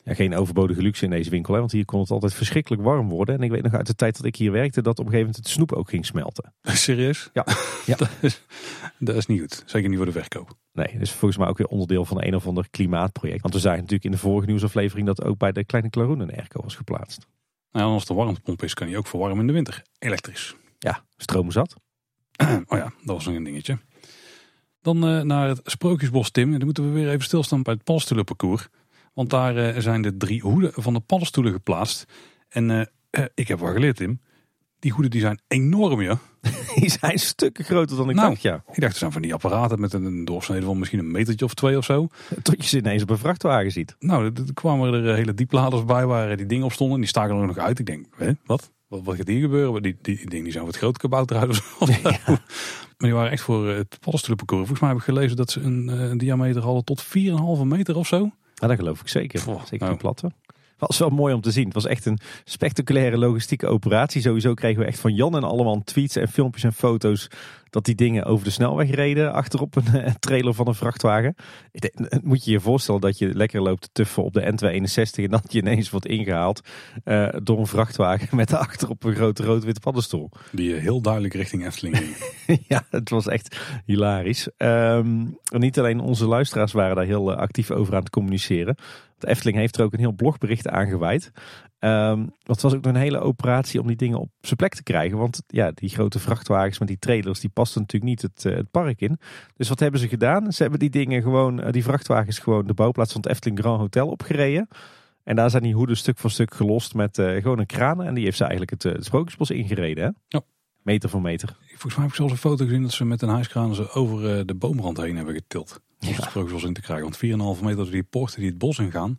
[0.06, 1.60] Ja, geen overbodige luxe in deze winkel, hè?
[1.60, 3.34] want hier kon het altijd verschrikkelijk warm worden.
[3.34, 5.26] En ik weet nog uit de tijd dat ik hier werkte dat op een gegeven
[5.26, 6.54] moment het snoep ook ging smelten.
[6.62, 7.30] Serieus?
[7.32, 7.46] Ja.
[7.86, 7.96] ja.
[8.02, 8.42] dat, is,
[8.98, 9.62] dat is niet goed.
[9.66, 10.54] Zeker niet voor de verkoop.
[10.72, 13.42] Nee, dus volgens mij ook weer onderdeel van een of ander klimaatproject.
[13.42, 16.34] Want we zagen natuurlijk in de vorige nieuwsaflevering dat ook bij de kleine Klaroen een
[16.34, 17.26] airco was geplaatst.
[17.72, 19.82] Nou, als de warmtepomp is, kan hij ook verwarmen in de winter.
[19.98, 20.56] Elektrisch.
[20.78, 21.76] Ja, stroom zat.
[22.46, 23.78] oh ja, dat was nog een dingetje.
[24.80, 26.52] Dan uh, naar het Sprookjesbos, Tim.
[26.52, 28.68] En dan moeten we weer even stilstaan bij het paddenstoelenparcours.
[29.16, 32.04] Want daar uh, zijn de drie hoeden van de paddenstoelen geplaatst.
[32.48, 34.20] En uh, ik heb wel geleerd, Tim.
[34.78, 36.18] Die hoeden die zijn enorm, ja.
[36.74, 38.54] Die zijn stukken groter dan ik nou, dacht, ja.
[38.72, 41.54] Ik dacht, er zijn van die apparaten met een doorsnede van misschien een metertje of
[41.54, 42.08] twee of zo.
[42.42, 43.96] Tot je ze ineens op een vrachtwagen ziet.
[43.98, 46.98] Nou, er kwamen er hele diepladers bij waar die dingen op stonden.
[46.98, 47.78] Die staken er nog uit.
[47.78, 48.72] Ik denk, hè, wat?
[48.88, 49.82] Wat, wat gaat hier gebeuren?
[49.82, 51.86] Die, die, die, die zijn wat groot kabouter uit of zo.
[52.02, 52.18] Ja.
[52.96, 54.66] Maar die waren echt voor het paddenstoelenparcours.
[54.66, 57.10] Volgens mij heb ik gelezen dat ze een, een diameter hadden tot 4,5
[57.64, 58.30] meter of zo.
[58.60, 59.48] Ja, dat geloof ik zeker.
[59.48, 59.90] Oh, zeker nou.
[59.90, 60.32] die platte.
[60.78, 61.64] Was wel mooi om te zien.
[61.64, 64.20] Het was echt een spectaculaire logistieke operatie.
[64.20, 67.28] Sowieso kregen we echt van Jan en allemaal tweets en filmpjes en foto's
[67.70, 71.34] dat die dingen over de snelweg reden achterop een trailer van een vrachtwagen.
[72.22, 75.52] Moet je je voorstellen dat je lekker loopt te tuffen op de N261 en dat
[75.52, 76.60] je ineens wordt ingehaald
[77.04, 80.30] uh, door een vrachtwagen met achterop een grote rood-witte paddenstoel.
[80.52, 82.16] Die heel duidelijk richting Efteling ging.
[82.68, 84.48] ja, het was echt hilarisch.
[84.58, 88.76] Um, niet alleen onze luisteraars waren daar heel actief over aan het communiceren.
[89.18, 91.30] De Efteling heeft er ook een heel blogbericht aan gewijd.
[91.78, 94.82] Um, het was ook nog een hele operatie om die dingen op zijn plek te
[94.82, 95.18] krijgen.
[95.18, 98.70] Want ja, die grote vrachtwagens met die trailers, die pasten natuurlijk niet het, uh, het
[98.70, 99.18] park in.
[99.56, 100.52] Dus wat hebben ze gedaan?
[100.52, 103.80] Ze hebben die dingen gewoon, uh, die vrachtwagens gewoon de bouwplaats van het Efteling Grand
[103.80, 104.68] Hotel opgereden.
[105.24, 108.02] En daar zijn die hoeden stuk voor stuk gelost met uh, gewoon een kraan.
[108.02, 110.04] En die heeft ze eigenlijk het, het Sprookjesbos ingereden.
[110.04, 110.10] Hè?
[110.28, 110.42] Ja.
[110.82, 111.56] Meter voor meter.
[111.66, 114.46] Volgens mij heb ik zelfs een foto gezien dat ze met een hijskraan ze over
[114.46, 115.80] de boomrand heen hebben getild.
[116.00, 117.04] Om het Sprookjesbos in te krijgen.
[117.04, 119.18] Want 4,5 meter door die poorten die het bos ingaan,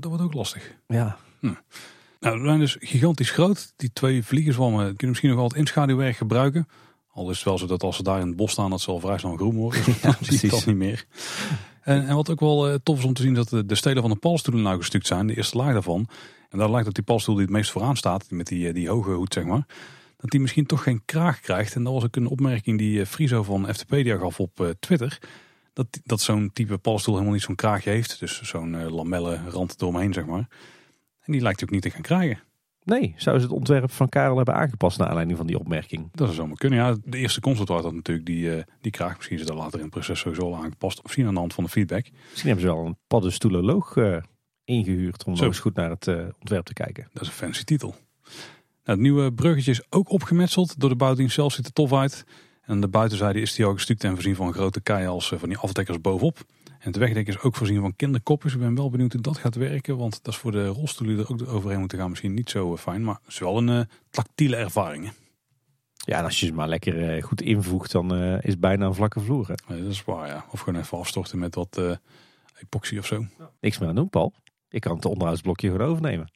[0.00, 0.74] dat wordt ook lastig.
[0.86, 1.16] Ja.
[1.40, 1.54] Hm.
[2.20, 3.72] Nou, ze zijn dus gigantisch groot.
[3.76, 6.68] Die twee vliegerswammen kunnen misschien nog wel het inschaduwwerk gebruiken.
[7.12, 8.90] Al is het wel zo dat als ze daar in het bos staan, dat ze
[8.90, 9.84] al vrij snel groen worden.
[9.86, 11.06] Dus ja, zie je dat niet meer.
[11.82, 14.02] En, en, wat ook wel uh, tof is om te zien, dat de, de stelen
[14.02, 15.26] van de paddenstoelen nou gestuukt zijn.
[15.26, 16.08] De eerste laag daarvan.
[16.48, 19.10] En daar lijkt dat die paddenstoel die het meest vooraan staat, met die, die hoge
[19.10, 19.66] hoed zeg maar.
[20.16, 21.74] Dat die misschien toch geen kraag krijgt.
[21.74, 25.18] En dat was ook een opmerking die uh, Friso van FTpedia gaf op uh, Twitter.
[25.78, 28.20] Dat, dat zo'n type paddenstoel helemaal niet zo'n kraagje heeft.
[28.20, 30.48] Dus zo'n uh, lamellen rand eromheen zeg maar.
[31.20, 32.42] En die lijkt ook niet te gaan krijgen.
[32.84, 36.08] Nee, zou ze het ontwerp van Karel hebben aangepast naar aanleiding van die opmerking?
[36.12, 36.78] Dat zou zomaar kunnen.
[36.78, 39.16] Ja, de eerste concept had dat natuurlijk die, uh, die kraag.
[39.16, 40.96] Misschien is dat later in het proces sowieso al aangepast.
[40.96, 42.06] Of misschien aan de hand van de feedback.
[42.30, 44.16] Misschien hebben ze wel een paddenstoeloloog uh,
[44.64, 45.44] ingehuurd om Zo.
[45.44, 47.08] eens goed naar het uh, ontwerp te kijken.
[47.12, 47.88] Dat is een fancy titel.
[47.88, 48.40] Nou,
[48.82, 50.80] het nieuwe bruggetje is ook opgemetseld.
[50.80, 52.24] Door de bouwdienst zelf ziet er tof uit.
[52.68, 55.32] En aan de buitenzijde is die al gestuukt en voorzien van een grote kei als
[55.36, 56.38] van die afdekkers bovenop.
[56.64, 58.54] En het wegdek is ook voorzien van kinderkopjes.
[58.54, 59.96] Ik ben wel benieuwd hoe dat gaat werken.
[59.96, 63.04] Want dat is voor de rolstoelen er ook overheen moeten gaan misschien niet zo fijn.
[63.04, 63.80] Maar het is wel een uh,
[64.10, 65.12] tactiele ervaring.
[65.94, 68.86] Ja, en als je ze maar lekker uh, goed invoegt, dan uh, is het bijna
[68.86, 69.48] een vlakke vloer.
[69.48, 69.82] Hè?
[69.82, 70.44] Dat is waar, ja.
[70.50, 71.80] Of gewoon even afstorten met wat
[72.60, 73.26] epoxy of zo.
[73.38, 73.50] Ja.
[73.60, 74.32] Niks meer aan doen, Paul.
[74.68, 76.32] Ik kan het onderhoudsblokje gewoon overnemen.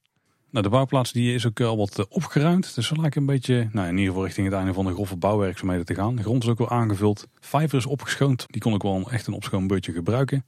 [0.53, 2.75] Nou, de bouwplaats die is ook al wat opgeruimd.
[2.75, 5.17] Dus ze lijken een beetje, nou, in ieder geval richting het einde van de grove
[5.17, 6.17] bouwwerkzaamheden te gaan.
[6.17, 7.27] De grond is ook wel aangevuld.
[7.41, 8.47] Vijver is opgeschoond.
[8.49, 10.45] Die kon ik wel echt een opschoonbeurtje gebruiken.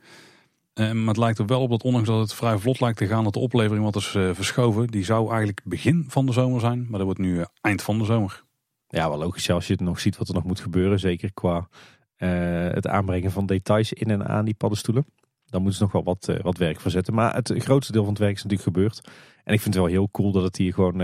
[0.75, 3.07] Uh, maar het lijkt er wel op dat ondanks dat het vrij vlot lijkt te
[3.07, 4.87] gaan, dat de oplevering wat is verschoven.
[4.87, 8.05] Die zou eigenlijk begin van de zomer zijn, maar dat wordt nu eind van de
[8.05, 8.45] zomer.
[8.89, 10.99] Ja, wel logisch als je het nog ziet wat er nog moet gebeuren.
[10.99, 11.69] Zeker qua
[12.17, 15.07] het aanbrengen van details in en aan die paddenstoelen.
[15.55, 17.15] Dan moeten ze nog wel wat, wat werk verzetten.
[17.15, 19.01] Maar het grootste deel van het werk is natuurlijk gebeurd.
[19.45, 20.99] En ik vind het wel heel cool dat het hier gewoon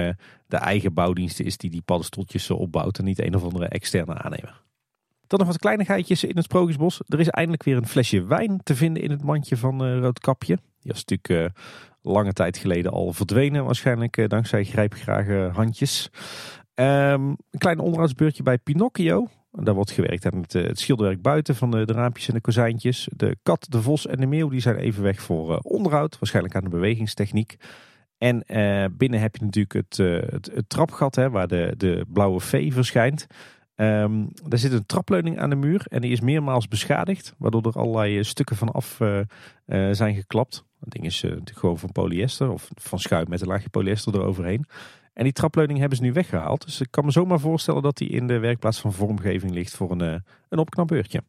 [0.47, 2.98] de eigen bouwdienst is die die paddenstoeltjes opbouwt.
[2.98, 4.62] En niet een of andere externe aannemer.
[5.27, 7.01] Dan nog wat kleinigheidjes in het Sprookjesbos.
[7.09, 10.59] Er is eindelijk weer een flesje wijn te vinden in het mandje van uh, Roodkapje.
[10.81, 11.59] Die was natuurlijk
[12.02, 13.64] lange tijd geleden al verdwenen.
[13.64, 16.10] Waarschijnlijk dankzij grijpgrage handjes.
[16.74, 16.85] Um,
[17.51, 19.28] een klein onderhoudsbeurtje bij Pinocchio.
[19.51, 23.09] Daar wordt gewerkt aan het, het schilderwerk buiten van de, raampjes en de kozijntjes.
[23.16, 26.18] De kat, de vos en de meeuw die zijn even weg voor onderhoud.
[26.18, 27.56] Waarschijnlijk aan de bewegingstechniek.
[28.18, 28.44] En
[28.97, 33.27] binnen heb je natuurlijk het, het, trapgat hè, waar de, de blauwe V verschijnt.
[33.77, 37.78] Um, er zit een trapleuning aan de muur en die is meermaals beschadigd, waardoor er
[37.78, 39.01] allerlei eh, stukken van af
[39.90, 40.64] zijn geklapt.
[40.78, 44.66] Dat ding is gewoon van polyester of van schuim met een laagje polyester eroverheen.
[45.20, 46.64] En die trapleuning hebben ze nu weggehaald.
[46.64, 49.90] Dus ik kan me zomaar voorstellen dat die in de werkplaats van vormgeving ligt voor
[49.90, 51.22] een, een opknapbeurtje.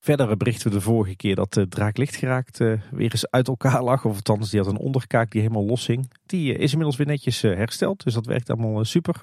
[0.00, 2.80] Verder berichten we de vorige keer dat de draak lichtgeraakt weer
[3.12, 4.04] eens uit elkaar lag.
[4.04, 6.10] Of althans, die had een onderkaak die helemaal los hing.
[6.26, 9.20] Die is inmiddels weer netjes hersteld, dus dat werkt allemaal super.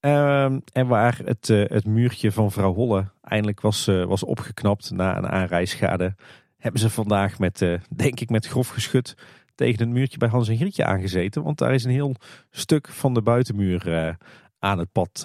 [0.00, 5.28] Ehm, en waar het, het muurtje van vrouw Holle eindelijk was, was opgeknapt na een
[5.28, 6.14] aanrijschade,
[6.56, 7.58] hebben ze vandaag met,
[7.88, 9.14] denk ik met grof geschut
[9.54, 11.42] tegen het muurtje bij Hans en Grietje aangezeten.
[11.42, 12.14] Want daar is een heel
[12.50, 14.16] stuk van de buitenmuur
[14.58, 15.24] aan het pad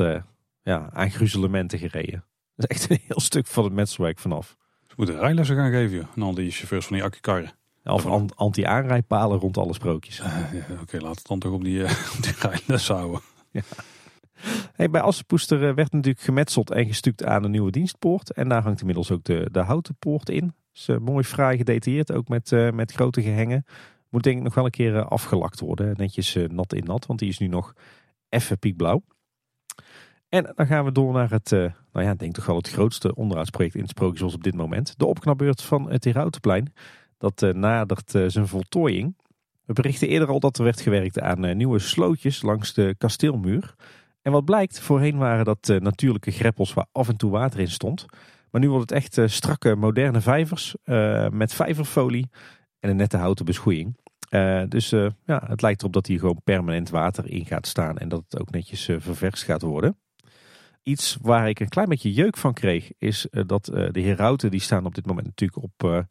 [0.62, 2.24] ja, aan gruzelementen gereden.
[2.56, 4.56] Dat is echt een heel stuk van het metselwerk vanaf.
[4.88, 7.52] Ze moeten rijlessen gaan geven aan al die chauffeurs van die akkikarren.
[7.84, 10.18] Of anti-aanrijpalen rond alle sprookjes.
[10.18, 11.84] Ja, Oké, okay, laten we dan toch op die,
[12.16, 13.22] op die rijlessen houden.
[13.52, 13.62] Ja.
[14.74, 18.32] Hey, bij Assenpoester eh, werd natuurlijk gemetseld en gestuukt aan een nieuwe dienstpoort.
[18.32, 20.54] En daar hangt inmiddels ook de, de houten poort in.
[20.72, 23.66] Dus uh, mooi fraai gedetailleerd, ook met, uh, met grote gehengen.
[24.10, 25.94] Moet denk ik nog wel een keer afgelakt worden.
[25.98, 27.74] Netjes nat in nat, want die is nu nog
[28.30, 29.04] even piekblauw.
[30.30, 31.50] En dan gaan we door naar het,
[31.92, 34.94] nou ja, denk toch wel het grootste onderhoudsproject in Sprookjes op dit moment.
[34.98, 36.74] De opknapbeurt van het Herautenplein.
[37.18, 39.18] Dat nadert zijn voltooiing.
[39.66, 43.76] We berichten eerder al dat er werd gewerkt aan nieuwe slootjes langs de kasteelmuur.
[44.22, 48.06] En wat blijkt, voorheen waren dat natuurlijke greppels waar af en toe water in stond.
[48.52, 50.76] Maar nu wordt het echt strakke, moderne vijvers
[51.30, 52.30] met vijverfolie
[52.80, 53.98] en een nette houten beschoeiing.
[54.68, 54.90] dus
[55.26, 58.42] ja, het lijkt erop dat hier gewoon permanent water in gaat staan en dat het
[58.42, 59.98] ook netjes ververst gaat worden.
[60.84, 64.86] Iets waar ik een klein beetje jeuk van kreeg, is dat de herauten die staan
[64.86, 66.06] op dit moment natuurlijk op,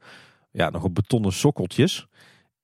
[0.51, 2.07] ja, nog op betonnen sokkeltjes.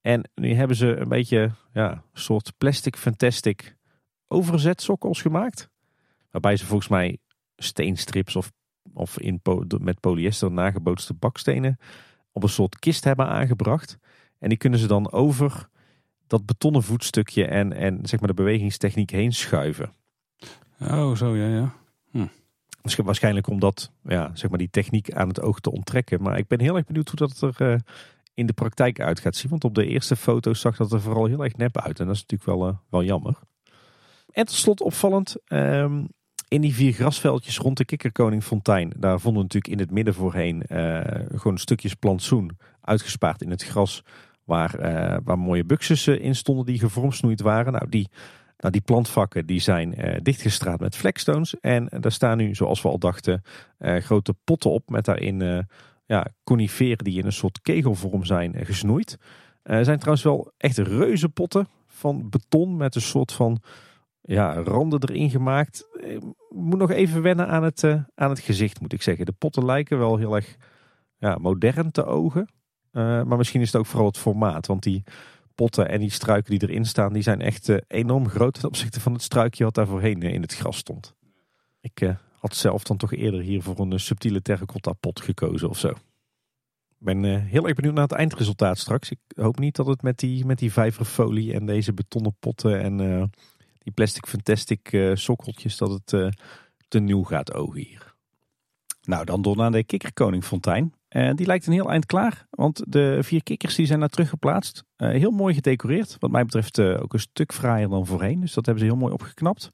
[0.00, 3.76] En nu hebben ze een beetje ja, een soort plastic fantastic
[4.28, 5.68] overzetsokkels gemaakt.
[6.30, 7.18] Waarbij ze volgens mij
[7.56, 8.52] steenstrips of,
[8.92, 9.40] of in
[9.80, 11.78] met polyester nagebootste bakstenen
[12.34, 13.98] op een soort kist hebben aangebracht.
[14.38, 15.68] En die kunnen ze dan over
[16.26, 19.92] dat betonnen voetstukje en, en zeg maar de bewegingstechniek heen schuiven.
[20.80, 21.74] Oh, zo ja, ja.
[22.10, 22.26] Hm.
[22.82, 26.22] Misschien waarschijnlijk om dat, ja, zeg maar die techniek aan het oog te onttrekken.
[26.22, 27.78] Maar ik ben heel erg benieuwd hoe dat er uh,
[28.34, 29.50] in de praktijk uit gaat zien.
[29.50, 32.00] Want op de eerste foto's zag dat er vooral heel erg nep uit.
[32.00, 33.38] En dat is natuurlijk wel, uh, wel jammer.
[34.32, 36.08] En tot slot opvallend, um,
[36.48, 40.62] in die vier grasveldjes rond de Kikkerkoningfontein, daar vonden we natuurlijk in het midden voorheen
[40.68, 41.00] uh,
[41.34, 44.02] gewoon stukjes plantsoen uitgespaard in het gras.
[44.44, 47.72] Waar, uh, waar mooie buxus in stonden die gevormsnoeid waren.
[47.72, 48.08] Nou, die,
[48.58, 51.60] nou, die plantvakken die zijn uh, dichtgestraat met flagstones.
[51.60, 53.42] En daar staan nu, zoals we al dachten,
[53.78, 55.66] grote potten op met daarin
[56.06, 59.18] ja, coniferen die in een soort kegelvorm zijn gesnoeid.
[59.62, 63.62] Er zijn trouwens wel echt reuze potten van beton met een soort van
[64.26, 65.88] ja, randen erin gemaakt.
[66.00, 69.26] Ik moet nog even wennen aan het, uh, aan het gezicht, moet ik zeggen.
[69.26, 70.56] De potten lijken wel heel erg
[71.18, 72.48] ja, modern te ogen.
[72.92, 74.66] Uh, maar misschien is het ook vooral het formaat.
[74.66, 75.02] Want die
[75.54, 79.12] potten en die struiken die erin staan, die zijn echt enorm groot ten opzichte van
[79.12, 81.14] het struikje wat daar voorheen in het gras stond.
[81.80, 85.88] Ik had zelf dan toch eerder hier voor een subtiele terracotta pot gekozen of zo.
[85.88, 89.10] Ik ben heel erg benieuwd naar het eindresultaat straks.
[89.10, 93.30] Ik hoop niet dat het met die, met die vijverfolie en deze betonnen potten en
[93.84, 96.28] die plastic fantastic uh, sokkeltjes, dat het uh,
[96.88, 98.14] te nieuw gaat ogen hier.
[99.02, 100.94] Nou, dan door naar de kikkerkoningfontein.
[101.10, 104.84] Uh, die lijkt een heel eind klaar, want de vier kikkers die zijn daar teruggeplaatst.
[104.96, 108.40] Heel mooi gedecoreerd, wat mij betreft ook een stuk fraaier dan voorheen.
[108.40, 109.70] Dus dat hebben ze heel mooi opgeknapt.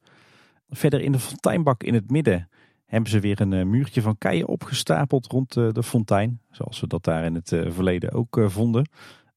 [0.69, 2.49] Verder in de fonteinbak in het midden
[2.87, 6.41] hebben ze weer een muurtje van keien opgestapeld rond de fontein.
[6.51, 8.89] Zoals we dat daar in het verleden ook vonden.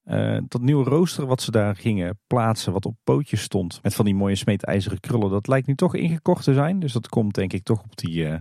[0.06, 4.06] Uh, dat nieuwe rooster wat ze daar gingen plaatsen, wat op pootjes stond, met van
[4.06, 6.80] die mooie smeedijzeren krullen, dat lijkt nu toch ingekocht te zijn.
[6.80, 8.36] Dus dat komt denk ik toch op die, uh,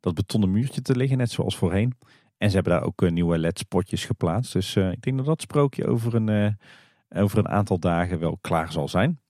[0.00, 1.94] dat betonnen muurtje te liggen, net zoals voorheen.
[2.36, 4.52] En ze hebben daar ook uh, nieuwe LED-spotjes geplaatst.
[4.52, 6.58] Dus ik denk dat dat sprookje over een,
[7.08, 9.20] over een aantal dagen wel klaar zal zijn.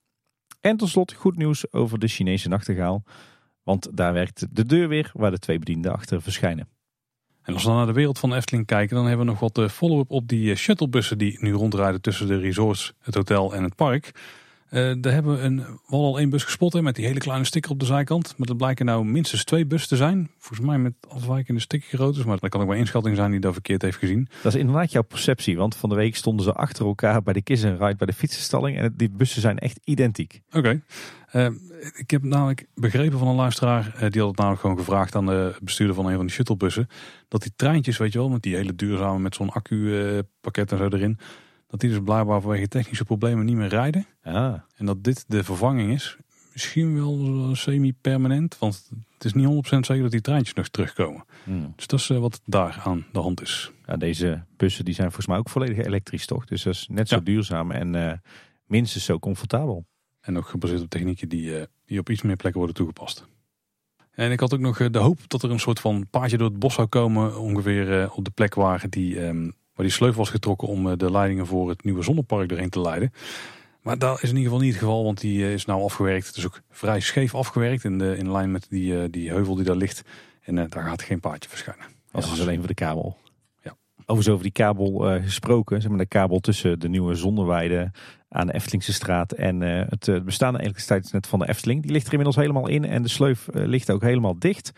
[0.60, 3.04] En tot slot goed nieuws over de Chinese nachtegaal.
[3.62, 6.68] Want daar werkt de deur weer waar de twee bedienden achter verschijnen.
[7.48, 9.58] En als we dan naar de wereld van Efteling kijken, dan hebben we nog wat
[9.58, 13.62] eh, follow-up op die eh, shuttlebussen die nu rondrijden tussen de resorts, het hotel en
[13.62, 14.10] het park.
[14.70, 17.18] Uh, daar hebben we, een, we hadden al één bus gespot hè, met die hele
[17.18, 18.34] kleine sticker op de zijkant.
[18.36, 20.30] Maar er blijken nou minstens twee bussen te zijn.
[20.38, 22.24] Volgens mij met afwijkende stickergroottes.
[22.24, 24.28] Maar dat kan ook wel inschatting zijn die dat verkeerd heeft gezien.
[24.42, 25.56] Dat is inderdaad jouw perceptie.
[25.56, 28.78] Want van de week stonden ze achter elkaar bij de Kiss Ride bij de fietsenstalling.
[28.78, 30.42] En die bussen zijn echt identiek.
[30.48, 30.58] Oké.
[30.58, 30.82] Okay.
[31.32, 31.58] Uh,
[31.96, 33.94] ik heb namelijk begrepen van een luisteraar.
[33.94, 36.88] Uh, die had het namelijk gewoon gevraagd aan de bestuurder van een van die shuttlebussen.
[37.28, 40.78] Dat die treintjes, weet je wel, met die hele duurzame met zo'n accu pakket en
[40.78, 41.18] zo erin
[41.68, 44.06] dat die dus blijkbaar vanwege technische problemen niet meer rijden.
[44.22, 44.54] Ah.
[44.76, 46.16] En dat dit de vervanging is.
[46.52, 51.24] Misschien wel semi-permanent, want het is niet 100% zeker dat die treintjes nog terugkomen.
[51.44, 51.72] Hmm.
[51.76, 53.72] Dus dat is uh, wat daar aan de hand is.
[53.86, 56.44] Ja, deze bussen die zijn volgens mij ook volledig elektrisch toch?
[56.44, 58.12] Dus dat is net zo duurzaam en uh,
[58.64, 59.86] minstens zo comfortabel.
[60.20, 63.26] En ook gebaseerd op technieken die, uh, die op iets meer plekken worden toegepast.
[64.10, 66.58] En ik had ook nog de hoop dat er een soort van paadje door het
[66.58, 67.40] bos zou komen.
[67.40, 71.10] Ongeveer op de plek waar die um, waar die sleuf was getrokken om eh, de
[71.10, 73.12] leidingen voor het nieuwe zonnepark erheen te leiden.
[73.82, 76.26] Maar dat is in ieder geval niet het geval, want die eh, is nou afgewerkt.
[76.26, 79.54] Het is ook vrij scheef afgewerkt in, de, in lijn met die, eh, die heuvel
[79.54, 80.02] die daar ligt.
[80.42, 81.84] En daar gaat geen paadje verschijnen.
[82.10, 83.16] Dat is alleen voor de kabel.
[83.62, 83.76] Ja.
[83.98, 85.80] Overigens over die kabel uh, gesproken.
[85.80, 87.90] Zeg maar de kabel tussen de nieuwe zonneweide
[88.28, 91.82] aan de Eftelingse straat en uh, het bestaande elektriciteitsnet van de Efteling.
[91.82, 94.72] Die ligt er inmiddels helemaal in en de sleuf ligt ook helemaal dicht.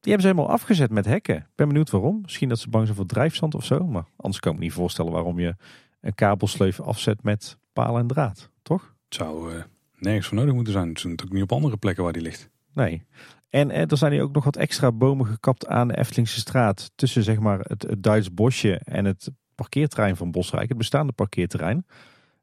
[0.00, 1.36] Die hebben ze helemaal afgezet met hekken.
[1.36, 2.20] Ik ben benieuwd waarom.
[2.22, 3.86] Misschien dat ze bang zijn voor drijfzand of zo.
[3.86, 5.56] Maar anders kan ik me niet voorstellen waarom je
[6.00, 8.50] een kabelsleuf afzet met paal en draad.
[8.62, 8.94] Toch?
[9.04, 9.62] Het zou uh,
[9.98, 10.88] nergens voor nodig moeten zijn.
[10.88, 12.50] Het is natuurlijk niet op andere plekken waar die ligt.
[12.72, 13.06] Nee.
[13.48, 16.90] En eh, er zijn hier ook nog wat extra bomen gekapt aan de Eftelingse straat.
[16.94, 20.68] Tussen zeg maar het, het Duits bosje en het parkeerterrein van Bosrijk.
[20.68, 21.86] Het bestaande parkeerterrein.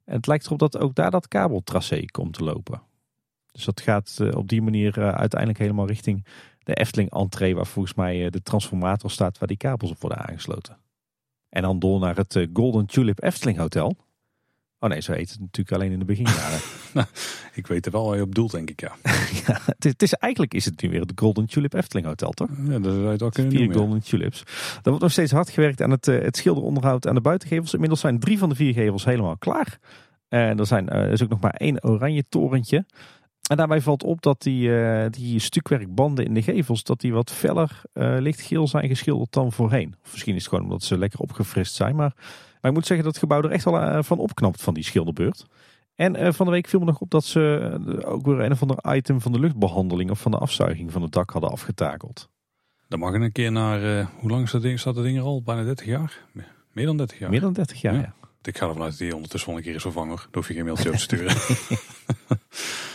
[0.06, 2.82] En het lijkt erop dat ook daar dat kabeltracé komt te lopen.
[3.52, 6.26] Dus dat gaat uh, op die manier uh, uiteindelijk helemaal richting
[6.66, 10.78] de Efteling-entree, waar volgens mij eh, de transformator staat waar die kabels op worden aangesloten.
[11.50, 13.98] En dan door naar het eh, Golden Tulip Efteling Hotel.
[14.80, 16.60] Oh nee, zo heet het natuurlijk alleen in de beginjaren.
[16.94, 17.08] nou,
[17.54, 18.96] ik weet er wel waar je op doelt, denk ik, ja.
[19.48, 22.50] ja het, is, eigenlijk is het nu weer het Golden Tulip Efteling Hotel, toch?
[22.68, 24.42] Ja, dat zou je het ook kunnen Vier Golden Tulips.
[24.42, 27.74] Er wordt nog steeds hard gewerkt aan het, eh, het schilderonderhoud aan de buitengevels.
[27.74, 29.80] Inmiddels zijn drie van de vier gevels helemaal klaar.
[30.28, 32.86] En er, zijn, er is ook nog maar één oranje torentje.
[33.48, 37.32] En daarbij valt op dat die, uh, die stukwerkbanden in de gevels dat die wat
[37.32, 39.96] feller uh, lichtgeel zijn geschilderd dan voorheen.
[40.04, 41.96] Of misschien is het gewoon omdat ze lekker opgefrist zijn.
[41.96, 42.14] Maar,
[42.62, 44.84] maar ik moet zeggen dat het gebouw er echt wel uh, van opknapt van die
[44.84, 45.46] schilderbeurt.
[45.96, 48.96] En van de week viel me nog op dat ze ook weer een of ander
[48.96, 52.30] item van de luchtbehandeling of van de afzuiging van het dak hadden afgetakeld.
[52.88, 55.42] Dan mag ik een keer naar, hoe lang staat, ding, staat dat ding er al?
[55.42, 56.20] Bijna 30 jaar?
[56.72, 57.30] Meer dan 30 jaar?
[57.30, 58.00] Meer dan 30 jaar, ja.
[58.00, 58.14] ja.
[58.42, 60.16] Ik ga ervan uit dat die ondertussen wel een keer is vervangen.
[60.16, 61.36] Dan hoef je geen mailtje op te sturen.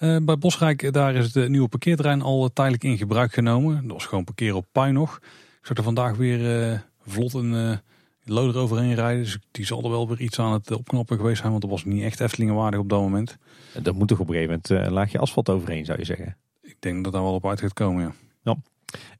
[0.00, 3.82] Uh, bij Bosrijk, daar is het nieuwe parkeerterrein al tijdelijk in gebruik genomen.
[3.82, 5.16] Dat was gewoon parkeren op puin nog.
[5.60, 7.76] Ik zag er vandaag weer uh, vlot een uh,
[8.24, 9.22] loader overheen rijden.
[9.22, 11.50] Dus die zal er wel weer iets aan het opknappen geweest zijn.
[11.50, 13.36] Want dat was niet echt Eftelingenwaardig op dat moment.
[13.82, 16.36] Dat moet toch op een gegeven moment een laagje asfalt overheen, zou je zeggen?
[16.62, 18.12] Ik denk dat daar wel op uit gaat komen, ja.
[18.42, 18.56] ja.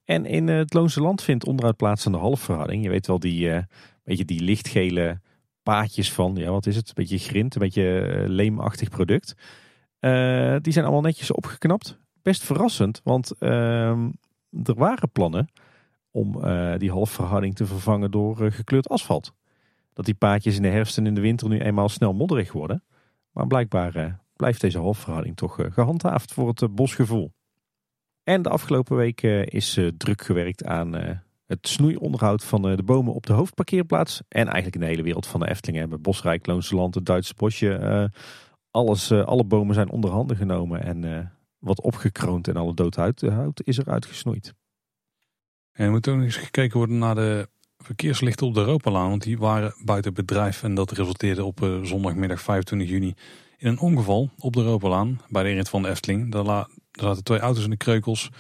[0.05, 2.83] En in het Loonse Land vindt onderuit plaats aan de halfverharding.
[2.83, 3.65] Je weet wel, die,
[4.05, 5.21] beetje die lichtgele
[5.63, 6.89] paadjes van, ja wat is het?
[6.89, 9.35] Een beetje grind, een beetje leemachtig product.
[10.01, 11.99] Uh, die zijn allemaal netjes opgeknapt.
[12.23, 13.51] Best verrassend, want uh,
[14.63, 15.49] er waren plannen
[16.11, 19.33] om uh, die halfverharding te vervangen door uh, gekleurd asfalt.
[19.93, 22.85] Dat die paadjes in de herfst en in de winter nu eenmaal snel modderig worden.
[23.31, 27.33] Maar blijkbaar blijft deze halfverharding toch gehandhaafd voor het bosgevoel.
[28.25, 30.95] En de afgelopen week is druk gewerkt aan
[31.47, 34.23] het snoeionderhoud van de bomen op de hoofdparkeerplaats.
[34.29, 35.89] En eigenlijk in de hele wereld van de Eftelingen.
[35.89, 38.11] Met Bosrijk, Loonse Land, het Duitse bosje
[38.71, 41.19] alles, uh, alle bomen zijn onder handen genomen en uh,
[41.59, 44.55] wat opgekroond en alle dood hout is er uitgesnoeid.
[45.73, 47.49] En er moet ook eens gekeken worden naar de
[47.79, 49.09] verkeerslichten op de Europalaan.
[49.09, 53.15] Want die waren buiten bedrijf en dat resulteerde op zondagmiddag 25 juni
[53.57, 56.33] in een ongeval op de Europalaan bij de inrit van de Efteling.
[56.33, 58.33] Daar, la, zaten twee auto's in de kreukels, er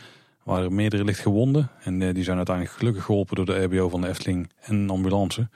[0.44, 1.70] waren meerdere licht gewonden.
[1.82, 5.48] En die zijn uiteindelijk gelukkig geholpen door de RBO van de Efteling en een ambulance.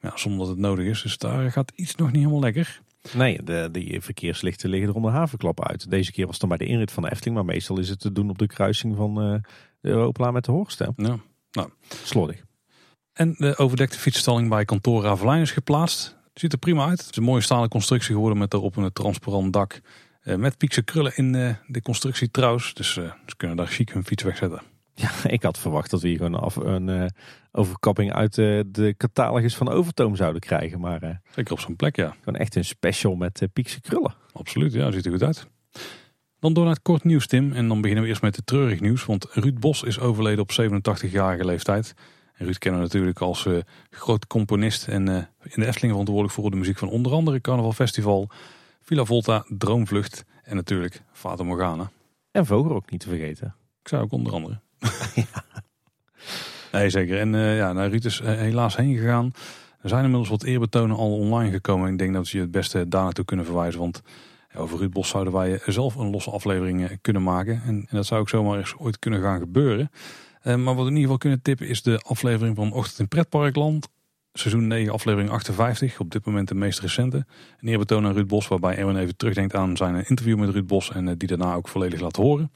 [0.00, 1.02] Ja, zonder dat het nodig is.
[1.02, 2.80] Dus daar gaat iets nog niet helemaal lekker.
[3.12, 5.90] Nee, de, die verkeerslichten liggen er om de havenklap uit.
[5.90, 8.00] Deze keer was het dan bij de inrit van de Efteling, maar meestal is het
[8.00, 9.38] te doen op de kruising van uh,
[9.80, 10.92] de Europla met de Hoogste.
[10.96, 11.18] Ja,
[11.50, 11.70] nou.
[12.04, 12.44] Slordig.
[13.12, 16.16] En de overdekte fietsstalling bij kantoor Ravelijn is geplaatst.
[16.34, 17.00] Ziet er prima uit.
[17.00, 19.80] Het is een mooie stalen constructie geworden met daarop een transparant dak.
[20.22, 22.74] Uh, met piekse krullen in uh, de constructie trouwens.
[22.74, 24.62] Dus ze kunnen daar chic hun fiets wegzetten.
[25.00, 27.04] Ja, ik had verwacht dat we hier gewoon af, een uh,
[27.52, 30.80] overkapping uit uh, de catalogus van Overtoom zouden krijgen.
[30.80, 32.14] Maar, uh, Zeker op zo'n plek, ja.
[32.22, 34.14] Gewoon echt een special met piekse krullen.
[34.32, 35.46] Absoluut, ja, ziet er goed uit.
[36.38, 37.52] Dan door naar het kort nieuws, Tim.
[37.52, 39.04] En dan beginnen we eerst met het treurig nieuws.
[39.04, 41.94] Want Ruud Bos is overleden op 87-jarige leeftijd.
[42.34, 43.48] En Ruud kennen we natuurlijk als
[43.90, 45.08] groot componist en
[45.42, 48.30] in de Efteling verantwoordelijk voor de muziek van onder andere Carnaval Festival,
[48.80, 51.90] Villa Volta, Droomvlucht en natuurlijk Fata Morgana.
[52.30, 53.54] En Vogelrok niet te vergeten.
[53.82, 54.60] Ik zou ook onder andere.
[56.72, 57.18] Nee, zeker.
[57.18, 59.32] En uh, ja, nou, Ruud is helaas heen gegaan.
[59.80, 61.92] Er zijn inmiddels wat eerbetonen al online gekomen.
[61.92, 63.80] Ik denk dat ze je het beste daar naartoe kunnen verwijzen.
[63.80, 64.02] Want
[64.56, 67.62] over Ruud Bos zouden wij zelf een losse aflevering kunnen maken.
[67.66, 69.90] En, en dat zou ook zomaar ooit kunnen gaan gebeuren.
[70.42, 73.88] Maar wat we in ieder geval kunnen tippen is de aflevering van Ochtend in Pretparkland.
[74.32, 76.00] Seizoen 9, aflevering 58.
[76.00, 77.26] Op dit moment de meest recente.
[77.60, 80.92] Een eerbetoon aan Ruud Bos, waarbij Erwin even terugdenkt aan zijn interview met Ruud Bos.
[80.92, 82.50] En die daarna ook volledig laat horen.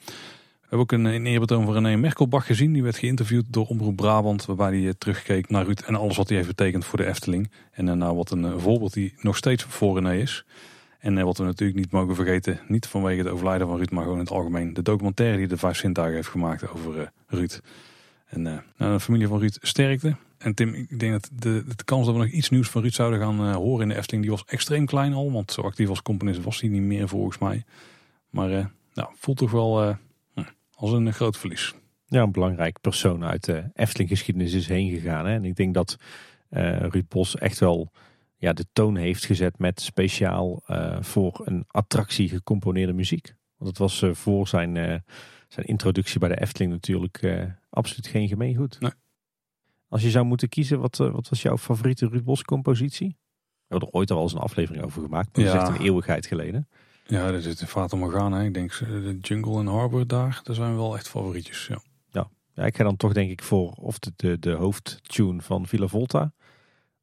[0.65, 2.73] We hebben ook een, eerbetoon van René Merkelbach gezien.
[2.73, 4.45] Die werd geïnterviewd door Omroep Brabant.
[4.45, 7.51] Waarbij hij terugkeek naar Ruud en alles wat hij heeft betekend voor de Efteling.
[7.71, 10.45] En uh, nou wat een voorbeeld die nog steeds voor René is.
[10.99, 14.19] En wat we natuurlijk niet mogen vergeten, niet vanwege het overlijden van Ruud, maar gewoon
[14.19, 14.75] in het algemeen.
[14.75, 17.61] De documentaire die de Vijf Zintuigen heeft gemaakt over Ruud.
[18.25, 18.59] En uh,
[18.93, 20.17] de familie van Ruud sterkte.
[20.39, 23.21] En Tim, ik denk dat de, kans dat we nog iets nieuws van Ruud zouden
[23.21, 25.33] gaan horen in de Efteling, die was extreem klein al.
[25.33, 27.65] Want zo actief als componist was hij niet meer volgens mij.
[28.31, 29.97] Maar nou, voelt toch wel
[30.85, 31.75] als een groot verlies.
[32.07, 35.27] Ja, een belangrijk persoon uit de Efteling geschiedenis is heen gegaan.
[35.27, 35.35] Hè?
[35.35, 35.97] En ik denk dat
[36.49, 37.91] Ruud Bos echt wel
[38.37, 43.35] ja, de toon heeft gezet met speciaal uh, voor een attractie gecomponeerde muziek.
[43.57, 44.97] Want het was uh, voor zijn, uh,
[45.49, 48.81] zijn introductie bij de Efteling natuurlijk absoluut geen gemeengoed.
[48.81, 48.93] Nee.
[49.89, 53.09] Als je zou moeten kiezen, wat, wat was jouw favoriete Ruud Bos compositie?
[53.09, 55.53] We hebben er ooit al eens een aflevering over gemaakt, maar ja.
[55.53, 56.69] dat is echt een eeuwigheid geleden.
[57.07, 58.41] Ja, dat zit in Fata Morgana.
[58.41, 61.67] Ik denk de Jungle en Harbor daar, daar zijn wel echt favorietjes.
[61.67, 61.79] Ja.
[62.11, 62.29] Ja.
[62.55, 65.87] ja, ik ga dan toch denk ik voor of de, de, de hoofdtune van Villa
[65.87, 66.33] Volta.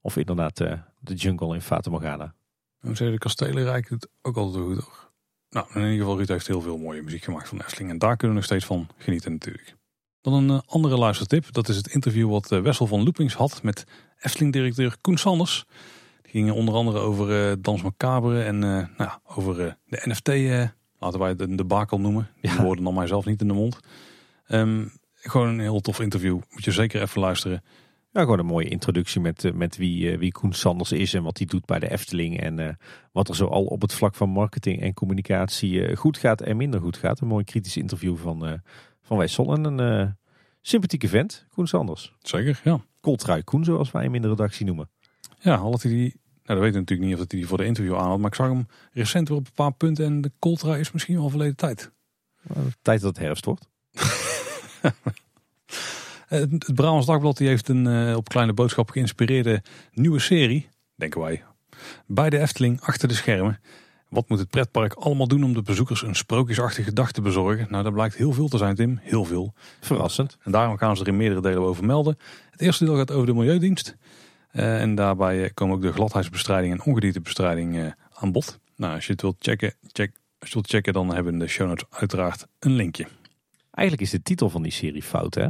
[0.01, 0.57] Of inderdaad
[0.99, 2.33] de jungle in Fata Morgana.
[2.81, 5.09] Dan zeggen de kastelenrijk het ook altijd goed hoor.
[5.49, 7.89] Nou, in ieder geval Ruud heeft heel veel mooie muziek gemaakt van Efteling.
[7.89, 9.75] En daar kunnen we nog steeds van genieten natuurlijk.
[10.21, 11.51] Dan een uh, andere luistertip.
[11.51, 13.83] Dat is het interview wat Wessel van Loopings had met
[14.19, 15.65] Efteling-directeur Koen Sanders.
[16.31, 20.27] Die ging onder andere over uh, Dans Macabre en nou, over de NFT,
[20.99, 22.29] laten wij het de, de bakel noemen.
[22.41, 22.63] Die ja.
[22.63, 23.79] woorden dan mijzelf niet in de mond.
[24.47, 24.91] Um,
[25.21, 26.39] gewoon een heel tof interview.
[26.49, 27.63] Moet je zeker even luisteren.
[28.11, 31.23] Ja, gewoon een mooie introductie met, eh, met wie, eh, wie Koen Sanders is en
[31.23, 32.39] wat hij doet bij de Efteling.
[32.39, 32.69] En uh,
[33.11, 36.79] wat er zo al op het vlak van marketing en communicatie goed gaat en minder
[36.79, 37.19] goed gaat.
[37.19, 38.53] Een mooi kritisch interview van, uh,
[39.01, 39.53] van.
[39.55, 40.17] En een
[40.61, 42.15] sympathieke vent, Koen Sanders.
[42.19, 42.79] Zeker, ja.
[42.99, 44.89] Koltrui Koen, zoals wij hem in de redactie noemen.
[45.39, 46.19] Ja, had hij die...
[46.43, 48.17] Nou, dat weten we natuurlijk niet of hij die voor de interview aan had.
[48.17, 50.05] Maar ik zag hem recent weer op een paar punten.
[50.05, 51.91] En de Koltrui is misschien wel verleden tijd.
[52.81, 53.69] tijd dat het herfst wordt.
[56.27, 59.63] Het, het Brabants Dagblad die heeft een uh, op kleine boodschap geïnspireerde
[59.93, 61.43] nieuwe serie, denken wij.
[62.05, 63.59] Bij de Efteling achter de schermen.
[64.09, 67.67] Wat moet het pretpark allemaal doen om de bezoekers een sprookjesachtige dag te bezorgen?
[67.69, 68.99] Nou, dat blijkt heel veel te zijn, Tim.
[69.01, 69.53] Heel veel.
[69.79, 70.37] Verrassend.
[70.43, 72.17] En daarom gaan ze er in meerdere delen over melden.
[72.51, 73.97] Het eerste deel gaat over de Milieudienst.
[74.53, 78.59] Uh, en daarbij komen ook de gladheidsbestrijding en ongediertebestrijding uh, aan bod.
[78.75, 81.39] Nou, als je het wilt checken, check, als je wilt checken, dan hebben we in
[81.39, 83.07] de show notes uiteraard een linkje.
[83.71, 85.47] Eigenlijk is de titel van die serie fout, hè?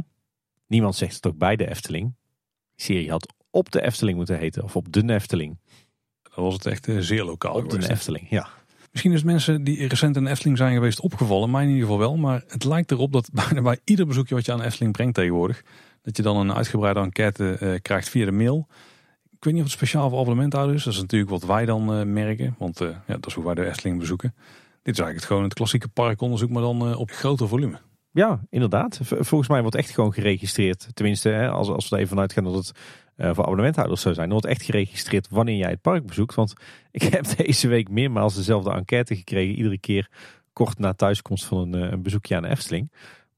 [0.66, 2.14] Niemand zegt het ook bij de Efteling.
[2.74, 4.62] De serie had op de Efteling moeten heten.
[4.62, 5.58] Of op de Efteling.
[6.22, 8.48] Dan was het echt zeer lokaal Op de Efteling, ja.
[8.90, 11.50] Misschien is het mensen die recent in Efteling zijn geweest opgevallen.
[11.50, 12.16] Mij in ieder geval wel.
[12.16, 15.14] Maar het lijkt erop dat bijna bij ieder bezoekje wat je aan de Efteling brengt
[15.14, 15.62] tegenwoordig.
[16.02, 18.68] Dat je dan een uitgebreide enquête krijgt via de mail.
[19.42, 20.84] Ik weet niet of het speciaal voor abonnementhouders.
[20.84, 22.54] Dat is natuurlijk wat wij dan uh, merken.
[22.58, 24.34] Want ja, dat is hoe wij de Efteling bezoeken.
[24.82, 27.78] Dit is eigenlijk gewoon het klassieke parkonderzoek, maar dan op groter volume.
[28.10, 29.00] Ja, inderdaad.
[29.02, 30.88] Volgens mij wordt echt gewoon geregistreerd.
[30.94, 32.72] Tenminste, hè, als, als we er even vanuit gaan dat het
[33.16, 34.28] voor abonnementhouders zou zijn.
[34.28, 36.34] Dan wordt echt geregistreerd wanneer jij het park bezoekt.
[36.34, 36.54] Want
[36.90, 39.54] ik heb deze week meermaals dezelfde enquête gekregen.
[39.54, 40.08] Iedere keer
[40.52, 42.92] kort na thuiskomst van een, een bezoekje aan de Efteling.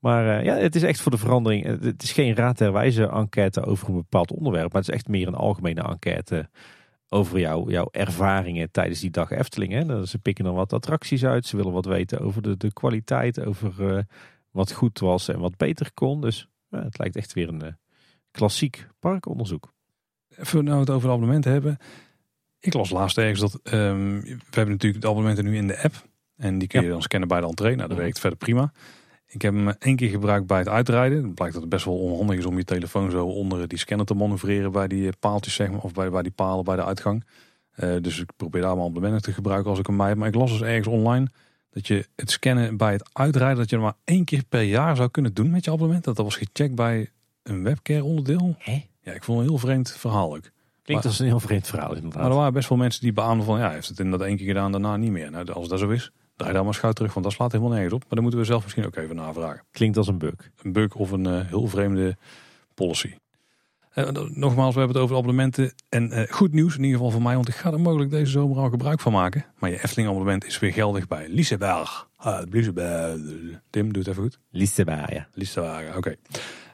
[0.05, 1.83] Maar uh, ja, het is echt voor de verandering.
[1.83, 4.73] Het is geen raad der wijze enquête over een bepaald onderwerp.
[4.73, 6.49] Maar het is echt meer een algemene enquête
[7.09, 9.73] over jou, jouw ervaringen tijdens die dag Efteling.
[9.73, 10.07] Hè.
[10.07, 11.47] Ze pikken dan wat attracties uit.
[11.47, 13.75] Ze willen wat weten over de, de kwaliteit, over...
[13.79, 13.99] Uh,
[14.55, 16.21] wat goed was en wat beter kon.
[16.21, 17.69] Dus het lijkt echt weer een uh,
[18.31, 19.73] klassiek parkonderzoek.
[20.37, 21.79] Even nou het over de abonnementen hebben.
[22.61, 26.09] Ik las laatst ergens dat um, we hebben natuurlijk de abonnementen nu in de app.
[26.37, 26.93] En die kun je ja.
[26.93, 27.77] dan scannen bij de entree.
[27.77, 28.73] Nou, dat werkt verder prima.
[29.35, 31.25] Ik heb hem één keer gebruikt bij het uitrijden.
[31.25, 34.07] Het blijkt dat het best wel onhandig is om je telefoon zo onder die scanner
[34.07, 37.25] te manoeuvreren bij die paaltjes, zeg maar, of bij, bij die palen bij de uitgang.
[37.77, 40.17] Uh, dus ik probeer daar mijn abonnementen te gebruiken als ik hem bij heb.
[40.17, 41.27] Maar ik las dus ergens online
[41.71, 45.11] dat je het scannen bij het uitrijden, dat je maar één keer per jaar zou
[45.11, 46.05] kunnen doen met je abonnement.
[46.05, 47.11] Dat dat was gecheckt bij
[47.43, 48.55] een webcare onderdeel.
[48.59, 48.87] Hè?
[49.01, 50.51] Ja, ik vond het een heel vreemd verhaal ook.
[50.83, 52.21] Klinkt als een heel vreemd verhaal inderdaad.
[52.21, 54.47] Maar er waren best wel mensen die beaamden van, ja, heeft het inderdaad één keer
[54.47, 55.31] gedaan, daarna niet meer.
[55.31, 57.95] Nou, als dat zo is, draai daar maar schouw terug, want dat slaat helemaal nergens
[57.95, 58.01] op.
[58.01, 59.65] Maar dan moeten we zelf misschien ook even navragen.
[59.71, 60.51] Klinkt als een bug.
[60.63, 62.17] Een bug of een uh, heel vreemde
[62.75, 63.15] policy.
[63.95, 65.75] Uh, nogmaals, we hebben het over abonnementen.
[65.89, 68.31] En uh, goed nieuws in ieder geval voor mij, want ik ga er mogelijk deze
[68.31, 69.45] zomer al gebruik van maken.
[69.59, 72.09] Maar je Efteling abonnement is weer geldig bij Liseberg.
[72.17, 73.21] Ah, Liseberg.
[73.71, 74.39] Tim, doe het even goed.
[74.51, 75.29] Liseberg, ja.
[75.33, 75.97] Liseberg, oké.
[75.97, 76.17] Okay.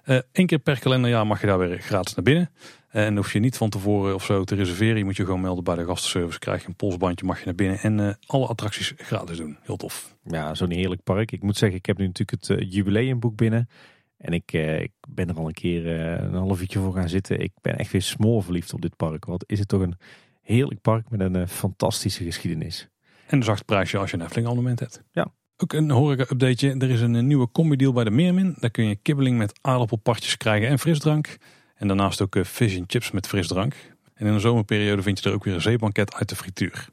[0.04, 2.50] Eén uh, keer per kalenderjaar mag je daar weer gratis naar binnen.
[2.90, 4.98] En hoef je niet van tevoren of zo te reserveren.
[4.98, 6.38] Je moet je gewoon melden bij de gastenservice.
[6.38, 7.78] Krijg je een polsbandje, mag je naar binnen.
[7.78, 9.56] En alle attracties gratis doen.
[9.62, 10.16] Heel tof.
[10.24, 11.32] Ja, zo'n heerlijk park.
[11.32, 13.68] Ik moet zeggen, ik heb nu natuurlijk het jubileumboek binnen.
[14.16, 17.08] En ik, eh, ik ben er al een keer eh, een half uurtje voor gaan
[17.08, 17.40] zitten.
[17.40, 19.24] Ik ben echt weer smoorverliefd op dit park.
[19.24, 19.96] Wat is het toch een
[20.42, 22.88] heerlijk park met een fantastische geschiedenis.
[23.26, 25.02] En een zacht prijsje als je een Efteling abonnement hebt.
[25.12, 25.32] Ja.
[25.56, 26.74] Ook een horeca-updateje.
[26.78, 28.54] Er is een nieuwe combi-deal bij de Meermin.
[28.58, 31.36] Daar kun je kibbeling met aardappelpartjes krijgen en frisdrank.
[31.80, 33.74] En daarnaast ook fish and chips met frisdrank.
[34.14, 36.88] En in de zomerperiode vind je er ook weer een zeebanket uit de frituur.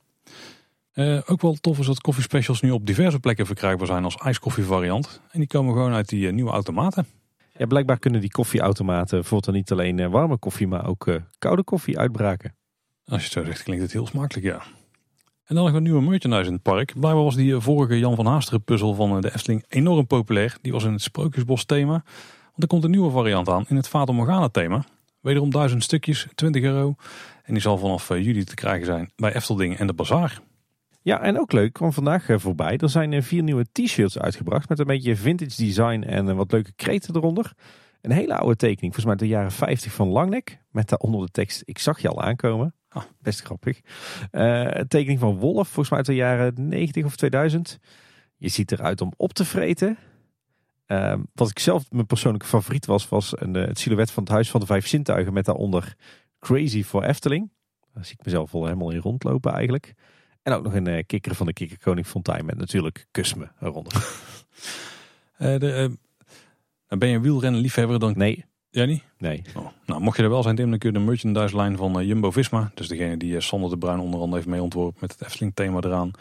[0.94, 4.64] Uh, ook wel tof is dat koffiespecials nu op diverse plekken verkrijgbaar zijn als ijskoffie
[4.64, 5.22] variant.
[5.32, 7.06] En die komen gewoon uit die uh, nieuwe automaten.
[7.58, 12.00] Ja, blijkbaar kunnen die koffieautomaten voortaan niet alleen uh, warme koffie, maar ook koude koffie
[12.00, 12.56] uitbraken.
[13.06, 14.62] Als je het zo zegt, klinkt het heel smakelijk, ja.
[15.44, 16.94] En dan nog een nieuwe merchandise in het park.
[17.00, 20.58] Blijkbaar was die vorige Jan van Haasteren puzzel van de Efteling enorm populair.
[20.62, 22.04] Die was in het Sprookjesbos thema.
[22.58, 24.86] Want er komt een nieuwe variant aan in het Vater Morgana thema.
[25.22, 26.96] Wederom duizend stukjes, 20 euro.
[27.44, 30.42] En die zal vanaf juli te krijgen zijn bij Eftelding en de Bazaar.
[31.02, 32.78] Ja, en ook leuk, kwam vandaag eh, voorbij.
[32.78, 36.52] Er zijn eh, vier nieuwe t-shirts uitgebracht met een beetje vintage design en eh, wat
[36.52, 37.54] leuke kreten eronder.
[38.02, 40.60] Een hele oude tekening, volgens mij uit de jaren 50 van Langnek.
[40.72, 42.74] Met daaronder de tekst, ik zag je al aankomen.
[42.90, 43.82] Ah, best grappig.
[44.32, 47.80] Uh, een tekening van Wolf, volgens mij uit de jaren 90 of 2000.
[48.38, 49.98] Je ziet eruit om op te vreten.
[50.88, 54.50] Uh, wat ik zelf mijn persoonlijke favoriet was, was een, het silhouet van het Huis
[54.50, 55.34] van de Vijf Zintuigen.
[55.34, 55.96] Met daaronder
[56.40, 57.52] Crazy for Efteling.
[57.94, 59.94] Daar zie ik mezelf wel helemaal in rondlopen eigenlijk.
[60.44, 63.94] En ook nog een uh, kikker van de Kikkerkoning Fontein met natuurlijk Kusme eronder.
[65.40, 65.90] uh, de,
[66.90, 68.14] uh, ben je een wielrennen liefhebber dan?
[68.16, 68.46] Nee.
[68.70, 69.04] Jij niet?
[69.18, 69.42] Nee.
[69.56, 69.68] Oh.
[69.86, 72.72] Nou, mocht je er wel zijn, Tim, dan kun je de merchandise line van Jumbo-Visma,
[72.74, 75.82] dus degene die Sander de Bruin onder andere heeft mee ontworpen met het Efteling thema
[75.82, 76.12] eraan,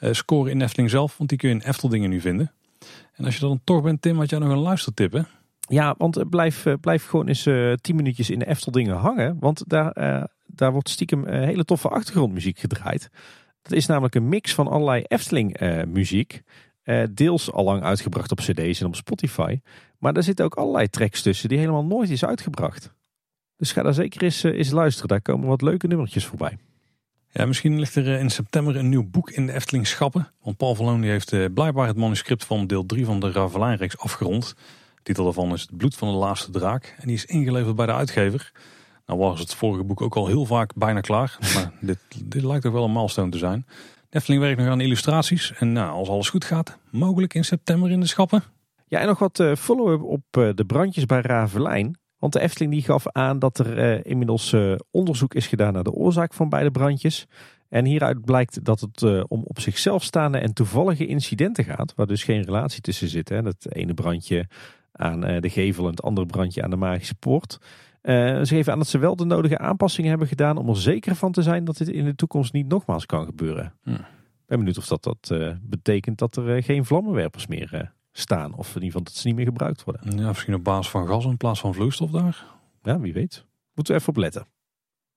[0.00, 2.52] scoren in Efteling zelf, want die kun je in Efteldingen nu vinden.
[3.18, 5.26] En als je dan toch bent, Tim, had jij nog een luistertip?
[5.68, 7.42] Ja, want blijf, blijf gewoon eens
[7.80, 9.92] tien minuutjes in de Efteldingen hangen, want daar,
[10.46, 13.10] daar wordt stiekem hele toffe achtergrondmuziek gedraaid.
[13.62, 16.42] Het is namelijk een mix van allerlei Efteling muziek.
[17.10, 19.60] Deels al lang uitgebracht op cd's en op Spotify.
[19.98, 22.94] Maar daar zitten ook allerlei tracks tussen die helemaal nooit is uitgebracht.
[23.56, 25.08] Dus ga daar zeker eens, eens luisteren.
[25.08, 26.58] Daar komen wat leuke nummertjes voorbij.
[27.30, 30.32] Ja, misschien ligt er in september een nieuw boek in de Efteling Schappen.
[30.42, 34.54] Want Paul Verloon heeft blijkbaar het manuscript van deel 3 van de Ravelijn-reeks afgerond.
[34.94, 36.94] De titel daarvan is Het bloed van de laatste draak.
[36.98, 38.52] En die is ingeleverd bij de uitgever.
[39.06, 41.38] Nou was het vorige boek ook al heel vaak bijna klaar.
[41.54, 43.66] Maar dit, dit lijkt toch wel een milestone te zijn.
[44.10, 45.52] Efteling werkt nog aan illustraties.
[45.58, 48.42] En nou, als alles goed gaat, mogelijk in september in de schappen.
[48.86, 51.98] Ja, en nog wat uh, follow-up op de brandjes bij Ravelijn.
[52.18, 54.54] Want de Efteling die gaf aan dat er uh, inmiddels
[54.90, 57.26] onderzoek is gedaan naar de oorzaak van beide brandjes.
[57.68, 61.94] En hieruit blijkt dat het om op zichzelf staande en toevallige incidenten gaat.
[61.94, 63.28] Waar dus geen relatie tussen zit.
[63.28, 63.42] Hè.
[63.42, 64.46] Dat ene brandje
[64.92, 67.58] aan de gevel en het andere brandje aan de magische poort.
[68.02, 71.32] Ze geven aan dat ze wel de nodige aanpassingen hebben gedaan om er zeker van
[71.32, 73.74] te zijn dat dit in de toekomst niet nogmaals kan gebeuren.
[73.82, 73.90] Hm.
[74.46, 78.54] ben benieuwd of dat, dat betekent dat er geen vlammenwerpers meer staan.
[78.54, 80.18] Of in ieder geval dat ze niet meer gebruikt worden.
[80.18, 82.44] Ja, misschien op basis van gas in plaats van vloeistof daar.
[82.82, 83.44] Ja, wie weet.
[83.74, 84.46] Moeten we even op letten.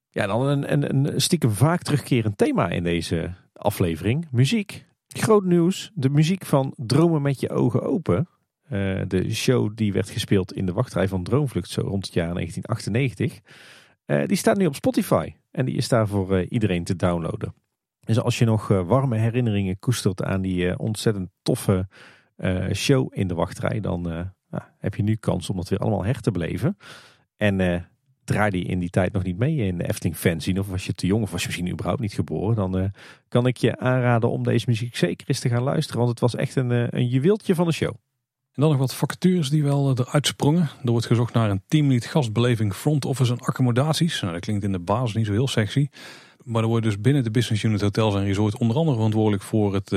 [0.10, 4.28] Ja, dan een, een, een stiekem vaak terugkerend thema in deze aflevering.
[4.32, 4.86] Muziek.
[5.08, 5.92] Groot nieuws.
[5.94, 8.28] De muziek van Dromen met je ogen open
[8.72, 12.34] uh, de show die werd gespeeld in de wachtrij van Droomvlucht zo rond het jaar
[12.34, 13.40] 1998.
[14.06, 17.54] Uh, die staat nu op Spotify en die is daar voor uh, iedereen te downloaden.
[18.00, 21.88] Dus als je nog warme herinneringen koestert aan die ontzettend toffe
[22.74, 26.22] show in de wachtrij, dan nou, heb je nu kans om dat weer allemaal her
[26.22, 26.78] te beleven.
[27.38, 27.86] En
[28.24, 30.94] draai die in die tijd nog niet mee in de Efteling fanzine of was je
[30.94, 32.92] te jong of was je misschien überhaupt niet geboren, dan
[33.28, 36.36] kan ik je aanraden om deze muziek zeker eens te gaan luisteren, want het was
[36.36, 37.94] echt een, een juweeltje van de show.
[38.54, 40.70] En dan nog wat vacatures die wel eh, eruit sprongen.
[40.84, 44.22] Er wordt gezocht naar een teamlead gastbeleving front office en accommodaties.
[44.22, 45.88] Nou, dat klinkt in de basis niet zo heel sexy.
[46.44, 49.74] Maar er wordt dus binnen de business unit hotels en resorts onder andere verantwoordelijk voor
[49.74, 49.92] het,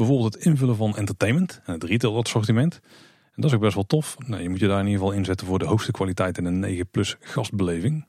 [0.00, 2.80] bijvoorbeeld het invullen van entertainment en het retail assortiment.
[3.24, 4.16] En dat is ook best wel tof.
[4.26, 6.58] Nou, je moet je daar in ieder geval inzetten voor de hoogste kwaliteit en een
[6.58, 8.06] 9 plus gastbeleving.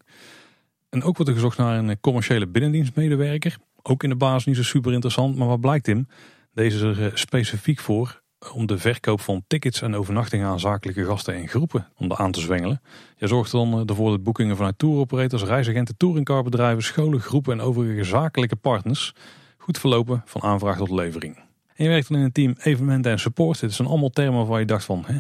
[0.89, 3.57] En ook wordt er gezocht naar een eh, commerciële binnendienstmedewerker.
[3.81, 6.07] Ook in de basis niet zo super interessant, maar wat blijkt Tim?
[6.53, 8.21] Deze is er specifiek voor
[8.53, 12.39] om de verkoop van tickets en overnachtingen aan zakelijke gasten en groepen om aan te
[12.39, 12.81] zwengelen.
[13.17, 18.03] Je zorgt dan eh, ervoor dat boekingen vanuit touroperators, reisagenten, touringcarbedrijven, scholen, groepen en overige
[18.03, 19.13] zakelijke partners
[19.57, 21.50] goed verlopen van aanvraag tot levering.
[21.81, 23.59] En je werkt dan in een team evenementen en support.
[23.59, 25.17] Dit zijn allemaal termen waar je dacht van, hè,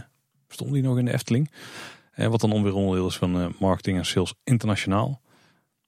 [0.47, 1.51] stond die nog in de Efteling?
[2.11, 5.21] Eh, wat dan onweer onderdeel is van eh, marketing en sales internationaal.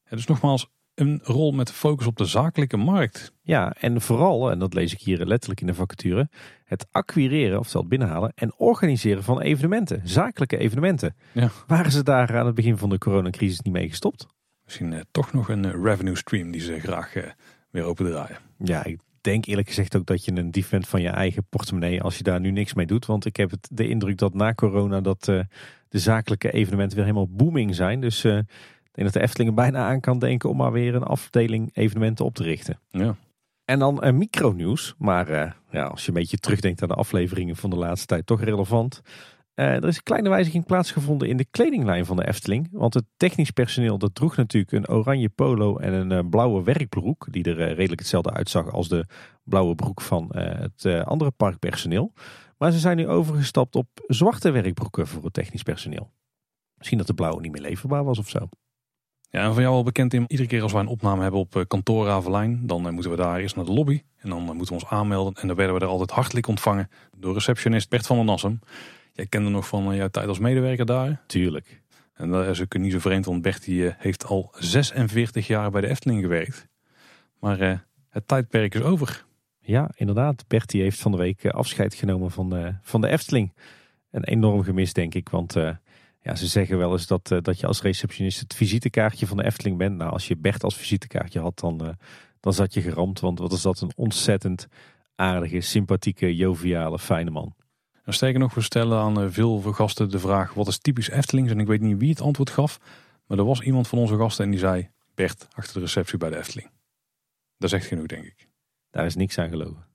[0.10, 3.34] Dus nogmaals, een rol met focus op de zakelijke markt.
[3.42, 6.30] Ja, en vooral, en dat lees ik hier letterlijk in de vacature,
[6.64, 11.16] het acquireren, oftewel het binnenhalen en organiseren van evenementen, zakelijke evenementen.
[11.32, 11.50] Ja.
[11.68, 14.26] Waren ze daar aan het begin van de coronacrisis niet mee gestopt?
[14.64, 17.24] Misschien eh, toch nog een revenue stream die ze graag eh,
[17.70, 18.38] weer opendraaien.
[18.58, 22.02] Ja, ik denk eerlijk gezegd ook dat je een dief bent van je eigen portemonnee
[22.02, 23.06] als je daar nu niks mee doet.
[23.06, 25.40] Want ik heb het, de indruk dat na corona dat eh,
[25.90, 28.02] de zakelijke evenementen weer helemaal booming zijn.
[28.02, 30.96] Dus eh, ik denk dat de Efteling er bijna aan kan denken om maar weer
[30.96, 32.80] een afdeling evenementen op te richten.
[32.90, 33.16] Ja.
[33.66, 37.70] En dan een micronieuws, maar ja, als je een beetje terugdenkt aan de afleveringen van
[37.70, 39.02] de laatste tijd, toch relevant.
[39.54, 42.68] Eh, er is een kleine wijziging plaatsgevonden in de kledinglijn van de Efteling.
[42.72, 47.28] Want het technisch personeel dat droeg natuurlijk een oranje polo en een eh, blauwe werkbroek.
[47.32, 49.06] Die er eh, redelijk hetzelfde uitzag als de
[49.44, 52.14] blauwe broek van het andere parkpersoneel.
[52.58, 56.12] Maar ze zijn nu overgestapt op zwarte werkbroeken voor het technisch personeel.
[56.78, 58.50] Misschien dat de blauwe niet meer leverbaar was of zo.
[59.30, 61.64] Ja, en van jou al bekend, Tim, iedere keer als wij een opname hebben op
[61.68, 64.02] kantoor Ravelijn, dan moeten we daar eerst naar de lobby.
[64.18, 65.34] En dan moeten we ons aanmelden.
[65.34, 68.60] En dan werden we er altijd hartelijk ontvangen door receptionist Bert van der Nassum.
[69.14, 71.22] Jij kende nog van eh, jouw tijd als medewerker daar.
[71.28, 71.82] Tuurlijk.
[72.14, 75.72] En dat is ook niet zo vreemd, want Bert die, eh, heeft al 46 jaar
[75.72, 76.68] bij de Efteling gewerkt.
[77.40, 77.78] Maar eh,
[78.10, 79.26] het tijdperk is over.
[79.60, 80.48] Ja, inderdaad.
[80.48, 83.54] Bertie heeft van de week afscheid genomen van de, van de Efteling.
[84.12, 85.30] Een enorm gemis, denk ik.
[85.30, 85.54] Want
[86.22, 89.78] ja, ze zeggen wel eens dat, dat je als receptionist het visitekaartje van de Efteling
[89.78, 89.98] bent.
[89.98, 91.98] Nou, als je Bert als visitekaartje had, dan,
[92.40, 93.20] dan zat je geramd.
[93.20, 94.68] Want wat is dat een ontzettend
[95.16, 97.56] aardige, sympathieke, joviale, fijne man.
[98.04, 101.52] En sterker nog, we stellen aan eh, veel gasten de vraag: wat is typisch Eftelings?
[101.52, 102.80] En ik weet niet wie het antwoord gaf.
[103.28, 106.30] Maar er was iemand van onze gasten en die zei: Bert, achter de receptie bij
[106.30, 106.70] de Efteling.
[107.58, 108.48] Dat is echt genoeg, denk ik.
[108.90, 109.92] Daar is niks aan gelogen.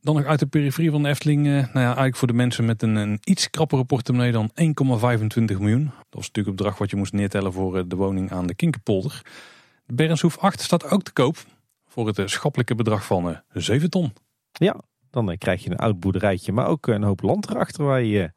[0.00, 1.46] Dan nog uit de periferie van de Efteling.
[1.46, 5.58] eh, nou ja, eigenlijk voor de mensen met een, een iets krappere portemonnee dan 1,25
[5.58, 5.84] miljoen.
[5.84, 8.54] Dat was natuurlijk het bedrag wat je moest neertellen voor eh, de woning aan de
[8.54, 9.22] Kinkerpolder.
[9.86, 11.36] De Bernshoef 8 staat ook te koop.
[11.86, 14.12] Voor het schappelijke bedrag van eh 7 ton.
[15.18, 18.22] Dan eh, krijg je een oud boerderijtje, maar ook een hoop land erachter waar je
[18.22, 18.28] eh,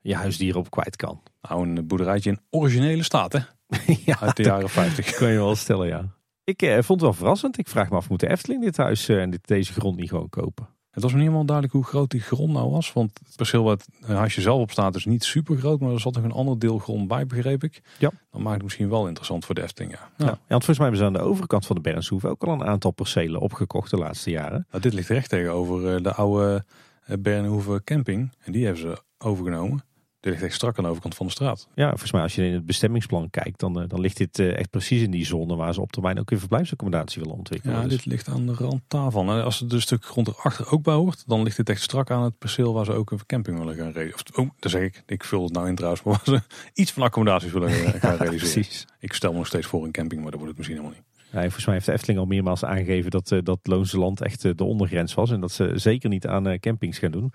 [0.00, 1.22] je huisdieren op kwijt kan.
[1.42, 3.38] Nou, een boerderijtje in originele staat, hè?
[4.04, 5.14] ja, Uit de jaren 50.
[5.14, 6.16] kan je wel stellen, ja.
[6.44, 7.58] Ik eh, vond het wel verrassend.
[7.58, 10.28] Ik vraag me af, moet de Efteling dit huis en dit, deze grond niet gewoon
[10.28, 10.68] kopen?
[10.98, 12.92] Het was me niet helemaal duidelijk hoe groot die grond nou was.
[12.92, 15.80] Want het perceel waar het eh, huisje zelf op staat is niet super groot.
[15.80, 17.82] Maar er zat nog een ander deel grond bij, begreep ik.
[17.98, 18.10] Ja.
[18.30, 20.10] Dat maakt het misschien wel interessant voor de Efteling, ja.
[20.16, 20.24] Ja.
[20.24, 20.38] ja.
[20.48, 22.90] want volgens mij hebben ze aan de overkant van de Bernshoef ook al een aantal
[22.90, 24.66] percelen opgekocht de laatste jaren.
[24.70, 26.64] Nou, dit ligt recht tegenover eh, de oude
[27.04, 28.32] eh, Bernhoeven camping.
[28.44, 29.82] En die hebben ze overgenomen.
[30.20, 31.68] Dit ligt echt strak aan de overkant van de straat.
[31.74, 34.56] Ja, volgens mij als je in het bestemmingsplan kijkt, dan, eh, dan ligt dit eh,
[34.58, 37.76] echt precies in die zone waar ze op termijn ook weer verblijfsaccommodatie willen ontwikkelen.
[37.76, 39.28] Ja, Dus- dit ligt aan de rand daarvan.
[39.30, 42.10] En als het een stuk grond erachter ook bij hoort, dan ligt dit echt strak
[42.10, 44.36] aan het perceel waar ze ook een camping willen gaan realiseren.
[44.36, 45.02] Oh, dat zeg ik.
[45.06, 48.36] Ik vul het nou in trouwens, maar waar ze iets van accommodaties willen gaan realiseren.
[48.52, 48.86] precies.
[48.98, 51.26] Ik stel me nog steeds voor een camping, maar dat wordt het misschien helemaal niet.
[51.30, 54.20] Ja, en volgens mij heeft de Efteling al meermaals aangegeven dat, eh, dat Loonse Land
[54.20, 55.30] echt de ondergrens was.
[55.30, 57.32] En dat ze zeker niet aan campings gaan doen.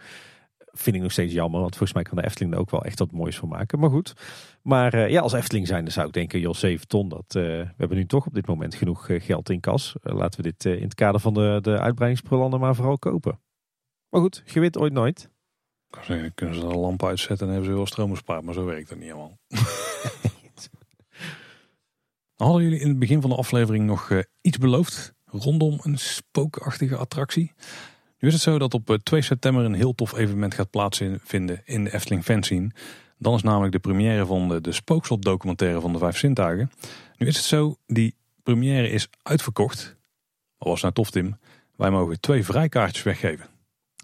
[0.76, 3.00] Vind ik nog steeds jammer, want volgens mij kan de Efteling er ook wel echt
[3.00, 3.80] wat moois van maken.
[3.80, 4.14] Maar goed.
[4.62, 7.10] Maar eh, ja, als Efteling zijn, dan zou ik denken, joh, 7 ton.
[7.10, 9.96] Dat, eh, we hebben nu toch op dit moment genoeg eh, geld in kas.
[10.02, 13.40] Laten we dit in het kader van de, de uitbreidingsplannen maar vooral kopen.
[14.10, 15.20] Maar goed, je weet ooit nooit.
[15.22, 15.30] Ik
[15.90, 18.44] kan zeggen, dan kunnen ze de lamp uitzetten en hebben ze wel stroom bespaard.
[18.44, 19.38] Maar zo werkt dat niet helemaal.
[22.36, 27.54] Hadden jullie in het begin van de aflevering nog iets beloofd rondom een spookachtige attractie?
[28.24, 31.62] Nu is het zo dat op eh, 2 september een heel tof evenement gaat plaatsvinden
[31.66, 32.72] in de Efteling Fanscene.
[33.18, 36.72] Dan is namelijk de première van de, de Spookslot documentaire van de Vijf Zintuigen.
[37.18, 39.96] Nu is het zo, die première is uitverkocht.
[40.58, 41.38] Wat was nou tof Tim?
[41.76, 43.46] Wij mogen twee vrijkaartjes weggeven.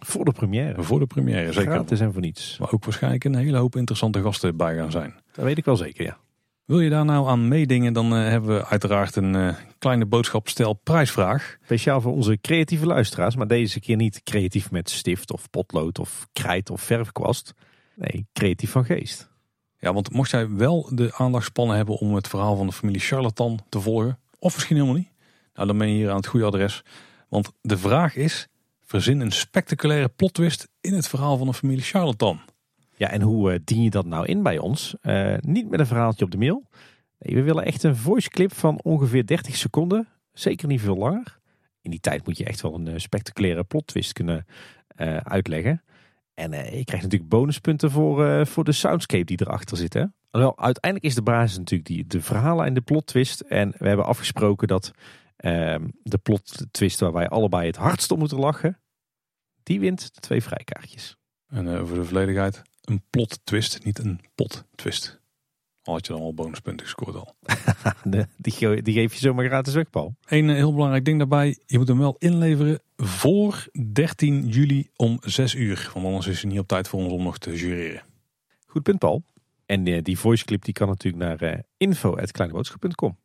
[0.06, 0.83] Voor de première.
[0.83, 1.72] Voor de première, zeker.
[1.72, 2.57] Gratis en voor niets.
[2.57, 5.14] Waar ook waarschijnlijk een hele hoop interessante gasten bij gaan zijn.
[5.31, 6.17] Dat weet ik wel zeker, ja.
[6.69, 10.73] Wil je daar nou aan meedingen, dan eh, hebben we uiteraard een eh, kleine boodschapstel
[10.73, 11.57] prijsvraag.
[11.64, 16.27] Speciaal voor onze creatieve luisteraars, maar deze keer niet creatief met stift of potlood of
[16.33, 17.53] krijt of verfkwast.
[17.95, 19.30] Nee, creatief van geest.
[19.80, 23.59] Ja, want mocht jij wel de aandachtspannen hebben om het verhaal van de familie Charlatan
[23.69, 25.11] te volgen, of misschien helemaal niet,
[25.53, 26.83] nou dan ben je hier aan het goede adres.
[27.30, 28.48] Want de vraag is,
[28.85, 32.41] verzin een spectaculaire plot twist in het verhaal van de familie Charlatan.
[33.00, 34.95] Ja, en hoe eh, dien je dat nou in bij ons?
[35.02, 36.68] Eh, niet met een verhaaltje op de mail.
[37.19, 40.08] Nee, we willen echt een voice clip van ongeveer 30 seconden.
[40.34, 41.40] Zeker niet veel langer.
[41.82, 44.45] In die tijd moet je echt wel een eh, spectaculaire plot twist kunnen
[45.24, 45.84] uitleggen.
[46.34, 49.94] En eh, je krijgt natuurlijk bonuspunten voor, voor de soundscape die erachter zit.
[49.94, 50.06] Hè?
[50.32, 53.40] Wel, uiteindelijk is de basis natuurlijk die, de verhalen en de plot twist.
[53.40, 54.92] En we hebben afgesproken dat
[55.36, 58.80] ehm, de plot twist waar wij allebei het hardst om moeten lachen,
[59.64, 61.18] die wint de twee vrijkaartjes.
[61.50, 65.19] En eh, voor de volledigheid, een plot twist, niet een pot twist.
[65.84, 67.35] Al had je dan al bonuspunten gescoord al.
[68.38, 70.16] Die, die geef je zomaar gratis weg, Paul.
[70.26, 71.58] Eén eh, heel belangrijk ding daarbij.
[71.66, 75.92] Je moet hem wel inleveren voor 13 juli om 6 uur.
[75.93, 78.01] Want anders is hij niet op tijd voor ons om nog te jureren.
[78.66, 79.24] Goed punt, Paul.
[79.66, 83.18] En eh, die voiceclip die kan natuurlijk naar eh info.kleineboodschap.com.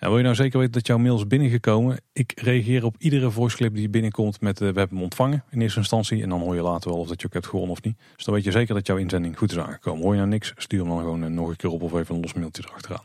[0.00, 2.00] En wil je nou zeker weten dat jouw mail is binnengekomen?
[2.12, 5.78] Ik reageer op iedere voiceclip die binnenkomt met eh, we hebben hem ontvangen in eerste
[5.78, 6.22] instantie.
[6.22, 7.98] En dan hoor je later wel of dat je ook hebt gewonnen of niet.
[8.16, 10.02] Dus dan weet je zeker dat jouw inzending goed is aangekomen.
[10.02, 12.14] Hoor je nou niks, stuur hem dan gewoon eh, nog een keer op of even
[12.14, 13.04] een los mailtje erachteraan.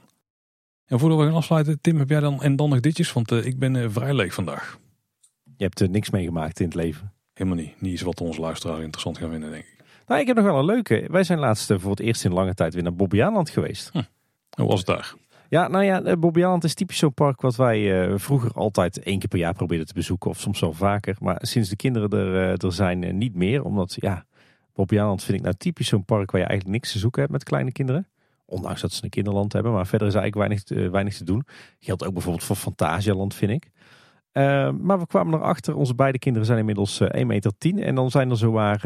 [0.85, 3.13] En voordat we gaan afsluiten, Tim, heb jij dan en dan nog ditjes?
[3.13, 4.79] Want eh, ik ben eh, vrij leeg vandaag.
[5.57, 7.13] Je hebt er niks meegemaakt in het leven.
[7.33, 7.81] Helemaal niet.
[7.81, 9.83] Niet iets wat onze luisteraar interessant gaan vinden, denk ik.
[10.07, 11.07] Nou, ik heb nog wel een leuke.
[11.11, 13.91] Wij zijn laatst voor het eerst in lange tijd weer naar Bobbejaanland geweest.
[14.49, 15.13] Hoe was het daar?
[15.55, 19.19] Ja, nou ja, eh, Bobbejaanland is typisch zo'n park wat wij eh, vroeger altijd één
[19.19, 20.29] keer per jaar probeerden te bezoeken.
[20.29, 21.15] Of soms wel vaker.
[21.19, 23.63] Maar sinds de kinderen er, eh, er zijn niet meer.
[23.63, 24.25] Omdat, ja,
[24.73, 27.43] Bobbejaanland vind ik nou typisch zo'n park waar je eigenlijk niks te zoeken hebt met
[27.43, 28.07] kleine kinderen.
[28.45, 29.71] Ondanks dat ze een kinderland hebben.
[29.71, 31.43] Maar verder is eigenlijk weinig, weinig te doen.
[31.79, 33.69] Geldt ook bijvoorbeeld voor Fantasialand, vind ik.
[34.81, 37.53] Maar we kwamen erachter, onze beide kinderen zijn inmiddels eh 1,10 meter.
[37.59, 38.79] En dan zijn er zowaar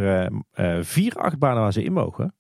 [0.82, 2.34] vier achtbanen waar ze in mogen.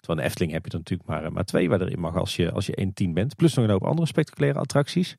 [0.00, 2.52] Terwijl Efteling heb je er natuurlijk maar, eh, maar twee waar erin mag als je,
[2.52, 3.36] als je 1,10 bent.
[3.36, 5.16] Plus nog een hoop andere spectaculaire attracties.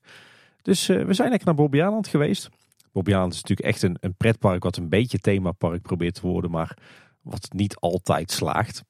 [0.61, 2.50] Dus eh, we zijn lekker naar Bobbejaanland geweest.
[2.92, 6.51] Bobbejaanland is natuurlijk echt een, een pretpark wat een beetje themapark probeert te worden.
[6.51, 6.77] Maar
[7.22, 8.84] wat niet altijd slaagt.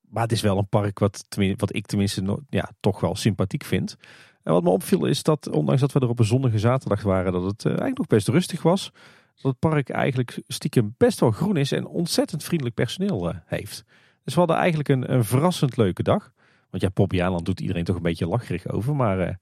[0.00, 1.24] Maar het is wel een park wat,
[1.56, 3.96] wat ik tenminste ja, toch wel sympathiek vind.
[4.42, 7.32] En wat me opviel is dat, ondanks dat we er op een zonnige zaterdag waren,
[7.32, 8.90] dat het eh, eigenlijk nog best rustig was.
[9.34, 13.84] Dat het park eigenlijk stiekem best wel groen is en ontzettend vriendelijk personeel heeft.
[14.26, 16.32] Dus we hadden eigenlijk een, een verrassend leuke dag.
[16.70, 18.96] Want ja, Poppiaanland doet iedereen toch een beetje lacherig over.
[18.96, 19.34] Maar nou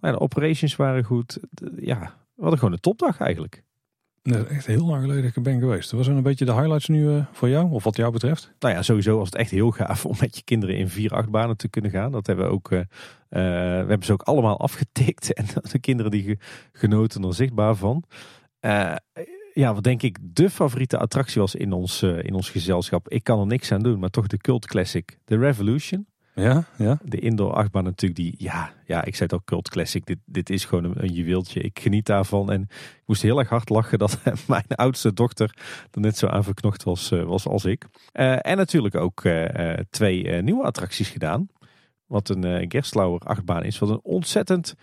[0.00, 1.38] ja, de operations waren goed.
[1.50, 1.98] De- ja,
[2.34, 3.62] we hadden gewoon een topdag eigenlijk.
[4.22, 5.90] Dat is echt heel lang geleden dat ik er ben geweest.
[5.90, 8.52] Wat zijn een beetje de highlights nu eh, voor jou, of wat jou betreft?
[8.58, 11.56] Nou ja, sowieso was het echt heel gaaf om met je kinderen in vier achtbanen
[11.56, 12.12] te kunnen gaan.
[12.12, 12.80] Dat hebben we ook, eh,
[13.28, 13.38] we
[13.88, 15.32] hebben ze ook allemaal afgetikt.
[15.38, 16.38] En de kinderen die ge-
[16.72, 18.04] genoten er zichtbaar van.
[19.58, 23.08] Ja, wat denk ik de favoriete attractie was in ons, eh, in ons gezelschap.
[23.08, 25.18] Ik kan er niks aan doen, maar toch de cult classic.
[25.24, 26.06] The Revolution.
[26.34, 26.98] Ja, ja.
[27.04, 30.06] De indoor achtbaan natuurlijk, die, ja, ja, ik zei het ook cult classic.
[30.06, 31.60] Dit, dit is gewoon een, een juweeltje.
[31.60, 32.52] Ik geniet daarvan.
[32.52, 35.58] En ik moest heel erg hard lachen dat mijn oudste dochter
[35.90, 37.86] er net zo aan verknocht was, eh, was als ik.
[38.12, 39.22] Eh, en natuurlijk ook
[39.90, 41.48] twee nieuwe attracties gedaan.
[42.06, 43.78] Wat een eh Gerstlauer achtbaan is.
[43.78, 44.74] Wat een ontzettend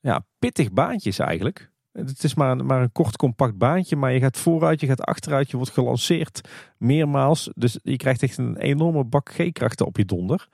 [0.00, 1.74] ja, pittig baantje is eigenlijk.
[1.96, 5.00] Het is maar een, maar een kort compact baantje, maar je gaat vooruit, je gaat
[5.00, 6.40] achteruit, je wordt gelanceerd
[6.78, 7.50] meermaals.
[7.54, 10.48] Dus je krijgt echt een enorme bak G-krachten op je donder.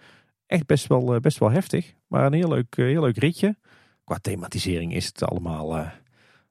[0.46, 3.56] Echt best wel, eh, best wel heftig, maar een heel leuk, eh, heel leuk ritje.
[4.04, 5.88] Qua thematisering is het allemaal eh,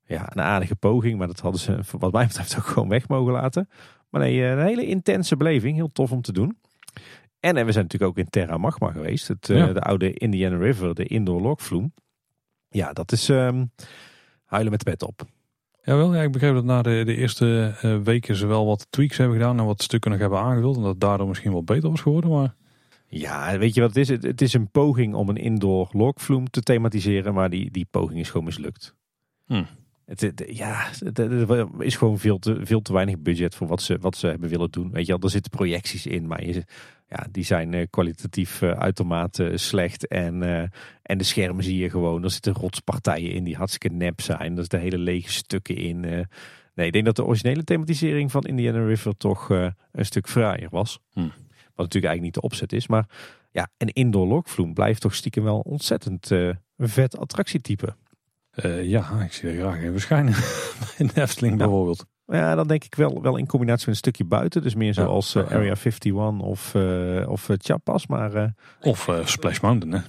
[0.03, 3.33] ja, een aardige poging, maar dat hadden ze wat mij betreft ook gewoon weg mogen
[3.33, 3.69] laten.
[4.09, 6.57] Maar nee, een hele intense beleving, heel tof om te doen.
[7.39, 10.95] En, en we zijn natuurlijk ook in Terra Magma geweest, het, de oude Indiana River,
[10.95, 11.93] de indoor lokvloem.
[12.69, 13.63] Ja, dat is ehm,
[14.51, 15.21] huilen met de pet op.
[15.83, 19.17] Jawel, ja, ik begreep dat na de, de eerste eh, weken ze wel wat tweaks
[19.17, 20.75] hebben gedaan en wat stukken nog hebben aangevuld.
[20.75, 22.29] En dat het daardoor misschien wel beter was geworden.
[22.31, 22.55] Maar
[23.07, 24.09] Ja, weet je wat het is?
[24.09, 28.19] Het, het is een poging om een indoor lokvloem te thematiseren, maar die, die poging
[28.19, 28.95] is gewoon mislukt.
[29.45, 29.63] Hm.
[30.05, 33.81] Het, het- ja, het, er is gewoon veel te, veel te weinig budget voor wat
[33.81, 34.91] ze, wat ze hebben willen doen.
[34.91, 36.63] Weet je wel, er zitten projecties in, maar je,
[37.13, 40.07] ja, die zijn eh, kwalitatief eh, uitermate slecht.
[40.07, 40.63] En, eh,
[41.01, 42.23] en de schermen zie je gewoon.
[42.23, 44.51] Er zitten rotspartijen in die hartstikke nep zijn.
[44.51, 46.05] Er zitten hele lege stukken in.
[46.05, 46.19] eh.
[46.73, 50.69] nee, ik denk dat de originele thematisering van Indiana River toch eh, een stuk fraaier
[50.69, 50.99] was.
[51.13, 51.19] Hm.
[51.19, 51.29] Wat
[51.93, 52.87] natuurlijk eigenlijk niet de opzet is.
[52.87, 53.05] Maar
[53.51, 57.95] ja, een indoor lokvloem blijft toch stiekem wel ontzettend eh, vet attractietype.
[58.51, 60.33] eh, ja, ik zie er graag in verschijnen.
[60.97, 61.59] in de Efteling Ja.
[61.59, 62.05] bijvoorbeeld.
[62.31, 64.61] Ja, dan denk ik wel, wel in combinatie met een stukje buiten.
[64.61, 65.55] Dus meer zoals eh, Ja, ja.
[65.55, 68.07] Area 51 of, eh of eh, Chiapas.
[68.07, 70.01] Maar Of Splash Mountain, hè?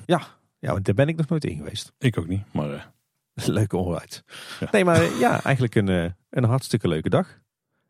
[0.58, 1.92] ja, want daar ben ik nog nooit in geweest.
[1.98, 2.92] Ik ook niet, maar
[3.34, 4.22] Leuke onride.
[4.60, 4.68] Ja.
[4.70, 7.40] Nee, maar ja, eigenlijk een, een hartstikke leuke dag.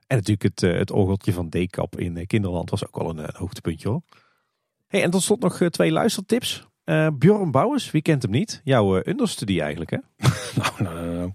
[0.07, 3.89] En natuurlijk het, het orgeltje van Dekap in Kinderland was ook wel een, een hoogtepuntje
[3.89, 4.03] hoor.
[4.87, 6.67] Hey, en tot slot nog twee luistertips.
[6.85, 8.61] Eh Bjorn Bouwers, wie kent hem niet?
[8.65, 9.97] Jouw eh, understudy eigenlijk hè?
[10.61, 11.31] nou, nou, nou, nou.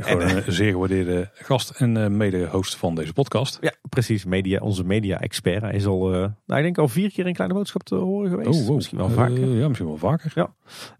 [0.00, 3.58] Gewoon een zeer gewaardeerde gast en eh, mede-host van deze podcast.
[3.60, 4.24] Ja, precies.
[4.24, 5.62] Media, onze media-expert.
[5.62, 8.30] Hij is al, eh, nou, ik denk al vier keer in Kleine Boodschap te horen
[8.30, 8.66] geweest.
[8.66, 8.74] wow.
[8.74, 9.48] Misschien wel Eh, vaker.
[9.48, 10.48] ja, misschien wel vaker.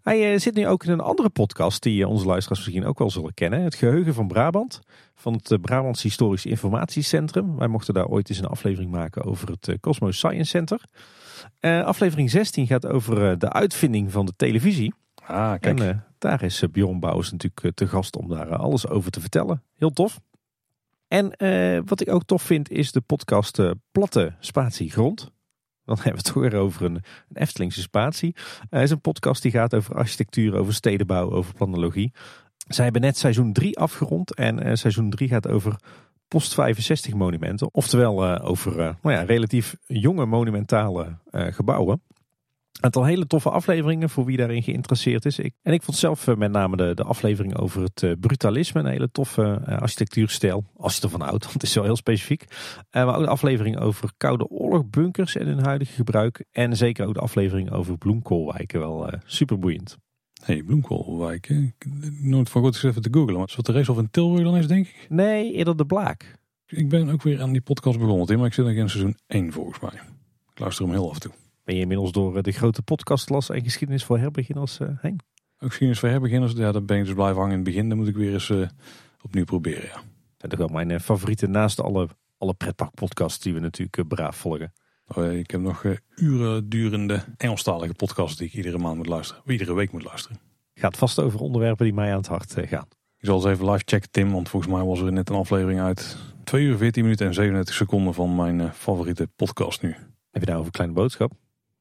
[0.01, 2.99] Hij eh, zit nu ook in een andere podcast die eh, onze luisteraars misschien ook
[2.99, 3.61] wel zullen kennen.
[3.61, 4.79] Het Geheugen van Brabant.
[5.15, 7.57] Van het eh, Brabants Historisch Informatiecentrum.
[7.57, 10.81] Wij mochten daar ooit eens een aflevering maken over het eh, Cosmos Science Center.
[11.59, 14.93] Eh, aflevering 16 gaat over eh, de uitvinding van de televisie.
[15.15, 15.79] Ah, kijk.
[15.79, 19.63] En eh, daar is Bjorn Bouwers natuurlijk te gast om daar alles over te vertellen.
[19.75, 20.19] Heel tof.
[21.07, 21.25] En
[21.85, 25.31] wat ik ook tof vind is de podcast Platte Spatie Grond.
[25.85, 28.35] Dan hebben we het toch weer over een, een Eftelingse spatie.
[28.69, 32.13] Het is een podcast die gaat over architectuur, over stedenbouw, over planologie.
[32.67, 35.75] Zij hebben net seizoen 3 afgerond en seizoen 3 gaat over
[36.33, 37.73] post-65 monumenten.
[37.73, 42.01] Oftewel over nou ja, relatief jonge monumentale gebouwen
[42.83, 45.39] aantal hele toffe afleveringen voor wie daarin geïnteresseerd is.
[45.39, 48.79] Ik, en ik vond zelf eh, met name de, de aflevering over het eh, brutalisme
[48.79, 50.63] een hele toffe architectuurstijl.
[50.77, 52.45] Als je ervan houdt, want het is wel heel specifiek.
[52.91, 56.45] Maar ook de aflevering over Koude Oorlogbunkers en hun huidige gebruik.
[56.51, 58.79] En zeker ook de aflevering over bloemkoolwijken.
[58.79, 59.97] Wel super boeiend.
[60.43, 61.75] Hey, bloemkoolwijken.
[62.21, 63.37] Nooit van goed even te googlen.
[63.37, 65.05] Maar is de race of in Tilburg dan is, denk ik?
[65.09, 66.35] Nee, eerder de Blaak.
[66.65, 69.51] Ik ben ook weer aan die podcast begonnen, maar ik zit nog in seizoen 1
[69.51, 70.01] volgens mij.
[70.51, 71.31] Ik luister hem heel af en toe.
[71.63, 75.19] Ben je inmiddels door eh, de grote podcastlas en geschiedenis voor herbeginners eh, heen?
[75.59, 77.89] Ook geschiedenis voor herbeginners, ja, daar ben ik dus blijven hangen in het begin.
[77.89, 78.67] Dan moet ik weer eens uh,
[79.21, 79.93] opnieuw proberen, ja.
[79.93, 80.03] Dat
[80.37, 82.07] zijn toch wel mijn favorieten naast alle,
[82.37, 84.73] alle pretparkpodcasts die we natuurlijk braaf volgen.
[85.07, 89.43] Oh, ik heb nog uren durende Engelstalige podcasts die ik iedere maand moet luisteren.
[89.45, 90.39] Of iedere week moet luisteren.
[90.73, 92.87] Gaat vast over onderwerpen die mij aan het hart gaan.
[93.17, 95.79] Ik zal eens even live checken, Tim, want volgens mij was er net een aflevering
[95.79, 99.95] uit 2 uur 14 minuten en 37 seconden van mijn favoriete podcast nu.
[100.31, 101.31] Heb je nou over Kleine Boodschap?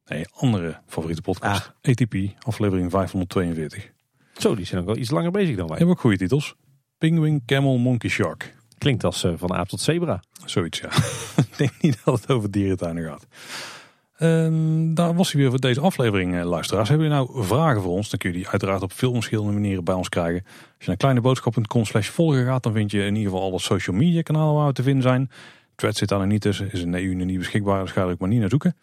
[0.05, 1.73] Nee, andere favoriete podcast.
[1.81, 1.91] Ah.
[1.91, 3.93] ATP, aflevering 542.
[4.33, 5.77] Zo, die zijn ook wel iets langer bezig dan wij.
[5.77, 6.55] Hebben ook goede titels.
[6.99, 8.55] Penguin, Camel, Monkey, Shark.
[8.83, 10.23] Klinkt als uh, van aap tot zebra.
[10.45, 10.89] Zoiets, ja.
[11.51, 13.27] Ik denk niet dat het over dierentuinen gaat.
[14.19, 16.89] Um, daar was hij weer voor deze aflevering, uh, luisteraars.
[16.89, 18.11] Hebben jullie nou vragen voor ons?
[18.11, 20.43] Dan kun je die uiteraard op veel verschillende manieren bij ons krijgen.
[20.45, 23.97] Als je naar kleineboodschap.com slash volgen gaat, dan vind je in ieder geval alle social
[23.97, 25.31] media kanalen waar we te vinden zijn.
[25.75, 28.11] Thread zit daar nog niet tussen, is een EU nu niet beschikbaar, dus ga er
[28.11, 28.77] ook maar niet naar zoeken.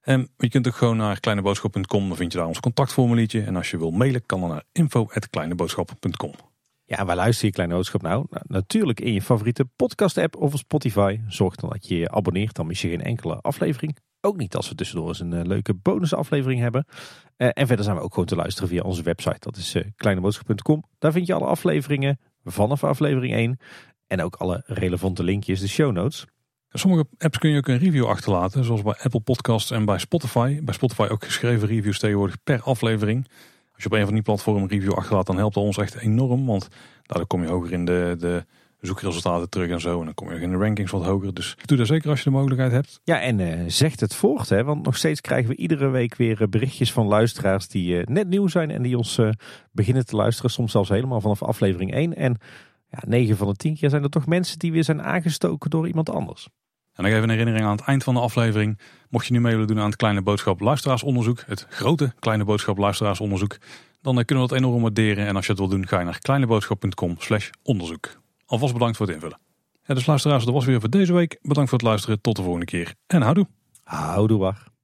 [0.00, 3.42] En je kunt ook gewoon naar kleineboodschap.com, dan vind je daar ons contactformuliertje.
[3.42, 6.32] En als je wil mailen, kan dan naar info.kleineboodschap.com.
[6.88, 8.26] Ja, waar luister je Kleine Boodschap nou?
[8.30, 8.44] nou?
[8.46, 11.20] Natuurlijk in je favoriete podcast app of Spotify.
[11.28, 13.96] Zorg dan dat je je abonneert, dan mis je geen enkele aflevering.
[14.20, 16.86] Ook niet als we tussendoor eens een uh, leuke bonusaflevering hebben.
[17.36, 19.36] Uh, en verder zijn we ook gewoon te luisteren via onze website.
[19.38, 20.84] Dat is uh, kleineboodschap.com.
[20.98, 23.58] Daar vind je alle afleveringen vanaf aflevering 1.
[24.06, 26.26] En ook alle relevante linkjes, de show notes.
[26.68, 30.60] Sommige apps kun je ook een review achterlaten, zoals bij Apple Podcasts en bij Spotify.
[30.62, 33.26] Bij Spotify ook geschreven reviews tegenwoordig per aflevering.
[33.76, 35.94] Als je op een van die platformen een review achterlaat, dan helpt dat ons echt
[35.94, 36.46] enorm.
[36.46, 36.68] Want
[37.02, 38.44] daardoor kom je hoger in de, de
[38.80, 39.98] zoekresultaten terug en zo.
[39.98, 41.34] En dan kom je in de rankings wat hoger.
[41.34, 43.00] Dus doe dat zeker als je de mogelijkheid hebt.
[43.04, 44.48] Ja, en uh, zegt het voort.
[44.48, 44.64] Hè?
[44.64, 48.28] Want nog steeds krijgen we iedere week weer eh, berichtjes van luisteraars die uh, net
[48.28, 48.70] nieuw zijn.
[48.70, 49.30] En die ons uh,
[49.72, 50.50] beginnen te luisteren.
[50.50, 52.16] Soms zelfs helemaal vanaf aflevering 1.
[52.16, 52.36] En
[52.88, 55.86] ja, 9 van de 10 keer zijn er toch mensen die weer zijn aangestoken door
[55.86, 56.48] iemand anders.
[56.96, 58.78] En nog even een herinnering aan het eind van de aflevering.
[59.10, 62.78] Mocht je nu mee willen doen aan het Kleine Boodschap Luisteraarsonderzoek, het grote Kleine Boodschap
[62.78, 63.56] Luisteraarsonderzoek,
[64.02, 65.26] dan eh, kunnen we dat enorm waarderen.
[65.26, 68.20] En als je het wil doen, ga je naar kleineboodschap.com slash onderzoek.
[68.46, 69.38] Alvast bedankt voor het invullen.
[69.82, 71.38] Ja, dus luisteraars, dat was weer voor deze week.
[71.42, 72.20] Bedankt voor het luisteren.
[72.20, 72.94] Tot de volgende keer.
[73.06, 73.46] En houdoe.
[73.84, 74.75] Houdoe, wacht.